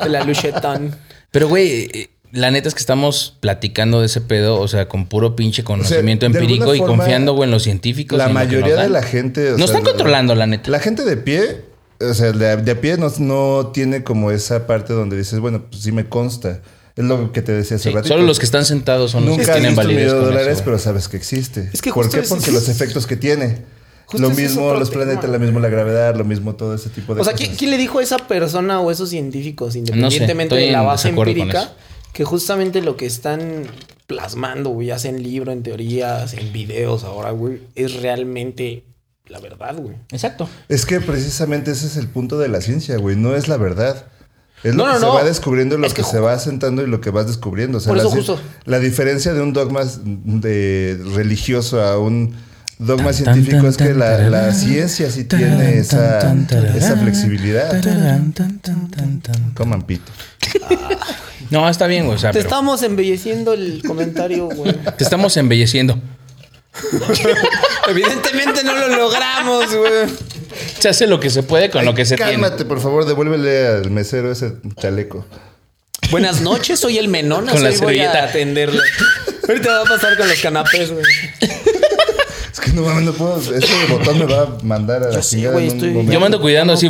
El 0.01 0.15
aluchetón. 0.15 0.95
Pero, 1.31 1.49
güey, 1.49 2.09
la 2.31 2.51
neta 2.51 2.69
es 2.69 2.75
que 2.75 2.79
estamos 2.79 3.37
platicando 3.41 3.99
de 3.99 4.05
ese 4.07 4.21
pedo, 4.21 4.59
o 4.59 4.67
sea, 4.67 4.87
con 4.87 5.07
puro 5.07 5.35
pinche 5.35 5.63
conocimiento 5.63 6.25
de 6.25 6.37
empírico 6.37 6.75
y 6.75 6.79
forma, 6.79 6.97
confiando, 6.97 7.33
güey, 7.33 7.47
en 7.47 7.51
los 7.51 7.63
científicos. 7.63 8.17
La 8.17 8.27
lo 8.27 8.33
mayoría 8.33 8.75
de 8.75 8.89
la 8.89 9.03
gente... 9.03 9.53
o 9.53 9.57
Nos 9.57 9.69
sea, 9.69 9.79
están 9.79 9.93
controlando, 9.93 10.33
la 10.35 10.47
neta. 10.47 10.69
La 10.71 10.79
gente 10.79 11.03
de 11.03 11.17
pie, 11.17 11.74
o 11.99 12.13
sea, 12.13 12.31
de, 12.31 12.57
de 12.57 12.71
a 12.71 12.81
pie 12.81 12.97
no, 12.97 13.11
no 13.19 13.71
tiene 13.73 14.03
como 14.03 14.31
esa 14.31 14.67
parte 14.67 14.93
donde 14.93 15.17
dices, 15.17 15.39
bueno, 15.39 15.63
pues 15.69 15.83
sí 15.83 15.91
me 15.91 16.07
consta. 16.09 16.61
Es 16.95 17.03
lo 17.03 17.31
que 17.33 17.41
te 17.41 17.51
decía 17.51 17.75
hace 17.75 17.89
Sí, 17.89 17.95
ratito. 17.95 18.13
solo 18.13 18.25
los 18.25 18.39
que 18.39 18.45
están 18.45 18.63
sentados 18.65 19.11
son 19.11 19.25
los 19.25 19.37
Nunca 19.37 19.53
que 19.53 19.59
tienen 19.59 19.75
validez 19.75 20.13
con 20.13 20.25
dólares, 20.25 20.47
eso, 20.53 20.61
pero 20.63 20.79
sabes 20.79 21.09
que 21.09 21.17
existe. 21.17 21.69
Es 21.73 21.81
que 21.81 21.91
¿Por 21.91 22.09
qué? 22.09 22.19
es- 22.21 22.29
Porque 22.29 22.51
los 22.51 22.69
efectos 22.69 23.05
que 23.05 23.17
tiene. 23.17 23.63
Justo 24.07 24.29
lo 24.29 24.33
mismo 24.35 24.73
los 24.75 24.91
planetas, 24.91 25.29
lo 25.29 25.39
mismo 25.39 25.59
la 25.59 25.67
gravedad, 25.67 26.15
lo 26.15 26.23
mismo 26.23 26.55
todo 26.55 26.75
ese 26.75 26.89
tipo 26.89 27.15
de 27.15 27.21
O 27.21 27.23
sea, 27.23 27.33
cosas. 27.33 27.47
¿quién, 27.47 27.57
quién 27.57 27.71
le 27.71 27.77
dijo 27.77 27.99
a 27.99 28.03
esa 28.03 28.17
persona 28.19 28.79
o 28.79 28.91
esos 28.91 29.09
científicos, 29.09 29.75
independientemente 29.75 30.55
de 30.55 30.71
la 30.71 30.83
base 30.83 31.09
empírica, 31.09 31.73
que 32.13 32.23
justamente 32.23 32.81
lo 32.81 32.95
que 32.97 33.07
están 33.07 33.63
plasmando, 34.07 34.69
güey, 34.69 34.87
ya 34.89 34.99
sea 34.99 35.09
en 35.11 35.23
libro, 35.23 35.51
en 35.51 35.63
teorías, 35.63 36.33
en 36.35 36.53
videos 36.53 37.03
ahora, 37.03 37.31
güey, 37.31 37.61
es 37.73 37.99
realmente 38.01 38.83
la 39.27 39.39
verdad, 39.39 39.75
güey? 39.75 39.95
Exacto. 40.11 40.47
Es 40.69 40.85
que 40.85 41.01
precisamente 41.01 41.71
ese 41.71 41.87
es 41.87 41.97
el 41.97 42.07
punto 42.07 42.37
de 42.39 42.47
la 42.47 42.61
ciencia, 42.61 42.97
güey. 42.97 43.15
No 43.15 43.35
es 43.35 43.47
la 43.47 43.57
verdad. 43.57 44.05
Es 44.63 44.73
No, 44.75 44.85
lo 44.85 44.93
que 44.93 44.93
no, 44.93 44.99
se 44.99 45.05
no. 45.07 45.13
va 45.15 45.23
descubriendo, 45.23 45.77
lo 45.77 45.85
Es 45.87 45.93
que, 45.93 46.01
que 46.01 46.07
se 46.07 46.19
va 46.19 46.33
asentando 46.33 46.81
y 46.83 46.87
lo 46.87 47.01
que 47.01 47.09
vas 47.11 47.27
descubriendo. 47.27 47.77
O 47.77 47.81
sea, 47.81 47.89
Por 47.89 47.97
la, 47.97 48.03
eso 48.03 48.11
ci- 48.11 48.15
justo. 48.17 48.39
la 48.65 48.79
diferencia 48.79 49.33
de 49.33 49.41
un 49.41 49.53
dogma 49.53 49.81
de 50.03 50.99
religioso 51.13 51.81
a 51.83 51.99
un 51.99 52.35
dogma 52.79 53.05
Tan, 53.05 53.13
científico 53.13 53.57
tan, 53.57 53.65
es 53.67 53.77
que 53.77 53.85
tan, 53.85 53.99
la, 53.99 54.05
tararán. 54.17 54.31
la 54.31 54.53
ciencia 54.53 55.09
sí 55.11 55.23
Tararán, 55.25 55.57
tiene 55.57 55.77
esa, 55.79 56.33
esa 56.75 56.97
flexibilidad. 56.97 57.81
Coman 59.53 59.83
pito. 59.83 60.11
No, 61.51 61.69
está 61.69 61.85
bien, 61.87 62.05
güey. 62.05 62.15
O 62.15 62.19
sea, 62.19 62.31
Te 62.31 62.39
pero 62.39 62.49
estamos 62.49 62.81
embelleciendo 62.81 63.53
el 63.53 63.83
comentario, 63.85 64.47
güey. 64.49 64.73
te 64.97 65.03
estamos 65.03 65.37
embelleciendo. 65.37 65.99
Evidentemente 67.87 68.63
no 68.63 68.75
lo 68.75 68.89
logramos, 68.89 69.73
güey. 69.75 69.91
Se 70.79 70.89
hace 70.89 71.07
lo 71.07 71.19
que 71.19 71.29
se 71.29 71.43
puede 71.43 71.69
con 71.69 71.85
lo 71.85 71.93
que 71.93 72.05
se 72.05 72.15
tiene. 72.15 72.31
Cálmate, 72.33 72.65
por 72.65 72.79
favor, 72.81 73.05
devuélvele 73.05 73.67
al 73.67 73.91
mesero 73.91 74.31
ese 74.31 74.53
chaleco. 74.79 75.25
Buenas 76.11 76.41
noches, 76.41 76.79
soy 76.79 76.97
el 76.97 77.07
menón, 77.07 77.47
Con 77.47 77.63
la 77.63 77.69
voy 77.69 77.77
servilleta. 77.77 78.19
a 78.23 78.25
atenderle. 78.25 78.81
Ahorita 79.47 79.71
va 79.71 79.81
a 79.81 79.85
pasar 79.85 80.17
con 80.17 80.27
los 80.27 80.39
canapés, 80.39 80.91
güey. 80.91 81.03
Es 81.41 82.59
que 82.59 82.71
no 82.73 82.83
mames, 82.83 83.03
no 83.03 83.13
puedo. 83.13 83.37
Ese 83.37 83.67
botón 83.89 84.19
me 84.19 84.25
va 84.25 84.41
a 84.43 84.57
mandar 84.63 85.03
a 85.03 85.09
la 85.11 85.21
sé, 85.23 85.37
chingada 85.37 85.53
güey, 85.53 85.65
en 85.67 85.71
un 85.71 85.77
estoy- 85.77 85.89
momento. 85.91 86.13
Yo 86.13 86.19
me 86.19 86.25
ando 86.27 86.41
cuidando 86.41 86.73
así. 86.73 86.89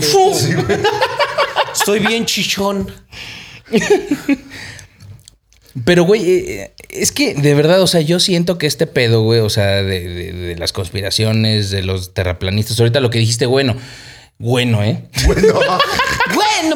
Estoy 1.73 1.99
bien 1.99 2.25
chichón. 2.25 2.91
Pero, 5.83 6.03
güey, 6.05 6.29
eh, 6.29 6.71
es 6.89 7.11
que 7.11 7.33
de 7.33 7.53
verdad, 7.53 7.81
o 7.81 7.87
sea, 7.87 7.99
yo 8.01 8.19
siento 8.21 8.57
que 8.57 8.65
este 8.67 8.87
pedo, 8.87 9.23
güey, 9.23 9.41
o 9.41 9.49
sea, 9.49 9.83
de, 9.83 10.07
de- 10.07 10.31
de 10.33 10.55
las 10.57 10.71
conspiraciones, 10.71 11.69
de 11.69 11.83
los 11.83 12.13
terraplanistas, 12.13 12.79
ahorita 12.79 13.01
lo 13.01 13.09
que 13.09 13.19
dijiste, 13.19 13.45
bueno, 13.45 13.75
bueno, 14.37 14.83
¿eh? 14.83 15.03
Bueno, 15.25 15.53
Bueno. 16.35 16.75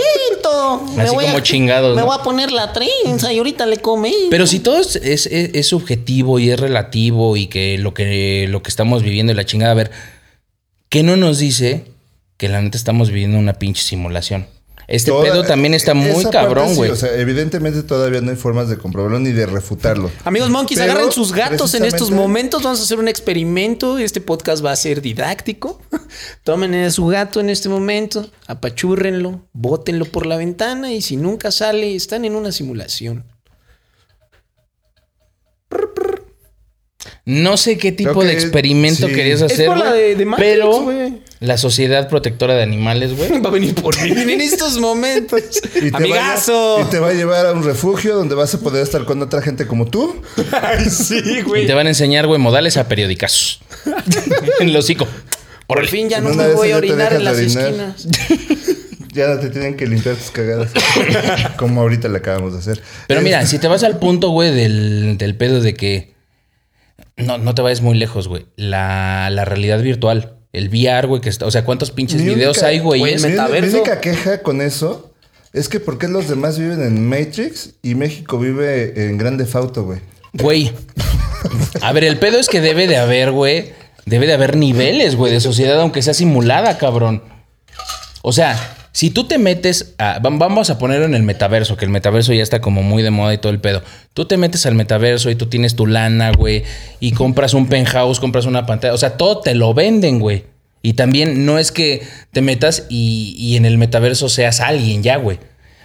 patroncito. 0.00 0.86
me 0.96 1.02
Así 1.02 1.14
voy 1.14 1.24
como 1.26 1.38
a, 1.38 1.42
chingados, 1.42 1.94
Me 1.94 2.00
¿no? 2.02 2.06
voy 2.06 2.16
a 2.18 2.22
poner 2.22 2.50
la 2.50 2.72
trenza 2.72 3.32
y 3.32 3.38
ahorita 3.38 3.66
le 3.66 3.76
comí. 3.78 4.14
Pero 4.30 4.46
si 4.46 4.58
todo 4.60 4.78
es, 4.80 4.96
es, 4.96 5.26
es- 5.26 5.50
es 5.54 5.66
subjetivo 5.66 6.38
y 6.38 6.50
es 6.50 6.58
relativo 6.58 7.36
y 7.36 7.46
que 7.46 7.78
lo 7.78 7.94
que 7.94 8.46
lo 8.48 8.62
que 8.62 8.68
estamos 8.70 9.02
viviendo 9.02 9.32
y 9.32 9.36
la 9.36 9.44
chingada, 9.44 9.72
a 9.72 9.74
ver, 9.74 9.90
¿qué 10.88 11.02
no 11.02 11.16
nos 11.16 11.38
dice 11.38 11.84
que 12.36 12.48
la 12.48 12.60
neta 12.60 12.76
estamos 12.78 13.10
viviendo 13.10 13.38
una 13.38 13.54
pinche 13.54 13.82
simulación? 13.82 14.46
Este 14.90 15.12
Toda- 15.12 15.22
pedo 15.22 15.44
también 15.44 15.72
está 15.72 15.94
muy 15.94 16.24
cabrón, 16.24 16.70
sí, 16.70 16.74
güey. 16.74 16.90
o 16.90 16.96
sea, 16.96 17.14
evidentemente 17.16 17.84
todavía 17.84 18.20
no 18.20 18.30
hay 18.32 18.36
formas 18.36 18.68
de 18.68 18.76
comprobarlo 18.76 19.20
ni 19.20 19.30
de 19.30 19.46
refutarlo. 19.46 20.10
Amigos 20.24 20.50
monkeys, 20.50 20.80
Pero, 20.80 20.92
agarren 20.92 21.12
sus 21.12 21.32
gatos 21.32 21.74
en 21.74 21.84
estos 21.84 22.10
momentos. 22.10 22.60
Vamos 22.64 22.80
a 22.80 22.82
hacer 22.82 22.98
un 22.98 23.06
experimento. 23.06 23.98
Este 23.98 24.20
podcast 24.20 24.64
va 24.64 24.72
a 24.72 24.76
ser 24.76 25.00
didáctico. 25.00 25.80
Tomen 26.42 26.74
a 26.74 26.90
su 26.90 27.06
gato 27.06 27.38
en 27.38 27.50
este 27.50 27.68
momento, 27.68 28.28
apachúrrenlo, 28.48 29.46
bótenlo 29.52 30.06
por 30.06 30.26
la 30.26 30.36
ventana 30.36 30.92
y 30.92 31.02
si 31.02 31.16
nunca 31.16 31.52
sale, 31.52 31.94
están 31.94 32.24
en 32.24 32.34
una 32.34 32.50
simulación. 32.50 33.24
No 37.24 37.56
sé 37.56 37.78
qué 37.78 37.92
tipo 37.92 38.24
de 38.24 38.32
experimento 38.32 39.06
sí. 39.06 39.14
querías 39.14 39.40
Es 39.40 39.52
hacer, 39.52 39.66
por 39.66 39.78
la 39.78 39.92
de- 39.92 40.16
de 40.16 40.24
Matrix, 40.24 40.50
pero 40.52 40.80
güey. 40.82 41.22
La 41.40 41.56
Sociedad 41.56 42.08
Protectora 42.08 42.54
de 42.54 42.62
Animales, 42.62 43.16
güey, 43.16 43.40
Va 43.42 43.48
a 43.48 43.52
venir 43.52 43.74
por 43.74 44.00
mí 44.02 44.10
en 44.10 44.40
estos 44.40 44.78
momentos. 44.78 45.40
Y 45.74 45.90
te 45.90 45.96
Amigazo. 45.96 46.76
Va 46.78 46.84
a, 46.84 46.86
y 46.86 46.90
te 46.90 46.98
va 46.98 47.08
a 47.08 47.12
llevar 47.14 47.46
a 47.46 47.52
un 47.52 47.64
refugio 47.64 48.14
donde 48.14 48.34
vas 48.34 48.54
a 48.54 48.60
poder 48.60 48.82
estar 48.82 49.04
con 49.06 49.20
otra 49.22 49.40
gente 49.42 49.66
como 49.66 49.86
tú. 49.86 50.20
Ay, 50.62 50.84
sí, 50.90 51.20
y 51.24 51.40
güey. 51.42 51.66
te 51.66 51.74
van 51.74 51.86
a 51.86 51.90
enseñar, 51.90 52.26
güey, 52.26 52.38
modales 52.38 52.76
a 52.76 52.86
periodicazos. 52.88 53.60
en 54.60 54.68
el 54.68 54.76
hocico. 54.76 55.08
Por 55.66 55.86
fin 55.86 56.08
ya 56.08 56.20
no 56.20 56.30
una 56.30 56.48
me 56.48 56.54
voy 56.54 56.72
a 56.72 56.76
orinar 56.76 57.12
en 57.14 57.24
las 57.24 57.36
orinar. 57.38 57.94
esquinas. 57.96 58.06
Ya 59.12 59.40
te 59.40 59.50
tienen 59.50 59.76
que 59.76 59.86
limpiar 59.86 60.16
tus 60.16 60.30
cagadas. 60.30 60.70
como 61.56 61.80
ahorita 61.80 62.08
le 62.08 62.18
acabamos 62.18 62.52
de 62.52 62.58
hacer. 62.58 62.82
Pero 63.06 63.22
mira, 63.22 63.46
si 63.46 63.58
te 63.58 63.66
vas 63.68 63.82
al 63.84 63.98
punto, 63.98 64.30
güey, 64.30 64.52
del, 64.54 65.16
del 65.16 65.36
pedo 65.36 65.60
de 65.60 65.74
que 65.74 66.14
no, 67.16 67.38
no 67.38 67.54
te 67.54 67.62
vayas 67.62 67.80
muy 67.82 67.96
lejos, 67.96 68.28
güey. 68.28 68.46
La, 68.56 69.30
la 69.30 69.44
realidad 69.44 69.80
virtual, 69.80 70.39
el 70.52 70.68
VR, 70.68 71.06
güey, 71.06 71.20
que 71.20 71.28
está. 71.28 71.46
O 71.46 71.50
sea, 71.50 71.64
¿cuántos 71.64 71.90
pinches 71.90 72.20
mi 72.22 72.34
videos 72.34 72.56
única- 72.58 72.66
hay, 72.68 72.78
güey? 72.80 73.00
güey, 73.00 73.16
Mi, 73.16 73.28
mi 73.32 73.68
única 73.68 74.00
queja 74.00 74.42
con 74.42 74.60
eso 74.60 75.12
es 75.52 75.68
que 75.68 75.80
¿por 75.80 75.98
qué 75.98 76.08
los 76.08 76.28
demás 76.28 76.58
viven 76.58 76.82
en 76.82 77.08
Matrix 77.08 77.70
y 77.82 77.94
México 77.94 78.38
vive 78.38 79.06
en 79.08 79.18
Grande 79.18 79.46
Fauto, 79.46 79.84
güey? 79.84 80.00
Güey. 80.32 80.72
A 81.80 81.92
ver, 81.92 82.04
el 82.04 82.18
pedo 82.18 82.38
es 82.38 82.48
que 82.48 82.60
debe 82.60 82.86
de 82.86 82.96
haber, 82.96 83.32
güey. 83.32 83.72
Debe 84.06 84.26
de 84.26 84.32
haber 84.34 84.56
niveles, 84.56 85.14
güey, 85.16 85.32
de 85.32 85.40
sociedad, 85.40 85.80
aunque 85.80 86.02
sea 86.02 86.14
simulada, 86.14 86.78
cabrón. 86.78 87.22
O 88.22 88.32
sea, 88.32 88.76
si 88.92 89.10
tú 89.10 89.24
te 89.24 89.38
metes 89.38 89.94
a. 89.98 90.20
vam- 90.20 90.38
Vamos 90.38 90.70
a 90.70 90.78
ponerlo 90.78 91.04
en 91.06 91.14
el 91.14 91.22
metaverso, 91.22 91.76
que 91.76 91.84
el 91.84 91.90
metaverso 91.90 92.32
ya 92.32 92.42
está 92.42 92.60
como 92.60 92.82
muy 92.82 93.02
de 93.02 93.10
moda 93.10 93.32
y 93.34 93.38
todo 93.38 93.52
el 93.52 93.60
pedo. 93.60 93.82
Tú 94.14 94.24
te 94.26 94.36
metes 94.36 94.66
al 94.66 94.74
metaverso 94.74 95.30
y 95.30 95.34
tú 95.36 95.46
tienes 95.46 95.76
tu 95.76 95.86
lana, 95.86 96.32
güey, 96.32 96.64
y 96.98 97.12
compras 97.12 97.54
un 97.54 97.66
penthouse, 97.68 98.18
compras 98.20 98.46
una 98.46 98.66
pantalla. 98.66 98.94
O 98.94 98.98
sea, 98.98 99.16
todo 99.16 99.40
te 99.40 99.54
lo 99.54 99.74
venden, 99.74 100.18
güey. 100.18 100.44
Y 100.82 100.94
también 100.94 101.44
no 101.46 101.58
es 101.58 101.72
que 101.72 102.02
te 102.32 102.40
metas 102.40 102.86
y, 102.88 103.34
y 103.38 103.56
en 103.56 103.66
el 103.66 103.76
metaverso 103.78 104.28
seas 104.28 104.60
alguien 104.60 105.02
ya, 105.02 105.16
güey. 105.16 105.38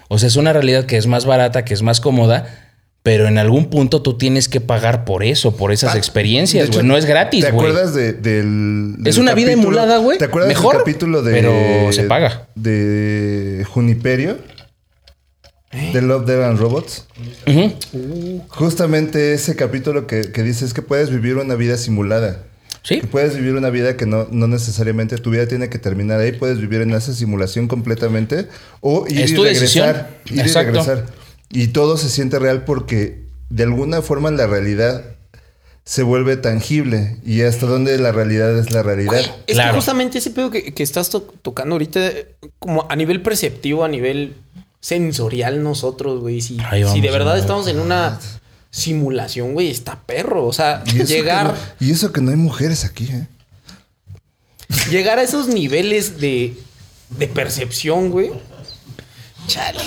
O 0.08 0.18
sea, 0.20 0.28
es 0.28 0.36
una 0.36 0.53
realidad 0.53 0.86
que 0.86 0.97
es 0.97 1.06
más 1.08 1.26
barata, 1.26 1.66
que 1.66 1.74
es 1.74 1.82
más 1.82 1.99
cómoda. 1.99 2.64
Pero 3.06 3.28
en 3.28 3.38
algún 3.38 3.70
punto 3.70 4.01
tú 4.01 4.18
tienes 4.18 4.49
que 4.49 4.62
pagar 4.62 5.06
por 5.06 5.24
eso, 5.24 5.56
por 5.56 5.72
esas 5.72 5.93
Ah, 5.93 5.97
experiencias, 5.99 6.72
güey. 6.72 6.84
No 6.84 6.97
es 6.97 7.06
gratis, 7.06 7.45
¿Te 7.45 7.51
güey. 7.51 7.68
acuerdas 7.70 7.93
de- 7.93 8.14
del, 8.14 8.95
Es 9.06 9.20
una 9.20 9.36
vida 9.36 9.51
emulada, 9.51 9.99
güey. 9.99 10.18
¿Te 10.18 10.26
acuerdas 10.26 10.47
Mejor, 10.49 10.74
del 10.74 10.80
capítulo 10.82 11.22
de. 11.22 11.32
pero 11.32 11.91
se 11.93 12.06
paga. 12.06 12.47
De 12.56 13.64
Juniperio? 13.70 14.39
¿Eh? 15.72 15.91
De 15.93 16.01
Love, 16.01 16.26
Death 16.26 16.43
and 16.45 16.58
Robots. 16.60 17.06
Ujú. 17.45 18.41
Justamente 18.47 19.34
ese 19.34 19.56
capítulo 19.56 20.08
que, 20.08 20.32
que 20.32 20.41
dice 20.41 20.66
es 20.66 20.74
que 20.74 20.82
puedes 20.82 21.12
vivir 21.12 21.36
una 21.38 21.53
vida 21.53 21.78
simulada. 21.78 22.41
Sí. 22.82 23.01
Que 23.01 23.08
puedes 23.08 23.36
vivir 23.36 23.53
una 23.53 23.70
vida 23.70 23.97
que 23.97 24.08
no, 24.08 24.28
no 24.32 24.47
necesariamente 24.47 25.18
tu 25.18 25.30
vida 25.30 25.47
tiene 25.47 25.70
que 25.70 25.78
terminar 25.78 26.20
ahí. 26.22 26.32
Puedes 26.32 26.60
vivir 26.60 26.82
en 26.82 26.91
esa 26.95 27.14
simulación 27.14 27.68
completamente. 27.68 28.47
O 28.82 29.06
ir 29.08 29.22
Es 29.22 29.32
y 29.32 29.36
tu 29.36 29.43
regresar. 29.43 29.62
decisión. 29.62 30.39
Ir 30.39 30.39
Exacto. 30.39 30.70
y 30.72 30.74
regresar. 30.74 31.24
Y 31.50 31.68
todo 31.68 31.98
se 31.98 32.10
siente 32.10 32.39
real 32.39 32.66
porque 32.66 33.24
de 33.50 33.64
alguna 33.64 34.02
forma 34.02 34.32
la 34.32 34.48
realidad 34.48 35.04
se 35.84 36.02
vuelve 36.04 36.36
tangible. 36.38 37.18
Y 37.26 37.41
hasta 37.43 37.66
dónde 37.68 37.98
la 38.00 38.12
realidad 38.12 38.58
es 38.58 38.72
la 38.72 38.82
realidad. 38.84 39.20
Es 39.48 39.54
Claro. 39.56 39.72
que 39.72 39.76
justamente 39.78 40.18
ese 40.18 40.32
pedo 40.32 40.50
que, 40.52 40.74
que 40.74 40.84
estás 40.84 41.10
to- 41.10 41.22
tocando 41.41 41.76
ahorita, 41.76 42.12
como 42.60 42.88
a 42.89 42.96
nivel 42.96 43.22
perceptivo, 43.22 43.84
a 43.84 43.88
nivel 43.88 44.36
sensorial, 44.82 45.62
nosotros, 45.64 46.22
güey. 46.22 46.41
Si, 46.41 46.58
de 46.58 47.12
verdad 47.12 47.38
estamos 47.38 47.68
en 47.68 47.80
una 47.80 48.20
simulación, 48.72 49.54
güey, 49.54 49.70
está 49.70 50.02
perro. 50.06 50.46
O 50.46 50.54
sea, 50.54 50.84
Y 50.88 51.04
llegar, 51.06 51.48
no, 51.48 51.54
y 51.88 51.91
eso 51.91 52.12
que 52.12 52.22
no 52.22 52.32
hay 52.32 52.38
mujeres 52.38 52.84
aquí, 52.84 53.06
¿eh? 53.12 53.28
llegar 54.89 55.20
a 55.20 55.24
esos 55.24 55.48
niveles 55.48 56.20
de, 56.20 56.56
de 57.18 57.28
percepción, 57.28 58.10
güey. 58.10 58.32
Chale. 59.48 59.80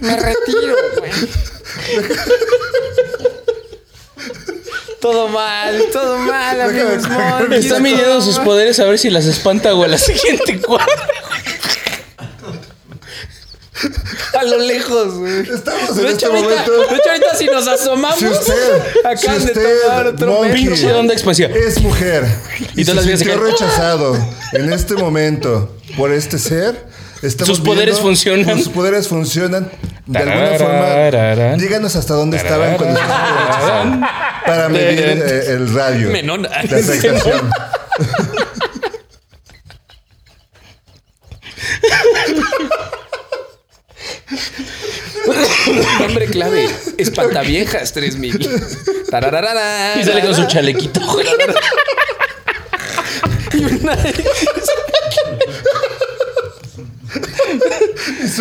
Me 0.00 0.16
retiro, 0.16 0.76
güey. 0.98 1.12
Todo 5.00 5.28
mal, 5.28 5.84
todo 5.92 6.18
mal, 6.18 6.60
amigos. 6.60 7.08
monkeys. 7.08 7.64
Está 7.66 7.78
midiendo 7.78 8.20
sus 8.20 8.38
poderes 8.40 8.78
a 8.80 8.84
ver 8.84 8.98
si 8.98 9.10
las 9.10 9.26
espanta, 9.26 9.70
güey, 9.72 9.88
a 9.88 9.92
la 9.92 9.98
siguiente 9.98 10.60
cuadra. 10.60 10.86
A 14.36 14.42
lo 14.44 14.58
lejos, 14.58 15.14
güey. 15.18 15.40
Estamos 15.48 15.90
en 15.90 15.96
De 15.96 16.08
este 16.10 16.12
hecho, 16.14 16.26
ahorita, 16.26 16.48
momento. 16.48 16.72
de 16.72 16.96
hecho, 16.96 17.10
ahorita 17.10 17.34
si 17.36 17.46
nos 17.46 17.68
asomamos, 17.68 18.18
Si 18.18 18.26
usted, 18.26 18.82
acaban 19.04 19.40
si 19.40 19.46
de 19.46 19.52
usted, 19.52 19.80
tomar 19.82 20.06
otro. 20.08 20.40
Pinche 20.52 20.92
onda 20.92 21.14
expansiva. 21.14 21.48
es 21.50 21.80
mujer 21.80 22.26
y, 22.74 22.80
Y 22.80 22.84
todas 22.84 22.96
las 22.96 23.04
se 23.18 23.24
vidas 23.24 23.40
se 23.40 23.50
rechazado 23.50 24.16
en 24.52 24.72
este 24.72 24.94
momento 24.96 25.76
por 25.96 26.12
este 26.12 26.38
ser, 26.38 26.86
estamos 27.22 27.56
Sus 27.56 27.60
poderes 27.60 27.94
viendo- 27.96 28.02
funcionan. 28.02 28.58
Sus 28.58 28.68
poderes 28.68 29.08
funcionan. 29.08 29.70
De 30.06 30.18
alguna 30.18 30.58
forma, 30.58 31.56
díganos 31.56 31.94
hasta 31.96 32.14
dónde 32.14 32.36
estaban 32.38 32.76
cuando 32.76 32.98
estaban 32.98 34.00
para 34.46 34.68
medir 34.70 35.00
eh, 35.22 35.42
el 35.52 35.74
radio 35.74 36.10
Menón. 36.10 36.42
de 36.42 36.48
afectación. 36.78 37.50
Nombre 46.00 46.26
clave: 46.26 46.68
Espantaviejas 46.96 47.92
3000. 47.92 48.50
Tarararara. 49.10 50.00
Y 50.00 50.04
sale 50.04 50.20
con 50.22 50.34
su 50.34 50.46
chalequito, 50.46 51.00
güey. 51.12 51.26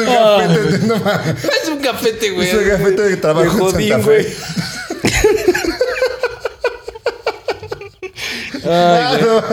Es 0.04 0.08
un 0.08 0.16
gafete, 0.16 0.88
no 0.88 0.95
mames. 0.98 1.43
Es 1.64 1.70
un 1.70 1.82
gafete, 1.82 2.30
güey. 2.32 2.48
Es 2.48 2.54
un 2.54 2.68
gafete 2.68 3.02
de 3.04 3.18
trabajo 3.18 3.70
en 3.70 3.89
Santa 3.89 3.98
güey. 3.98 4.24
Fe. 4.24 4.36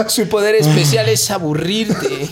Su 0.09 0.29
poder 0.29 0.55
especial 0.57 1.09
es 1.09 1.31
aburrirte. 1.31 2.29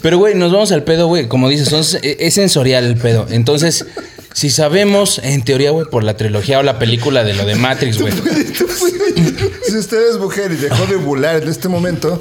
Pero, 0.00 0.18
güey, 0.18 0.34
nos 0.34 0.50
vamos 0.52 0.72
al 0.72 0.82
pedo, 0.84 1.06
güey. 1.08 1.28
Como 1.28 1.48
dices, 1.48 1.68
son- 1.68 2.00
es 2.02 2.34
sensorial 2.34 2.84
el 2.84 2.96
pedo. 2.96 3.26
Entonces, 3.30 3.84
si 4.32 4.48
sabemos, 4.50 5.20
en 5.22 5.42
teoría, 5.44 5.70
güey, 5.72 5.86
por 5.86 6.04
la 6.04 6.16
trilogía 6.16 6.58
o 6.58 6.62
la 6.62 6.78
película 6.78 7.22
de 7.24 7.34
lo 7.34 7.44
de 7.44 7.54
Matrix, 7.56 8.00
güey. 8.00 8.12
Si 9.68 9.76
usted 9.76 10.08
es 10.10 10.16
mujer 10.18 10.52
y 10.52 10.56
dejó 10.56 10.86
de 10.86 10.96
bular 10.96 11.42
en 11.42 11.48
este 11.48 11.68
momento. 11.68 12.20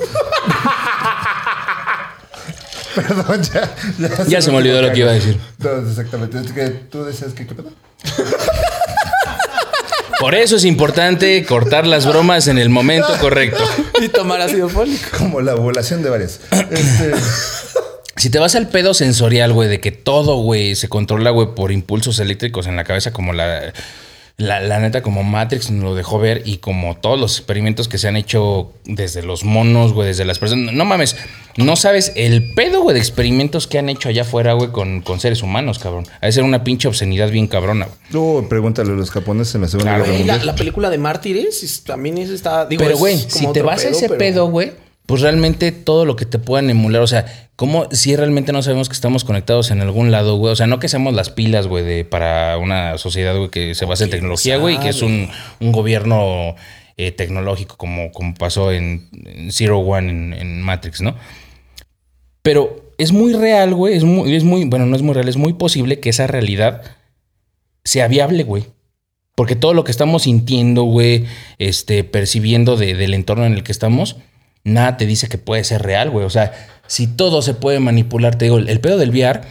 Perdón, 2.95 3.41
ya. 3.43 3.75
Ya 4.27 4.41
se 4.41 4.51
me 4.51 4.57
olvidó 4.57 4.81
lo 4.81 4.91
que 4.91 4.99
iba 4.99 5.11
a 5.11 5.13
decir. 5.13 5.37
No, 5.59 5.89
exactamente. 5.89 6.39
Es 6.39 6.51
que 6.51 6.69
tú 6.69 7.03
decías 7.03 7.33
que 7.33 7.45
qué 7.45 7.55
pedo. 7.55 7.71
Por 10.19 10.35
eso 10.35 10.57
es 10.57 10.65
importante 10.65 11.45
cortar 11.45 11.87
las 11.87 12.05
bromas 12.05 12.47
en 12.49 12.57
el 12.57 12.69
momento 12.69 13.07
correcto. 13.21 13.63
Y 14.01 14.09
tomar 14.09 14.41
ácido 14.41 14.67
fólico. 14.67 15.05
Como 15.17 15.39
la 15.39 15.55
ovulación 15.55 16.03
de 16.03 16.09
varias. 16.09 16.41
Este, 16.71 17.11
Si 18.17 18.29
te 18.29 18.37
vas 18.37 18.55
al 18.55 18.67
pedo 18.67 18.93
sensorial, 18.93 19.53
güey, 19.53 19.69
de 19.69 19.79
que 19.79 19.93
todo, 19.93 20.35
güey, 20.41 20.75
se 20.75 20.89
controla, 20.89 21.29
güey, 21.29 21.55
por 21.55 21.71
impulsos 21.71 22.19
eléctricos 22.19 22.67
en 22.67 22.75
la 22.75 22.83
cabeza, 22.83 23.13
como 23.13 23.31
la, 23.31 23.71
la, 24.35 24.59
la 24.59 24.79
neta, 24.79 25.01
como 25.01 25.23
Matrix 25.23 25.71
nos 25.71 25.83
lo 25.85 25.95
dejó 25.95 26.19
ver 26.19 26.41
y 26.43 26.57
como 26.57 26.97
todos 26.97 27.17
los 27.17 27.37
experimentos 27.37 27.87
que 27.87 27.97
se 27.97 28.09
han 28.09 28.17
hecho 28.17 28.73
desde 28.83 29.21
los 29.23 29.45
monos, 29.45 29.93
güey, 29.93 30.09
desde 30.09 30.25
las 30.25 30.37
personas. 30.37 30.73
No 30.73 30.83
mames, 30.83 31.15
no 31.65 31.75
sabes 31.75 32.11
el 32.15 32.51
pedo, 32.53 32.81
güey, 32.81 32.93
de 32.93 32.99
experimentos 32.99 33.67
que 33.67 33.77
han 33.79 33.89
hecho 33.89 34.09
allá 34.09 34.23
afuera, 34.23 34.53
güey, 34.53 34.71
con, 34.71 35.01
con 35.01 35.19
seres 35.19 35.43
humanos, 35.43 35.77
cabrón. 35.79 36.05
Ha 36.21 36.25
de 36.25 36.31
ser 36.31 36.43
una 36.43 36.63
pinche 36.63 36.87
obscenidad 36.87 37.29
bien 37.29 37.47
cabrona, 37.47 37.85
güey. 37.85 37.97
tú 38.11 38.45
pregúntale 38.49 38.91
a 38.91 38.95
los 38.95 39.11
japoneses 39.11 39.55
en 39.55 39.61
la 39.61 39.67
Segunda 39.67 39.95
Claro, 39.97 40.11
Guerra 40.11 40.37
la, 40.37 40.43
la 40.45 40.55
película 40.55 40.89
de 40.89 40.97
Mártires 40.97 41.63
es- 41.63 41.83
también 41.83 42.17
es 42.17 42.29
está. 42.29 42.65
Digo, 42.65 42.83
Pero, 42.83 42.97
güey, 42.97 43.17
si 43.17 43.45
te 43.51 43.61
vas 43.61 43.85
a 43.85 43.89
ese 43.89 44.07
pero- 44.07 44.17
pedo, 44.19 44.47
güey, 44.49 44.71
pues 45.05 45.21
realmente 45.21 45.71
todo 45.71 46.05
lo 46.05 46.15
que 46.15 46.25
te 46.25 46.37
puedan 46.37 46.69
emular, 46.69 47.01
o 47.01 47.07
sea, 47.07 47.25
como 47.55 47.89
si 47.91 48.15
realmente 48.15 48.53
no 48.53 48.61
sabemos 48.61 48.87
que 48.89 48.93
estamos 48.93 49.23
conectados 49.23 49.71
en 49.71 49.81
algún 49.81 50.11
lado, 50.11 50.37
güey? 50.37 50.53
O 50.53 50.55
sea, 50.55 50.67
no 50.67 50.79
que 50.79 50.87
seamos 50.87 51.13
las 51.15 51.29
pilas, 51.31 51.65
güey, 51.67 51.83
de, 51.83 52.05
para 52.05 52.57
una 52.59 52.97
sociedad, 52.99 53.35
güey, 53.35 53.49
que 53.49 53.73
se 53.75 53.85
basa 53.85 54.03
en 54.03 54.11
tecnología, 54.11 54.57
güey, 54.57 54.75
y 54.75 54.77
que 54.77 54.89
es 54.89 55.01
un, 55.01 55.29
un 55.59 55.71
gobierno 55.71 56.55
eh, 56.95 57.11
tecnológico, 57.11 57.75
como, 57.75 58.11
como 58.11 58.33
pasó 58.35 58.71
en, 58.71 59.09
en 59.25 59.51
Zero 59.51 59.79
One 59.79 60.09
en, 60.09 60.33
en 60.33 60.61
Matrix, 60.61 61.01
¿no? 61.01 61.15
Pero 62.41 62.91
es 62.97 63.11
muy 63.11 63.33
real, 63.33 63.73
güey, 63.73 63.95
es 63.95 64.03
muy, 64.03 64.35
es 64.35 64.43
muy, 64.43 64.65
bueno, 64.65 64.85
no 64.85 64.95
es 64.95 65.01
muy 65.01 65.13
real, 65.13 65.27
es 65.29 65.37
muy 65.37 65.53
posible 65.53 65.99
que 65.99 66.09
esa 66.09 66.27
realidad 66.27 66.81
sea 67.83 68.07
viable, 68.07 68.43
güey. 68.43 68.65
Porque 69.35 69.55
todo 69.55 69.73
lo 69.73 69.83
que 69.83 69.91
estamos 69.91 70.23
sintiendo, 70.23 70.83
güey, 70.83 71.25
este, 71.59 72.03
percibiendo 72.03 72.75
de- 72.75 72.95
del 72.95 73.13
entorno 73.13 73.45
en 73.45 73.53
el 73.53 73.63
que 73.63 73.71
estamos, 73.71 74.17
nada 74.65 74.97
te 74.97 75.05
dice 75.05 75.27
que 75.29 75.37
puede 75.37 75.63
ser 75.63 75.81
real, 75.81 76.09
güey. 76.09 76.25
O 76.25 76.29
sea, 76.29 76.51
si 76.87 77.07
todo 77.07 77.41
se 77.41 77.53
puede 77.53 77.79
manipular, 77.79 78.37
te 78.37 78.45
digo, 78.45 78.57
el, 78.57 78.67
el 78.67 78.81
pedo 78.81 78.97
del 78.97 79.11
VR, 79.11 79.41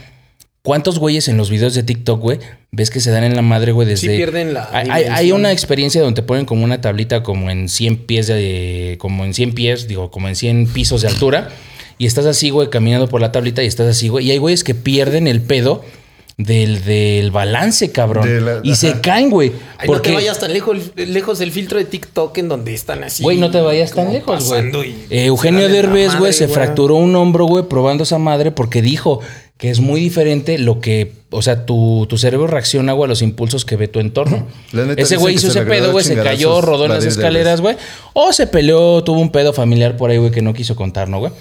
¿cuántos 0.61 0.99
güeyes 0.99 1.27
en 1.27 1.37
los 1.37 1.49
videos 1.49 1.73
de 1.73 1.81
TikTok, 1.81 2.21
güey, 2.21 2.39
ves 2.71 2.91
que 2.91 2.99
se 2.99 3.09
dan 3.09 3.23
en 3.23 3.35
la 3.35 3.41
madre, 3.41 3.71
güey, 3.71 3.87
desde... 3.87 4.07
Sí 4.11 4.15
pierden 4.15 4.53
la 4.53 4.69
Hay, 4.71 4.87
hay- 5.09 5.31
una 5.31 5.51
experiencia 5.51 6.01
donde 6.01 6.21
te 6.21 6.25
ponen 6.27 6.45
como 6.45 6.63
una 6.63 6.81
tablita 6.81 7.23
como 7.23 7.49
en 7.49 7.67
100 7.67 8.05
pies 8.05 8.27
de... 8.27 8.97
como 8.99 9.25
en 9.25 9.33
100 9.33 9.53
pies, 9.55 9.87
digo, 9.87 10.11
como 10.11 10.27
en 10.27 10.35
100 10.35 10.67
pisos 10.67 11.01
de 11.01 11.07
altura. 11.07 11.49
Y 11.99 12.05
estás 12.07 12.25
así, 12.25 12.49
güey, 12.49 12.69
caminando 12.69 13.07
por 13.07 13.21
la 13.21 13.31
tablita 13.31 13.61
y 13.61 13.67
estás 13.67 13.87
así, 13.87 14.07
güey. 14.07 14.25
Y 14.25 14.31
hay 14.31 14.37
güeyes 14.39 14.63
que 14.63 14.73
pierden 14.73 15.27
el 15.27 15.41
pedo 15.41 15.83
del, 16.37 16.85
del 16.85 17.29
balance, 17.31 17.91
cabrón. 17.91 18.25
De 18.25 18.39
la- 18.39 18.61
y 18.63 18.75
se 18.75 19.01
caen, 19.01 19.29
güey. 19.29 19.49
Ay, 19.49 19.55
no 19.55 19.77
te 19.79 19.87
Porque, 19.87 20.13
vayas 20.13 20.39
tan 20.39 20.53
lejos, 20.53 20.77
lejos 20.95 21.39
del 21.39 21.51
filtro 21.51 21.77
de 21.77 21.83
TikTok 21.83 22.37
en 22.37 22.47
donde 22.47 22.73
están 22.73 23.03
así. 23.03 23.21
güey, 23.21 23.37
no 23.37 23.51
te 23.51 23.59
vayas 23.59 23.91
tan 23.91 24.13
lejos, 24.13 24.47
güey. 24.47 24.95
Eh, 25.09 25.25
Eugenio 25.25 25.67
Derbez, 25.67 26.17
güey, 26.17 26.31
se 26.31 26.47
fracturó 26.47 26.95
un 26.95 27.13
hombro, 27.17 27.45
güey, 27.45 27.65
probando 27.65 28.03
esa 28.05 28.17
madre 28.17 28.51
porque 28.51 28.81
dijo 28.81 29.19
que 29.57 29.69
es 29.69 29.81
muy 29.81 29.99
diferente 29.99 30.57
lo 30.57 30.79
que, 30.79 31.11
o 31.31 31.41
sea, 31.41 31.65
tu, 31.65 32.05
tu 32.07 32.17
cerebro 32.17 32.47
reacciona, 32.47 32.93
güey, 32.93 33.07
a 33.07 33.09
los 33.09 33.21
impulsos 33.21 33.65
que 33.65 33.75
ve 33.75 33.89
tu 33.89 33.99
entorno. 33.99 34.47
Ese 34.95 35.17
güey 35.17 35.35
hizo 35.35 35.51
se 35.51 35.59
ese 35.59 35.67
pedo, 35.69 35.91
güey, 35.91 36.05
se 36.05 36.15
cayó, 36.15 36.61
rodó 36.61 36.85
en 36.85 36.93
las 36.93 37.03
escaleras, 37.03 37.59
güey. 37.59 37.75
O 38.13 38.31
se 38.31 38.47
peleó, 38.47 39.03
tuvo 39.03 39.19
un 39.19 39.33
pedo 39.33 39.51
familiar 39.51 39.97
por 39.97 40.11
ahí, 40.11 40.17
güey, 40.17 40.31
que 40.31 40.41
no 40.41 40.53
quiso 40.53 40.77
contar, 40.77 41.09
¿no, 41.09 41.19
güey? 41.19 41.33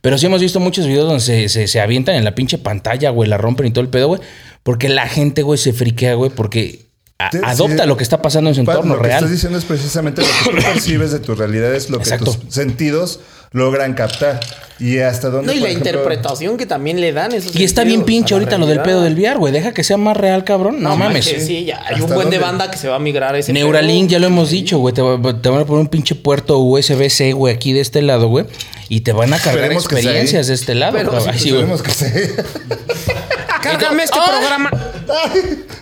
Pero 0.00 0.18
sí 0.18 0.26
hemos 0.26 0.40
visto 0.40 0.60
muchos 0.60 0.86
videos 0.86 1.06
donde 1.06 1.20
se, 1.20 1.48
se, 1.48 1.66
se 1.68 1.80
avientan 1.80 2.14
en 2.16 2.24
la 2.24 2.34
pinche 2.34 2.58
pantalla, 2.58 3.10
güey, 3.10 3.28
la 3.28 3.38
rompen 3.38 3.66
y 3.66 3.70
todo 3.70 3.82
el 3.82 3.88
pedo, 3.90 4.08
güey. 4.08 4.20
Porque 4.62 4.88
la 4.88 5.08
gente, 5.08 5.42
güey, 5.42 5.58
se 5.58 5.72
friquea, 5.72 6.14
güey, 6.14 6.30
porque 6.30 6.86
a- 7.18 7.30
Sí, 7.32 7.38
adopta 7.42 7.82
sí. 7.84 7.88
lo 7.88 7.96
que 7.96 8.02
está 8.02 8.20
pasando 8.20 8.50
en 8.50 8.54
su 8.54 8.60
entorno 8.60 8.94
lo 8.96 9.00
que 9.00 9.08
real. 9.08 9.18
estás 9.18 9.30
diciendo 9.32 9.58
es 9.58 9.64
precisamente 9.64 10.22
lo 10.22 10.26
que 10.28 10.50
tú 10.60 10.64
percibes 10.72 11.12
de 11.12 11.18
tu 11.20 11.34
realidad, 11.34 11.74
es 11.74 11.88
lo 11.90 11.98
que 11.98 12.04
Exacto. 12.04 12.32
tus 12.34 12.54
sentidos 12.54 13.20
logran 13.56 13.94
captar. 13.94 14.40
Y 14.78 14.98
hasta 14.98 15.30
dónde. 15.30 15.46
No, 15.46 15.52
y 15.52 15.56
por 15.56 15.62
la 15.62 15.70
ejemplo, 15.70 15.90
interpretación 15.90 16.58
que 16.58 16.66
también 16.66 17.00
le 17.00 17.10
dan 17.14 17.32
esos 17.32 17.56
Y 17.56 17.64
está 17.64 17.82
bien 17.82 18.04
pinche 18.04 18.34
ahorita 18.34 18.58
lo 18.58 18.66
del 18.66 18.82
pedo 18.82 19.00
del 19.00 19.14
VR, 19.14 19.38
güey. 19.38 19.50
Deja 19.50 19.72
que 19.72 19.82
sea 19.82 19.96
más 19.96 20.14
real, 20.14 20.44
cabrón. 20.44 20.82
No, 20.82 20.94
mames. 20.98 21.24
Sí, 21.24 21.64
ya 21.64 21.82
hay 21.86 21.96
un 21.96 22.02
¿Hasta 22.02 22.14
buen 22.14 22.28
de 22.28 22.38
banda 22.38 22.70
que 22.70 22.76
se 22.76 22.86
va 22.88 22.96
a 22.96 22.98
migrar 22.98 23.34
a 23.34 23.38
ese 23.38 23.54
Neuralink, 23.54 24.08
pedo. 24.08 24.12
ya 24.12 24.18
lo 24.18 24.26
hemos 24.26 24.50
dicho, 24.50 24.76
güey. 24.78 24.92
Te, 24.94 25.00
te 25.00 25.48
van 25.48 25.60
a 25.60 25.64
poner 25.64 25.80
un 25.80 25.88
pinche 25.88 26.14
puerto 26.14 26.58
USB-C, 26.58 27.32
güey, 27.32 27.54
aquí 27.54 27.72
de 27.72 27.80
este 27.80 28.02
lado, 28.02 28.28
güey. 28.28 28.44
Y 28.90 29.00
te 29.00 29.12
van 29.12 29.32
a 29.32 29.38
cargar 29.38 29.54
Esperemos 29.72 29.84
experiencias 29.86 30.46
de 30.48 30.54
este 30.54 30.74
lado, 30.74 30.98
Pero 30.98 31.10
cabrón. 31.12 31.34
sí, 31.38 31.48
Ay. 31.48 31.54
Esperemos 31.54 31.82
que 31.82 31.90
sea. 31.92 32.12
Cárgame 33.62 34.02
este 34.02 34.18
programa. 34.18 34.70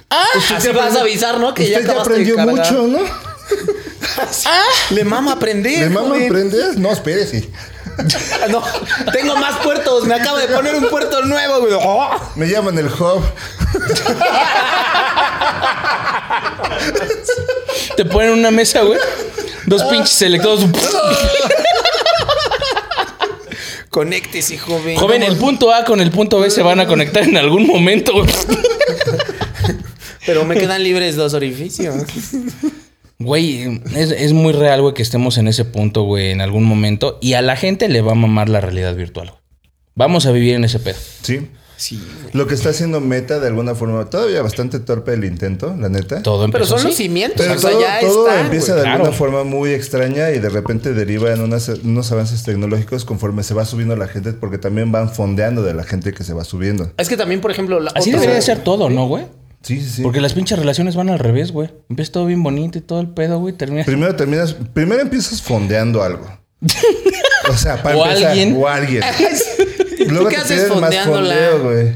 Así 0.09 0.69
vas 0.69 0.95
a 0.97 1.01
avisar, 1.01 1.41
¿no? 1.41 1.53
Que 1.53 1.69
ya 1.69 1.81
Usted 1.81 1.93
ya 1.95 2.01
aprendió 2.01 2.39
mucho, 2.39 2.87
¿no? 2.87 2.99
Le 4.91 5.05
mama 5.05 5.33
aprender. 5.33 5.81
¿Le 5.81 5.89
mama 5.91 6.09
joven. 6.09 6.27
aprendes? 6.27 6.77
No, 6.77 6.93
espérese. 6.93 7.49
No, 8.51 8.61
tengo 9.13 9.37
más 9.37 9.59
puertos. 9.59 10.05
Me 10.05 10.15
acabo 10.15 10.37
de 10.39 10.49
poner 10.49 10.75
un 10.75 10.89
puerto 10.89 11.23
nuevo, 11.23 11.61
güey. 11.61 11.75
Oh. 11.75 12.11
Me 12.35 12.49
llaman 12.49 12.77
el 12.77 12.87
hub. 12.87 13.23
Te 17.97 18.05
ponen 18.05 18.33
una 18.33 18.51
mesa, 18.51 18.83
güey. 18.83 18.99
Dos 19.67 19.85
pinches 19.85 20.21
electrodos. 20.23 20.67
Conéctese, 23.91 24.59
joven. 24.59 24.97
Joven, 24.97 25.23
el 25.23 25.37
punto 25.37 25.73
A 25.73 25.85
con 25.85 26.01
el 26.01 26.11
punto 26.11 26.41
B 26.41 26.51
se 26.51 26.63
van 26.63 26.81
a 26.81 26.87
conectar 26.87 27.23
en 27.23 27.37
algún 27.37 27.65
momento, 27.67 28.13
güey. 28.13 28.27
Pero 30.27 30.45
me 30.45 30.57
quedan 30.57 30.83
libres 30.83 31.17
dos 31.17 31.33
orificios. 31.35 31.95
Güey, 33.19 33.81
es, 33.95 34.11
es 34.11 34.33
muy 34.33 34.53
real, 34.53 34.83
güey, 34.83 34.95
que 34.95 35.03
estemos 35.03 35.39
en 35.39 35.49
ese 35.49 35.65
punto, 35.65 36.03
güey, 36.03 36.31
en 36.31 36.41
algún 36.41 36.65
momento. 36.65 37.19
Y 37.23 37.35
a 37.35 37.43
la 37.43 37.57
gente 37.57 37.89
le 37.89 38.03
va 38.03 38.13
a 38.13 38.17
mamar 38.17 38.49
la 38.49 38.61
realidad 38.61 38.95
virtual, 38.97 39.29
güey. 39.31 39.41
Vamos 39.95 40.27
a 40.27 40.33
vivir 40.33 40.55
en 40.55 40.65
ese 40.65 40.81
pedo. 40.81 40.97
Sí. 41.23 41.49
Sí, 41.77 41.97
güey. 41.97 42.31
Lo 42.33 42.47
que 42.47 42.55
está 42.55 42.71
haciendo 42.71 43.01
Meta 43.01 43.41
de 43.41 43.49
alguna 43.49 43.75
forma, 43.75 44.09
todavía 44.09 44.41
bastante 44.43 44.79
torpe 44.79 45.13
el 45.13 45.25
intento, 45.25 45.75
la 45.79 45.89
neta. 45.89 46.23
Todo 46.23 46.47
Pero 46.47 46.59
empezó 46.65 46.77
son 46.79 46.85
los 46.87 46.95
así. 46.95 47.03
cimientos. 47.05 47.41
Pero 47.45 47.55
o 47.55 47.59
sea, 47.59 47.71
todo, 47.71 47.81
ya 47.81 48.01
todo 48.01 48.29
están, 48.29 48.45
empieza 48.45 48.67
güey. 48.73 48.77
de 48.77 48.83
claro. 48.83 48.97
alguna 49.03 49.17
forma 49.17 49.45
muy 49.45 49.71
extraña 49.71 50.31
y 50.31 50.39
de 50.39 50.49
repente 50.51 50.93
deriva 50.95 51.33
en 51.33 51.41
unas- 51.41 51.69
unos 51.69 52.13
avances 52.13 52.45
tecnológicos 52.45 53.05
conforme 53.05 53.43
se 53.43 53.55
va 53.55 53.65
subiendo 53.65 53.97
la 53.97 54.07
gente, 54.07 54.33
porque 54.35 54.59
también 54.59 54.93
van 54.93 55.11
fondeando 55.13 55.63
de 55.63 55.75
la 55.75 55.83
gente 55.83 56.13
que 56.13 56.23
se 56.23 56.33
va 56.33 56.45
subiendo. 56.45 56.93
Es 56.97 57.09
que 57.09 57.17
también, 57.17 57.41
por 57.41 57.51
ejemplo, 57.51 57.81
la 57.81 57.91
Así 57.95 58.11
otra- 58.11 58.21
debería 58.21 58.37
de 58.37 58.43
ser 58.43 58.63
todo, 58.63 58.89
¿no, 58.89 59.07
güey? 59.09 59.25
Sí, 59.65 59.81
sí, 59.81 59.89
sí. 59.91 60.03
Porque 60.03 60.21
las 60.21 60.35
pinches 60.35 60.59
relaciones 60.59 60.95
van 60.95 61.09
al 61.09 61.19
revés, 61.19 61.51
güey. 61.51 61.71
Empieza 61.89 62.13
todo 62.13 62.27
bien 62.27 62.43
bonito 62.43 62.79
y 62.79 62.83
todo 62.83 63.01
el 63.01 63.09
pedo, 63.09 63.39
güey. 63.41 63.55
Termina. 63.55 63.85
Primero 63.85 64.15
terminas, 64.15 64.55
primero 64.73 65.03
empiezas 65.03 65.43
fondeando 65.43 66.03
algo. 66.03 66.27
O 67.51 67.57
sea, 67.59 67.83
para 67.83 67.95
O 67.99 68.07
empezar, 68.07 68.31
alguien. 68.31 68.57
o 68.59 68.67
alguien. 68.67 69.03
¿Tú 69.99 70.05
Luego 70.09 70.29
qué 70.31 70.37
te 70.37 70.41
haces 70.41 70.75
más 70.81 70.97
fondeo, 71.01 71.63
güey. 71.63 71.93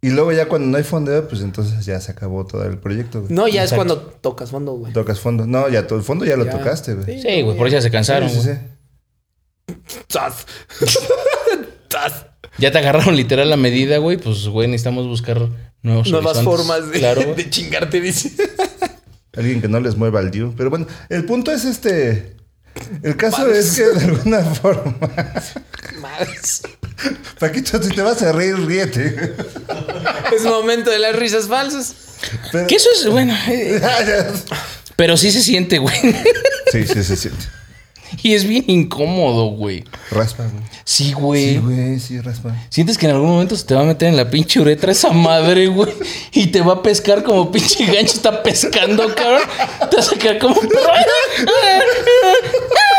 Y 0.00 0.10
luego 0.10 0.30
ya 0.30 0.46
cuando 0.46 0.68
no 0.68 0.76
hay 0.76 0.84
fondeo, 0.84 1.26
pues 1.26 1.40
entonces 1.42 1.84
ya 1.84 2.00
se 2.00 2.12
acabó 2.12 2.46
todo 2.46 2.64
el 2.64 2.78
proyecto, 2.78 3.22
güey. 3.22 3.32
No, 3.32 3.48
ya 3.48 3.64
es 3.64 3.72
cuando 3.72 3.98
tocas 3.98 4.52
fondo, 4.52 4.74
güey. 4.74 4.92
Tocas 4.92 5.18
fondo. 5.18 5.46
No, 5.48 5.68
ya 5.68 5.88
todo 5.88 5.98
el 5.98 6.04
fondo 6.04 6.24
ya 6.24 6.36
lo 6.36 6.44
Ya. 6.44 6.52
tocaste, 6.52 6.94
güey. 6.94 7.20
Sí, 7.20 7.42
güey, 7.42 7.56
por 7.56 7.66
eso 7.66 7.78
ya 7.78 7.82
se 7.82 7.90
cansaron, 7.90 8.30
Sí, 8.30 8.36
sí, 8.40 8.46
güey. 8.46 8.58
sí. 10.08 10.18
Ya 12.58 12.70
te 12.70 12.78
agarraron 12.78 13.16
literal 13.16 13.50
la 13.50 13.56
medida, 13.56 13.98
güey. 13.98 14.16
Pues, 14.16 14.48
güey, 14.48 14.68
necesitamos 14.68 15.06
buscar 15.06 15.48
nuevos 15.86 16.10
Nuevas 16.10 16.42
formas 16.42 16.90
de, 16.90 16.98
Claro, 16.98 17.22
güey. 17.22 17.36
de 17.44 17.48
chingarte, 17.50 18.00
dice. 18.00 18.32
Alguien 19.36 19.60
que 19.60 19.68
no 19.68 19.80
les 19.80 19.96
mueva 19.96 20.20
el 20.20 20.30
due. 20.30 20.52
Pero 20.56 20.70
bueno, 20.70 20.86
el 21.08 21.24
punto 21.24 21.52
es 21.52 21.64
este. 21.64 22.34
El 23.02 23.16
caso 23.16 23.50
es 23.50 23.76
que 23.76 23.84
de 23.84 24.04
alguna 24.04 24.40
forma. 24.54 24.94
Madres. 26.00 26.62
Paquito, 27.38 27.82
si 27.82 27.90
te 27.90 28.02
vas 28.02 28.20
a 28.22 28.32
reír, 28.32 28.56
ríete. 28.66 29.34
Es 30.34 30.42
momento 30.44 30.90
de 30.90 30.98
las 30.98 31.14
risas 31.16 31.46
falsas. 31.46 31.94
Pero- 32.52 32.66
Que 32.66 32.76
eso 32.76 32.88
es, 32.94 33.06
bueno. 33.08 33.34
eh, 33.48 33.80
pero 34.96 35.16
sí 35.16 35.30
se 35.30 35.42
siente, 35.42 35.78
güey. 35.78 35.94
Sí, 36.72 36.86
sí, 36.86 37.02
se 37.04 37.16
siente. 37.16 37.44
Y 38.22 38.34
es 38.34 38.46
bien 38.46 38.64
incómodo, 38.68 39.46
güey. 39.46 39.84
Raspa, 40.10 40.44
güey. 40.44 40.64
Sí, 40.84 41.12
güey. 41.12 41.54
Sí, 41.54 41.58
güey, 41.58 42.00
sí, 42.00 42.20
raspa. 42.20 42.54
Sientes 42.70 42.96
que 42.98 43.06
en 43.06 43.12
algún 43.12 43.30
momento 43.30 43.56
se 43.56 43.64
te 43.64 43.74
va 43.74 43.82
a 43.82 43.84
meter 43.84 44.08
en 44.08 44.16
la 44.16 44.30
pinche 44.30 44.60
uretra 44.60 44.92
esa 44.92 45.10
madre, 45.10 45.66
güey. 45.66 45.92
Y 46.32 46.48
te 46.48 46.60
va 46.60 46.74
a 46.74 46.82
pescar 46.82 47.22
como 47.22 47.50
pinche 47.50 47.84
gancho 47.86 48.14
está 48.14 48.42
pescando, 48.42 49.14
cabrón. 49.14 49.42
Te 49.90 49.96
vas 49.96 50.12
a 50.12 50.16
quedar 50.16 50.38
como. 50.38 50.56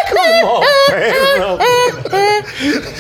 Como 0.08 0.62
perro. 0.88 1.60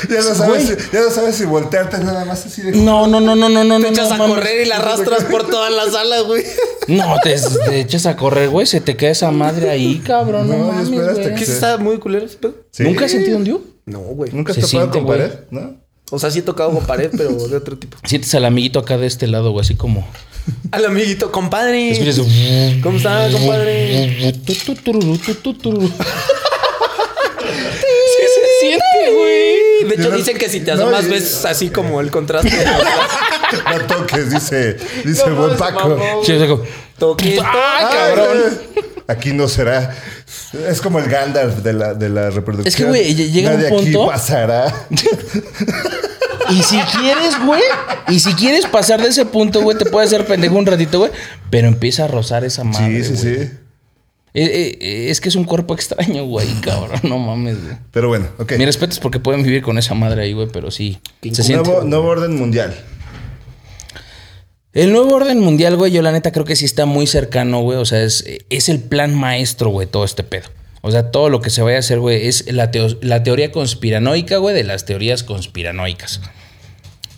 Ya 0.09 0.21
no 0.21 0.35
sabes, 0.35 0.63
si, 0.67 0.75
ya 0.93 1.01
no 1.01 1.09
sabes 1.11 1.35
si 1.35 1.45
voltearte 1.45 1.97
nada 1.99 2.25
más 2.25 2.45
así 2.45 2.61
de. 2.61 2.71
No, 2.73 3.07
no, 3.07 3.19
no, 3.19 3.35
no, 3.35 3.49
no, 3.49 3.63
no. 3.63 3.75
Te 3.77 3.83
no, 3.83 3.87
echas 3.89 4.09
no, 4.09 4.15
a 4.15 4.17
mames. 4.19 4.35
correr 4.35 4.65
y 4.65 4.69
la 4.69 4.77
arrastras 4.77 5.23
por 5.25 5.47
toda 5.47 5.69
la 5.69 5.89
sala, 5.89 6.21
güey. 6.21 6.43
No, 6.87 7.15
te, 7.23 7.35
te 7.65 7.79
echas 7.81 8.05
a 8.05 8.15
correr, 8.15 8.49
güey. 8.49 8.65
Se 8.67 8.81
te 8.81 8.95
queda 8.95 9.11
esa 9.11 9.31
madre 9.31 9.69
ahí, 9.69 9.99
cabrón. 10.05 10.47
No, 10.49 10.57
No, 10.57 10.67
mames, 10.71 10.89
esperaste 10.89 11.21
güey. 11.23 11.35
¿Qué 11.35 11.45
Sí. 11.45 11.51
está 11.51 11.77
muy 11.77 11.97
culero 11.99 12.25
ese 12.25 12.37
pedo? 12.37 12.55
Sí. 12.71 12.83
¿Nunca 12.83 13.05
has 13.05 13.11
sentido 13.11 13.37
un 13.37 13.43
diu? 13.43 13.61
No, 13.85 13.99
güey. 13.99 14.31
Nunca 14.31 14.53
Se 14.53 14.61
has 14.61 14.67
topado 14.69 14.83
siente, 14.91 14.97
con 14.99 15.05
güey. 15.07 15.19
pared, 15.19 15.33
¿no? 15.51 15.77
O 16.11 16.19
sea, 16.19 16.31
sí 16.31 16.39
he 16.39 16.41
tocado 16.41 16.71
con 16.71 16.85
pared, 16.85 17.09
pero 17.17 17.29
de 17.47 17.57
otro 17.57 17.77
tipo. 17.77 17.97
Sientes 18.05 18.33
al 18.35 18.45
amiguito 18.45 18.79
acá 18.79 18.97
de 18.97 19.07
este 19.07 19.27
lado, 19.27 19.51
güey, 19.51 19.63
así 19.65 19.75
como. 19.75 20.07
Al 20.71 20.85
amiguito, 20.85 21.29
compadre. 21.31 21.99
¿Cómo 22.81 22.95
está, 22.97 23.29
compadre? 23.31 24.13
Sí 27.47 28.23
se 28.33 28.41
siente, 28.61 29.17
güey. 29.17 29.76
De 29.88 29.95
hecho, 29.95 30.11
dicen 30.11 30.38
que 30.38 30.49
si 30.49 30.59
te 30.61 30.73
No, 30.75 30.83
asomas 30.83 31.05
y- 31.05 31.09
ves 31.09 31.45
así 31.45 31.69
como 31.69 32.01
el 32.01 32.11
contraste. 32.11 32.49
de 32.49 32.65
No 33.77 33.85
toques, 33.88 34.29
dice, 34.31 34.77
dice 35.05 35.21
No 35.23 35.27
el 35.27 35.33
buen 35.35 35.57
Paco. 35.57 35.89
mamón. 35.89 36.25
Sí, 36.25 36.33
o 36.33 36.38
sea, 36.39 36.47
como- 36.47 36.63
Toque. 36.97 37.39
¡Ah, 37.43 37.77
Ay, 37.79 37.85
cabrón! 38.15 38.38
Aquí 39.07 39.31
no 39.31 39.47
será. 39.47 39.95
Es 40.67 40.81
como 40.81 40.99
el 40.99 41.07
Gandalf 41.07 41.57
de 41.57 41.71
la, 41.73 41.93
de 41.93 42.09
la 42.09 42.29
reproducción. 42.29 42.67
Es 42.67 42.75
que, 42.75 42.83
güey, 42.85 43.13
ll- 43.15 43.31
llega 43.31 43.51
un 43.51 43.55
Nadie 43.57 43.69
punto- 43.69 44.03
aquí 44.03 44.11
pasará. 44.11 44.88
Y 46.49 46.63
si 46.63 46.77
quieres, 46.79 47.38
güey, 47.45 47.61
y 48.07 48.19
si 48.21 48.33
quieres 48.33 48.65
pasar 48.67 49.01
de 49.01 49.09
ese 49.09 49.25
punto, 49.25 49.61
güey, 49.61 49.77
te 49.77 49.85
puede 49.85 50.05
hacer 50.07 50.25
pendejo 50.25 50.55
un 50.55 50.65
ratito, 50.65 50.99
güey, 50.99 51.11
pero 51.49 51.67
empieza 51.67 52.05
a 52.05 52.07
rozar 52.07 52.45
esa 52.45 52.63
madre. 52.63 53.03
sí, 53.03 53.17
sí, 53.17 53.27
güey. 53.27 53.38
sí. 53.47 53.51
Eh, 54.39 54.77
eh, 54.79 55.09
es 55.09 55.19
que 55.19 55.29
es 55.29 55.35
un 55.35 55.45
cuerpo 55.45 55.73
extraño, 55.75 56.25
güey, 56.25 56.47
cabrón, 56.61 56.99
no 57.03 57.17
mames, 57.17 57.63
güey. 57.63 57.75
Pero 57.91 58.07
bueno, 58.09 58.27
ok. 58.38 58.53
Mi 58.57 58.65
respeto 58.65 58.93
es 58.93 58.99
porque 58.99 59.19
pueden 59.19 59.41
vivir 59.41 59.63
con 59.63 59.77
esa 59.79 59.95
madre 59.95 60.21
ahí, 60.21 60.33
güey, 60.33 60.47
pero 60.53 60.69
sí. 60.69 60.99
Se 61.31 61.41
siente. 61.43 61.67
nuevo, 61.69 61.83
nuevo 61.85 62.07
orden 62.09 62.35
mundial. 62.38 62.75
El 64.73 64.91
nuevo 64.91 65.15
orden 65.15 65.39
mundial, 65.39 65.75
güey, 65.75 65.91
yo 65.91 66.01
la 66.03 66.11
neta 66.11 66.31
creo 66.31 66.45
que 66.45 66.55
sí 66.55 66.65
está 66.65 66.85
muy 66.85 67.07
cercano, 67.07 67.61
güey. 67.61 67.79
O 67.79 67.85
sea, 67.85 68.03
es, 68.03 68.23
es 68.49 68.69
el 68.69 68.79
plan 68.79 69.15
maestro, 69.15 69.69
güey, 69.69 69.88
todo 69.88 70.05
este 70.05 70.23
pedo. 70.23 70.49
O 70.81 70.91
sea, 70.91 71.09
todo 71.09 71.29
lo 71.29 71.41
que 71.41 71.49
se 71.49 71.63
vaya 71.63 71.77
a 71.77 71.79
hacer, 71.79 71.99
güey, 71.99 72.27
es 72.27 72.51
la, 72.53 72.69
teo- 72.71 72.97
la 73.01 73.23
teoría 73.23 73.51
conspiranoica, 73.51 74.38
güey, 74.38 74.53
de 74.55 74.63
las 74.63 74.85
teorías 74.85 75.23
conspiranoicas. 75.23 76.21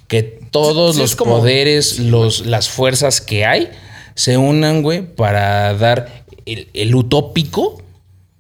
Que 0.07 0.23
todos 0.23 0.95
Sí, 0.95 1.01
los 1.01 1.15
como- 1.17 1.39
poderes, 1.39 1.99
los, 1.99 2.45
las 2.45 2.69
fuerzas 2.69 3.19
que 3.19 3.45
hay, 3.45 3.69
se 4.15 4.37
unan, 4.37 4.81
güey, 4.81 5.01
para 5.01 5.73
dar 5.73 6.18
el, 6.53 6.67
el 6.73 6.95
utópico 6.95 7.81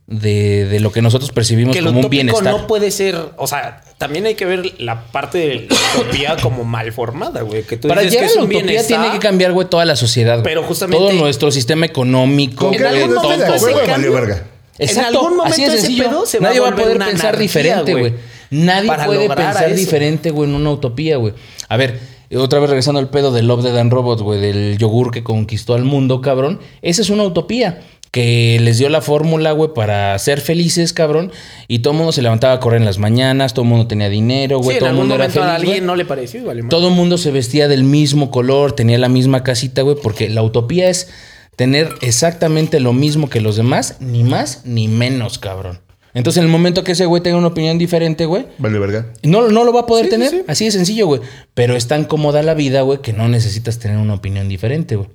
de, 0.07 0.65
de 0.65 0.79
lo 0.79 0.91
que 0.91 1.01
nosotros 1.03 1.31
percibimos 1.31 1.75
que 1.75 1.79
como 1.83 1.91
un 1.91 1.97
utópico 1.99 2.09
bienestar. 2.23 2.51
no 2.51 2.65
puede 2.67 2.89
ser, 2.89 3.15
o 3.37 3.45
sea, 3.45 3.81
también 3.99 4.25
hay 4.25 4.33
que 4.35 4.45
ver 4.45 4.73
la 4.79 5.05
parte 5.11 5.37
de 5.37 5.67
la 5.69 6.01
utopía 6.01 6.35
como 6.41 6.63
mal 6.63 6.91
formada, 6.91 7.41
güey. 7.43 7.63
Que 7.63 7.77
tú 7.77 7.87
Para 7.87 8.01
dices 8.01 8.13
llegar 8.13 8.27
que 8.27 8.31
es 8.31 8.37
a 8.37 8.39
la 8.39 8.45
un 8.45 8.49
utopía 8.49 8.63
bienestar. 8.65 9.01
tiene 9.01 9.13
que 9.13 9.19
cambiar, 9.19 9.51
güey, 9.51 9.67
toda 9.69 9.85
la 9.85 9.95
sociedad. 9.95 10.41
Pero 10.43 10.63
justamente- 10.63 10.97
Todo 10.97 11.13
nuestro 11.13 11.51
sistema 11.51 11.85
económico, 11.85 12.65
¿Con 12.67 12.73
En 12.75 12.85
algún 12.85 13.09
de 13.09 13.15
momento 13.15 13.45
todo, 13.45 13.45
cambio- 13.75 13.87
valió 13.87 14.13
verga? 14.13 14.43
Exacto. 14.79 15.09
En 15.09 15.15
algún 15.15 15.37
momento 15.37 15.53
así 15.53 15.61
de 15.61 15.67
ese 15.67 15.77
sencillo. 15.77 16.03
pedo 16.05 16.25
se 16.25 16.39
va 16.39 16.47
a 16.47 16.49
Nadie 16.49 16.61
va 16.61 16.69
a 16.69 16.75
poder 16.75 16.97
pensar 16.97 17.19
anarquía, 17.19 17.39
diferente, 17.41 17.93
güey. 17.93 18.13
Nadie 18.51 18.87
Para 18.87 19.05
puede 19.05 19.27
pensar 19.29 19.75
diferente, 19.75 20.31
güey, 20.31 20.49
en 20.49 20.55
una 20.55 20.71
utopía, 20.71 21.17
güey. 21.17 21.33
A 21.67 21.77
ver, 21.77 21.99
otra 22.35 22.57
vez 22.59 22.69
regresando 22.69 22.99
al 22.99 23.09
pedo 23.09 23.31
del 23.31 23.45
Love, 23.45 23.61
Dead 23.63 23.77
and 23.77 23.91
Robots, 23.93 24.23
güey, 24.23 24.39
del 24.39 24.77
yogur 24.79 25.11
que 25.11 25.23
conquistó 25.23 25.75
al 25.75 25.83
mundo, 25.83 26.21
cabrón. 26.21 26.59
Esa 26.81 27.03
es 27.03 27.09
una 27.11 27.23
utopía 27.23 27.81
que 28.11 28.57
les 28.61 28.77
dio 28.79 28.89
la 28.89 29.01
fórmula, 29.01 29.51
güey, 29.51 29.71
para 29.75 30.17
ser 30.19 30.41
felices, 30.41 30.93
cabrón. 30.93 31.31
Y 31.67 31.79
todo 31.79 31.91
el 31.93 31.97
mundo 31.97 32.11
se 32.11 32.21
levantaba 32.21 32.53
a 32.53 32.59
correr 32.59 32.79
en 32.79 32.85
las 32.85 32.97
mañanas, 32.97 33.53
todo 33.53 33.63
el 33.63 33.69
mundo 33.69 33.87
tenía 33.87 34.09
dinero, 34.09 34.59
güey, 34.59 34.79
todo 34.79 34.89
el 34.89 34.95
mundo 34.95 35.15
era 35.15 35.29
feliz. 35.29 35.47
a 35.47 35.55
alguien 35.55 35.85
no 35.85 35.95
le 35.95 36.05
pareció, 36.05 36.43
vale. 36.45 36.63
madre. 36.63 36.69
Todo 36.69 36.87
el 36.89 36.95
mundo 36.95 37.17
se 37.17 37.31
vestía 37.31 37.67
del 37.67 37.83
mismo 37.83 38.31
color, 38.31 38.71
tenía 38.73 38.97
la 38.97 39.09
misma 39.09 39.43
casita, 39.43 39.81
güey, 39.83 39.95
porque 40.01 40.29
la 40.29 40.41
utopía 40.43 40.89
es 40.89 41.09
tener 41.55 41.89
exactamente 42.01 42.79
lo 42.79 42.93
mismo 42.93 43.29
que 43.29 43.41
los 43.41 43.55
demás, 43.57 43.97
ni 43.99 44.23
más 44.23 44.61
ni 44.65 44.87
menos, 44.87 45.37
cabrón. 45.39 45.79
Entonces, 46.15 46.39
en 46.39 46.45
el 46.45 46.51
momento 46.51 46.83
que 46.83 46.93
ese 46.93 47.05
güey 47.05 47.21
tenga 47.21 47.37
una 47.37 47.47
opinión 47.47 47.77
diferente, 47.77 48.25
güey, 48.25 48.47
Valió 48.57 48.79
verga. 48.81 49.13
no, 49.21 49.47
no 49.49 49.63
lo 49.63 49.71
va 49.71 49.81
a 49.81 49.85
poder 49.85 50.05
Sí, 50.05 50.09
tener. 50.11 50.29
sí. 50.31 50.41
Así 50.47 50.65
de 50.65 50.71
sencillo, 50.71 51.05
güey. 51.05 51.21
Pero 51.53 51.75
es 51.75 51.87
tan 51.87 52.05
cómoda 52.05 52.41
la 52.41 52.55
vida, 52.55 52.81
güey, 52.81 52.99
que 53.01 53.13
no 53.13 53.27
necesitas 53.29 53.77
tener 53.77 53.97
una 53.97 54.15
opinión 54.15 54.49
diferente, 54.49 54.95
güey. 54.95 55.07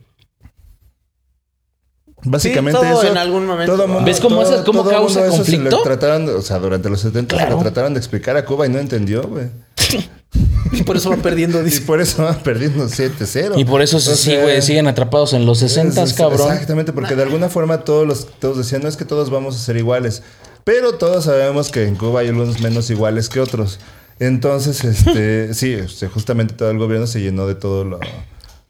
Básicamente 2.24 2.80
Sí, 2.80 2.86
todo 2.88 3.02
eso. 3.02 3.10
en 3.12 3.18
algún 3.18 3.46
momento. 3.46 3.76
todo 3.76 3.86
mundo- 3.86 4.04
¿Ves 4.04 4.20
cómo 4.20 4.42
todo- 4.42 4.54
eso- 4.54 4.64
cómo 4.64 4.80
todo 4.82 4.90
causa 4.90 5.20
mundo 5.20 5.34
eso 5.34 5.44
se 5.44 5.52
conflicto? 5.52 5.76
lo 5.78 5.82
trataron, 5.82 6.28
o 6.36 6.40
sea, 6.42 6.58
durante 6.58 6.88
los 6.88 7.00
70 7.00 7.38
se 7.38 7.50
lo 7.50 7.58
trataron 7.58 7.92
de 7.94 7.98
explicar 7.98 8.36
a 8.36 8.44
Cuba 8.44 8.66
y 8.66 8.70
no 8.70 8.78
entendió, 8.78 9.22
güey. 9.24 9.46
Y 10.72 10.82
por 10.82 10.96
eso 10.96 11.10
va 11.10 11.16
perdiendo. 11.18 11.64
Y 11.64 11.70
por 11.80 12.00
eso 12.00 12.24
van 12.24 12.42
perdiendo 12.42 12.88
7-0. 12.88 13.56
Y 13.56 13.64
por 13.64 13.80
eso 13.82 13.98
O 13.98 14.00
sí, 14.00 14.14
sea, 14.16 14.42
güey, 14.42 14.60
siguen 14.62 14.88
atrapados 14.88 15.32
en 15.32 15.46
los 15.46 15.58
60, 15.58 16.02
es- 16.02 16.10
es- 16.10 16.16
cabrón. 16.16 16.50
Exactamente, 16.50 16.92
porque 16.92 17.14
de 17.14 17.22
alguna 17.22 17.48
forma 17.48 17.78
todos 17.84 18.04
los 18.06 18.26
todos 18.40 18.58
decían, 18.58 18.82
no 18.82 18.88
es 18.88 18.96
que 18.96 19.04
todos 19.04 19.30
vamos 19.30 19.54
a 19.54 19.58
ser 19.60 19.76
iguales, 19.76 20.22
pero 20.64 20.94
todos 20.94 21.24
sabemos 21.26 21.70
que 21.70 21.84
en 21.86 21.94
Cuba 21.94 22.20
hay 22.20 22.28
algunos 22.28 22.60
menos 22.60 22.90
iguales 22.90 23.28
que 23.28 23.38
otros. 23.40 23.78
Entonces, 24.18 24.82
este, 24.84 25.54
sí, 25.54 25.76
sea, 25.88 26.08
justamente 26.08 26.54
todo 26.54 26.70
el 26.70 26.78
gobierno 26.78 27.06
se 27.06 27.20
llenó 27.20 27.46
de 27.46 27.54
todo 27.54 27.84
lo, 27.84 28.00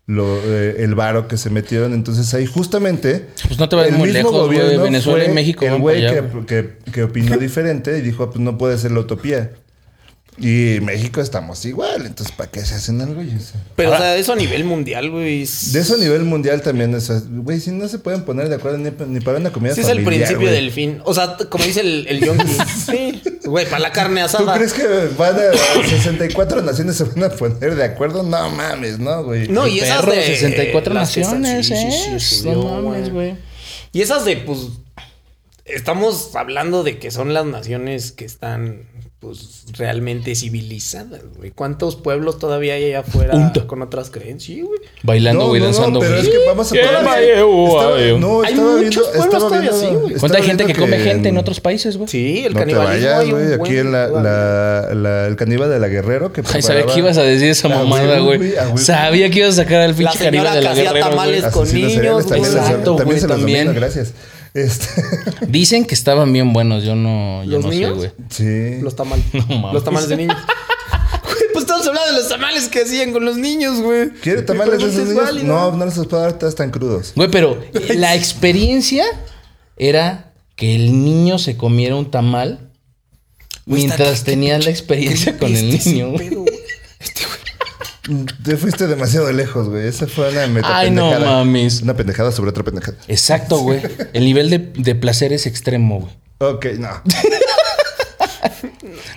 lo, 0.06 0.38
eh, 0.44 0.76
el 0.84 0.94
varo 0.94 1.28
que 1.28 1.36
se 1.36 1.50
metieron. 1.50 1.92
Entonces 1.94 2.32
ahí 2.34 2.46
justamente 2.46 3.26
Pues 3.46 3.58
no 3.58 3.68
te 3.68 3.76
vayas 3.76 3.96
muy 3.96 4.12
lejos, 4.12 4.46
güey, 4.46 4.78
Venezuela 4.78 5.24
y 5.24 5.32
México 5.32 5.64
El 5.64 5.78
güey 5.80 6.06
que, 6.06 6.22
que, 6.46 6.92
que 6.92 7.02
opinó 7.02 7.36
diferente 7.38 7.98
y 7.98 8.02
dijo, 8.02 8.28
pues 8.30 8.40
no 8.40 8.58
puede 8.58 8.78
ser 8.78 8.92
la 8.92 9.00
utopía. 9.00 9.52
Y 10.36 10.78
México 10.82 11.20
estamos 11.20 11.64
igual, 11.64 12.06
entonces 12.06 12.34
¿para 12.34 12.50
qué 12.50 12.60
se 12.64 12.74
hacen 12.74 13.00
algo? 13.00 13.22
Y 13.22 13.30
eso- 13.30 13.54
Pero, 13.76 13.90
Ahora- 13.90 14.00
o 14.00 14.02
sea, 14.02 14.16
eso 14.16 14.32
a 14.32 14.36
nivel 14.36 14.64
mundial, 14.64 15.10
güey. 15.10 15.40
De 15.46 15.78
eso 15.80 15.94
a 15.94 15.96
nivel 15.98 16.24
mundial 16.24 16.60
también, 16.60 16.92
o 16.92 17.00
sea, 17.00 17.20
güey, 17.28 17.60
si 17.60 17.70
no 17.70 17.86
se 17.86 18.00
pueden 18.00 18.22
poner 18.24 18.48
de 18.48 18.56
acuerdo 18.56 18.78
ni, 18.78 18.90
ni 19.06 19.20
para 19.20 19.38
una 19.38 19.52
comida 19.52 19.74
Sí, 19.76 19.82
es 19.82 19.88
el 19.88 20.02
principio 20.02 20.40
güey. 20.40 20.52
del 20.52 20.72
fin. 20.72 21.00
O 21.04 21.14
sea, 21.14 21.36
como 21.48 21.62
dice 21.64 21.82
el, 21.82 22.06
el 22.08 22.20
yonki. 22.20 22.44
sí, 22.90 23.22
güey, 23.44 23.64
para 23.66 23.78
la 23.78 23.92
carne 23.92 24.20
¿Tú 24.22 24.26
asada. 24.26 24.54
crees 24.54 24.72
que 24.72 24.82
van 25.16 25.36
a 25.36 25.88
64 25.88 26.62
naciones 26.62 26.96
se 26.96 27.04
van 27.04 27.22
a 27.24 27.28
poner 27.30 27.76
de 27.76 27.84
acuerdo? 27.84 28.24
No 28.24 28.50
mames, 28.50 28.98
no, 28.98 29.22
güey. 29.22 29.46
No, 29.46 29.68
y 29.68 29.78
esas 29.78 30.00
Perro, 30.00 30.12
de 30.14 30.22
64 30.24 30.94
las 30.94 31.12
que 31.12 31.20
están- 31.20 31.42
naciones, 31.42 31.66
sí, 31.68 31.74
sí, 31.76 31.86
¿eh? 31.86 32.18
sí, 32.20 32.44
no 32.44 32.50
estudió, 32.52 32.80
mames, 32.82 33.10
güey. 33.10 33.36
Y 33.92 34.00
esas 34.02 34.24
de, 34.24 34.36
pues, 34.38 34.58
estamos 35.64 36.34
hablando 36.34 36.82
de 36.82 36.98
que 36.98 37.10
son 37.10 37.32
las 37.34 37.46
naciones 37.46 38.12
que 38.12 38.24
están, 38.24 38.82
pues, 39.24 39.64
realmente 39.76 40.34
civilizadas, 40.34 41.22
güey. 41.38 41.50
¿Cuántos 41.50 41.96
pueblos 41.96 42.38
todavía 42.38 42.74
hay 42.74 42.84
allá 42.84 43.00
afuera 43.00 43.32
Punto. 43.32 43.66
con 43.66 43.82
otras 43.82 44.10
creencias? 44.10 44.44
Sí, 44.44 44.60
güey. 44.60 44.78
Bailando, 45.02 45.44
no, 45.44 45.48
güey, 45.48 45.60
no, 45.60 45.68
no, 45.68 45.72
danzando, 45.72 46.00
pero 46.00 46.12
güey. 46.16 46.22
es 46.22 46.28
que 46.28 46.38
vamos 46.46 46.70
a 46.70 46.74
Yeah, 46.74 46.86
poner- 46.86 47.02
my, 47.02 47.08
Estaba-. 47.30 48.18
No, 48.18 48.42
Hay 48.42 48.54
muchos 48.54 48.80
viendo, 48.80 49.00
pueblos 49.02 49.24
estaba 49.24 49.38
todavía 49.38 49.70
viendo- 49.70 49.86
así, 49.88 49.94
güey. 49.96 50.14
¿Cuánta 50.16 50.42
gente 50.42 50.64
que 50.66 50.74
come 50.74 50.98
gente 50.98 51.28
en 51.28 51.34
en- 51.34 51.38
otros 51.38 51.60
países, 51.60 51.96
güey? 51.96 52.08
Sí, 52.08 52.44
el 52.44 52.52
no 52.52 52.60
te 52.60 52.66
canibalismo. 52.66 53.06
vayas, 53.08 53.20
hay 53.20 53.26
un 53.26 53.40
güey. 53.40 53.46
Aquí 53.52 53.58
buen- 53.58 53.78
en 53.78 53.92
la, 53.92 54.08
la, 54.08 54.94
la- 54.94 55.26
el 55.26 55.36
caníbal 55.36 55.70
de 55.70 55.78
la 55.78 55.88
Guerrero 55.88 56.32
que 56.32 56.42
Ay, 56.52 56.62
sabía 56.62 56.86
que 56.86 56.98
ibas 56.98 57.16
a 57.18 57.22
decir 57.22 57.48
esa 57.48 57.68
mamada, 57.68 58.18
güey. 58.20 58.52
Sabía 58.76 59.30
que 59.30 59.38
ibas 59.40 59.58
a 59.58 59.62
sacar 59.62 59.80
al 59.80 59.94
pinche 59.94 60.18
canibal 60.18 60.54
de 60.54 60.60
la 60.62 60.74
güey. 60.90 61.00
tamales 61.00 61.44
con 61.46 61.72
niños, 61.72 62.26
también, 62.26 62.52
Exacto, 62.52 62.96
se 63.20 63.28
los 63.28 63.74
gracias. 63.74 64.12
Este, 64.54 64.86
Dicen 65.48 65.84
que 65.84 65.94
estaban 65.94 66.32
bien 66.32 66.52
buenos, 66.52 66.84
yo 66.84 66.94
no, 66.94 67.42
yo 67.44 67.56
¿Los 67.58 67.64
no 67.64 67.70
sé, 67.70 67.76
niños? 67.76 67.96
güey. 67.96 68.10
sí. 68.30 68.80
Los 68.80 68.94
tamales. 68.96 69.24
No 69.48 69.72
los 69.72 69.84
tamales 69.84 70.08
de 70.08 70.16
niños. 70.16 70.36
Güey, 71.24 71.46
pues 71.52 71.64
estamos 71.64 71.86
hablando 71.86 72.12
de 72.12 72.18
los 72.18 72.28
tamales 72.28 72.68
que 72.68 72.82
hacían 72.82 73.12
con 73.12 73.24
los 73.24 73.36
niños, 73.36 73.80
güey. 73.80 74.10
¿Quiere 74.22 74.42
tamales 74.42 74.78
de 74.78 74.86
esos 74.88 74.96
es 75.00 75.08
niños? 75.08 75.42
No, 75.44 75.72
no 75.72 75.84
les 75.86 75.94
puedo 75.94 76.20
dar 76.22 76.32
tan 76.38 76.70
crudos. 76.70 77.12
Güey, 77.16 77.28
pero 77.30 77.60
la 77.96 78.14
experiencia 78.14 79.04
era 79.76 80.32
que 80.54 80.76
el 80.76 81.02
niño 81.04 81.38
se 81.38 81.56
comiera 81.56 81.96
un 81.96 82.10
tamal 82.10 82.70
mientras 83.66 84.20
qué- 84.20 84.32
tenía 84.32 84.58
qué- 84.58 84.64
la 84.66 84.70
experiencia 84.70 85.36
con 85.38 85.54
el 85.54 85.70
niño. 85.84 86.10
güey. 86.12 86.28
pedo. 86.30 86.44
Te 88.42 88.56
fuiste 88.56 88.86
demasiado 88.86 89.32
lejos, 89.32 89.68
güey. 89.68 89.88
Esa 89.88 90.06
fue 90.06 90.30
una 90.30 90.46
meta 90.46 90.76
Ay, 90.76 90.90
no 90.90 91.10
pendejada. 91.10 91.36
mames. 91.38 91.82
Una 91.82 91.96
pendejada 91.96 92.32
sobre 92.32 92.50
otra 92.50 92.62
pendejada. 92.62 92.96
Exacto, 93.08 93.58
güey. 93.60 93.80
El 94.12 94.24
nivel 94.24 94.50
de, 94.50 94.58
de 94.58 94.94
placer 94.94 95.32
es 95.32 95.46
extremo, 95.46 96.00
güey. 96.00 96.12
Ok, 96.54 96.66
no. 96.78 97.02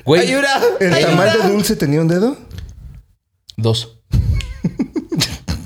Güey, 0.05 0.21
Ayuda. 0.21 0.61
¿El 0.79 0.93
ayuda. 0.93 1.09
tamal 1.09 1.33
de 1.41 1.49
dulce 1.49 1.75
tenía 1.75 1.99
un 1.99 2.07
dedo? 2.07 2.37
dos. 3.57 3.97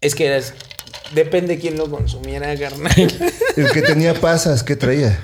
Es 0.00 0.14
que 0.14 0.26
eras. 0.26 0.54
Depende 1.14 1.58
quién 1.58 1.76
lo 1.76 1.90
consumiera, 1.90 2.56
carnal. 2.58 2.92
El 3.56 3.70
que 3.72 3.82
tenía 3.82 4.14
pasas, 4.14 4.62
¿qué 4.62 4.76
traía? 4.76 5.18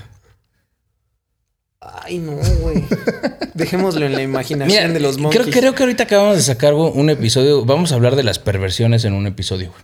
Ay, 2.06 2.18
no, 2.18 2.32
güey. 2.60 2.84
Dejémoslo 3.54 4.06
en 4.06 4.12
la 4.12 4.22
imaginación 4.22 4.82
Mira, 4.84 4.92
de 4.92 5.00
los 5.00 5.16
creo, 5.16 5.22
monkeys. 5.30 5.54
creo 5.56 5.74
que 5.74 5.82
ahorita 5.82 6.04
acabamos 6.04 6.36
de 6.36 6.42
sacar 6.42 6.74
güey, 6.74 6.92
un 6.94 7.10
episodio. 7.10 7.64
Vamos 7.64 7.90
a 7.92 7.96
hablar 7.96 8.14
de 8.16 8.22
las 8.22 8.38
perversiones 8.38 9.04
en 9.04 9.12
un 9.12 9.26
episodio, 9.26 9.70
güey. 9.70 9.82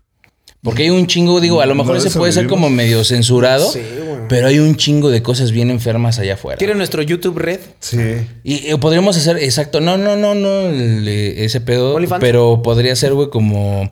Porque 0.63 0.85
hay 0.85 0.91
un 0.91 1.09
chingo, 1.09 1.41
digo, 1.41 1.61
a 1.61 1.67
lo 1.67 1.75
mejor 1.75 1.95
No, 1.97 1.99
ese 2.01 2.17
puede 2.17 2.31
ser 2.31 2.47
como 2.47 2.71
medio 2.71 3.03
censurado, 3.03 3.69
Sí, 3.69 3.81
güey. 3.99 4.21
pero 4.29 4.47
hay 4.47 4.61
un 4.61 4.77
chingo 4.77 5.11
de 5.11 5.21
cosas 5.21 5.51
bien 5.51 5.71
enfermas 5.71 6.21
allá 6.21 6.35
afuera. 6.35 6.57
¿Quiere 6.59 6.77
nuestro 6.77 7.03
YouTube 7.03 7.37
Red? 7.39 7.59
Sí. 7.81 7.99
Y 8.45 8.69
eh, 8.69 8.79
podríamos 8.79 9.17
hacer, 9.17 9.39
exacto, 9.39 9.81
no, 9.81 9.99
no, 9.99 10.15
no, 10.15 10.37
no, 10.37 10.61
el, 10.69 11.09
eh, 11.09 11.45
ese 11.45 11.61
pedo, 11.61 11.95
OnlyFans. 11.97 12.21
pero 12.21 12.63
podría 12.63 12.95
ser, 12.95 13.13
güey, 13.15 13.29
como... 13.29 13.91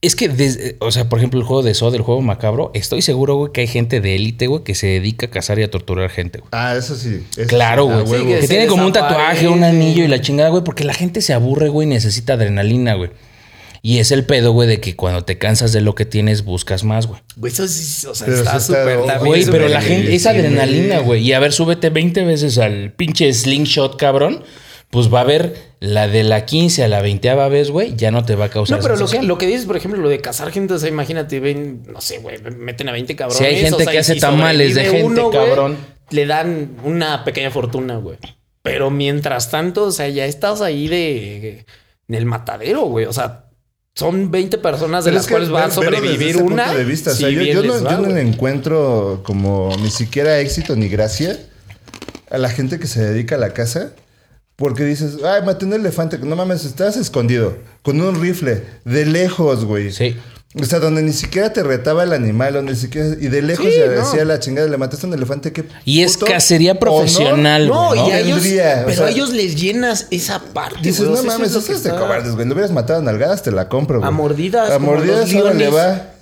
Es 0.00 0.14
que, 0.14 0.28
desde- 0.28 0.76
o 0.78 0.92
sea, 0.92 1.08
por 1.08 1.18
ejemplo, 1.18 1.40
el 1.40 1.44
juego 1.46 1.64
de 1.64 1.74
Sod, 1.74 1.92
el 1.96 2.02
juego 2.02 2.20
macabro, 2.22 2.70
estoy 2.72 3.02
seguro, 3.02 3.34
güey, 3.34 3.52
que 3.52 3.62
hay 3.62 3.66
gente 3.66 4.00
de 4.00 4.14
élite, 4.14 4.46
güey, 4.46 4.62
que 4.62 4.76
se 4.76 4.86
dedica 4.86 5.26
a 5.26 5.30
cazar 5.30 5.58
y 5.58 5.64
a 5.64 5.70
torturar 5.70 6.08
gente, 6.08 6.38
güey. 6.38 6.48
Ah, 6.52 6.76
eso 6.78 6.94
sí. 6.94 7.24
Eso 7.36 7.48
Claro, 7.48 7.86
güey. 7.86 8.06
Sí, 8.22 8.26
que 8.28 8.40
se 8.42 8.48
tiene 8.48 8.66
como 8.68 8.86
un 8.86 8.92
tatuaje, 8.92 9.48
un 9.48 9.64
anillo 9.64 10.04
y 10.04 10.08
la 10.08 10.20
chingada, 10.20 10.50
güey, 10.50 10.62
porque 10.62 10.84
la 10.84 10.94
gente 10.94 11.20
se 11.20 11.32
aburre, 11.32 11.68
güey, 11.68 11.88
y 11.88 11.90
necesita 11.90 12.34
adrenalina, 12.34 12.94
güey. 12.94 13.10
Y 13.82 13.98
es 13.98 14.12
el 14.12 14.24
pedo, 14.24 14.52
güey, 14.52 14.68
de 14.68 14.80
que 14.80 14.94
cuando 14.94 15.22
te 15.24 15.36
cansas 15.38 15.72
de 15.72 15.80
lo 15.80 15.94
que 15.96 16.04
tienes, 16.04 16.44
buscas 16.44 16.84
más, 16.84 17.06
güey. 17.08 17.20
Güey, 17.36 17.52
eso 17.52 17.66
sí, 17.66 18.06
o 18.06 18.14
sea, 18.14 18.26
Pero 18.26 18.38
está 18.38 18.60
súper. 18.60 18.98
Güey, 19.24 19.46
pero 19.46 19.68
la 19.68 19.80
gente, 19.80 20.14
es 20.14 20.26
adrenalina, 20.26 20.96
güey. 20.96 21.06
güey. 21.06 21.26
Y 21.28 21.32
a 21.32 21.40
ver, 21.40 21.52
súbete 21.52 21.90
20 21.90 22.22
veces 22.24 22.58
al 22.58 22.92
pinche 22.92 23.32
slingshot, 23.32 23.96
cabrón. 23.96 24.44
Pues 24.90 25.12
va 25.12 25.18
a 25.18 25.22
haber 25.22 25.54
la 25.80 26.08
de 26.08 26.24
la 26.24 26.46
15 26.46 26.82
a 26.84 26.88
la 26.88 27.02
20 27.02 27.34
vez, 27.50 27.70
güey, 27.70 27.94
ya 27.94 28.10
no 28.10 28.24
te 28.24 28.36
va 28.36 28.46
a 28.46 28.48
causar 28.48 28.78
No, 28.78 28.82
pero 28.82 28.96
lo 28.96 29.06
que, 29.06 29.22
lo 29.22 29.36
que 29.36 29.46
dices, 29.46 29.66
por 29.66 29.76
ejemplo, 29.76 30.00
lo 30.00 30.08
de 30.08 30.20
cazar 30.20 30.50
gente, 30.50 30.74
o 30.74 30.78
sea, 30.78 30.88
imagínate, 30.88 31.40
ven, 31.40 31.82
no 31.86 32.00
sé, 32.00 32.18
güey, 32.18 32.38
meten 32.56 32.88
a 32.88 32.92
20 32.92 33.14
cabrones. 33.14 33.38
Si 33.38 33.44
hay 33.44 33.56
gente 33.56 33.74
o 33.74 33.78
sea, 33.80 33.92
que 33.92 33.98
hace 33.98 34.14
si 34.14 34.20
tamales 34.20 34.74
de 34.74 34.84
gente, 34.84 35.22
cabrón. 35.30 35.76
le 36.10 36.26
dan 36.26 36.76
una 36.84 37.24
pequeña 37.24 37.50
fortuna, 37.50 37.96
güey. 37.96 38.16
Pero 38.62 38.90
mientras 38.90 39.50
tanto, 39.50 39.84
o 39.84 39.92
sea, 39.92 40.08
ya 40.08 40.26
estás 40.26 40.60
ahí 40.60 40.88
de. 40.88 41.64
en 42.08 42.14
el 42.14 42.26
matadero, 42.26 42.82
güey. 42.82 43.06
O 43.06 43.12
sea, 43.12 43.48
son 43.94 44.30
20 44.30 44.58
personas 44.58 45.04
de 45.04 45.10
Pero 45.10 45.16
las 45.16 45.24
es 45.24 45.28
que 45.28 45.34
cuales 45.34 45.52
va 45.52 45.64
a 45.64 45.70
sobrevivir 45.70 46.36
ese 46.36 46.42
una. 46.42 46.64
punto 46.64 46.78
de 46.78 46.84
vista. 46.84 47.10
O 47.12 47.14
sea, 47.14 47.28
si 47.28 47.34
yo, 47.34 47.62
no, 47.62 47.82
va, 47.82 47.90
yo 47.90 47.98
no 47.98 48.14
le 48.14 48.20
encuentro 48.20 49.22
como 49.24 49.74
ni 49.80 49.90
siquiera 49.90 50.38
éxito 50.40 50.76
ni 50.76 50.88
gracia 50.88 51.38
a 52.30 52.38
la 52.38 52.50
gente 52.50 52.78
que 52.78 52.86
se 52.86 53.02
dedica 53.02 53.36
a 53.36 53.38
la 53.38 53.52
caza. 53.54 53.92
Porque 54.58 54.84
dices, 54.84 55.18
ay, 55.24 55.42
maté 55.46 55.66
un 55.66 55.72
elefante. 55.72 56.18
No 56.18 56.34
mames, 56.34 56.64
estás 56.64 56.96
escondido. 56.96 57.56
Con 57.82 58.00
un 58.00 58.20
rifle. 58.20 58.64
De 58.84 59.06
lejos, 59.06 59.64
güey. 59.64 59.92
Sí. 59.92 60.16
O 60.60 60.64
sea, 60.64 60.80
donde 60.80 61.00
ni 61.02 61.12
siquiera 61.12 61.52
te 61.52 61.62
retaba 61.62 62.02
el 62.02 62.12
animal, 62.12 62.54
donde 62.54 62.72
ni 62.72 62.78
siquiera. 62.78 63.06
Y 63.20 63.28
de 63.28 63.40
lejos 63.40 63.66
Sí, 63.66 63.70
se 63.72 63.86
no. 63.86 63.92
decía 63.92 64.24
la 64.24 64.40
chingada, 64.40 64.66
le 64.66 64.76
mataste 64.76 65.06
a 65.06 65.10
un 65.10 65.14
elefante. 65.14 65.52
¿qué 65.52 65.64
Y 65.84 66.02
es 66.02 66.16
cacería 66.16 66.72
honor 66.72 66.80
profesional, 66.80 67.68
No, 67.68 67.88
güey, 67.94 68.08
y 68.08 68.10
a 68.10 68.18
ellos. 68.18 68.38
O 68.40 68.84
pero 68.86 68.96
sea, 68.96 69.06
a 69.06 69.10
ellos 69.10 69.32
les 69.32 69.54
llenas 69.54 70.08
esa 70.10 70.40
parte. 70.40 70.80
Dices, 70.82 71.06
no 71.06 71.22
mames, 71.22 71.50
eso 71.50 71.64
que 71.64 71.74
es 71.74 71.84
de 71.84 71.90
cobardes, 71.90 72.34
güey. 72.34 72.44
Lo 72.48 72.54
hubieras 72.54 72.72
matado 72.72 72.98
a 72.98 73.02
nalgadas, 73.02 73.44
te 73.44 73.52
la 73.52 73.68
compro, 73.68 74.00
güey. 74.00 74.08
A 74.08 74.10
mordidas, 74.10 74.72
A 74.72 74.80
mordidas, 74.80 75.32
ahora 75.34 75.54
le 75.54 75.68
va. 75.70 76.14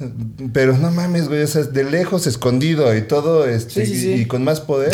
Pero 0.52 0.76
no 0.76 0.90
mames, 0.90 1.28
güey. 1.28 1.42
O 1.42 1.46
sea, 1.46 1.62
de 1.62 1.84
lejos, 1.84 2.26
escondido 2.26 2.94
y 2.94 3.00
todo, 3.00 3.46
este, 3.46 3.86
Sí, 3.86 3.94
sí, 3.94 3.94
y- 3.94 4.00
sí. 4.16 4.22
Y, 4.22 4.26
con 4.26 4.44
más 4.44 4.60
poder. 4.60 4.92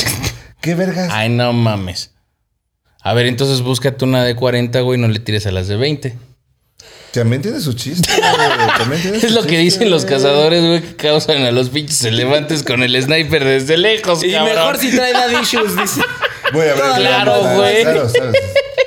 ¿Qué 0.61 0.77
vergas? 0.77 1.09
Ay, 1.11 1.29
no 1.29 1.53
mames. 1.53 2.12
A 3.03 3.15
ver, 3.15 3.27
entonces 3.27 3.61
búscate 3.63 4.05
una 4.05 4.25
de 4.25 4.35
40, 4.37 4.81
güey, 4.81 4.99
no 4.99 5.09
le 5.09 5.19
tires 5.19 5.47
a 5.47 5.53
las 5.53 5.69
de 5.69 5.77
20. 5.77 6.17
También 7.13 7.43
tiene 7.43 7.61
su 7.61 7.75
chiste, 7.75 8.09
güey. 8.17 8.69
También 8.79 9.03
tiene 9.03 9.17
Es 9.23 9.29
su 9.29 9.35
lo 9.35 9.43
que 9.45 9.59
dicen 9.59 9.91
los 9.91 10.05
güey. 10.05 10.15
cazadores, 10.15 10.65
güey, 10.65 10.81
que 10.81 10.97
causan 10.97 11.45
a 11.45 11.51
los 11.51 11.69
pinches 11.69 12.03
elefantes 12.05 12.63
con 12.63 12.83
el 12.83 13.01
sniper 13.03 13.45
desde 13.45 13.77
lejos, 13.77 14.23
Y 14.25 14.33
cabrón. 14.33 14.55
mejor 14.55 14.79
si 14.79 14.91
trae 14.95 15.13
dad 15.13 15.29
issues, 15.43 15.77
dice. 15.77 16.01
Voy 16.53 16.63
a 16.63 16.65
ver. 16.65 16.77
Claro, 16.77 16.97
claro, 17.41 17.57
güey. 17.57 17.83
Claro, 17.83 18.09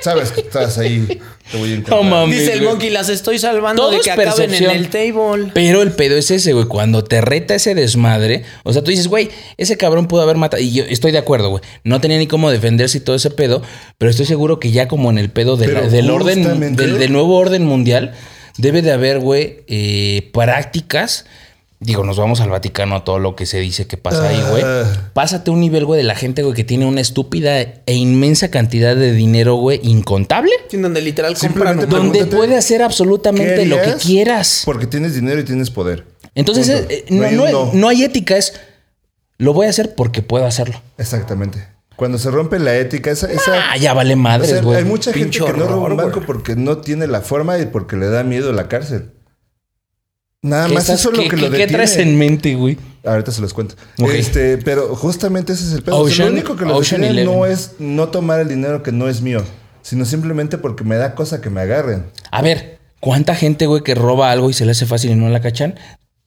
sabes, 0.06 0.32
que 0.32 0.40
estás 0.40 0.78
ahí. 0.78 1.06
Te 1.50 1.58
voy 1.58 1.70
a 1.70 1.74
encontrar. 1.74 1.98
No 1.98 2.02
mames. 2.10 2.38
Dice 2.40 2.52
el 2.54 2.58
güey. 2.60 2.70
monkey, 2.70 2.90
las 2.90 3.08
estoy 3.08 3.38
salvando 3.38 3.82
Todo 3.82 3.90
de 3.92 3.98
es 3.98 4.02
que 4.04 4.10
acaben 4.10 4.30
en 4.30 4.36
percepción. 4.50 4.74
el 4.76 4.88
table. 4.88 5.50
Pero 5.54 5.82
el 5.82 5.92
pedo 5.92 6.16
es 6.16 6.30
ese, 6.30 6.52
güey. 6.52 6.64
Cuando 6.66 7.04
te 7.04 7.20
reta 7.20 7.54
ese 7.54 7.74
desmadre, 7.74 8.42
o 8.64 8.72
sea, 8.72 8.82
tú 8.82 8.90
dices, 8.90 9.08
güey, 9.08 9.28
ese 9.56 9.76
cabrón 9.76 10.08
pudo 10.08 10.22
haber 10.22 10.36
matado. 10.36 10.62
Y 10.62 10.72
yo 10.72 10.84
estoy 10.88 11.12
de 11.12 11.18
acuerdo, 11.18 11.50
güey. 11.50 11.62
No 11.84 12.00
tenía 12.00 12.18
ni 12.18 12.26
cómo 12.26 12.50
defenderse 12.50 12.98
y 12.98 13.00
todo 13.02 13.14
ese 13.16 13.30
pedo, 13.30 13.62
pero 13.98 14.10
estoy 14.10 14.26
seguro 14.26 14.58
que 14.58 14.70
ya 14.72 14.88
como 14.88 15.10
en 15.10 15.18
el 15.18 15.30
pedo 15.30 15.56
de 15.56 15.68
la- 15.68 15.80
Pero 15.80 15.90
del 15.90 16.10
orden, 16.10 16.38
justamente- 16.42 16.82
del, 16.82 16.98
del 16.98 17.12
nuevo 17.12 17.36
orden 17.36 17.64
mundial, 17.64 18.12
debe 18.58 18.82
de 18.82 18.92
haber, 18.92 19.20
güey, 19.20 19.58
eh, 19.68 20.30
prácticas. 20.32 21.26
Digo, 21.78 22.04
nos 22.04 22.16
vamos 22.16 22.40
al 22.40 22.48
Vaticano 22.48 22.96
a 22.96 23.04
todo 23.04 23.18
lo 23.18 23.36
que 23.36 23.44
se 23.44 23.58
dice 23.58 23.86
que 23.86 23.98
pasa 23.98 24.28
ahí, 24.28 24.42
güey. 24.50 24.62
Ah. 24.64 25.10
Pásate 25.12 25.50
un 25.50 25.60
nivel, 25.60 25.84
güey, 25.84 25.98
de 25.98 26.04
la 26.04 26.14
gente, 26.14 26.42
güey, 26.42 26.54
que 26.54 26.64
tiene 26.64 26.86
una 26.86 27.02
estúpida 27.02 27.60
e 27.60 27.94
inmensa 27.94 28.50
cantidad 28.50 28.96
de 28.96 29.12
dinero, 29.12 29.56
güey, 29.56 29.80
incontable. 29.82 30.52
En 30.72 30.80
donde 30.82 31.02
literal 31.02 31.36
compran. 31.36 31.88
Donde 31.88 32.24
puede 32.26 32.56
hacer 32.56 32.82
absolutamente 32.82 33.56
¿Qué 33.56 33.66
lo 33.66 33.80
que 33.82 33.94
quieras. 33.94 34.62
Porque 34.64 34.86
tienes 34.86 35.14
dinero 35.14 35.38
y 35.40 35.44
tienes 35.44 35.70
poder. 35.70 36.06
Entonces, 36.34 36.68
eh, 36.68 37.04
no, 37.10 37.24
hay 37.24 37.36
no 37.36 37.44
hay- 37.44 37.54
no 37.74 37.88
hay 37.88 38.04
ética, 38.04 38.36
es 38.36 38.54
lo 39.38 39.52
voy 39.52 39.66
a 39.66 39.70
hacer 39.70 39.94
porque 39.94 40.22
puedo 40.22 40.46
hacerlo. 40.46 40.80
Exactamente. 40.96 41.68
Cuando 41.96 42.18
se 42.18 42.30
rompe 42.30 42.58
la 42.58 42.76
ética, 42.76 43.10
esa. 43.10 43.30
esa 43.30 43.72
Ah, 43.72 43.76
ya 43.78 43.94
vale 43.94 44.14
o 44.14 44.44
sea, 44.44 44.60
güey. 44.60 44.78
hay 44.78 44.84
mucha 44.84 45.12
gente 45.12 45.38
que 45.38 45.52
no 45.52 45.66
roba 45.66 45.88
un 45.88 45.96
banco 45.96 46.22
porque 46.26 46.54
no 46.54 46.78
tiene 46.78 47.06
la 47.06 47.22
forma 47.22 47.58
y 47.58 47.66
porque 47.66 47.96
le 47.96 48.08
da 48.08 48.22
miedo 48.22 48.52
la 48.52 48.68
cárcel. 48.68 49.12
Nada 50.46 50.68
¿Qué 50.68 50.74
más 50.74 50.84
estás- 50.84 51.00
eso 51.00 51.10
es 51.10 51.16
lo 51.16 51.22
qué- 51.24 51.28
que 51.28 51.36
qué- 51.36 51.42
lo 51.42 51.50
qué 51.50 51.58
detiene. 51.58 51.72
traes 51.72 51.96
en 51.96 52.16
mente, 52.18 52.54
güey? 52.54 52.78
Ahorita 53.04 53.30
se 53.32 53.40
los 53.40 53.52
cuento. 53.52 53.74
Este, 54.14 54.58
pero 54.58 54.94
justamente 54.96 55.52
ese 55.52 55.64
es 55.64 55.72
el 55.72 55.82
pedo. 55.82 55.98
O 55.98 56.06
sea, 56.08 56.14
Ocean- 56.14 56.28
lo 56.28 56.32
único 56.34 56.56
que 56.56 56.64
lo 56.64 56.80
detiene 56.80 57.24
no 57.24 57.46
es 57.46 57.72
no 57.78 58.08
tomar 58.08 58.40
el 58.40 58.48
dinero 58.48 58.82
que 58.82 58.92
no 58.92 59.08
es 59.08 59.20
mío, 59.22 59.42
sino 59.82 60.04
simplemente 60.04 60.58
porque 60.58 60.84
me 60.84 60.96
da 60.96 61.14
cosa 61.14 61.40
que 61.40 61.50
me 61.50 61.60
agarren. 61.60 62.06
A 62.30 62.42
ver, 62.42 62.78
¿cuánta 63.00 63.34
gente, 63.34 63.66
güey, 63.66 63.82
que 63.82 63.94
roba 63.94 64.30
algo 64.30 64.50
y 64.50 64.52
se 64.52 64.64
le 64.64 64.72
hace 64.72 64.86
fácil 64.86 65.10
y 65.12 65.14
no 65.16 65.28
la 65.28 65.40
cachan? 65.40 65.74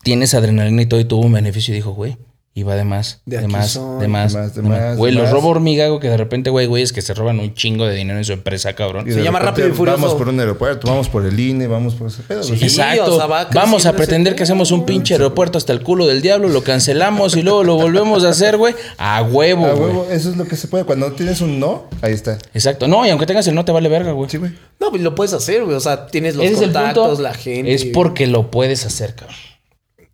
Tienes 0.04 0.34
adrenalina 0.34 0.82
y 0.82 0.86
todo 0.86 1.00
y 1.00 1.06
tuvo 1.06 1.26
un 1.26 1.34
beneficio 1.34 1.74
y 1.74 1.78
dijo, 1.78 1.92
güey, 1.92 2.18
iba 2.60 2.76
de 2.76 2.84
más, 2.84 3.22
De 3.26 3.48
más, 3.48 3.74
de 3.76 4.08
más, 4.08 4.34
De 4.34 4.40
más, 4.40 4.56
de 4.56 4.62
más. 4.62 4.98
Güey, 4.98 5.14
los 5.14 5.30
robo 5.32 5.50
hormiga, 5.50 5.88
güey, 5.88 6.00
que 6.00 6.10
de 6.10 6.18
repente, 6.18 6.50
güey, 6.50 6.68
güey, 6.68 6.84
es 6.84 6.94
que 6.94 7.02
se 7.02 7.14
roban 7.14 7.40
un 7.40 7.54
chingo 7.54 7.86
de 7.86 7.96
dinero 7.96 8.20
en 8.20 8.26
su 8.26 8.34
empresa, 8.34 8.74
cabrón. 8.74 9.08
Y 9.08 9.14
Se 9.14 9.24
llama 9.24 9.40
repente 9.40 9.62
Rápido 9.62 9.68
y 9.68 9.72
Furioso. 9.72 10.02
Vamos 10.02 10.16
por 10.16 10.30
un 10.30 10.40
aeropuerto, 10.40 10.88
vamos 10.88 11.10
por 11.10 11.26
el 11.26 11.40
INE, 11.40 11.68
vamos 11.68 11.96
por 11.96 12.08
ese 12.08 12.22
pedo. 12.24 12.44
Sí. 12.44 12.54
Exacto. 12.54 13.16
o 13.16 13.18
sea, 13.18 13.28
va 13.28 13.48
Vamos 13.54 13.86
a 13.86 13.94
pretender 13.94 14.36
ese 14.36 14.36
que 14.36 14.44
hacemos 14.44 14.72
un 14.72 14.86
pinche 14.86 15.14
aeropuerto 15.14 15.58
hasta 15.58 15.74
el 15.74 15.82
culo 15.82 16.06
del 16.06 16.22
diablo, 16.22 16.50
lo 16.50 16.64
cancelamos 16.64 17.36
y 17.36 17.42
luego 17.42 17.64
lo 17.64 17.76
volvemos 17.76 18.24
a 18.24 18.30
hacer, 18.30 18.58
güey. 18.58 18.76
A 18.98 19.22
huevo, 19.24 19.66
A 19.66 19.76
huevo, 19.76 20.08
eso 20.10 20.30
es 20.30 20.38
lo 20.38 20.46
que 20.46 20.56
se 20.56 20.68
puede. 20.68 20.84
Cuando 20.84 21.12
tienes 21.14 21.42
un 21.42 21.60
no, 21.60 21.86
ahí 22.02 22.14
está. 22.14 22.38
Exacto. 22.54 22.88
No, 22.88 23.06
y 23.06 23.10
aunque 23.10 23.26
tengas 23.26 23.48
el 23.48 23.56
no 23.56 23.66
te 23.66 23.72
vale 23.72 23.90
verga, 23.90 24.12
güey. 24.12 24.30
Sí, 24.30 24.38
güey. 24.38 24.52
No, 24.80 24.90
pues 24.90 25.02
lo 25.02 25.16
puedes 25.16 25.34
hacer, 25.34 25.64
güey. 25.64 25.76
O 25.76 25.80
sea, 25.80 26.08
tienes 26.08 26.36
los 26.36 26.50
contactos, 26.52 27.20
la 27.20 27.34
gente. 27.34 27.74
Es 27.74 27.86
porque 27.86 28.28
lo 28.28 28.52
puedes 28.52 28.86
hacer, 28.86 29.16
cabrón. 29.16 29.36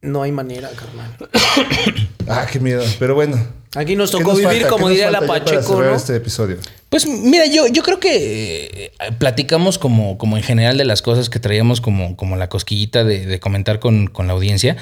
No 0.06 0.22
hay 0.24 0.32
manera, 0.32 0.70
carnal. 0.70 1.16
Ah, 2.28 2.48
qué 2.52 2.60
miedo. 2.60 2.84
Pero 2.98 3.14
bueno. 3.14 3.38
Aquí 3.76 3.96
nos 3.96 4.10
¿Qué 4.10 4.18
tocó 4.18 4.32
nos 4.32 4.40
vivir, 4.40 4.62
falta? 4.64 4.70
como 4.70 4.86
¿Qué 4.88 4.94
nos 4.94 4.98
diría 4.98 5.12
la 5.12 5.28
para 5.28 5.46
Pacheco, 5.46 5.80
¿no? 5.80 5.94
este 5.96 6.16
episodio. 6.16 6.58
Pues 6.90 7.06
mira, 7.08 7.46
yo, 7.46 7.68
yo 7.68 7.84
creo 7.84 8.00
que 8.00 8.92
eh, 9.00 9.12
platicamos 9.20 9.78
como, 9.78 10.18
como 10.18 10.36
en 10.38 10.42
general 10.42 10.76
de 10.78 10.86
las 10.86 11.04
cosas 11.04 11.30
que 11.30 11.40
traíamos 11.40 11.82
como, 11.82 12.16
como 12.18 12.36
la 12.36 12.50
cosquillita 12.50 13.04
de, 13.04 13.28
de 13.28 13.40
comentar 13.40 13.80
con, 13.80 14.08
con 14.08 14.26
la 14.26 14.34
audiencia. 14.34 14.76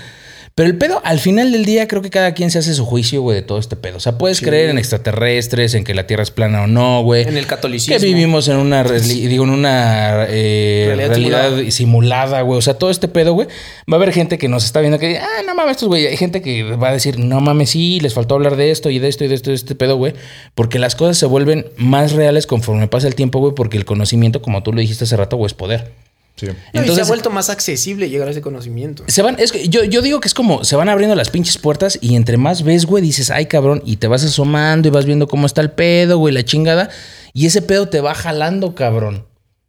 Pero 0.55 0.69
el 0.69 0.77
pedo, 0.77 1.01
al 1.03 1.19
final 1.19 1.51
del 1.51 1.65
día, 1.65 1.87
creo 1.87 2.03
que 2.03 2.11
cada 2.11 2.35
quien 2.35 2.51
se 2.51 2.59
hace 2.59 2.75
su 2.75 2.85
juicio, 2.85 3.23
güey, 3.23 3.35
de 3.35 3.41
todo 3.41 3.57
este 3.57 3.75
pedo. 3.75 3.97
O 3.97 3.99
sea, 3.99 4.19
puedes 4.19 4.39
creer 4.39 4.69
en 4.69 4.77
extraterrestres, 4.77 5.73
en 5.73 5.83
que 5.83 5.95
la 5.95 6.05
Tierra 6.05 6.21
es 6.21 6.29
plana 6.29 6.61
o 6.61 6.67
no, 6.67 7.01
güey. 7.01 7.27
En 7.27 7.37
el 7.37 7.47
catolicismo. 7.47 7.97
Que 7.97 8.05
vivimos 8.05 8.47
en 8.47 8.57
una, 8.57 8.83
digo, 8.83 9.45
en 9.45 9.49
una 9.49 10.27
eh, 10.29 10.93
Realidad 10.95 11.09
realidad, 11.09 11.71
simulada, 11.71 12.41
güey. 12.41 12.59
O 12.59 12.61
sea, 12.61 12.75
todo 12.75 12.91
este 12.91 13.07
pedo, 13.07 13.33
güey. 13.33 13.47
Va 13.91 13.93
a 13.93 13.95
haber 13.95 14.13
gente 14.13 14.37
que 14.37 14.47
nos 14.47 14.63
está 14.63 14.79
viendo 14.79 14.99
que 14.99 15.17
ah, 15.17 15.41
no 15.43 15.55
mames, 15.55 15.71
estos 15.71 15.87
güey. 15.87 16.05
Hay 16.05 16.17
gente 16.17 16.43
que 16.43 16.61
va 16.63 16.89
a 16.89 16.93
decir, 16.93 17.17
no 17.17 17.41
mames, 17.41 17.71
sí, 17.71 17.99
les 17.99 18.13
faltó 18.13 18.35
hablar 18.35 18.55
de 18.55 18.69
esto 18.69 18.91
y 18.91 18.99
de 18.99 19.07
esto 19.07 19.23
y 19.23 19.29
de 19.29 19.35
esto 19.35 19.49
y 19.49 19.53
de 19.53 19.55
este 19.55 19.73
pedo, 19.73 19.95
güey. 19.95 20.13
Porque 20.53 20.77
las 20.77 20.95
cosas 20.95 21.17
se 21.17 21.25
vuelven 21.25 21.65
más 21.77 22.11
reales 22.11 22.45
conforme 22.45 22.87
pasa 22.87 23.07
el 23.07 23.15
tiempo, 23.15 23.39
güey. 23.39 23.55
Porque 23.55 23.77
el 23.77 23.85
conocimiento, 23.85 24.43
como 24.43 24.61
tú 24.61 24.71
lo 24.71 24.81
dijiste 24.81 25.05
hace 25.05 25.17
rato, 25.17 25.35
güey, 25.35 25.47
es 25.47 25.55
poder. 25.55 26.02
Sí. 26.51 26.51
No, 26.51 26.53
y 26.53 26.55
se 26.71 26.79
Entonces- 26.79 27.05
ha 27.05 27.07
vuelto 27.07 27.29
más 27.29 27.49
accesible 27.49 28.09
llegar 28.09 28.27
a 28.27 28.31
ese 28.31 28.41
conocimiento. 28.41 29.03
Se 29.07 29.21
van, 29.21 29.35
es 29.39 29.51
que 29.51 29.67
yo, 29.69 29.83
yo 29.83 30.01
digo 30.01 30.19
que 30.19 30.27
es 30.27 30.33
como 30.33 30.63
se 30.63 30.75
van 30.75 30.89
abriendo 30.89 31.15
las 31.15 31.29
pinches 31.29 31.57
puertas 31.57 31.97
y 32.01 32.15
entre 32.15 32.37
más 32.37 32.63
ves, 32.63 32.85
güey, 32.85 33.03
dices, 33.03 33.29
ay, 33.31 33.45
cabrón, 33.45 33.81
y 33.85 33.97
te 33.97 34.07
vas 34.07 34.23
asomando 34.23 34.87
y 34.87 34.91
vas 34.91 35.05
viendo 35.05 35.27
cómo 35.27 35.45
está 35.45 35.61
el 35.61 35.71
pedo, 35.71 36.17
güey, 36.17 36.33
la 36.33 36.43
chingada. 36.43 36.89
Y 37.33 37.45
ese 37.45 37.61
pedo 37.61 37.87
te 37.89 38.01
va 38.01 38.13
jalando, 38.13 38.75
cabrón. 38.75 39.25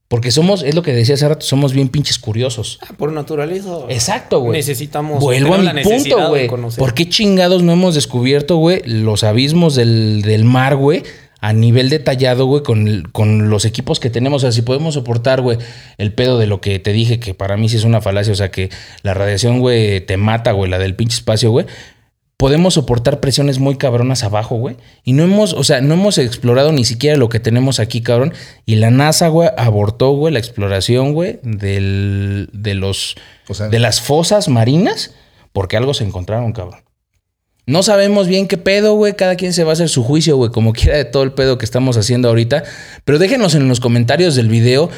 Porque 0.08 0.30
somos, 0.30 0.62
es 0.62 0.74
lo 0.74 0.82
que 0.82 0.92
decía 0.92 1.14
hace 1.14 1.26
rato, 1.26 1.44
somos 1.46 1.72
bien 1.72 1.88
pinches 1.88 2.18
curiosos. 2.18 2.78
Ah, 2.82 2.92
Por 2.96 3.10
naturaleza. 3.10 3.78
Exacto, 3.88 4.38
güey. 4.40 4.58
Necesitamos. 4.58 5.18
Vuelvo 5.18 5.54
a 5.54 5.58
mi 5.58 5.82
punto, 5.82 6.16
de 6.32 6.46
güey. 6.48 6.48
¿Por 6.76 6.94
qué 6.94 7.08
chingados 7.08 7.62
no 7.62 7.72
hemos 7.72 7.94
descubierto, 7.94 8.56
güey, 8.58 8.82
los 8.84 9.24
abismos 9.24 9.74
del, 9.74 10.22
del 10.22 10.44
mar, 10.44 10.76
güey? 10.76 11.02
A 11.46 11.52
nivel 11.52 11.90
detallado, 11.90 12.46
güey, 12.46 12.62
con, 12.62 13.02
con 13.12 13.50
los 13.50 13.64
equipos 13.66 14.00
que 14.00 14.08
tenemos. 14.08 14.42
O 14.42 14.46
sea, 14.46 14.52
si 14.52 14.62
podemos 14.62 14.94
soportar, 14.94 15.42
güey, 15.42 15.58
el 15.98 16.12
pedo 16.14 16.38
de 16.38 16.46
lo 16.46 16.60
que 16.60 16.78
te 16.78 16.92
dije, 16.92 17.20
que 17.20 17.34
para 17.34 17.56
mí 17.56 17.68
sí 17.68 17.76
es 17.76 17.84
una 17.84 18.00
falacia. 18.00 18.32
O 18.32 18.36
sea, 18.36 18.50
que 18.50 18.70
la 19.02 19.12
radiación, 19.12 19.60
güey, 19.60 20.00
te 20.00 20.16
mata, 20.16 20.52
güey, 20.52 20.70
la 20.70 20.78
del 20.78 20.94
pinche 20.96 21.16
espacio, 21.16 21.50
güey. 21.50 21.66
podemos 22.36 22.74
soportar 22.74 23.20
presiones 23.20 23.58
muy 23.58 23.76
cabronas 23.76 24.24
abajo, 24.24 24.56
güey. 24.56 24.76
Y 25.04 25.12
no 25.12 25.22
hemos, 25.22 25.52
o 25.52 25.64
sea, 25.64 25.80
no 25.80 25.94
hemos 25.94 26.18
explorado 26.18 26.72
ni 26.72 26.84
siquiera 26.84 27.16
lo 27.16 27.28
que 27.28 27.40
tenemos 27.40 27.78
aquí, 27.78 28.00
cabrón. 28.02 28.32
Y 28.66 28.76
la 28.76 28.90
NASA, 28.90 29.28
güey, 29.28 29.50
abortó, 29.56 30.10
güey, 30.12 30.32
la 30.32 30.40
exploración, 30.40 31.12
güey, 31.12 31.38
del, 31.42 32.48
de 32.52 32.74
los, 32.74 33.16
O 33.48 33.54
sea- 33.54 33.68
de 33.68 33.78
las 33.78 34.00
fosas 34.00 34.48
marinas, 34.48 35.14
porque 35.52 35.76
algo 35.76 35.94
se 35.94 36.04
encontraron, 36.04 36.52
cabrón. 36.52 36.80
No 37.66 37.82
sabemos 37.82 38.28
bien 38.28 38.46
qué 38.46 38.58
pedo, 38.58 38.94
güey. 38.94 39.14
Cada 39.14 39.36
quien 39.36 39.52
se 39.54 39.64
va 39.64 39.70
a 39.70 39.72
hacer 39.72 39.88
su 39.88 40.02
juicio, 40.04 40.36
güey, 40.36 40.50
como 40.50 40.72
quiera 40.72 40.96
de 40.98 41.04
todo 41.06 41.22
el 41.22 41.32
pedo 41.32 41.56
que 41.56 41.64
estamos 41.64 41.96
haciendo 41.96 42.28
ahorita. 42.28 42.62
Pero 43.04 43.18
déjenos 43.18 43.54
en 43.54 43.68
los 43.68 43.80
comentarios 43.80 44.34
del 44.34 44.48
video 44.48 44.90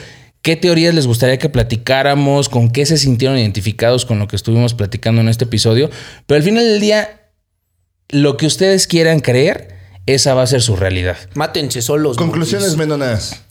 qué 0.43 0.57
teorías 0.57 0.95
les 0.95 1.07
gustaría 1.07 1.39
que 1.39 1.49
platicáramos, 1.49 2.49
con 2.49 2.71
qué 2.71 2.85
se 2.87 2.99
sintieron 2.99 3.39
identificados 3.39 4.05
con 4.05 4.19
lo 4.19 4.29
que 4.29 4.37
estuvimos 4.37 4.75
platicando 4.75 5.21
en 5.21 5.29
este 5.29 5.45
episodio. 5.45 5.91
Pero 6.27 6.37
al 6.39 6.43
final 6.43 6.65
del 6.65 6.81
día, 6.81 7.21
lo 8.11 8.37
que 8.37 8.47
ustedes 8.47 8.87
quieran 8.87 9.21
creer, 9.21 9.75
esa 10.07 10.35
va 10.35 10.43
a 10.43 10.47
ser 10.47 10.63
su 10.63 10.77
realidad. 10.77 11.17
Mátense 11.35 11.83
solos. 11.83 12.17
Conclusiones 12.17 12.77
menonas. 12.77 13.43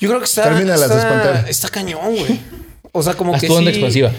Yo 0.00 0.08
creo 0.08 0.18
que 0.20 0.26
está. 0.26 0.44
Termínalas 0.44 0.80
de 0.90 0.96
está, 0.96 0.98
espantar. 0.98 1.44
está 1.48 1.68
cañón, 1.70 2.14
güey. 2.16 2.40
O 2.92 3.02
sea, 3.02 3.14
como 3.14 3.34
Haz 3.34 3.40
que. 3.40 3.46
tu 3.46 3.54
onda 3.54 3.70
sí- 3.70 3.76
expansiva. 3.78 4.12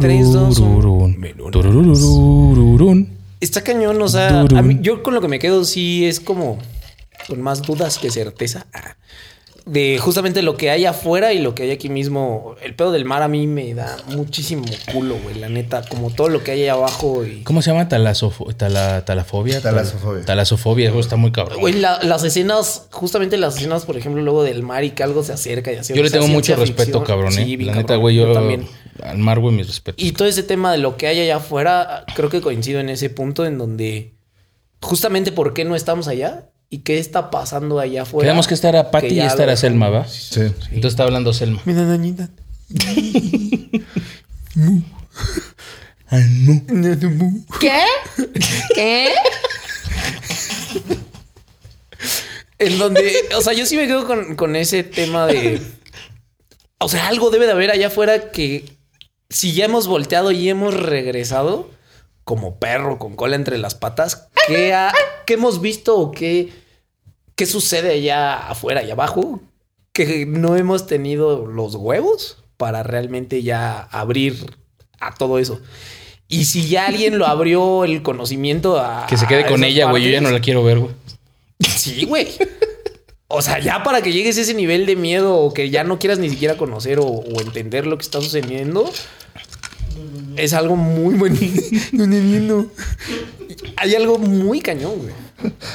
Tres, 0.00 0.32
dos, 0.32 0.58
uno. 0.58 0.68
Tururururun. 0.80 1.18
Menudas. 1.20 1.52
Tururururun. 1.52 3.08
Está 3.40 3.62
cañón, 3.62 4.00
o 4.00 4.08
sea, 4.08 4.42
Durum. 4.42 4.58
a 4.58 4.62
mí- 4.62 4.78
yo 4.82 5.02
con 5.02 5.14
lo 5.14 5.20
que 5.20 5.28
me 5.28 5.38
quedo 5.38 5.64
sí 5.64 6.04
es 6.06 6.20
como 6.20 6.58
con 7.26 7.40
más 7.40 7.62
dudas 7.62 7.98
que 7.98 8.10
certeza. 8.10 8.66
De 9.64 9.96
justamente 9.98 10.42
lo 10.42 10.56
que 10.56 10.70
hay 10.70 10.86
afuera 10.86 11.32
y 11.32 11.38
lo 11.38 11.54
que 11.54 11.62
hay 11.62 11.70
aquí 11.70 11.88
mismo. 11.88 12.56
El 12.64 12.74
pedo 12.74 12.90
del 12.90 13.04
mar 13.04 13.22
a 13.22 13.28
mí 13.28 13.46
me 13.46 13.74
da 13.74 13.96
muchísimo 14.08 14.64
culo, 14.92 15.16
güey. 15.22 15.36
La 15.38 15.48
neta, 15.48 15.82
como 15.88 16.10
todo 16.10 16.28
lo 16.28 16.42
que 16.42 16.50
hay 16.50 16.62
ahí 16.62 16.68
abajo 16.68 17.24
y. 17.24 17.42
¿Cómo 17.44 17.62
se 17.62 17.70
llama? 17.70 17.88
Talasofo- 17.88 18.52
tala- 18.56 19.04
talafobia. 19.04 19.60
Talasofobia. 19.60 20.24
Talasofobia, 20.24 20.88
eso 20.90 20.98
está 20.98 21.14
muy 21.14 21.30
cabrón. 21.30 21.60
Güey, 21.60 21.74
la- 21.74 22.02
las 22.02 22.24
escenas, 22.24 22.88
justamente 22.90 23.36
las 23.36 23.56
escenas, 23.56 23.84
por 23.84 23.96
ejemplo, 23.96 24.20
luego 24.20 24.42
del 24.42 24.64
mar 24.64 24.82
y 24.82 24.90
que 24.90 25.04
algo 25.04 25.22
se 25.22 25.32
acerca 25.32 25.72
y 25.72 25.76
así. 25.76 25.94
Yo 25.94 26.02
le 26.02 26.08
o 26.08 26.10
sea, 26.10 26.18
tengo 26.20 26.32
mucho 26.32 26.56
respeto, 26.56 26.82
ficción. 26.82 27.04
cabrón, 27.04 27.32
eh. 27.38 27.44
Sí, 27.44 27.56
La 27.58 27.74
neta, 27.76 27.94
güey, 27.94 28.16
yo, 28.16 28.32
también. 28.32 28.66
Al 29.02 29.18
mar, 29.18 29.38
güey, 29.40 29.54
mis 29.54 29.66
respetos. 29.66 30.04
Y 30.04 30.12
todo 30.12 30.28
ese 30.28 30.42
tema 30.42 30.72
de 30.72 30.78
lo 30.78 30.96
que 30.96 31.06
hay 31.06 31.20
allá 31.20 31.36
afuera, 31.36 32.04
creo 32.14 32.30
que 32.30 32.40
coincido 32.40 32.80
en 32.80 32.88
ese 32.88 33.10
punto 33.10 33.44
en 33.44 33.58
donde 33.58 34.14
justamente 34.80 35.32
por 35.32 35.54
qué 35.54 35.64
no 35.64 35.74
estamos 35.74 36.08
allá 36.08 36.48
y 36.70 36.78
qué 36.78 36.98
está 36.98 37.30
pasando 37.30 37.78
allá 37.78 38.02
afuera. 38.02 38.26
Quedamos 38.26 38.46
que 38.46 38.54
estar 38.54 38.74
a 38.76 38.90
Patty 38.90 39.14
y 39.14 39.20
estar 39.20 39.48
a 39.50 39.56
Selma, 39.56 39.90
¿va? 39.90 40.06
Sí. 40.06 40.40
Entonces 40.40 40.92
está 40.92 41.04
hablando 41.04 41.32
Selma. 41.32 41.60
Mira, 41.64 41.84
doñita. 41.84 42.30
¿Qué? 47.60 47.84
¿Qué? 48.74 49.12
En 52.58 52.78
donde, 52.78 53.12
o 53.36 53.40
sea, 53.40 53.52
yo 53.54 53.66
sí 53.66 53.76
me 53.76 53.86
quedo 53.86 54.06
con, 54.06 54.36
con 54.36 54.56
ese 54.56 54.84
tema 54.84 55.26
de. 55.26 55.60
O 56.78 56.88
sea, 56.88 57.08
algo 57.08 57.30
debe 57.30 57.46
de 57.46 57.52
haber 57.52 57.70
allá 57.70 57.88
afuera 57.88 58.30
que 58.30 58.64
si 59.32 59.52
ya 59.52 59.64
hemos 59.64 59.86
volteado 59.86 60.30
y 60.32 60.48
hemos 60.48 60.74
regresado 60.74 61.68
como 62.24 62.56
perro 62.56 62.98
con 62.98 63.16
cola 63.16 63.34
entre 63.36 63.58
las 63.58 63.74
patas, 63.74 64.28
¿qué, 64.46 64.72
ha- 64.74 64.92
qué 65.26 65.34
hemos 65.34 65.60
visto 65.60 65.98
o 65.98 66.10
qué, 66.12 66.52
qué 67.34 67.46
sucede 67.46 67.92
allá 67.94 68.48
afuera, 68.48 68.80
allá 68.80 68.92
abajo? 68.92 69.40
Que 69.92 70.24
no 70.26 70.56
hemos 70.56 70.86
tenido 70.86 71.46
los 71.46 71.74
huevos 71.74 72.38
para 72.56 72.82
realmente 72.82 73.42
ya 73.42 73.80
abrir 73.80 74.56
a 75.00 75.14
todo 75.14 75.38
eso. 75.38 75.60
Y 76.28 76.44
si 76.46 76.66
ya 76.68 76.86
alguien 76.86 77.18
lo 77.18 77.26
abrió 77.26 77.84
el 77.84 78.02
conocimiento 78.02 78.78
a. 78.80 79.06
Que 79.06 79.18
se 79.18 79.26
quede 79.26 79.44
con 79.46 79.64
ella, 79.64 79.90
güey. 79.90 80.04
Yo 80.04 80.10
ya 80.10 80.20
no 80.22 80.30
la 80.30 80.40
quiero 80.40 80.62
ver, 80.64 80.78
güey. 80.78 80.94
Sí, 81.60 82.04
güey. 82.06 82.28
O 83.28 83.42
sea, 83.42 83.58
ya 83.58 83.82
para 83.82 84.00
que 84.02 84.12
llegues 84.12 84.38
a 84.38 84.42
ese 84.42 84.54
nivel 84.54 84.86
de 84.86 84.96
miedo 84.96 85.36
o 85.36 85.52
que 85.52 85.68
ya 85.70 85.84
no 85.84 85.98
quieras 85.98 86.18
ni 86.18 86.30
siquiera 86.30 86.56
conocer 86.56 86.98
o, 87.00 87.04
o 87.06 87.40
entender 87.40 87.86
lo 87.86 87.96
que 87.98 88.02
está 88.04 88.20
sucediendo, 88.20 88.90
es 90.36 90.52
algo 90.52 90.76
muy 90.76 91.14
entiendo. 91.92 92.70
Hay 93.76 93.94
algo 93.94 94.18
muy 94.18 94.60
cañón, 94.60 94.92
güey. 94.98 95.12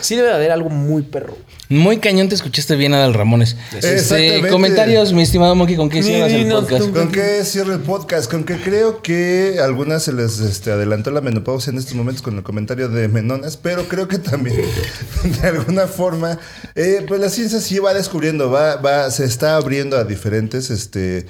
Sí 0.01 0.15
debe 0.15 0.29
de 0.29 0.35
haber 0.35 0.51
algo 0.51 0.69
muy 0.69 1.03
perro. 1.03 1.37
Muy 1.69 1.97
cañón 1.97 2.29
te 2.29 2.35
escuchaste 2.35 2.77
bien, 2.77 2.93
Adal 2.93 3.13
Ramones. 3.13 3.57
Este, 3.81 4.47
comentarios, 4.47 5.11
mi 5.11 5.23
estimado 5.23 5.53
Monkey, 5.53 5.75
¿con 5.75 5.89
qué 5.89 6.01
cierras 6.01 6.31
el 6.31 6.47
podcast? 6.47 6.89
¿Con 6.91 7.11
qué 7.11 7.43
cierro 7.43 7.73
el 7.73 7.81
podcast? 7.81 8.31
Con 8.31 8.45
que 8.45 8.55
creo 8.55 9.01
que 9.01 9.57
a 9.59 9.65
algunas 9.65 10.03
se 10.03 10.13
les 10.13 10.39
este, 10.39 10.71
adelantó 10.71 11.11
la 11.11 11.19
menopausia 11.19 11.71
en 11.71 11.77
estos 11.77 11.95
momentos 11.95 12.21
con 12.21 12.37
el 12.37 12.43
comentario 12.43 12.87
de 12.87 13.09
Menonas, 13.09 13.57
pero 13.57 13.89
creo 13.89 14.07
que 14.07 14.17
también 14.17 14.55
de 15.41 15.47
alguna 15.47 15.87
forma, 15.87 16.39
eh, 16.75 17.03
pues 17.05 17.19
la 17.19 17.29
ciencia 17.29 17.59
sí 17.59 17.79
va 17.79 17.93
descubriendo, 17.93 18.49
va, 18.49 18.77
va, 18.77 19.11
se 19.11 19.25
está 19.25 19.57
abriendo 19.57 19.97
a 19.97 20.05
diferentes 20.05 20.69
este, 20.69 21.25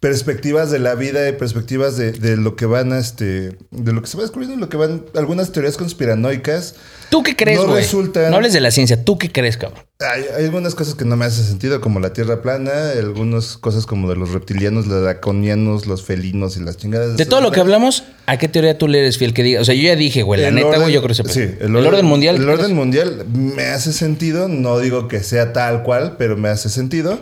perspectivas 0.00 0.70
de 0.70 0.78
la 0.78 0.94
vida 0.94 1.28
y 1.28 1.32
perspectivas 1.32 1.96
de, 1.96 2.12
de 2.12 2.36
lo 2.36 2.54
que 2.54 2.66
van 2.66 2.92
a 2.92 2.98
este, 2.98 3.58
de 3.72 3.92
lo 3.92 4.00
que 4.00 4.06
se 4.06 4.16
va 4.16 4.22
descubriendo, 4.22 4.56
lo 4.56 4.68
que 4.68 4.76
van, 4.76 5.04
algunas 5.16 5.50
teorías 5.50 5.76
conspiranoicas. 5.76 6.76
¿Tú 7.10 7.22
qué 7.24 7.34
crees, 7.34 7.58
No 7.58 7.66
güey? 7.66 7.82
resultan- 7.82 8.30
No 8.30 8.36
hables 8.36 8.52
de 8.52 8.60
la 8.60 8.70
ciencia. 8.70 9.02
¿Tú 9.04 9.18
qué 9.18 9.32
crees, 9.32 9.56
cabrón? 9.56 9.82
Hay, 10.00 10.22
hay 10.36 10.44
algunas 10.44 10.76
cosas 10.76 10.94
que 10.94 11.04
no 11.04 11.16
me 11.16 11.24
hacen 11.24 11.44
sentido, 11.44 11.80
como 11.80 11.98
la 11.98 12.12
tierra 12.12 12.42
plana, 12.42 12.90
algunas 12.92 13.56
cosas 13.56 13.86
como 13.86 14.08
de 14.08 14.14
los 14.14 14.30
reptilianos, 14.30 14.86
los 14.86 15.02
draconianos, 15.02 15.86
los 15.86 16.04
felinos 16.04 16.56
y 16.56 16.60
las 16.60 16.76
chingadas. 16.76 17.16
De 17.16 17.26
todo 17.26 17.40
lo 17.40 17.50
que 17.50 17.58
hablamos, 17.58 18.04
¿a 18.26 18.36
qué 18.38 18.46
teoría 18.46 18.78
tú 18.78 18.86
le 18.86 19.00
eres 19.00 19.18
fiel 19.18 19.34
que 19.34 19.42
diga? 19.42 19.60
O 19.60 19.64
sea, 19.64 19.74
yo 19.74 19.82
ya 19.82 19.96
dije, 19.96 20.22
güey, 20.22 20.40
la 20.42 20.48
El 20.48 20.54
neta, 20.54 20.78
güey, 20.78 20.92
yo 20.92 21.02
creo 21.02 21.16
que 21.16 21.22
se 21.24 21.28
Sí, 21.32 21.54
el, 21.60 21.74
orden, 21.74 22.04
mundial. 22.06 22.36
El 22.36 22.48
orden 22.48 22.74
mundial 22.76 23.26
me 23.32 23.64
hace 23.64 23.92
sentido. 23.92 24.46
No 24.48 24.78
digo 24.78 25.08
que 25.08 25.24
sea 25.24 25.52
tal 25.52 25.82
cual, 25.82 26.14
pero 26.18 26.36
me 26.36 26.48
hace 26.50 26.68
sentido. 26.68 27.18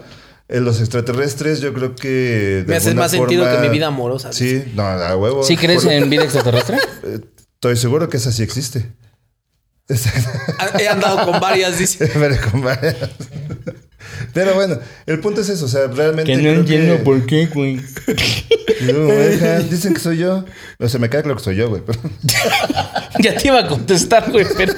En 0.48 0.64
los 0.64 0.80
extraterrestres, 0.80 1.60
yo 1.60 1.74
creo 1.74 1.96
que. 1.96 2.08
de 2.08 2.64
Me 2.68 2.76
hace 2.76 2.94
más 2.94 3.10
sentido 3.10 3.44
que 3.50 3.58
mi 3.58 3.68
vida 3.68 3.88
amorosa. 3.88 4.32
Sí, 4.32 4.62
no, 4.76 4.82
a 4.84 5.16
huevo. 5.16 5.42
¿Sí 5.42 5.56
crees 5.56 5.82
Por- 5.82 5.92
en 5.92 6.08
vida 6.08 6.22
extraterrestre? 6.24 6.78
Eh, 7.04 7.20
Estoy 7.54 7.76
seguro 7.78 8.08
que 8.10 8.18
esa 8.18 8.30
sí 8.32 8.42
existe. 8.42 8.92
He 10.78 10.88
andado 10.88 11.24
con 11.30 11.40
varias, 11.40 11.78
dice. 11.78 12.06
Pero 12.14 12.36
con 12.50 12.62
varias. 12.62 12.96
Pero 14.34 14.54
bueno, 14.54 14.78
el 15.06 15.20
punto 15.20 15.40
es 15.40 15.48
eso. 15.48 15.64
O 15.64 15.68
sea, 15.68 15.86
realmente. 15.88 16.32
que 16.32 16.42
no 16.42 16.50
entiendo 16.50 16.98
que- 16.98 17.02
por 17.02 17.26
qué, 17.26 17.46
güey. 17.46 17.80
No, 18.82 18.92
deja, 19.06 19.58
Dicen 19.60 19.94
que 19.94 20.00
soy 20.00 20.18
yo. 20.18 20.44
O 20.78 20.88
sea, 20.88 21.00
me 21.00 21.08
queda 21.10 21.22
claro 21.22 21.38
que 21.38 21.44
soy 21.44 21.56
yo, 21.56 21.70
güey. 21.70 21.82
pero- 21.84 21.98
ya 23.20 23.34
te 23.36 23.48
iba 23.48 23.60
a 23.60 23.66
contestar, 23.66 24.30
güey, 24.30 24.46
pero... 24.56 24.74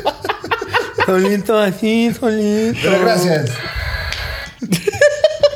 Solito 1.05 1.59
así, 1.59 2.12
solito. 2.19 2.78
Pero 2.82 3.01
gracias. 3.01 3.51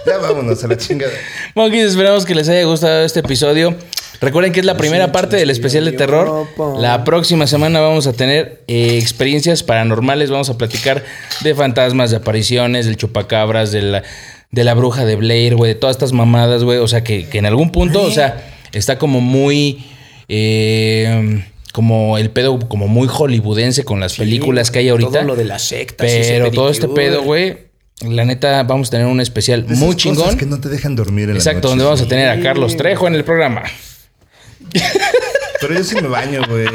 Ya 0.06 0.18
vámonos 0.18 0.62
a 0.64 0.68
la 0.68 0.76
chingada. 0.76 1.12
Monkeys, 1.54 1.84
esperamos 1.90 2.24
que 2.24 2.34
les 2.34 2.48
haya 2.48 2.64
gustado 2.64 3.04
este 3.04 3.20
episodio. 3.20 3.74
Recuerden 4.20 4.52
que 4.52 4.60
es 4.60 4.66
la 4.66 4.76
primera 4.76 5.10
parte 5.10 5.36
del 5.36 5.50
especial 5.50 5.84
de 5.84 5.92
terror. 5.92 6.46
La 6.78 7.02
próxima 7.02 7.46
semana 7.48 7.80
vamos 7.80 8.06
a 8.06 8.12
tener 8.12 8.62
eh, 8.68 8.98
experiencias 9.00 9.62
paranormales. 9.64 10.30
Vamos 10.30 10.48
a 10.48 10.56
platicar 10.56 11.02
de 11.40 11.54
fantasmas, 11.54 12.10
de 12.10 12.18
apariciones, 12.18 12.86
del 12.86 12.96
chupacabras, 12.96 13.72
de 13.72 13.82
la, 13.82 14.02
de 14.52 14.64
la 14.64 14.74
bruja 14.74 15.04
de 15.04 15.16
Blair, 15.16 15.56
güey, 15.56 15.74
de 15.74 15.78
todas 15.80 15.96
estas 15.96 16.12
mamadas, 16.12 16.62
güey. 16.62 16.78
O 16.78 16.86
sea, 16.86 17.02
que, 17.02 17.28
que 17.28 17.38
en 17.38 17.46
algún 17.46 17.72
punto, 17.72 18.00
o 18.02 18.10
sea, 18.12 18.44
está 18.72 18.96
como 18.96 19.20
muy. 19.20 19.84
eh, 20.28 21.44
como 21.72 22.18
el 22.18 22.30
pedo, 22.30 22.58
como 22.68 22.86
muy 22.86 23.08
hollywoodense 23.08 23.84
con 23.84 23.98
las 23.98 24.14
películas 24.14 24.70
que 24.70 24.80
hay 24.80 24.90
ahorita. 24.90 25.10
Todo 25.10 25.22
lo 25.22 25.36
de 25.36 25.46
las 25.46 25.62
sectas. 25.62 26.08
y 26.12 26.16
ese 26.16 26.34
Pero 26.34 26.50
todo 26.50 26.70
este 26.70 26.86
pedo, 26.86 27.22
güey. 27.22 27.71
La 28.08 28.24
neta, 28.24 28.62
vamos 28.64 28.88
a 28.88 28.90
tener 28.92 29.06
un 29.06 29.20
especial 29.20 29.64
esas 29.64 29.78
muy 29.78 29.94
cosas 29.94 30.02
chingón. 30.02 30.36
que 30.36 30.46
no 30.46 30.60
te 30.60 30.68
dejan 30.68 30.96
dormir 30.96 31.24
en 31.24 31.34
la 31.34 31.38
Exacto, 31.38 31.60
noche. 31.60 31.68
donde 31.70 31.84
vamos 31.84 32.00
a 32.02 32.08
tener 32.08 32.28
a 32.28 32.40
Carlos 32.40 32.76
Trejo 32.76 33.06
en 33.06 33.14
el 33.14 33.24
programa. 33.24 33.62
Pero 35.60 35.74
yo 35.74 35.84
sí 35.84 35.94
me 35.96 36.08
baño, 36.08 36.42
güey. 36.48 36.66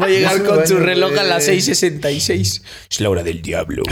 Va 0.00 0.06
a 0.06 0.08
llegar 0.08 0.42
con 0.42 0.66
su 0.66 0.78
reloj 0.78 1.16
a 1.18 1.22
las 1.22 1.46
güey. 1.46 1.58
6:66. 1.60 2.62
Es 2.90 3.00
la 3.00 3.10
hora 3.10 3.22
del 3.22 3.42
diablo. 3.42 3.82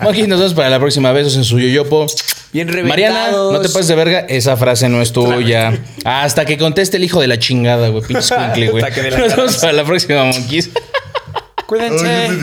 Aquí 0.00 0.26
nos 0.26 0.38
vemos 0.40 0.54
para 0.54 0.70
la 0.70 0.78
próxima. 0.80 1.12
Besos 1.12 1.36
en 1.36 1.44
su 1.44 1.60
yoyopo. 1.60 2.06
Bien 2.52 2.66
reventados. 2.68 2.88
Mariana, 2.88 3.30
no 3.32 3.60
te 3.60 3.68
pases 3.68 3.88
de 3.88 3.94
verga. 3.94 4.20
Esa 4.20 4.56
frase 4.56 4.88
no 4.88 5.00
es 5.02 5.12
tuya. 5.12 5.78
Hasta 6.04 6.44
que 6.44 6.56
conteste 6.58 6.96
el 6.96 7.04
hijo 7.04 7.20
de 7.20 7.28
la 7.28 7.38
chingada, 7.38 7.88
güey. 7.88 8.02
Pinche 8.04 8.20
escuincle, 8.34 8.68
güey. 8.70 8.82
Hasta 8.82 8.94
que 8.94 9.02
de 9.02 9.10
la 9.12 9.18
Nos 9.18 9.36
vemos 9.36 9.56
para 9.58 9.72
la 9.72 9.84
próxima, 9.84 10.24
monkeys. 10.24 10.70
Cuídense. 11.66 12.06
Ay, 12.06 12.38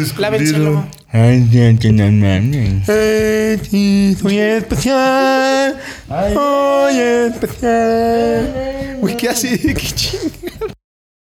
Андиан 1.14 1.77
тинамэн. 1.77 2.81
Э 2.88 3.56
ти 3.57 4.18
сует 4.19 4.68
пахян. 4.68 5.76
Ой, 6.10 7.31
пахян. 7.40 8.99
Уй, 8.99 9.14
кэсэ 9.14 9.57
кичин. 9.77 10.31